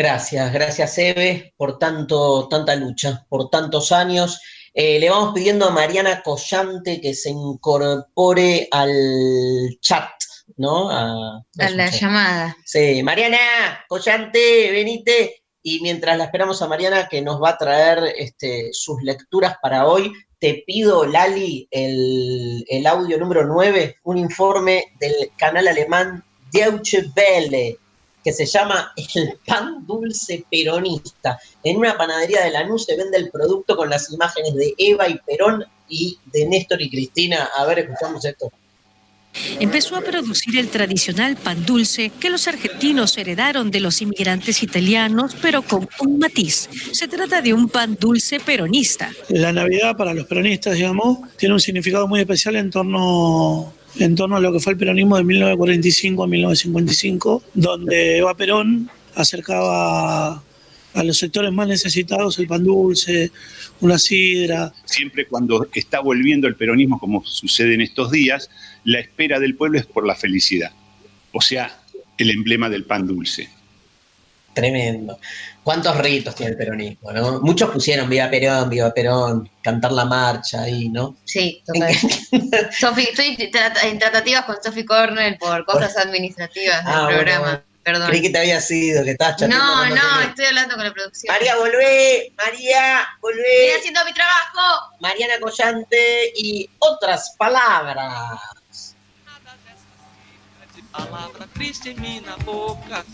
Gracias, 0.00 0.50
gracias 0.50 0.96
Eve 0.96 1.52
por 1.58 1.78
tanto, 1.78 2.48
tanta 2.48 2.74
lucha, 2.74 3.26
por 3.28 3.50
tantos 3.50 3.92
años. 3.92 4.40
Eh, 4.72 4.98
le 4.98 5.10
vamos 5.10 5.34
pidiendo 5.34 5.66
a 5.66 5.72
Mariana 5.72 6.22
Collante 6.22 7.02
que 7.02 7.12
se 7.12 7.28
incorpore 7.28 8.66
al 8.70 9.76
chat, 9.82 10.08
¿no? 10.56 10.88
A, 10.88 11.44
A 11.58 11.70
la 11.72 11.90
llamada. 11.90 12.56
Sí, 12.64 13.02
Mariana 13.02 13.84
Collante, 13.90 14.70
venite. 14.72 15.42
Y 15.62 15.80
mientras 15.82 16.16
la 16.16 16.24
esperamos 16.24 16.62
a 16.62 16.68
Mariana 16.68 17.06
que 17.06 17.20
nos 17.20 17.38
va 17.38 17.50
a 17.50 17.58
traer 17.58 18.14
este, 18.16 18.70
sus 18.72 19.02
lecturas 19.02 19.56
para 19.60 19.86
hoy, 19.86 20.14
te 20.38 20.64
pido, 20.66 21.04
Lali, 21.04 21.68
el, 21.70 22.64
el 22.70 22.86
audio 22.86 23.18
número 23.18 23.44
9, 23.44 23.98
un 24.04 24.16
informe 24.16 24.94
del 24.98 25.30
canal 25.36 25.68
alemán 25.68 26.24
Deutsche 26.50 27.04
Welle, 27.14 27.78
que 28.24 28.32
se 28.32 28.46
llama 28.46 28.92
El 28.96 29.38
pan 29.46 29.86
dulce 29.86 30.44
peronista. 30.50 31.38
En 31.62 31.76
una 31.76 31.96
panadería 31.96 32.44
de 32.44 32.50
Lanús 32.50 32.84
se 32.84 32.96
vende 32.96 33.18
el 33.18 33.30
producto 33.30 33.76
con 33.76 33.90
las 33.90 34.12
imágenes 34.12 34.54
de 34.54 34.74
Eva 34.78 35.08
y 35.08 35.18
Perón 35.18 35.64
y 35.88 36.18
de 36.32 36.46
Néstor 36.46 36.80
y 36.82 36.90
Cristina. 36.90 37.48
A 37.56 37.64
ver, 37.64 37.80
escuchamos 37.80 38.24
esto. 38.24 38.52
Empezó 39.60 39.96
a 39.96 40.00
producir 40.00 40.58
el 40.58 40.68
tradicional 40.68 41.36
pan 41.36 41.64
dulce 41.64 42.10
que 42.20 42.30
los 42.30 42.48
argentinos 42.48 43.16
heredaron 43.16 43.70
de 43.70 43.80
los 43.80 44.02
inmigrantes 44.02 44.62
italianos, 44.62 45.36
pero 45.40 45.62
con 45.62 45.88
un 46.00 46.18
matiz. 46.18 46.68
Se 46.92 47.06
trata 47.06 47.40
de 47.40 47.54
un 47.54 47.68
pan 47.68 47.96
dulce 47.98 48.40
peronista. 48.40 49.10
La 49.28 49.52
Navidad 49.52 49.96
para 49.96 50.14
los 50.14 50.26
peronistas, 50.26 50.74
digamos, 50.74 51.18
tiene 51.36 51.54
un 51.54 51.60
significado 51.60 52.08
muy 52.08 52.20
especial 52.20 52.56
en 52.56 52.70
torno, 52.70 53.72
en 53.98 54.14
torno 54.14 54.36
a 54.36 54.40
lo 54.40 54.52
que 54.52 54.60
fue 54.60 54.72
el 54.72 54.78
peronismo 54.78 55.16
de 55.16 55.24
1945 55.24 56.22
a 56.22 56.26
1955, 56.26 57.42
donde 57.54 58.18
Eva 58.18 58.34
Perón 58.34 58.90
acercaba 59.14 60.42
a 60.94 61.04
los 61.04 61.18
sectores 61.18 61.52
más 61.52 61.68
necesitados 61.68 62.38
el 62.38 62.46
pan 62.46 62.64
dulce, 62.64 63.30
una 63.80 63.98
sidra. 63.98 64.72
Siempre 64.84 65.26
cuando 65.26 65.68
está 65.74 66.00
volviendo 66.00 66.48
el 66.48 66.56
peronismo, 66.56 66.98
como 66.98 67.24
sucede 67.24 67.74
en 67.74 67.80
estos 67.80 68.10
días, 68.10 68.50
la 68.84 69.00
espera 69.00 69.38
del 69.38 69.54
pueblo 69.54 69.78
es 69.78 69.86
por 69.86 70.06
la 70.06 70.14
felicidad. 70.14 70.72
O 71.32 71.40
sea, 71.40 71.80
el 72.18 72.30
emblema 72.30 72.68
del 72.68 72.84
pan 72.84 73.06
dulce. 73.06 73.48
Tremendo. 74.52 75.18
¿Cuántos 75.62 75.96
ritos 75.98 76.34
tiene 76.34 76.52
el 76.52 76.58
peronismo, 76.58 77.12
no? 77.12 77.40
Muchos 77.40 77.70
pusieron 77.70 78.08
Viva 78.08 78.30
Perón, 78.30 78.70
Viva 78.70 78.92
Perón, 78.94 79.48
cantar 79.62 79.92
la 79.92 80.04
marcha 80.06 80.62
ahí, 80.62 80.88
¿no? 80.88 81.16
Sí, 81.24 81.62
total. 81.66 81.94
Sofi, 82.78 83.02
estoy 83.02 83.36
en 83.82 83.98
tratativas 83.98 84.44
con 84.46 84.56
Sophie 84.62 84.86
Cornell 84.86 85.36
por 85.38 85.64
cosas 85.66 85.96
administrativas 85.98 86.84
del 86.84 86.94
Ah, 86.94 87.06
programa. 87.08 87.40
bueno. 87.40 87.62
Perdón. 87.82 88.08
Creí 88.08 88.20
que 88.20 88.28
te 88.30 88.38
había 88.38 88.60
sido, 88.60 89.02
que 89.04 89.12
estabas 89.12 89.36
chateando 89.36 89.56
No, 89.64 89.84
no, 89.88 89.94
tenés. 89.94 90.28
estoy 90.28 90.44
hablando 90.44 90.74
con 90.76 90.84
la 90.84 90.92
producción. 90.92 91.34
María, 91.34 91.56
volvé, 91.56 92.30
María, 92.36 93.08
volvé. 93.22 93.66
Estoy 93.68 93.78
haciendo 93.80 94.04
mi 94.04 94.12
trabajo. 94.12 94.92
Mariana 95.00 95.34
Collante 95.40 96.32
y 96.36 96.68
otras 96.78 97.34
palabras. 97.38 98.38
Palavra 100.92 101.46
triste 101.54 101.90
em 101.90 102.00
mim 102.00 102.20
na 102.20 102.36
boca. 102.38 103.04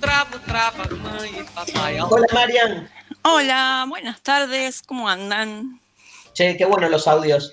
Travo, 0.00 0.38
trava, 0.40 0.84
mãe 0.96 1.38
e 1.38 1.44
papai. 1.44 2.00
Hola, 2.00 2.26
Marian. 2.32 2.88
Hola, 3.22 3.86
buenas 3.88 4.20
tardes, 4.20 4.82
¿cómo 4.82 5.08
andan? 5.08 5.80
Che, 6.32 6.56
qué 6.56 6.64
bueno 6.64 6.88
los 6.88 7.06
audios. 7.06 7.52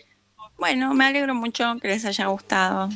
Bueno, 0.58 0.94
me 0.96 1.06
alegro 1.06 1.36
mucho 1.36 1.78
que 1.80 1.90
les 1.90 2.06
haya 2.06 2.26
gustado. 2.28 2.90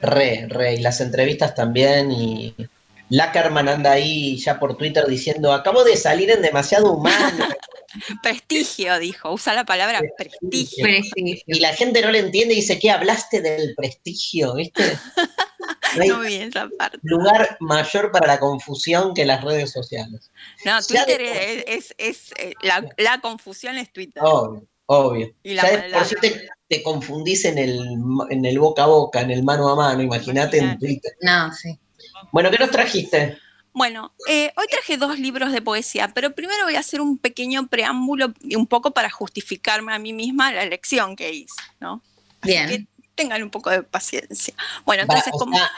Re, 0.00 0.46
re, 0.48 0.74
y 0.74 0.80
las 0.80 1.02
entrevistas 1.02 1.54
también. 1.54 2.10
Y 2.10 2.54
Lackerman 3.10 3.68
anda 3.68 3.92
ahí 3.92 4.38
ya 4.38 4.58
por 4.58 4.78
Twitter 4.78 5.06
diciendo: 5.06 5.52
Acabo 5.52 5.84
de 5.84 5.96
salir 5.96 6.30
en 6.30 6.40
demasiado 6.40 6.92
humano. 6.92 7.46
Prestigio, 8.22 8.98
dijo, 8.98 9.32
usa 9.32 9.52
la 9.52 9.64
palabra 9.64 10.00
prestigio. 10.16 10.86
Y 11.14 11.60
la 11.60 11.74
gente 11.74 12.00
no 12.00 12.10
le 12.10 12.20
entiende 12.20 12.54
y 12.54 12.58
dice: 12.58 12.78
¿Qué 12.78 12.90
hablaste 12.90 13.42
del 13.42 13.74
prestigio? 13.76 14.54
¿Viste? 14.54 14.82
No 15.96 16.02
hay 16.02 16.08
No 16.08 16.20
vi 16.20 16.34
esa 16.34 16.68
parte. 16.78 16.98
lugar 17.02 17.56
mayor 17.60 18.10
para 18.12 18.26
la 18.26 18.38
confusión 18.40 19.14
que 19.14 19.24
las 19.24 19.42
redes 19.44 19.70
sociales. 19.72 20.30
No, 20.64 20.76
de 20.80 20.86
Twitter 20.86 21.20
es, 21.20 21.64
es, 21.66 21.94
es, 21.98 22.32
eh, 22.38 22.54
la, 22.62 22.86
la 22.98 23.20
confusión 23.20 23.76
es 23.78 23.92
Twitter. 23.92 24.22
Obvio, 24.24 24.64
obvio. 24.86 25.32
Y 25.42 25.54
la 25.54 25.62
Ya 25.62 25.70
de 25.70 25.78
maldad. 25.78 25.98
por 25.98 26.06
sí 26.08 26.14
te- 26.20 26.48
te 26.68 26.82
confundís 26.82 27.44
en 27.44 27.58
el, 27.58 27.80
en 28.30 28.44
el 28.44 28.58
boca 28.58 28.84
a 28.84 28.86
boca, 28.86 29.20
en 29.20 29.30
el 29.30 29.42
mano 29.42 29.68
a 29.68 29.76
mano, 29.76 30.02
imagínate 30.02 30.58
en 30.58 30.78
Twitter. 30.78 31.12
No, 31.20 31.52
sí. 31.52 31.78
Bueno, 32.32 32.50
¿qué 32.50 32.58
nos 32.58 32.70
trajiste? 32.70 33.38
Bueno, 33.72 34.12
eh, 34.28 34.52
hoy 34.56 34.66
traje 34.68 34.96
dos 34.96 35.18
libros 35.18 35.52
de 35.52 35.62
poesía, 35.62 36.10
pero 36.14 36.32
primero 36.34 36.64
voy 36.64 36.74
a 36.74 36.80
hacer 36.80 37.00
un 37.00 37.18
pequeño 37.18 37.68
preámbulo 37.68 38.32
y 38.42 38.56
un 38.56 38.66
poco 38.66 38.90
para 38.92 39.10
justificarme 39.10 39.92
a 39.94 39.98
mí 40.00 40.12
misma 40.12 40.52
la 40.52 40.64
elección 40.64 41.14
que 41.14 41.32
hice, 41.32 41.54
¿no? 41.80 42.02
Así 42.40 42.50
Bien. 42.52 42.68
que 42.68 42.86
tengan 43.20 43.42
un 43.42 43.50
poco 43.50 43.70
de 43.70 43.82
paciencia. 43.82 44.54
Bueno, 44.84 45.02
entonces, 45.02 45.32
como, 45.32 45.56
sea, 45.56 45.70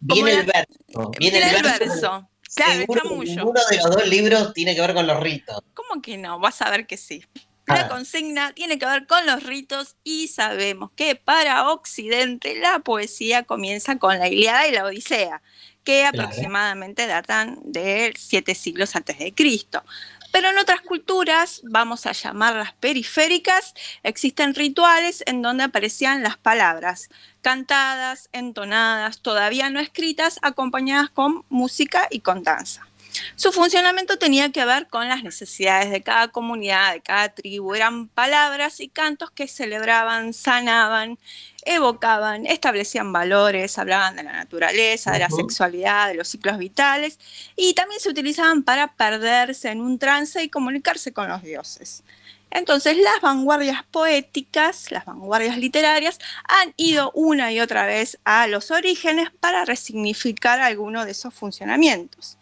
viene 0.00 0.32
el 0.32 0.46
verso. 0.46 1.10
Viene, 1.18 1.38
viene 1.38 1.56
el 1.56 1.62
verso. 1.62 2.28
el 2.68 2.86
ninguno 3.04 3.60
de 3.70 3.76
los 3.76 3.90
dos 3.90 4.08
libros 4.08 4.52
tiene 4.52 4.74
que 4.74 4.80
ver 4.80 4.94
con 4.94 5.06
los 5.06 5.20
ritos. 5.20 5.60
¿Cómo 5.74 6.02
que 6.02 6.18
no? 6.18 6.38
Vas 6.38 6.60
a 6.62 6.70
ver 6.70 6.86
que 6.86 6.96
sí. 6.96 7.24
La 7.66 7.88
consigna 7.88 8.52
tiene 8.52 8.78
que 8.78 8.86
ver 8.86 9.06
con 9.06 9.24
los 9.26 9.44
ritos 9.44 9.96
y 10.02 10.26
sabemos 10.28 10.90
que 10.96 11.14
para 11.14 11.70
Occidente 11.70 12.58
la 12.58 12.80
poesía 12.80 13.44
comienza 13.44 13.96
con 13.96 14.18
la 14.18 14.28
Ilíada 14.28 14.66
y 14.66 14.72
la 14.72 14.84
Odisea, 14.84 15.40
que 15.84 16.04
aproximadamente 16.04 17.06
datan 17.06 17.60
de 17.64 18.12
siete 18.18 18.56
siglos 18.56 18.96
antes 18.96 19.18
de 19.20 19.32
Cristo. 19.32 19.84
Pero 20.32 20.50
en 20.50 20.58
otras 20.58 20.80
culturas, 20.82 21.60
vamos 21.64 22.06
a 22.06 22.12
llamarlas 22.12 22.72
periféricas, 22.74 23.74
existen 24.02 24.54
rituales 24.54 25.24
en 25.26 25.42
donde 25.42 25.64
aparecían 25.64 26.22
las 26.22 26.36
palabras, 26.36 27.08
cantadas, 27.42 28.28
entonadas, 28.32 29.20
todavía 29.20 29.70
no 29.70 29.80
escritas, 29.80 30.38
acompañadas 30.42 31.10
con 31.10 31.44
música 31.48 32.06
y 32.10 32.20
con 32.20 32.42
danza. 32.44 32.89
Su 33.36 33.52
funcionamiento 33.52 34.18
tenía 34.18 34.52
que 34.52 34.64
ver 34.64 34.88
con 34.88 35.08
las 35.08 35.22
necesidades 35.22 35.90
de 35.90 36.02
cada 36.02 36.28
comunidad, 36.28 36.92
de 36.92 37.00
cada 37.00 37.28
tribu. 37.30 37.74
Eran 37.74 38.08
palabras 38.08 38.80
y 38.80 38.88
cantos 38.88 39.30
que 39.30 39.48
celebraban, 39.48 40.32
sanaban, 40.32 41.18
evocaban, 41.64 42.46
establecían 42.46 43.12
valores, 43.12 43.78
hablaban 43.78 44.16
de 44.16 44.22
la 44.22 44.32
naturaleza, 44.32 45.12
de 45.12 45.20
la 45.20 45.30
sexualidad, 45.30 46.08
de 46.08 46.14
los 46.14 46.28
ciclos 46.28 46.58
vitales 46.58 47.18
y 47.56 47.74
también 47.74 48.00
se 48.00 48.08
utilizaban 48.08 48.62
para 48.62 48.94
perderse 48.94 49.70
en 49.70 49.80
un 49.80 49.98
trance 49.98 50.42
y 50.42 50.48
comunicarse 50.48 51.12
con 51.12 51.28
los 51.28 51.42
dioses. 51.42 52.02
Entonces 52.50 52.96
las 52.96 53.20
vanguardias 53.20 53.84
poéticas, 53.90 54.90
las 54.90 55.04
vanguardias 55.04 55.56
literarias, 55.56 56.18
han 56.44 56.74
ido 56.76 57.12
una 57.14 57.52
y 57.52 57.60
otra 57.60 57.86
vez 57.86 58.18
a 58.24 58.48
los 58.48 58.70
orígenes 58.70 59.30
para 59.38 59.64
resignificar 59.64 60.60
alguno 60.60 61.04
de 61.04 61.12
esos 61.12 61.32
funcionamientos. 61.32 62.36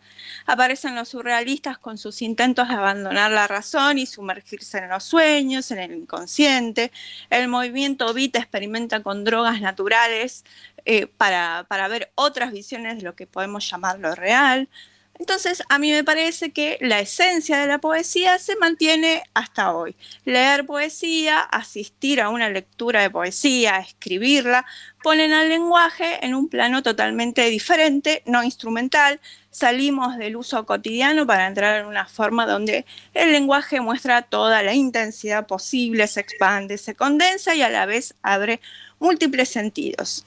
Aparecen 0.51 0.95
los 0.95 1.11
surrealistas 1.11 1.77
con 1.77 1.99
sus 1.99 2.23
intentos 2.23 2.69
de 2.69 2.75
abandonar 2.75 3.31
la 3.31 3.47
razón 3.47 3.99
y 3.99 4.07
sumergirse 4.07 4.79
en 4.79 4.89
los 4.89 5.05
sueños, 5.05 5.70
en 5.70 5.79
el 5.79 5.93
inconsciente. 5.93 6.91
El 7.29 7.49
movimiento 7.49 8.15
beat 8.15 8.35
experimenta 8.37 9.03
con 9.03 9.25
drogas 9.25 9.61
naturales 9.61 10.47
eh, 10.87 11.07
para, 11.07 11.66
para 11.69 11.87
ver 11.89 12.12
otras 12.15 12.51
visiones 12.51 12.97
de 12.97 13.03
lo 13.03 13.15
que 13.15 13.27
podemos 13.27 13.70
llamar 13.70 13.99
lo 13.99 14.15
real. 14.15 14.70
Entonces, 15.19 15.62
a 15.69 15.79
mí 15.79 15.91
me 15.91 16.05
parece 16.05 16.53
que 16.53 16.79
la 16.81 17.01
esencia 17.01 17.59
de 17.59 17.66
la 17.66 17.79
poesía 17.79 18.39
se 18.39 18.57
mantiene 18.57 19.25
hasta 19.35 19.75
hoy. 19.75 19.97
Leer 20.25 20.65
poesía, 20.65 21.41
asistir 21.41 22.20
a 22.20 22.29
una 22.29 22.49
lectura 22.49 23.03
de 23.03 23.11
poesía, 23.11 23.79
escribirla, 23.79 24.65
ponen 25.03 25.33
al 25.33 25.49
lenguaje 25.49 26.25
en 26.25 26.35
un 26.35 26.49
plano 26.49 26.83
totalmente 26.85 27.51
diferente, 27.51 28.23
no 28.27 28.45
instrumental. 28.45 29.20
Salimos 29.59 30.16
del 30.18 30.36
uso 30.36 30.64
cotidiano 30.64 31.26
para 31.26 31.48
entrar 31.48 31.80
en 31.80 31.86
una 31.86 32.06
forma 32.06 32.47
donde 32.47 32.86
el 33.12 33.32
lenguaje 33.32 33.80
muestra 33.80 34.22
toda 34.22 34.62
la 34.62 34.72
intensidad 34.72 35.48
posible, 35.48 36.06
se 36.06 36.20
expande, 36.20 36.78
se 36.78 36.94
condensa 36.94 37.56
y 37.56 37.62
a 37.62 37.68
la 37.68 37.85
vez 37.85 38.14
abre 38.22 38.60
múltiples 39.01 39.48
sentidos. 39.48 40.24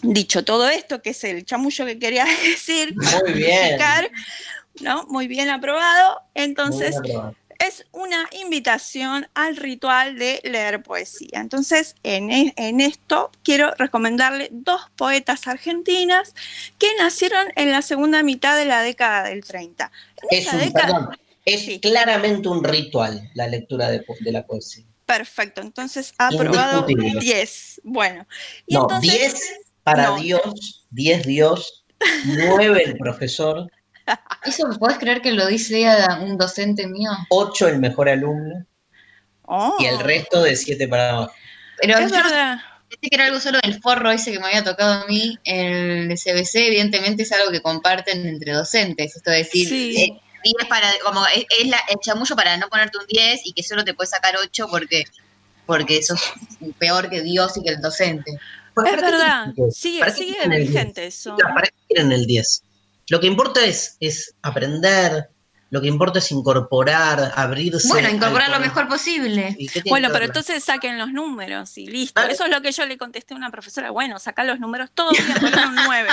Dicho 0.00 0.46
todo 0.46 0.66
esto, 0.70 1.02
que 1.02 1.10
es 1.10 1.24
el 1.24 1.44
chamullo 1.44 1.84
que 1.84 1.98
quería 1.98 2.24
decir, 2.42 2.94
Muy 2.96 3.34
bien. 3.34 3.78
¿no? 4.80 5.04
Muy 5.08 5.26
bien 5.26 5.50
aprobado. 5.50 6.22
Entonces, 6.34 6.94
Muy 6.94 7.02
bien 7.02 7.16
aprobado. 7.18 7.43
Es 7.66 7.86
una 7.92 8.28
invitación 8.40 9.26
al 9.34 9.56
ritual 9.56 10.18
de 10.18 10.40
leer 10.44 10.82
poesía. 10.82 11.40
Entonces, 11.40 11.94
en, 12.02 12.30
e- 12.30 12.54
en 12.56 12.80
esto 12.80 13.30
quiero 13.42 13.72
recomendarle 13.78 14.48
dos 14.52 14.82
poetas 14.96 15.46
argentinas 15.46 16.34
que 16.78 16.88
nacieron 16.98 17.46
en 17.56 17.70
la 17.70 17.82
segunda 17.82 18.22
mitad 18.22 18.56
de 18.56 18.64
la 18.66 18.82
década 18.82 19.24
del 19.28 19.44
30. 19.44 19.90
En 20.30 20.38
Es, 20.38 20.46
esa 20.46 20.56
un, 20.56 20.62
década, 20.62 20.86
perdón, 20.86 21.18
es 21.44 21.80
claramente 21.80 22.48
un 22.48 22.64
ritual 22.64 23.30
la 23.34 23.46
lectura 23.48 23.90
de, 23.90 24.04
la 24.32 24.46
poesía. 24.46 24.84
perfecto, 25.06 25.60
entonces 25.60 26.14
aprobado 26.18 26.80
Indiscutible. 26.88 27.20
10. 27.20 27.80
Bueno, 27.84 28.26
y 28.66 28.74
No, 28.74 28.82
entonces, 28.82 29.12
10 29.18 29.34
para 29.82 30.06
no. 30.08 30.18
Dios, 30.20 30.86
10 30.90 31.26
Dios, 31.26 31.84
9 32.24 32.82
el 32.84 32.96
profesor, 32.98 33.70
¿Eso 34.44 34.68
podés 34.78 34.98
creer 34.98 35.22
que 35.22 35.32
lo 35.32 35.46
dice 35.46 35.86
un 36.20 36.36
docente 36.36 36.86
mío? 36.86 37.10
8 37.30 37.68
el 37.68 37.78
mejor 37.78 38.08
alumno 38.08 38.64
Oh, 39.46 39.76
y 39.78 39.84
el 39.86 39.98
resto 40.00 40.42
de 40.42 40.56
7 40.56 40.88
para 40.88 41.10
abajo. 41.10 41.32
Pero 41.80 41.98
es 41.98 42.10
verdad. 42.10 42.58
pensé 42.88 43.08
que 43.10 43.14
era 43.16 43.26
algo 43.26 43.40
solo 43.40 43.58
del 43.62 43.78
forro 43.82 44.10
ese 44.10 44.32
que 44.32 44.38
me 44.38 44.46
había 44.46 44.64
tocado 44.64 45.02
a 45.02 45.06
mí. 45.06 45.38
El 45.44 46.08
CBC, 46.16 46.66
evidentemente, 46.68 47.24
es 47.24 47.32
algo 47.32 47.50
que 47.50 47.60
comparten 47.60 48.26
entre 48.26 48.52
docentes. 48.52 49.16
Esto 49.16 49.30
de 49.30 49.38
decir, 49.38 49.68
Sí. 49.68 49.96
eh, 50.00 50.20
10 50.44 50.68
para, 50.68 50.90
como 51.04 51.26
es, 51.26 51.44
es 51.60 51.66
la- 51.68 51.80
el 51.90 51.96
chamullo 52.00 52.34
para 52.36 52.56
no 52.56 52.68
ponerte 52.68 52.96
un 52.98 53.06
10 53.06 53.42
y 53.44 53.52
que 53.52 53.62
solo 53.62 53.84
te 53.84 53.92
puedes 53.94 54.10
sacar 54.10 54.34
8 54.42 54.66
porque, 54.70 55.04
porque 55.66 56.02
sos 56.02 56.20
peor 56.78 57.10
que 57.10 57.20
Dios 57.22 57.56
y 57.58 57.62
que 57.62 57.70
el 57.70 57.80
docente. 57.82 58.30
Es 58.32 59.00
verdad, 59.00 59.52
sigue, 59.72 60.00
¿para 60.00 60.14
qué 60.14 60.22
sigue 60.24 60.48
vigente 60.58 61.00
10? 61.02 61.14
eso. 61.14 61.36
Claro, 61.36 61.54
¿Para 61.54 61.66
qué 61.68 61.74
quieren 61.88 62.12
el 62.12 62.26
10? 62.26 62.62
Lo 63.08 63.20
que 63.20 63.26
importa 63.26 63.64
es, 63.64 63.96
es 64.00 64.34
aprender, 64.42 65.30
lo 65.74 65.80
que 65.80 65.88
importa 65.88 66.20
es 66.20 66.30
incorporar, 66.30 67.32
abrirse. 67.34 67.88
Bueno, 67.88 68.08
incorporar 68.08 68.48
lo 68.48 68.60
mejor 68.60 68.86
posible. 68.86 69.56
¿Y 69.58 69.66
qué 69.66 69.82
tiene 69.82 69.90
Bueno, 69.90 70.08
pero 70.12 70.24
entonces 70.26 70.62
saquen 70.62 70.98
los 70.98 71.10
números 71.10 71.76
y 71.78 71.88
listo. 71.88 72.22
Eso 72.22 72.44
es 72.44 72.50
lo 72.52 72.62
que 72.62 72.70
yo 72.70 72.86
le 72.86 72.96
contesté 72.96 73.34
a 73.34 73.36
una 73.36 73.50
profesora. 73.50 73.90
Bueno, 73.90 74.20
saca 74.20 74.44
los 74.44 74.60
números, 74.60 74.90
todo 74.94 75.10
bien, 75.10 75.26
poner 75.40 75.66
un 75.66 75.74
9. 75.74 76.10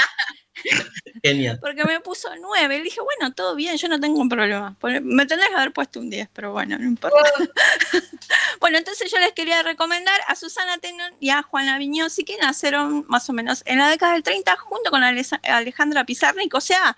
Genial. 1.24 1.60
Porque 1.62 1.84
me 1.84 2.00
puso 2.00 2.28
9. 2.40 2.78
Le 2.80 2.84
dije, 2.84 3.00
bueno, 3.02 3.36
todo 3.36 3.56
bien, 3.56 3.78
yo 3.78 3.88
no 3.88 4.00
tengo 4.00 4.20
un 4.20 4.30
problema. 4.30 4.76
Pone- 4.80 5.00
Me 5.02 5.28
tendrías 5.28 5.50
que 5.52 5.56
haber 5.58 5.74
puesto 5.74 6.00
un 6.00 6.10
10, 6.10 6.30
pero 6.34 6.52
bueno, 6.54 6.80
no 6.80 6.86
importa. 6.86 7.18
bueno, 8.60 8.80
entonces 8.80 9.12
yo 9.12 9.20
les 9.20 9.34
quería 9.34 9.62
recomendar 9.62 10.20
a 10.28 10.36
Susana 10.36 10.80
Tenon 10.80 11.14
y 11.20 11.30
a 11.30 11.44
Juana 11.44 11.78
Viñosi, 11.78 12.24
que 12.24 12.36
nacieron 12.38 13.06
más 13.08 13.30
o 13.30 13.34
menos 13.34 13.62
en 13.66 13.78
la 13.78 13.90
década 13.90 14.14
del 14.14 14.24
30 14.24 14.56
junto 14.58 14.90
con 14.90 15.04
Alejandra 15.04 16.04
Pizarnik. 16.04 16.54
O 16.56 16.62
sea, 16.62 16.98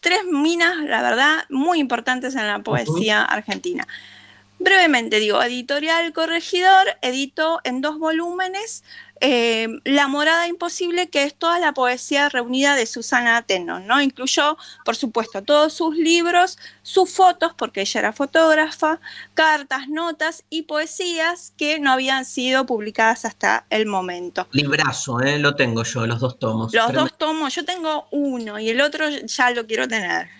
tres 0.00 0.24
minas, 0.24 0.78
la 0.84 1.02
verdad, 1.02 1.44
muy 1.48 1.78
importantes 1.78 2.34
en 2.34 2.46
la 2.46 2.60
poesía 2.60 3.22
argentina. 3.22 3.86
Brevemente 4.58 5.20
digo, 5.20 5.42
Editorial 5.42 6.12
Corregidor 6.12 6.86
editó 7.00 7.60
en 7.64 7.80
dos 7.80 7.98
volúmenes 7.98 8.84
eh, 9.20 9.68
La 9.84 10.08
Morada 10.08 10.48
Imposible, 10.48 11.08
que 11.08 11.24
es 11.24 11.34
toda 11.34 11.58
la 11.58 11.72
poesía 11.72 12.28
reunida 12.28 12.74
de 12.74 12.86
Susana 12.86 13.42
Tenon, 13.42 13.86
¿no? 13.86 14.00
Incluyó, 14.00 14.56
por 14.84 14.96
supuesto, 14.96 15.42
todos 15.42 15.72
sus 15.72 15.96
libros, 15.96 16.58
sus 16.82 17.10
fotos, 17.10 17.52
porque 17.56 17.82
ella 17.82 18.00
era 18.00 18.12
fotógrafa, 18.12 19.00
cartas, 19.34 19.88
notas 19.88 20.44
y 20.50 20.62
poesías 20.62 21.52
que 21.56 21.78
no 21.78 21.92
habían 21.92 22.24
sido 22.24 22.66
publicadas 22.66 23.24
hasta 23.24 23.66
el 23.70 23.86
momento. 23.86 24.48
Librazo, 24.52 25.20
¿eh? 25.20 25.38
lo 25.38 25.54
tengo 25.54 25.82
yo, 25.84 26.06
los 26.06 26.20
dos 26.20 26.38
tomos. 26.38 26.72
Los 26.72 26.86
Pero 26.86 27.00
dos 27.00 27.18
tomos, 27.18 27.54
yo 27.54 27.64
tengo 27.64 28.06
uno 28.10 28.58
y 28.58 28.70
el 28.70 28.80
otro 28.80 29.08
ya 29.08 29.50
lo 29.50 29.66
quiero 29.66 29.86
tener. 29.86 30.39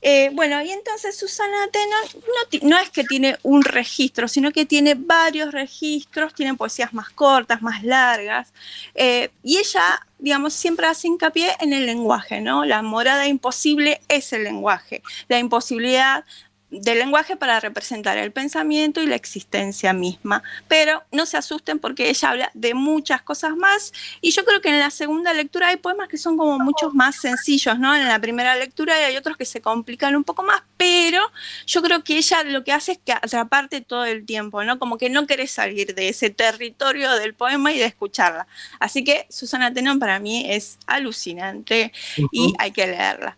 Eh, 0.00 0.30
bueno, 0.32 0.62
y 0.62 0.70
entonces 0.70 1.16
Susana 1.18 1.68
Tenon 1.72 2.70
no, 2.70 2.78
es 2.78 2.90
que 2.90 3.02
tiene 3.02 3.36
un 3.42 3.62
registro, 3.64 4.28
sino 4.28 4.52
que 4.52 4.64
tiene 4.64 4.94
varios 4.94 5.52
registros, 5.52 6.34
tiene 6.34 6.54
poesías 6.54 6.94
más 6.94 7.10
cortas, 7.10 7.62
más 7.62 7.82
largas, 7.82 8.52
eh, 8.94 9.30
y 9.42 9.58
ella, 9.58 10.00
digamos, 10.18 10.54
siempre 10.54 10.86
hace 10.86 11.08
hincapié 11.08 11.50
en 11.60 11.72
el 11.72 11.86
lenguaje, 11.86 12.40
¿no? 12.40 12.64
La 12.64 12.82
morada 12.82 13.26
imposible 13.26 14.00
es 14.08 14.32
el 14.32 14.44
lenguaje, 14.44 15.02
la 15.26 15.40
imposibilidad 15.40 16.24
del 16.70 16.98
lenguaje 16.98 17.36
para 17.36 17.60
representar 17.60 18.18
el 18.18 18.32
pensamiento 18.32 19.02
y 19.02 19.06
la 19.06 19.14
existencia 19.14 19.92
misma. 19.92 20.42
Pero 20.68 21.02
no 21.12 21.26
se 21.26 21.36
asusten 21.36 21.78
porque 21.78 22.10
ella 22.10 22.30
habla 22.30 22.50
de 22.54 22.74
muchas 22.74 23.22
cosas 23.22 23.56
más 23.56 23.92
y 24.20 24.30
yo 24.32 24.44
creo 24.44 24.60
que 24.60 24.68
en 24.68 24.78
la 24.78 24.90
segunda 24.90 25.32
lectura 25.32 25.68
hay 25.68 25.76
poemas 25.76 26.08
que 26.08 26.18
son 26.18 26.36
como 26.36 26.58
muchos 26.58 26.94
más 26.94 27.16
sencillos, 27.16 27.78
¿no? 27.78 27.94
En 27.94 28.06
la 28.06 28.18
primera 28.20 28.54
lectura 28.56 28.94
hay 28.94 29.16
otros 29.16 29.36
que 29.36 29.44
se 29.44 29.60
complican 29.60 30.14
un 30.14 30.24
poco 30.24 30.42
más, 30.42 30.62
pero 30.76 31.22
yo 31.66 31.82
creo 31.82 32.04
que 32.04 32.18
ella 32.18 32.42
lo 32.44 32.64
que 32.64 32.72
hace 32.72 32.92
es 32.92 32.98
que 33.04 33.12
atraparte 33.12 33.80
todo 33.80 34.04
el 34.04 34.26
tiempo, 34.26 34.62
¿no? 34.64 34.78
Como 34.78 34.98
que 34.98 35.10
no 35.10 35.26
querés 35.26 35.50
salir 35.50 35.94
de 35.94 36.08
ese 36.08 36.30
territorio 36.30 37.12
del 37.14 37.34
poema 37.34 37.72
y 37.72 37.78
de 37.78 37.86
escucharla. 37.86 38.46
Así 38.78 39.04
que 39.04 39.26
Susana 39.30 39.72
Tenón 39.72 39.98
para 39.98 40.18
mí 40.18 40.44
es 40.48 40.78
alucinante 40.86 41.92
y 42.32 42.54
hay 42.58 42.72
que 42.72 42.86
leerla. 42.86 43.36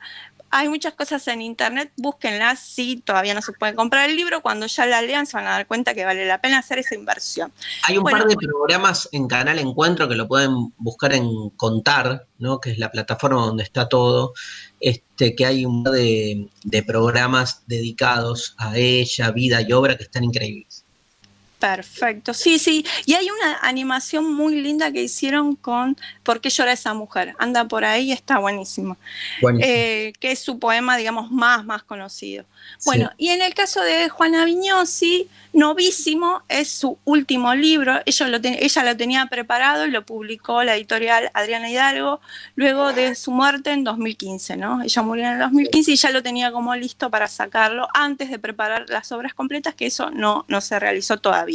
Hay 0.53 0.69
muchas 0.69 0.95
cosas 0.95 1.27
en 1.29 1.43
internet, 1.43 1.93
búsquenlas. 1.97 2.59
Si 2.59 2.97
todavía 2.97 3.35
no 3.35 3.43
se 3.43 3.53
puede 3.53 3.75
comprar 3.75 4.11
el 4.11 4.17
libro, 4.17 4.43
cuando 4.43 4.67
ya 4.67 4.85
la 4.85 5.01
lean 5.01 5.27
se 5.27 5.37
van 5.37 5.47
a 5.47 5.51
dar 5.51 5.67
cuenta 5.67 5.95
que 5.95 6.05
vale 6.05 6.27
la 6.27 6.41
pena 6.41 6.59
hacer 6.59 6.79
esa 6.79 6.97
inversión. 6.97 7.53
Hay 7.85 7.97
un 7.97 8.03
Bueno, 8.03 8.19
par 8.19 8.29
de 8.29 8.37
programas 8.37 9.09
en 9.13 9.29
Canal 9.29 9.59
Encuentro 9.61 10.09
que 10.09 10.17
lo 10.17 10.27
pueden 10.27 10.73
buscar 10.77 11.13
en 11.13 11.51
Contar, 11.51 12.27
¿no? 12.39 12.61
que 12.61 12.71
es 12.71 12.79
la 12.79 12.91
plataforma 12.91 13.47
donde 13.47 13.63
está 13.63 13.89
todo, 13.89 14.35
este, 14.81 15.35
que 15.37 15.47
hay 15.47 15.65
un 15.65 15.85
par 15.85 15.93
de, 15.93 16.49
de 16.65 16.83
programas 16.83 17.63
dedicados 17.67 18.55
a 18.59 18.77
ella, 18.77 19.31
vida 19.31 19.63
y 19.63 19.73
obra 19.73 19.97
que 19.97 20.05
están 20.05 20.25
increíbles. 20.25 20.85
Perfecto, 21.61 22.35
sí, 22.35 22.59
sí. 22.59 22.85
Y 23.07 23.15
hay 23.15 23.29
una 23.31 23.59
animación 23.63 24.33
muy 24.35 24.61
linda 24.61 24.91
que 24.91 25.03
hicieron 25.03 25.55
con 25.57 25.97
¿Por 26.23 26.41
qué 26.41 26.51
llora 26.51 26.73
esa 26.73 26.95
mujer? 26.95 27.35
Anda 27.39 27.67
por 27.67 27.85
ahí, 27.85 28.13
está 28.13 28.39
buenísimo. 28.39 28.97
Buenísimo. 29.43 29.73
Eh, 29.73 30.13
que 30.21 30.33
es 30.33 30.39
su 30.41 30.59
poema, 30.59 30.97
digamos, 30.97 31.31
más, 31.31 31.65
más 31.65 31.83
conocido. 31.83 32.45
Bueno, 32.85 33.11
y 33.19 33.29
en 33.29 33.43
el 33.43 33.53
caso 33.55 33.81
de 33.83 34.09
Juana 34.09 34.45
Viñosi, 34.45 35.29
Novísimo 35.53 36.43
es 36.49 36.71
su 36.71 36.99
último 37.05 37.55
libro. 37.55 38.01
Ella 38.07 38.29
lo, 38.29 38.41
te- 38.41 38.65
ella 38.65 38.83
lo 38.85 38.97
tenía 38.97 39.27
preparado 39.27 39.87
y 39.87 39.91
lo 39.91 40.07
publicó 40.07 40.63
la 40.63 40.77
editorial 40.77 41.31
Adriana 41.35 41.69
Hidalgo 41.71 42.21
luego 42.55 42.93
de 42.93 43.15
su 43.17 43.31
muerte 43.33 43.73
en 43.73 43.83
2015, 43.85 44.57
¿no? 44.57 44.83
Ella 44.83 45.03
murió 45.03 45.27
en 45.27 45.33
el 45.35 45.39
2015 45.41 45.91
y 45.93 45.97
ya 45.97 46.11
lo 46.11 46.23
tenía 46.23 46.53
como 46.53 46.75
listo 46.77 47.11
para 47.11 47.27
sacarlo 47.29 47.89
antes 47.95 48.31
de 48.31 48.39
preparar 48.39 48.87
las 48.89 49.11
obras 49.13 49.35
completas, 49.35 49.75
que 49.75 49.87
eso 49.87 50.11
no, 50.11 50.45
no 50.49 50.61
se 50.61 50.79
realizó 50.79 51.17
todavía. 51.19 51.50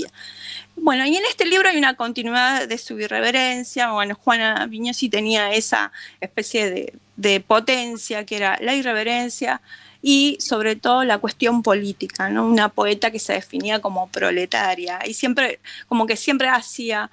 Bueno, 0.76 1.06
y 1.06 1.16
en 1.16 1.24
este 1.26 1.46
libro 1.46 1.70
hay 1.70 1.78
una 1.78 1.96
continuidad 1.96 2.68
de 2.68 2.78
su 2.78 3.00
irreverencia. 3.00 3.92
Bueno, 3.92 4.16
Juana 4.16 4.66
Viñosi 4.68 5.10
tenía 5.10 5.54
esa 5.54 5.92
especie 6.20 6.92
de, 7.16 7.40
potencia 7.42 8.26
que 8.26 8.36
era 8.38 8.58
la 8.62 8.76
irreverencia 8.76 9.62
y 10.02 10.38
sobre 10.40 10.76
todo 10.76 11.04
la 11.04 11.18
cuestión 11.18 11.64
política, 11.64 12.30
¿no? 12.30 12.46
Una 12.46 12.70
poeta 12.70 13.10
que 13.10 13.20
se 13.20 13.34
definía 13.34 13.80
como 13.80 14.08
proletaria 14.10 15.00
y 15.06 15.14
siempre, 15.14 15.60
como 15.88 16.06
que 16.06 16.16
siempre 16.18 16.50
hacía 16.50 17.10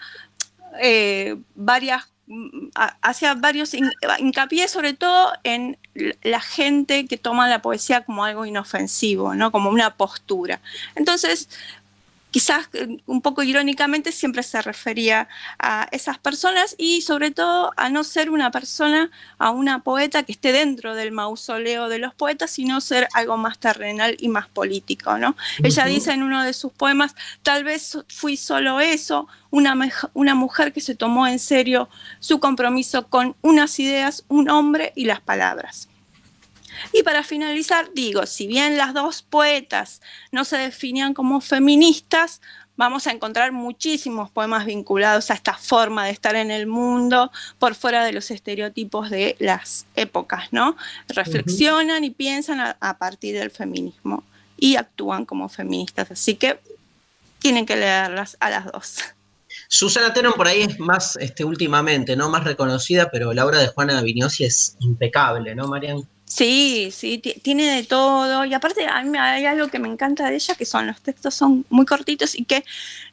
eh, 0.81 1.37
varias 1.55 2.05
mm, 2.27 2.69
ha- 2.75 2.97
hacía 3.03 3.35
varios 3.35 3.75
hin- 3.75 3.93
hincapié 4.19 4.69
sobre 4.69 4.93
todo 4.95 5.33
en 5.45 5.79
la 6.23 6.41
gente 6.41 7.07
que 7.07 7.17
toma 7.19 7.49
la 7.49 7.63
poesía 7.63 8.03
como 8.05 8.25
algo 8.25 8.45
inofensivo, 8.47 9.35
¿no? 9.35 9.53
Como 9.53 9.71
una 9.71 9.95
postura. 9.97 10.61
Entonces, 10.95 11.49
quizás 12.33 12.69
eh, 12.73 12.97
un 13.07 13.21
poco 13.21 13.45
irónicamente 13.45 14.11
siempre 14.11 14.43
se 14.43 14.61
refería 14.61 15.29
a 15.61 15.87
esas 15.93 16.19
personas 16.19 16.75
y 16.79 17.03
sobre 17.03 17.31
todo 17.31 17.73
a 17.77 17.89
no 17.91 18.03
ser 18.03 18.31
una 18.31 18.51
persona, 18.51 19.11
a 19.39 19.51
una 19.51 19.85
poeta 19.85 20.25
que 20.25 20.33
esté 20.33 20.51
dentro 20.53 20.97
del 20.97 21.13
mausoleo 21.13 21.89
de 21.89 22.01
los 22.01 22.15
poetas, 22.15 22.51
sino 22.51 22.81
ser 22.81 23.07
algo 23.15 23.37
más 23.37 23.59
terrenal 23.59 24.17
y 24.19 24.29
más 24.29 24.49
político, 24.49 25.19
¿no? 25.19 25.37
Ella 25.63 25.85
dice 25.85 26.13
en 26.13 26.23
uno 26.25 26.43
de 26.43 26.55
sus 26.55 26.73
poemas, 26.73 27.15
tal 27.43 27.63
vez 27.63 27.99
fui 28.09 28.37
solo 28.37 28.81
eso, 28.81 29.29
una, 29.51 29.77
una 30.15 30.35
mujer 30.35 30.73
que 30.73 30.81
se 30.81 30.95
tomó 30.95 31.29
en 31.29 31.39
serio 31.39 31.91
su 32.19 32.41
compromiso 32.41 33.09
con 33.09 33.37
unas 33.43 33.79
ideas, 33.79 34.25
un 34.29 34.49
hombre 34.49 34.93
y 34.97 35.05
las 35.05 35.21
palabras. 35.21 35.92
Y 36.93 37.03
para 37.03 37.23
finalizar, 37.23 37.91
digo, 37.95 38.27
si 38.27 38.47
bien 38.47 38.77
las 38.77 38.95
dos 38.95 39.23
poetas 39.23 40.01
no 40.31 40.45
se 40.45 40.59
definían 40.59 41.15
como 41.15 41.41
feministas, 41.41 42.41
vamos 42.77 43.07
a 43.07 43.13
encontrar 43.13 43.53
muchísimos 43.53 44.31
poemas 44.31 44.67
vinculados 44.67 45.31
a 45.31 45.35
esta 45.35 45.55
forma 45.55 46.07
de 46.07 46.11
estar 46.11 46.35
en 46.35 46.51
el 46.51 46.67
mundo 46.67 47.31
por 47.59 47.75
fuera 47.75 48.05
de 48.05 48.13
los 48.13 48.31
estereotipos 48.31 49.11
de 49.11 49.37
las 49.39 49.87
épocas, 49.95 50.49
¿no? 50.53 50.77
Reflexionan 51.09 52.05
y 52.05 52.11
piensan 52.11 52.61
a, 52.61 52.77
a 52.81 52.99
partir 52.99 53.39
del 53.39 53.51
feminismo 53.51 54.25
y 54.57 54.77
actúan 54.77 55.25
como 55.25 55.49
feministas, 55.49 56.11
así 56.11 56.37
que 56.37 56.59
tienen 57.39 57.67
que 57.67 57.77
leerlas 57.77 58.37
a 58.41 58.51
las 58.51 58.67
dos. 58.67 58.99
Susana 59.69 60.13
Teron 60.13 60.35
por 60.35 60.47
ahí 60.47 60.63
es 60.63 60.79
más 60.79 61.17
este, 61.17 61.45
últimamente, 61.45 62.15
¿no? 62.15 62.29
Más 62.29 62.45
reconocida, 62.45 63.11
pero 63.11 63.33
la 63.33 63.47
obra 63.47 63.59
de 63.59 63.69
Juana 63.69 64.01
Vignosi 64.03 64.45
es 64.45 64.77
impecable, 64.81 65.55
¿no, 65.55 65.67
Marian? 65.67 66.07
Sí, 66.37 66.91
sí, 66.93 67.19
ti- 67.19 67.35
tiene 67.43 67.65
de 67.77 67.83
todo. 67.85 68.45
Y 68.45 68.55
aparte, 68.55 68.87
a 68.87 69.03
mí 69.03 69.19
hay 69.19 69.45
algo 69.47 69.69
que 69.69 69.79
me 69.79 69.89
encanta 69.89 70.29
de 70.31 70.37
ella, 70.37 70.55
que 70.55 70.65
son 70.65 70.87
los 70.87 71.01
textos 71.03 71.35
son 71.35 71.67
muy 71.69 71.85
cortitos 71.87 72.35
y 72.39 72.45
que 72.45 72.65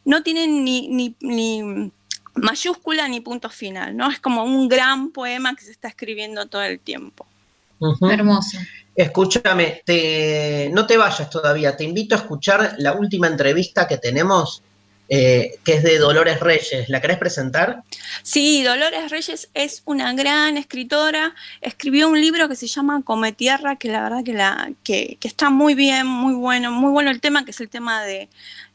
no 0.06 0.24
tienen 0.24 0.64
ni, 0.64 0.88
ni, 0.88 1.16
ni 1.22 1.91
mayúscula 2.36 3.08
ni 3.10 3.20
punto 3.22 3.50
final, 3.50 3.96
¿no? 3.98 4.10
Es 4.10 4.20
como 4.20 4.44
un 4.44 4.70
gran 4.70 5.12
poema 5.12 5.56
que 5.56 5.64
se 5.66 5.72
está 5.72 5.90
escribiendo 5.90 6.46
todo 6.48 6.64
el 6.64 6.80
tiempo. 6.80 7.26
Hermoso. 8.08 8.58
Escúchame, 8.96 9.82
te, 9.86 10.70
no 10.74 10.86
te 10.88 10.98
vayas 10.98 11.30
todavía, 11.30 11.76
te 11.78 11.84
invito 11.86 12.16
a 12.16 12.20
escuchar 12.20 12.76
la 12.80 12.94
última 12.94 13.28
entrevista 13.28 13.88
que 13.88 13.98
tenemos, 13.98 14.62
eh, 15.10 15.57
que 15.64 15.73
es 15.73 15.84
de 15.84 15.98
Dolores 15.98 16.40
Reyes. 16.40 16.88
¿La 16.88 17.02
querés 17.02 17.18
presentar? 17.18 17.84
Sí, 18.22 18.64
Dolores 18.64 19.10
Reyes 19.10 19.49
es 19.53 19.81
una 19.86 20.14
gran 20.14 20.57
escritora. 20.57 21.34
Escribió 21.61 22.07
un 22.07 22.22
libro 22.22 22.48
que 22.48 22.56
se 22.56 22.68
llama 22.68 23.02
Come 23.03 23.31
Tierra, 23.31 23.76
que 23.77 23.90
la 23.90 24.03
verdad 24.03 24.23
que, 24.23 24.34
la, 24.34 24.72
que, 24.84 25.18
que 25.19 25.27
está 25.27 25.49
muy 25.49 25.73
bien, 25.73 26.06
muy 26.06 26.36
bueno, 26.36 26.72
muy 26.72 26.91
bueno 26.91 27.10
el 27.10 27.22
tema, 27.22 27.44
que 27.44 27.52
es 27.52 27.60
el 27.60 27.69
tema 27.69 28.03
de, 28.03 28.30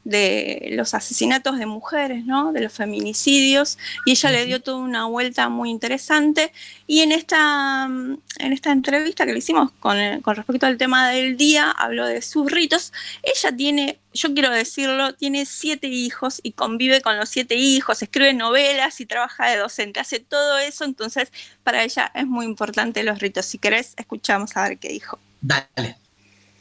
de 0.05 0.69
los 0.73 0.93
asesinatos 0.95 1.59
de 1.59 1.67
mujeres, 1.67 2.25
¿no? 2.27 2.53
De 2.53 2.61
los 2.61 2.73
feminicidios. 2.73 3.79
Y 4.05 4.13
ella 4.13 4.31
le 4.31 4.47
dio 4.47 4.61
toda 4.63 4.77
una 4.79 5.07
vuelta 5.07 5.49
muy 5.49 5.71
interesante. 5.71 6.53
Y 6.87 7.01
en 7.01 7.13
esta, 7.13 7.89
mm, 7.89 8.19
en 8.41 8.53
esta 8.53 8.71
entrevista 8.73 9.25
que 9.27 9.33
le 9.33 9.39
hicimos 9.39 9.73
con, 9.81 9.97
el- 9.99 10.21
con 10.23 10.37
respecto 10.37 10.67
al 10.67 10.77
tema 10.77 11.09
del 11.09 11.37
día, 11.37 11.71
habló 11.71 12.07
de 12.07 12.21
sus 12.23 12.51
ritos. 12.53 12.93
Ella 13.23 13.57
tiene, 13.57 13.99
yo 14.13 14.33
quiero 14.35 14.51
decirlo, 14.51 15.15
tiene 15.15 15.47
siete 15.47 15.87
hijos 15.89 16.41
y 16.43 16.53
convive 16.53 17.01
con 17.01 17.17
los 17.17 17.29
siete 17.31 17.55
hijos, 17.55 18.03
escribe 18.03 18.35
novelas 18.35 19.01
y 19.01 19.07
trabaja 19.07 19.49
de 19.49 19.57
docente, 19.57 20.01
hace 20.01 20.21
todo 20.21 20.59
eso, 20.59 20.85
entonces 20.85 21.33
para 21.63 21.83
ella 21.83 22.11
es 22.15 22.27
muy 22.27 22.45
importante 22.45 23.03
los 23.05 23.19
ritos. 23.21 23.47
Si 23.47 23.59
querés, 23.59 23.95
escuchamos 23.97 24.57
a 24.57 24.69
ver 24.69 24.79
qué 24.79 24.89
dijo. 24.89 25.19
Dale. 25.41 25.97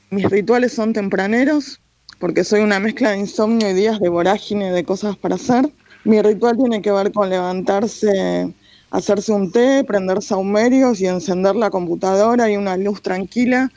Mis 0.09 0.29
rituales 0.29 0.73
son 0.73 0.93
tempraneros, 0.93 1.79
porque 2.23 2.45
soy 2.45 2.61
una 2.61 2.79
mezcla 2.79 3.11
de 3.11 3.17
insomnio 3.17 3.69
y 3.69 3.73
días 3.73 3.99
de 3.99 4.07
vorágine 4.07 4.71
de 4.71 4.85
cosas 4.85 5.17
para 5.17 5.35
hacer. 5.35 5.69
Mi 6.05 6.21
ritual 6.21 6.55
tiene 6.55 6.81
que 6.81 6.89
ver 6.89 7.11
con 7.11 7.29
levantarse, 7.29 8.49
hacerse 8.91 9.33
un 9.33 9.51
té, 9.51 9.83
prender 9.85 10.21
saumerios 10.21 11.01
y 11.01 11.07
encender 11.07 11.53
la 11.57 11.69
computadora 11.69 12.49
y 12.49 12.55
una 12.55 12.77
luz 12.77 13.01
tranquila 13.01 13.69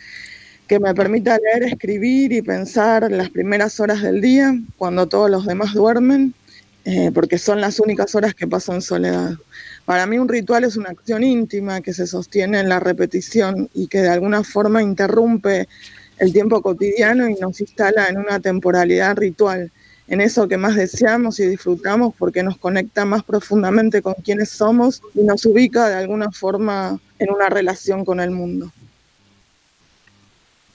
que 0.68 0.78
me 0.78 0.94
permita 0.94 1.36
leer, 1.38 1.64
escribir 1.64 2.32
y 2.32 2.40
pensar 2.40 3.10
las 3.10 3.30
primeras 3.30 3.80
horas 3.80 4.00
del 4.00 4.20
día, 4.20 4.56
cuando 4.76 5.08
todos 5.08 5.28
los 5.28 5.44
demás 5.44 5.74
duermen, 5.74 6.32
eh, 6.84 7.10
porque 7.12 7.38
son 7.38 7.60
las 7.60 7.80
únicas 7.80 8.14
horas 8.14 8.32
que 8.32 8.46
paso 8.46 8.72
en 8.72 8.80
soledad. 8.80 9.32
Para 9.86 10.06
mí 10.06 10.20
un 10.20 10.28
ritual 10.28 10.62
es 10.62 10.76
una 10.76 10.90
acción 10.90 11.24
íntima 11.24 11.80
que 11.80 11.92
se 11.92 12.06
sostiene 12.06 12.60
en 12.60 12.68
la 12.68 12.78
repetición 12.78 13.68
y 13.74 13.88
que 13.88 14.02
de 14.02 14.10
alguna 14.10 14.44
forma 14.44 14.84
interrumpe 14.84 15.66
el 16.18 16.32
tiempo 16.32 16.62
cotidiano 16.62 17.28
y 17.28 17.34
nos 17.34 17.60
instala 17.60 18.08
en 18.08 18.18
una 18.18 18.40
temporalidad 18.40 19.16
ritual, 19.16 19.70
en 20.08 20.20
eso 20.20 20.46
que 20.48 20.56
más 20.56 20.76
deseamos 20.76 21.40
y 21.40 21.46
disfrutamos 21.46 22.14
porque 22.16 22.42
nos 22.42 22.58
conecta 22.58 23.04
más 23.04 23.24
profundamente 23.24 24.02
con 24.02 24.14
quienes 24.14 24.50
somos 24.50 25.02
y 25.14 25.22
nos 25.22 25.44
ubica 25.46 25.88
de 25.88 25.96
alguna 25.96 26.30
forma 26.30 26.98
en 27.18 27.30
una 27.30 27.48
relación 27.48 28.04
con 28.04 28.20
el 28.20 28.30
mundo. 28.30 28.70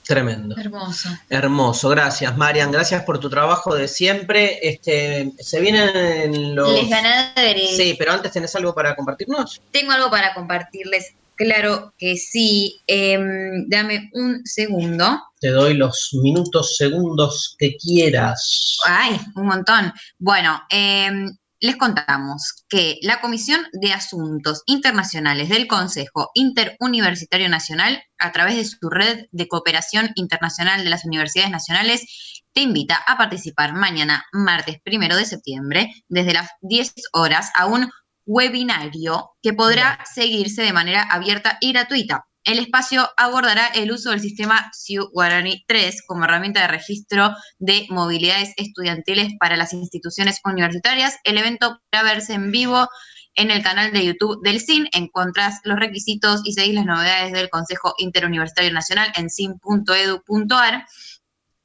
Tremendo. 0.04 0.58
Hermoso. 0.58 1.10
Hermoso, 1.30 1.90
gracias 1.90 2.36
Marian, 2.36 2.72
gracias 2.72 3.04
por 3.04 3.20
tu 3.20 3.30
trabajo 3.30 3.76
de 3.76 3.88
siempre. 3.88 4.60
Este, 4.62 5.32
se 5.40 5.62
vienen 5.62 6.56
los... 6.56 6.74
Les 6.74 6.90
ganadores. 6.90 7.78
Sí, 7.78 7.96
pero 7.98 8.12
antes 8.12 8.32
tenés 8.32 8.54
algo 8.56 8.74
para 8.74 8.96
compartirnos. 8.96 9.62
Tengo 9.72 9.92
algo 9.92 10.10
para 10.10 10.34
compartirles. 10.34 11.14
Claro 11.42 11.92
que 11.98 12.18
sí. 12.18 12.82
Em, 12.86 13.68
dame 13.68 14.12
un 14.14 14.42
segundo. 14.46 15.20
Te 15.40 15.50
doy 15.50 15.74
los 15.74 16.12
minutos, 16.22 16.78
segundos 16.78 17.56
que 17.58 17.76
quieras. 17.78 18.78
Ay, 18.86 19.20
un 19.36 19.48
montón. 19.48 19.92
Bueno, 20.20 20.62
em, 20.70 21.36
les 21.60 21.78
contamos 21.78 22.64
que 22.70 23.00
la 23.02 23.22
Comisión 23.22 23.62
de 23.74 23.92
Asuntos 23.92 24.62
Internacionales 24.68 25.50
del 25.50 25.66
Consejo 25.66 26.30
Interuniversitario 26.36 27.50
Nacional, 27.50 28.04
a 28.20 28.32
través 28.32 28.58
de 28.58 28.66
su 28.66 28.90
red 28.92 29.26
de 29.32 29.48
cooperación 29.48 30.12
internacional 30.14 30.84
de 30.84 30.92
las 30.92 31.06
universidades 31.06 31.50
nacionales, 31.50 32.42
te 32.54 32.62
invita 32.62 32.98
a 33.08 33.18
participar 33.18 33.74
mañana, 33.74 34.26
martes 34.32 34.78
primero 34.84 35.16
de 35.16 35.26
septiembre, 35.26 35.92
desde 36.08 36.34
las 36.34 36.50
10 36.62 36.94
horas, 37.14 37.52
a 37.56 37.66
un 37.66 37.90
webinario 38.26 39.32
que 39.42 39.54
podrá 39.54 40.00
seguirse 40.12 40.62
de 40.62 40.74
manera 40.74 41.04
abierta 41.04 41.58
y 41.62 41.72
gratuita. 41.74 42.26
El 42.44 42.58
espacio 42.58 43.08
abordará 43.18 43.68
el 43.68 43.92
uso 43.92 44.10
del 44.10 44.20
sistema 44.20 44.72
SIU 44.74 45.10
Guarani 45.12 45.64
3 45.68 46.02
como 46.08 46.26
herramienta 46.26 46.62
de 46.62 46.70
registro 46.70 47.32
de 47.60 47.86
movilidades 47.90 48.54
estudiantiles 48.58 49.34
para 49.40 49.58
las 49.58 49.74
instituciones 49.74 50.40
universitarias. 50.44 51.18
El 51.24 51.38
evento 51.38 51.80
podrá 51.92 52.04
verse 52.04 52.34
en 52.34 52.52
vivo 52.52 52.88
En 53.34 53.50
el 53.50 53.64
canal 53.64 53.94
de 53.94 54.06
YouTube 54.06 54.42
del 54.44 54.60
CIN 54.60 54.90
encontrás 54.92 55.62
los 55.64 55.80
requisitos 55.80 56.42
y 56.44 56.52
seguís 56.52 56.74
las 56.74 56.86
novedades 56.86 57.32
del 57.32 57.50
Consejo 57.50 57.94
Interuniversitario 57.98 58.74
Nacional 58.74 59.10
en 59.16 59.30
sin.edu.ar. 59.30 60.86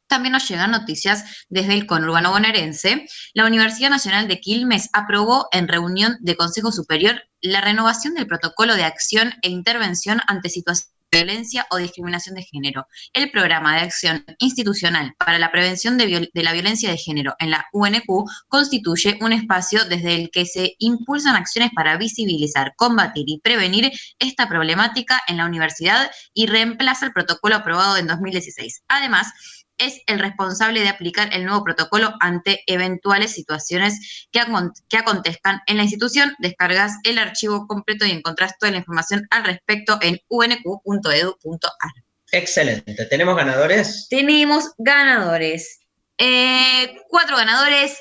También 0.06 0.32
nos 0.32 0.48
llegan 0.48 0.70
noticias 0.70 1.46
desde 1.48 1.74
el 1.74 1.86
conurbano 1.86 2.30
bonaerense. 2.30 3.06
La 3.34 3.46
Universidad 3.46 3.90
Nacional 3.90 4.28
de 4.28 4.40
Quilmes 4.40 4.88
aprobó 4.92 5.48
en 5.52 5.68
reunión 5.68 6.16
de 6.20 6.36
Consejo 6.36 6.72
Superior 6.72 7.22
la 7.40 7.60
renovación 7.60 8.14
del 8.14 8.26
protocolo 8.26 8.74
de 8.74 8.84
acción 8.84 9.34
e 9.42 9.48
intervención 9.48 10.20
ante 10.26 10.48
situaciones 10.48 10.92
de 11.10 11.18
violencia 11.18 11.66
o 11.70 11.76
discriminación 11.76 12.34
de 12.34 12.42
género. 12.42 12.86
El 13.12 13.30
programa 13.30 13.76
de 13.76 13.82
acción 13.82 14.24
institucional 14.38 15.14
para 15.18 15.38
la 15.38 15.52
prevención 15.52 15.96
de, 15.96 16.30
de 16.32 16.42
la 16.42 16.52
violencia 16.52 16.90
de 16.90 16.96
género 16.96 17.34
en 17.38 17.50
la 17.50 17.66
UNQ 17.72 18.06
constituye 18.48 19.18
un 19.20 19.32
espacio 19.32 19.84
desde 19.84 20.14
el 20.14 20.30
que 20.30 20.46
se 20.46 20.74
impulsan 20.78 21.36
acciones 21.36 21.70
para 21.74 21.96
visibilizar, 21.96 22.74
combatir 22.76 23.24
y 23.28 23.40
prevenir 23.40 23.92
esta 24.18 24.48
problemática 24.48 25.20
en 25.28 25.36
la 25.36 25.46
universidad 25.46 26.10
y 26.34 26.46
reemplaza 26.46 27.06
el 27.06 27.12
protocolo 27.12 27.56
aprobado 27.56 27.96
en 27.96 28.06
2016. 28.06 28.82
Además, 28.88 29.32
es 29.78 30.00
el 30.06 30.18
responsable 30.18 30.80
de 30.80 30.88
aplicar 30.88 31.30
el 31.32 31.44
nuevo 31.44 31.64
protocolo 31.64 32.14
ante 32.20 32.62
eventuales 32.66 33.32
situaciones 33.32 34.28
que, 34.32 34.40
que 34.88 34.96
acontezcan 34.96 35.60
en 35.66 35.76
la 35.76 35.82
institución. 35.82 36.34
Descargas 36.38 36.94
el 37.04 37.18
archivo 37.18 37.66
completo 37.66 38.06
y 38.06 38.10
encontrás 38.10 38.58
toda 38.58 38.72
la 38.72 38.78
información 38.78 39.26
al 39.30 39.44
respecto 39.44 39.98
en 40.02 40.20
unq.edu.ar. 40.28 41.92
Excelente. 42.32 43.06
¿Tenemos 43.06 43.36
ganadores? 43.36 44.06
Tenemos 44.08 44.72
ganadores. 44.78 45.80
Eh, 46.18 46.96
cuatro 47.08 47.36
ganadores. 47.36 47.98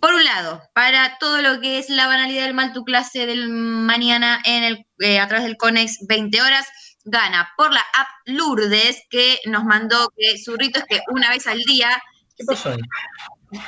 Por 0.00 0.14
un 0.14 0.24
lado, 0.24 0.62
para 0.74 1.18
todo 1.18 1.42
lo 1.42 1.60
que 1.60 1.78
es 1.78 1.90
la 1.90 2.06
banalidad 2.06 2.44
del 2.44 2.54
mal 2.54 2.72
tu 2.72 2.84
clase 2.84 3.26
del 3.26 3.50
mañana 3.50 4.40
en 4.46 4.64
el, 4.64 4.86
eh, 5.00 5.20
a 5.20 5.28
través 5.28 5.44
del 5.44 5.58
Conex 5.58 6.06
20 6.08 6.40
horas, 6.40 6.66
gana 7.04 7.50
por 7.56 7.72
la 7.72 7.80
app 7.80 8.08
Lourdes, 8.26 9.02
que 9.10 9.38
nos 9.46 9.64
mandó 9.64 10.12
que 10.16 10.38
su 10.38 10.56
rito 10.56 10.78
es 10.80 10.84
que 10.86 11.00
una 11.08 11.30
vez 11.30 11.46
al 11.46 11.58
día. 11.60 12.02
¿Qué 12.36 12.44
pasó 12.44 12.70
ahí? 12.70 12.80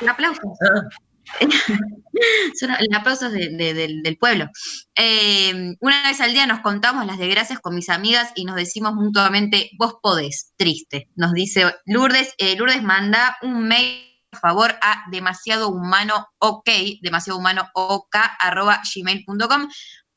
Un 0.00 0.08
aplauso. 0.08 0.40
Son 2.58 2.70
los 2.70 2.98
aplausos 2.98 3.32
de- 3.32 3.50
de- 3.50 3.74
del, 3.74 4.02
del 4.02 4.16
pueblo. 4.18 4.48
Eh, 4.94 5.74
una 5.80 6.02
vez 6.04 6.20
al 6.20 6.32
día 6.32 6.46
nos 6.46 6.60
contamos 6.60 7.06
las 7.06 7.18
desgracias 7.18 7.58
con 7.60 7.74
mis 7.74 7.88
amigas 7.88 8.32
y 8.34 8.44
nos 8.44 8.56
decimos 8.56 8.94
mutuamente, 8.94 9.70
vos 9.78 9.96
podés, 10.02 10.52
triste. 10.56 11.08
Nos 11.16 11.32
dice 11.32 11.74
Lourdes, 11.86 12.34
eh, 12.38 12.56
Lourdes 12.56 12.82
manda 12.82 13.38
un 13.42 13.66
mail, 13.66 14.08
por 14.30 14.40
favor, 14.40 14.78
a 14.82 15.04
demasiado 15.10 15.68
humano 15.68 16.26
ok, 16.38 16.68
demasiado 17.02 17.38
humano 17.38 17.68
ok, 17.74 18.14
arroba 18.38 18.80
gmail.com. 18.94 19.68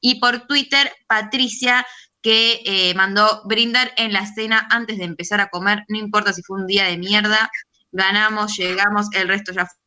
Y 0.01 0.19
por 0.19 0.45
Twitter, 0.47 0.91
Patricia, 1.07 1.85
que 2.25 2.63
eh, 2.65 2.95
mandó 2.95 3.43
brindar 3.45 3.91
en 3.97 4.11
la 4.11 4.25
cena 4.25 4.67
antes 4.71 4.97
de 4.97 5.03
empezar 5.03 5.41
a 5.41 5.49
comer, 5.49 5.83
no 5.89 5.99
importa 5.99 6.33
si 6.33 6.41
fue 6.41 6.59
un 6.59 6.65
día 6.65 6.85
de 6.85 6.97
mierda, 6.97 7.51
ganamos, 7.91 8.57
llegamos, 8.57 9.09
el 9.13 9.27
resto 9.27 9.53
ya 9.53 9.67
fue. 9.67 9.77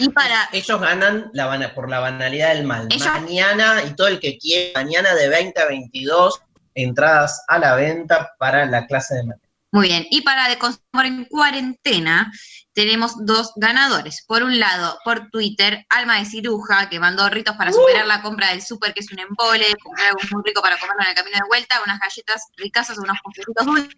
Y 0.00 0.08
para. 0.08 0.48
Ellos 0.50 0.80
ganan 0.80 1.30
la 1.32 1.72
por 1.72 1.88
la 1.88 2.00
banalidad 2.00 2.54
del 2.54 2.64
mal. 2.64 2.88
Ellos- 2.90 3.06
Mañana, 3.06 3.84
y 3.88 3.94
todo 3.94 4.08
el 4.08 4.18
que 4.18 4.36
quiere, 4.36 4.72
mañana 4.74 5.14
de 5.14 5.28
20 5.28 5.60
a 5.60 5.66
22, 5.66 6.40
entradas 6.74 7.44
a 7.46 7.60
la 7.60 7.76
venta 7.76 8.32
para 8.36 8.66
la 8.66 8.88
clase 8.88 9.14
de 9.14 9.22
matemáticas. 9.22 9.54
Muy 9.70 9.86
bien, 9.86 10.06
y 10.10 10.22
para 10.22 10.48
de 10.48 10.58
consumar 10.58 11.06
en 11.06 11.24
cuarentena, 11.26 12.32
tenemos 12.74 13.24
dos 13.24 13.52
ganadores. 13.56 14.24
Por 14.26 14.42
un 14.42 14.58
lado, 14.58 14.98
por 15.04 15.30
Twitter, 15.30 15.86
Alma 15.88 16.18
de 16.18 16.26
Ciruja, 16.26 16.88
que 16.88 16.98
mandó 16.98 17.28
ritos 17.30 17.56
para 17.56 17.72
superar 17.72 18.06
la 18.06 18.20
compra 18.20 18.50
del 18.50 18.62
súper, 18.62 18.92
que 18.92 19.00
es 19.00 19.12
un 19.12 19.20
embole, 19.20 19.74
comprar 19.82 20.08
algo 20.08 20.20
muy 20.32 20.42
rico 20.44 20.60
para 20.60 20.76
comerlo 20.78 21.02
en 21.02 21.08
el 21.10 21.14
camino 21.14 21.36
de 21.36 21.48
vuelta, 21.48 21.80
unas 21.84 22.00
galletas 22.00 22.42
ricasas, 22.56 22.98
unos 22.98 23.16
postecitos 23.22 23.64
dulces. 23.64 23.94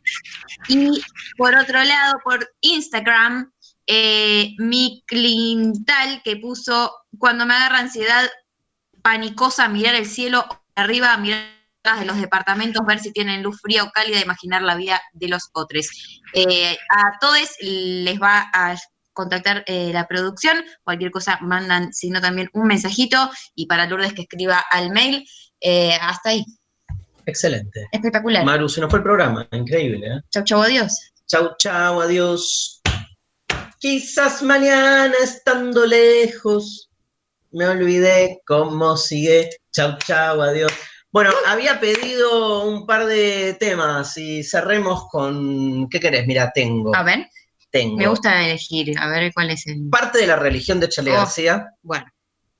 Y 0.68 1.02
por 1.36 1.54
otro 1.56 1.82
lado, 1.82 2.20
por 2.22 2.48
Instagram, 2.60 3.50
eh, 3.86 4.54
mi 4.58 5.02
Clintal, 5.06 6.20
que 6.22 6.36
puso, 6.36 6.94
cuando 7.18 7.46
me 7.46 7.54
agarra 7.54 7.78
ansiedad, 7.78 8.28
panicosa, 9.02 9.68
mirar 9.68 9.94
el 9.94 10.06
cielo 10.06 10.46
arriba, 10.74 11.16
mirar 11.16 11.55
de 11.94 12.04
los 12.04 12.20
departamentos, 12.20 12.84
ver 12.86 12.98
si 12.98 13.12
tienen 13.12 13.42
luz 13.42 13.60
fría 13.60 13.84
o 13.84 13.90
cálida, 13.90 14.20
imaginar 14.20 14.62
la 14.62 14.74
vida 14.74 15.00
de 15.12 15.28
los 15.28 15.50
otros. 15.52 15.86
Eh, 16.34 16.76
a 16.90 17.18
todos 17.20 17.56
les 17.60 18.20
va 18.20 18.50
a 18.52 18.76
contactar 19.12 19.64
eh, 19.66 19.90
la 19.92 20.06
producción, 20.06 20.56
cualquier 20.84 21.10
cosa 21.10 21.38
mandan, 21.40 21.92
si 21.92 22.10
no 22.10 22.20
también 22.20 22.50
un 22.52 22.66
mensajito, 22.66 23.30
y 23.54 23.66
para 23.66 23.86
Lourdes 23.86 24.12
que 24.12 24.22
escriba 24.22 24.62
al 24.70 24.90
mail, 24.90 25.24
eh, 25.60 25.96
hasta 26.00 26.30
ahí. 26.30 26.44
Excelente. 27.24 27.88
Espectacular. 27.90 28.44
Maru, 28.44 28.68
se 28.68 28.80
nos 28.80 28.90
fue 28.90 28.98
el 28.98 29.04
programa, 29.04 29.48
increíble. 29.52 30.06
¿eh? 30.06 30.20
Chau, 30.30 30.44
chau, 30.44 30.62
adiós. 30.62 30.92
Chau, 31.26 31.54
chau, 31.58 32.00
adiós. 32.00 32.82
Quizás 33.78 34.42
mañana 34.42 35.14
estando 35.22 35.86
lejos 35.86 36.86
me 37.56 37.66
olvidé 37.66 38.42
cómo 38.46 38.96
sigue. 38.96 39.48
Chau, 39.72 39.96
chau, 40.06 40.42
adiós. 40.42 40.72
Bueno, 41.16 41.30
había 41.46 41.80
pedido 41.80 42.66
un 42.66 42.84
par 42.84 43.06
de 43.06 43.54
temas 43.58 44.18
y 44.18 44.44
cerremos 44.44 45.08
con. 45.08 45.88
¿Qué 45.88 45.98
querés? 45.98 46.26
Mira, 46.26 46.52
tengo. 46.54 46.94
A 46.94 47.02
ver, 47.02 47.26
Tengo. 47.70 47.96
me 47.96 48.06
gusta 48.06 48.44
elegir, 48.44 48.98
a 48.98 49.08
ver 49.08 49.32
cuál 49.32 49.48
es 49.48 49.66
el... 49.66 49.88
Parte 49.88 50.18
de 50.18 50.26
la 50.26 50.36
religión 50.36 50.78
de 50.78 50.90
Charlie 50.90 51.12
Oh, 51.12 51.14
García. 51.14 51.70
Bueno. 51.80 52.04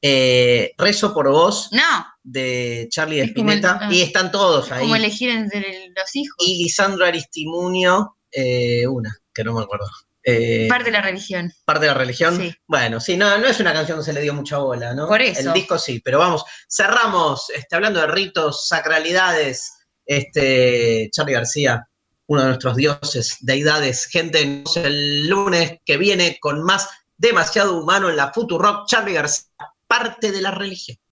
Eh, 0.01 0.73
Rezo 0.79 1.13
por 1.13 1.29
vos. 1.31 1.69
No. 1.73 2.07
De 2.23 2.89
Charlie 2.91 3.21
Es 3.21 3.33
el- 3.37 3.67
ah. 3.67 3.91
y 3.93 4.01
están 4.01 4.33
todos 4.33 4.73
ahí. 4.73 4.81
Como 4.85 4.97
elegir 4.97 5.29
entre 5.29 5.91
los 5.95 6.17
hijos. 6.17 6.37
Y 6.39 6.63
Lisandro 6.63 7.05
Aristimunio, 7.05 8.17
eh, 8.33 8.87
una, 8.87 9.15
que 9.35 9.45
no 9.45 9.53
me 9.53 9.65
acuerdo. 9.65 9.85
Eh, 10.29 10.67
Parte 10.69 10.87
de 10.87 10.91
la 10.91 11.03
religión. 11.03 11.53
parte 11.65 11.83
de 11.83 11.87
la 11.87 11.95
religión. 11.95 12.37
Sí. 12.37 12.53
Bueno, 12.67 12.99
sí, 12.99 13.17
no, 13.17 13.39
no 13.39 13.47
es 13.47 13.61
una 13.61 13.73
canción 13.73 13.99
que 13.99 14.05
se 14.05 14.13
le 14.13 14.23
dio 14.23 14.35
mucha 14.35 14.59
bola, 14.59 14.93
¿no? 14.93 15.07
Por 15.07 15.23
eso. 15.23 15.41
El 15.41 15.53
disco 15.53 15.79
sí, 15.79 16.01
pero 16.05 16.19
vamos, 16.19 16.45
cerramos, 16.69 17.49
este, 17.51 17.77
hablando 17.77 18.01
de 18.01 18.09
ritos, 18.09 18.67
sacralidades, 18.67 19.73
este, 20.05 21.09
Charlie 21.13 21.35
García, 21.35 21.89
uno 22.27 22.41
de 22.43 22.49
nuestros 22.49 22.75
dioses, 22.75 23.37
deidades, 23.41 24.07
gente, 24.07 24.65
el 24.83 25.29
lunes 25.29 25.79
que 25.85 25.97
viene 25.97 26.39
con 26.41 26.61
más 26.65 26.89
demasiado 27.17 27.79
humano 27.79 28.11
en 28.11 28.17
la 28.17 28.33
Futurock, 28.33 28.89
Charlie 28.89 29.15
García, 29.15 29.47
parte 29.87 30.33
de 30.33 30.43
la 30.43 30.51
religión. 30.51 30.99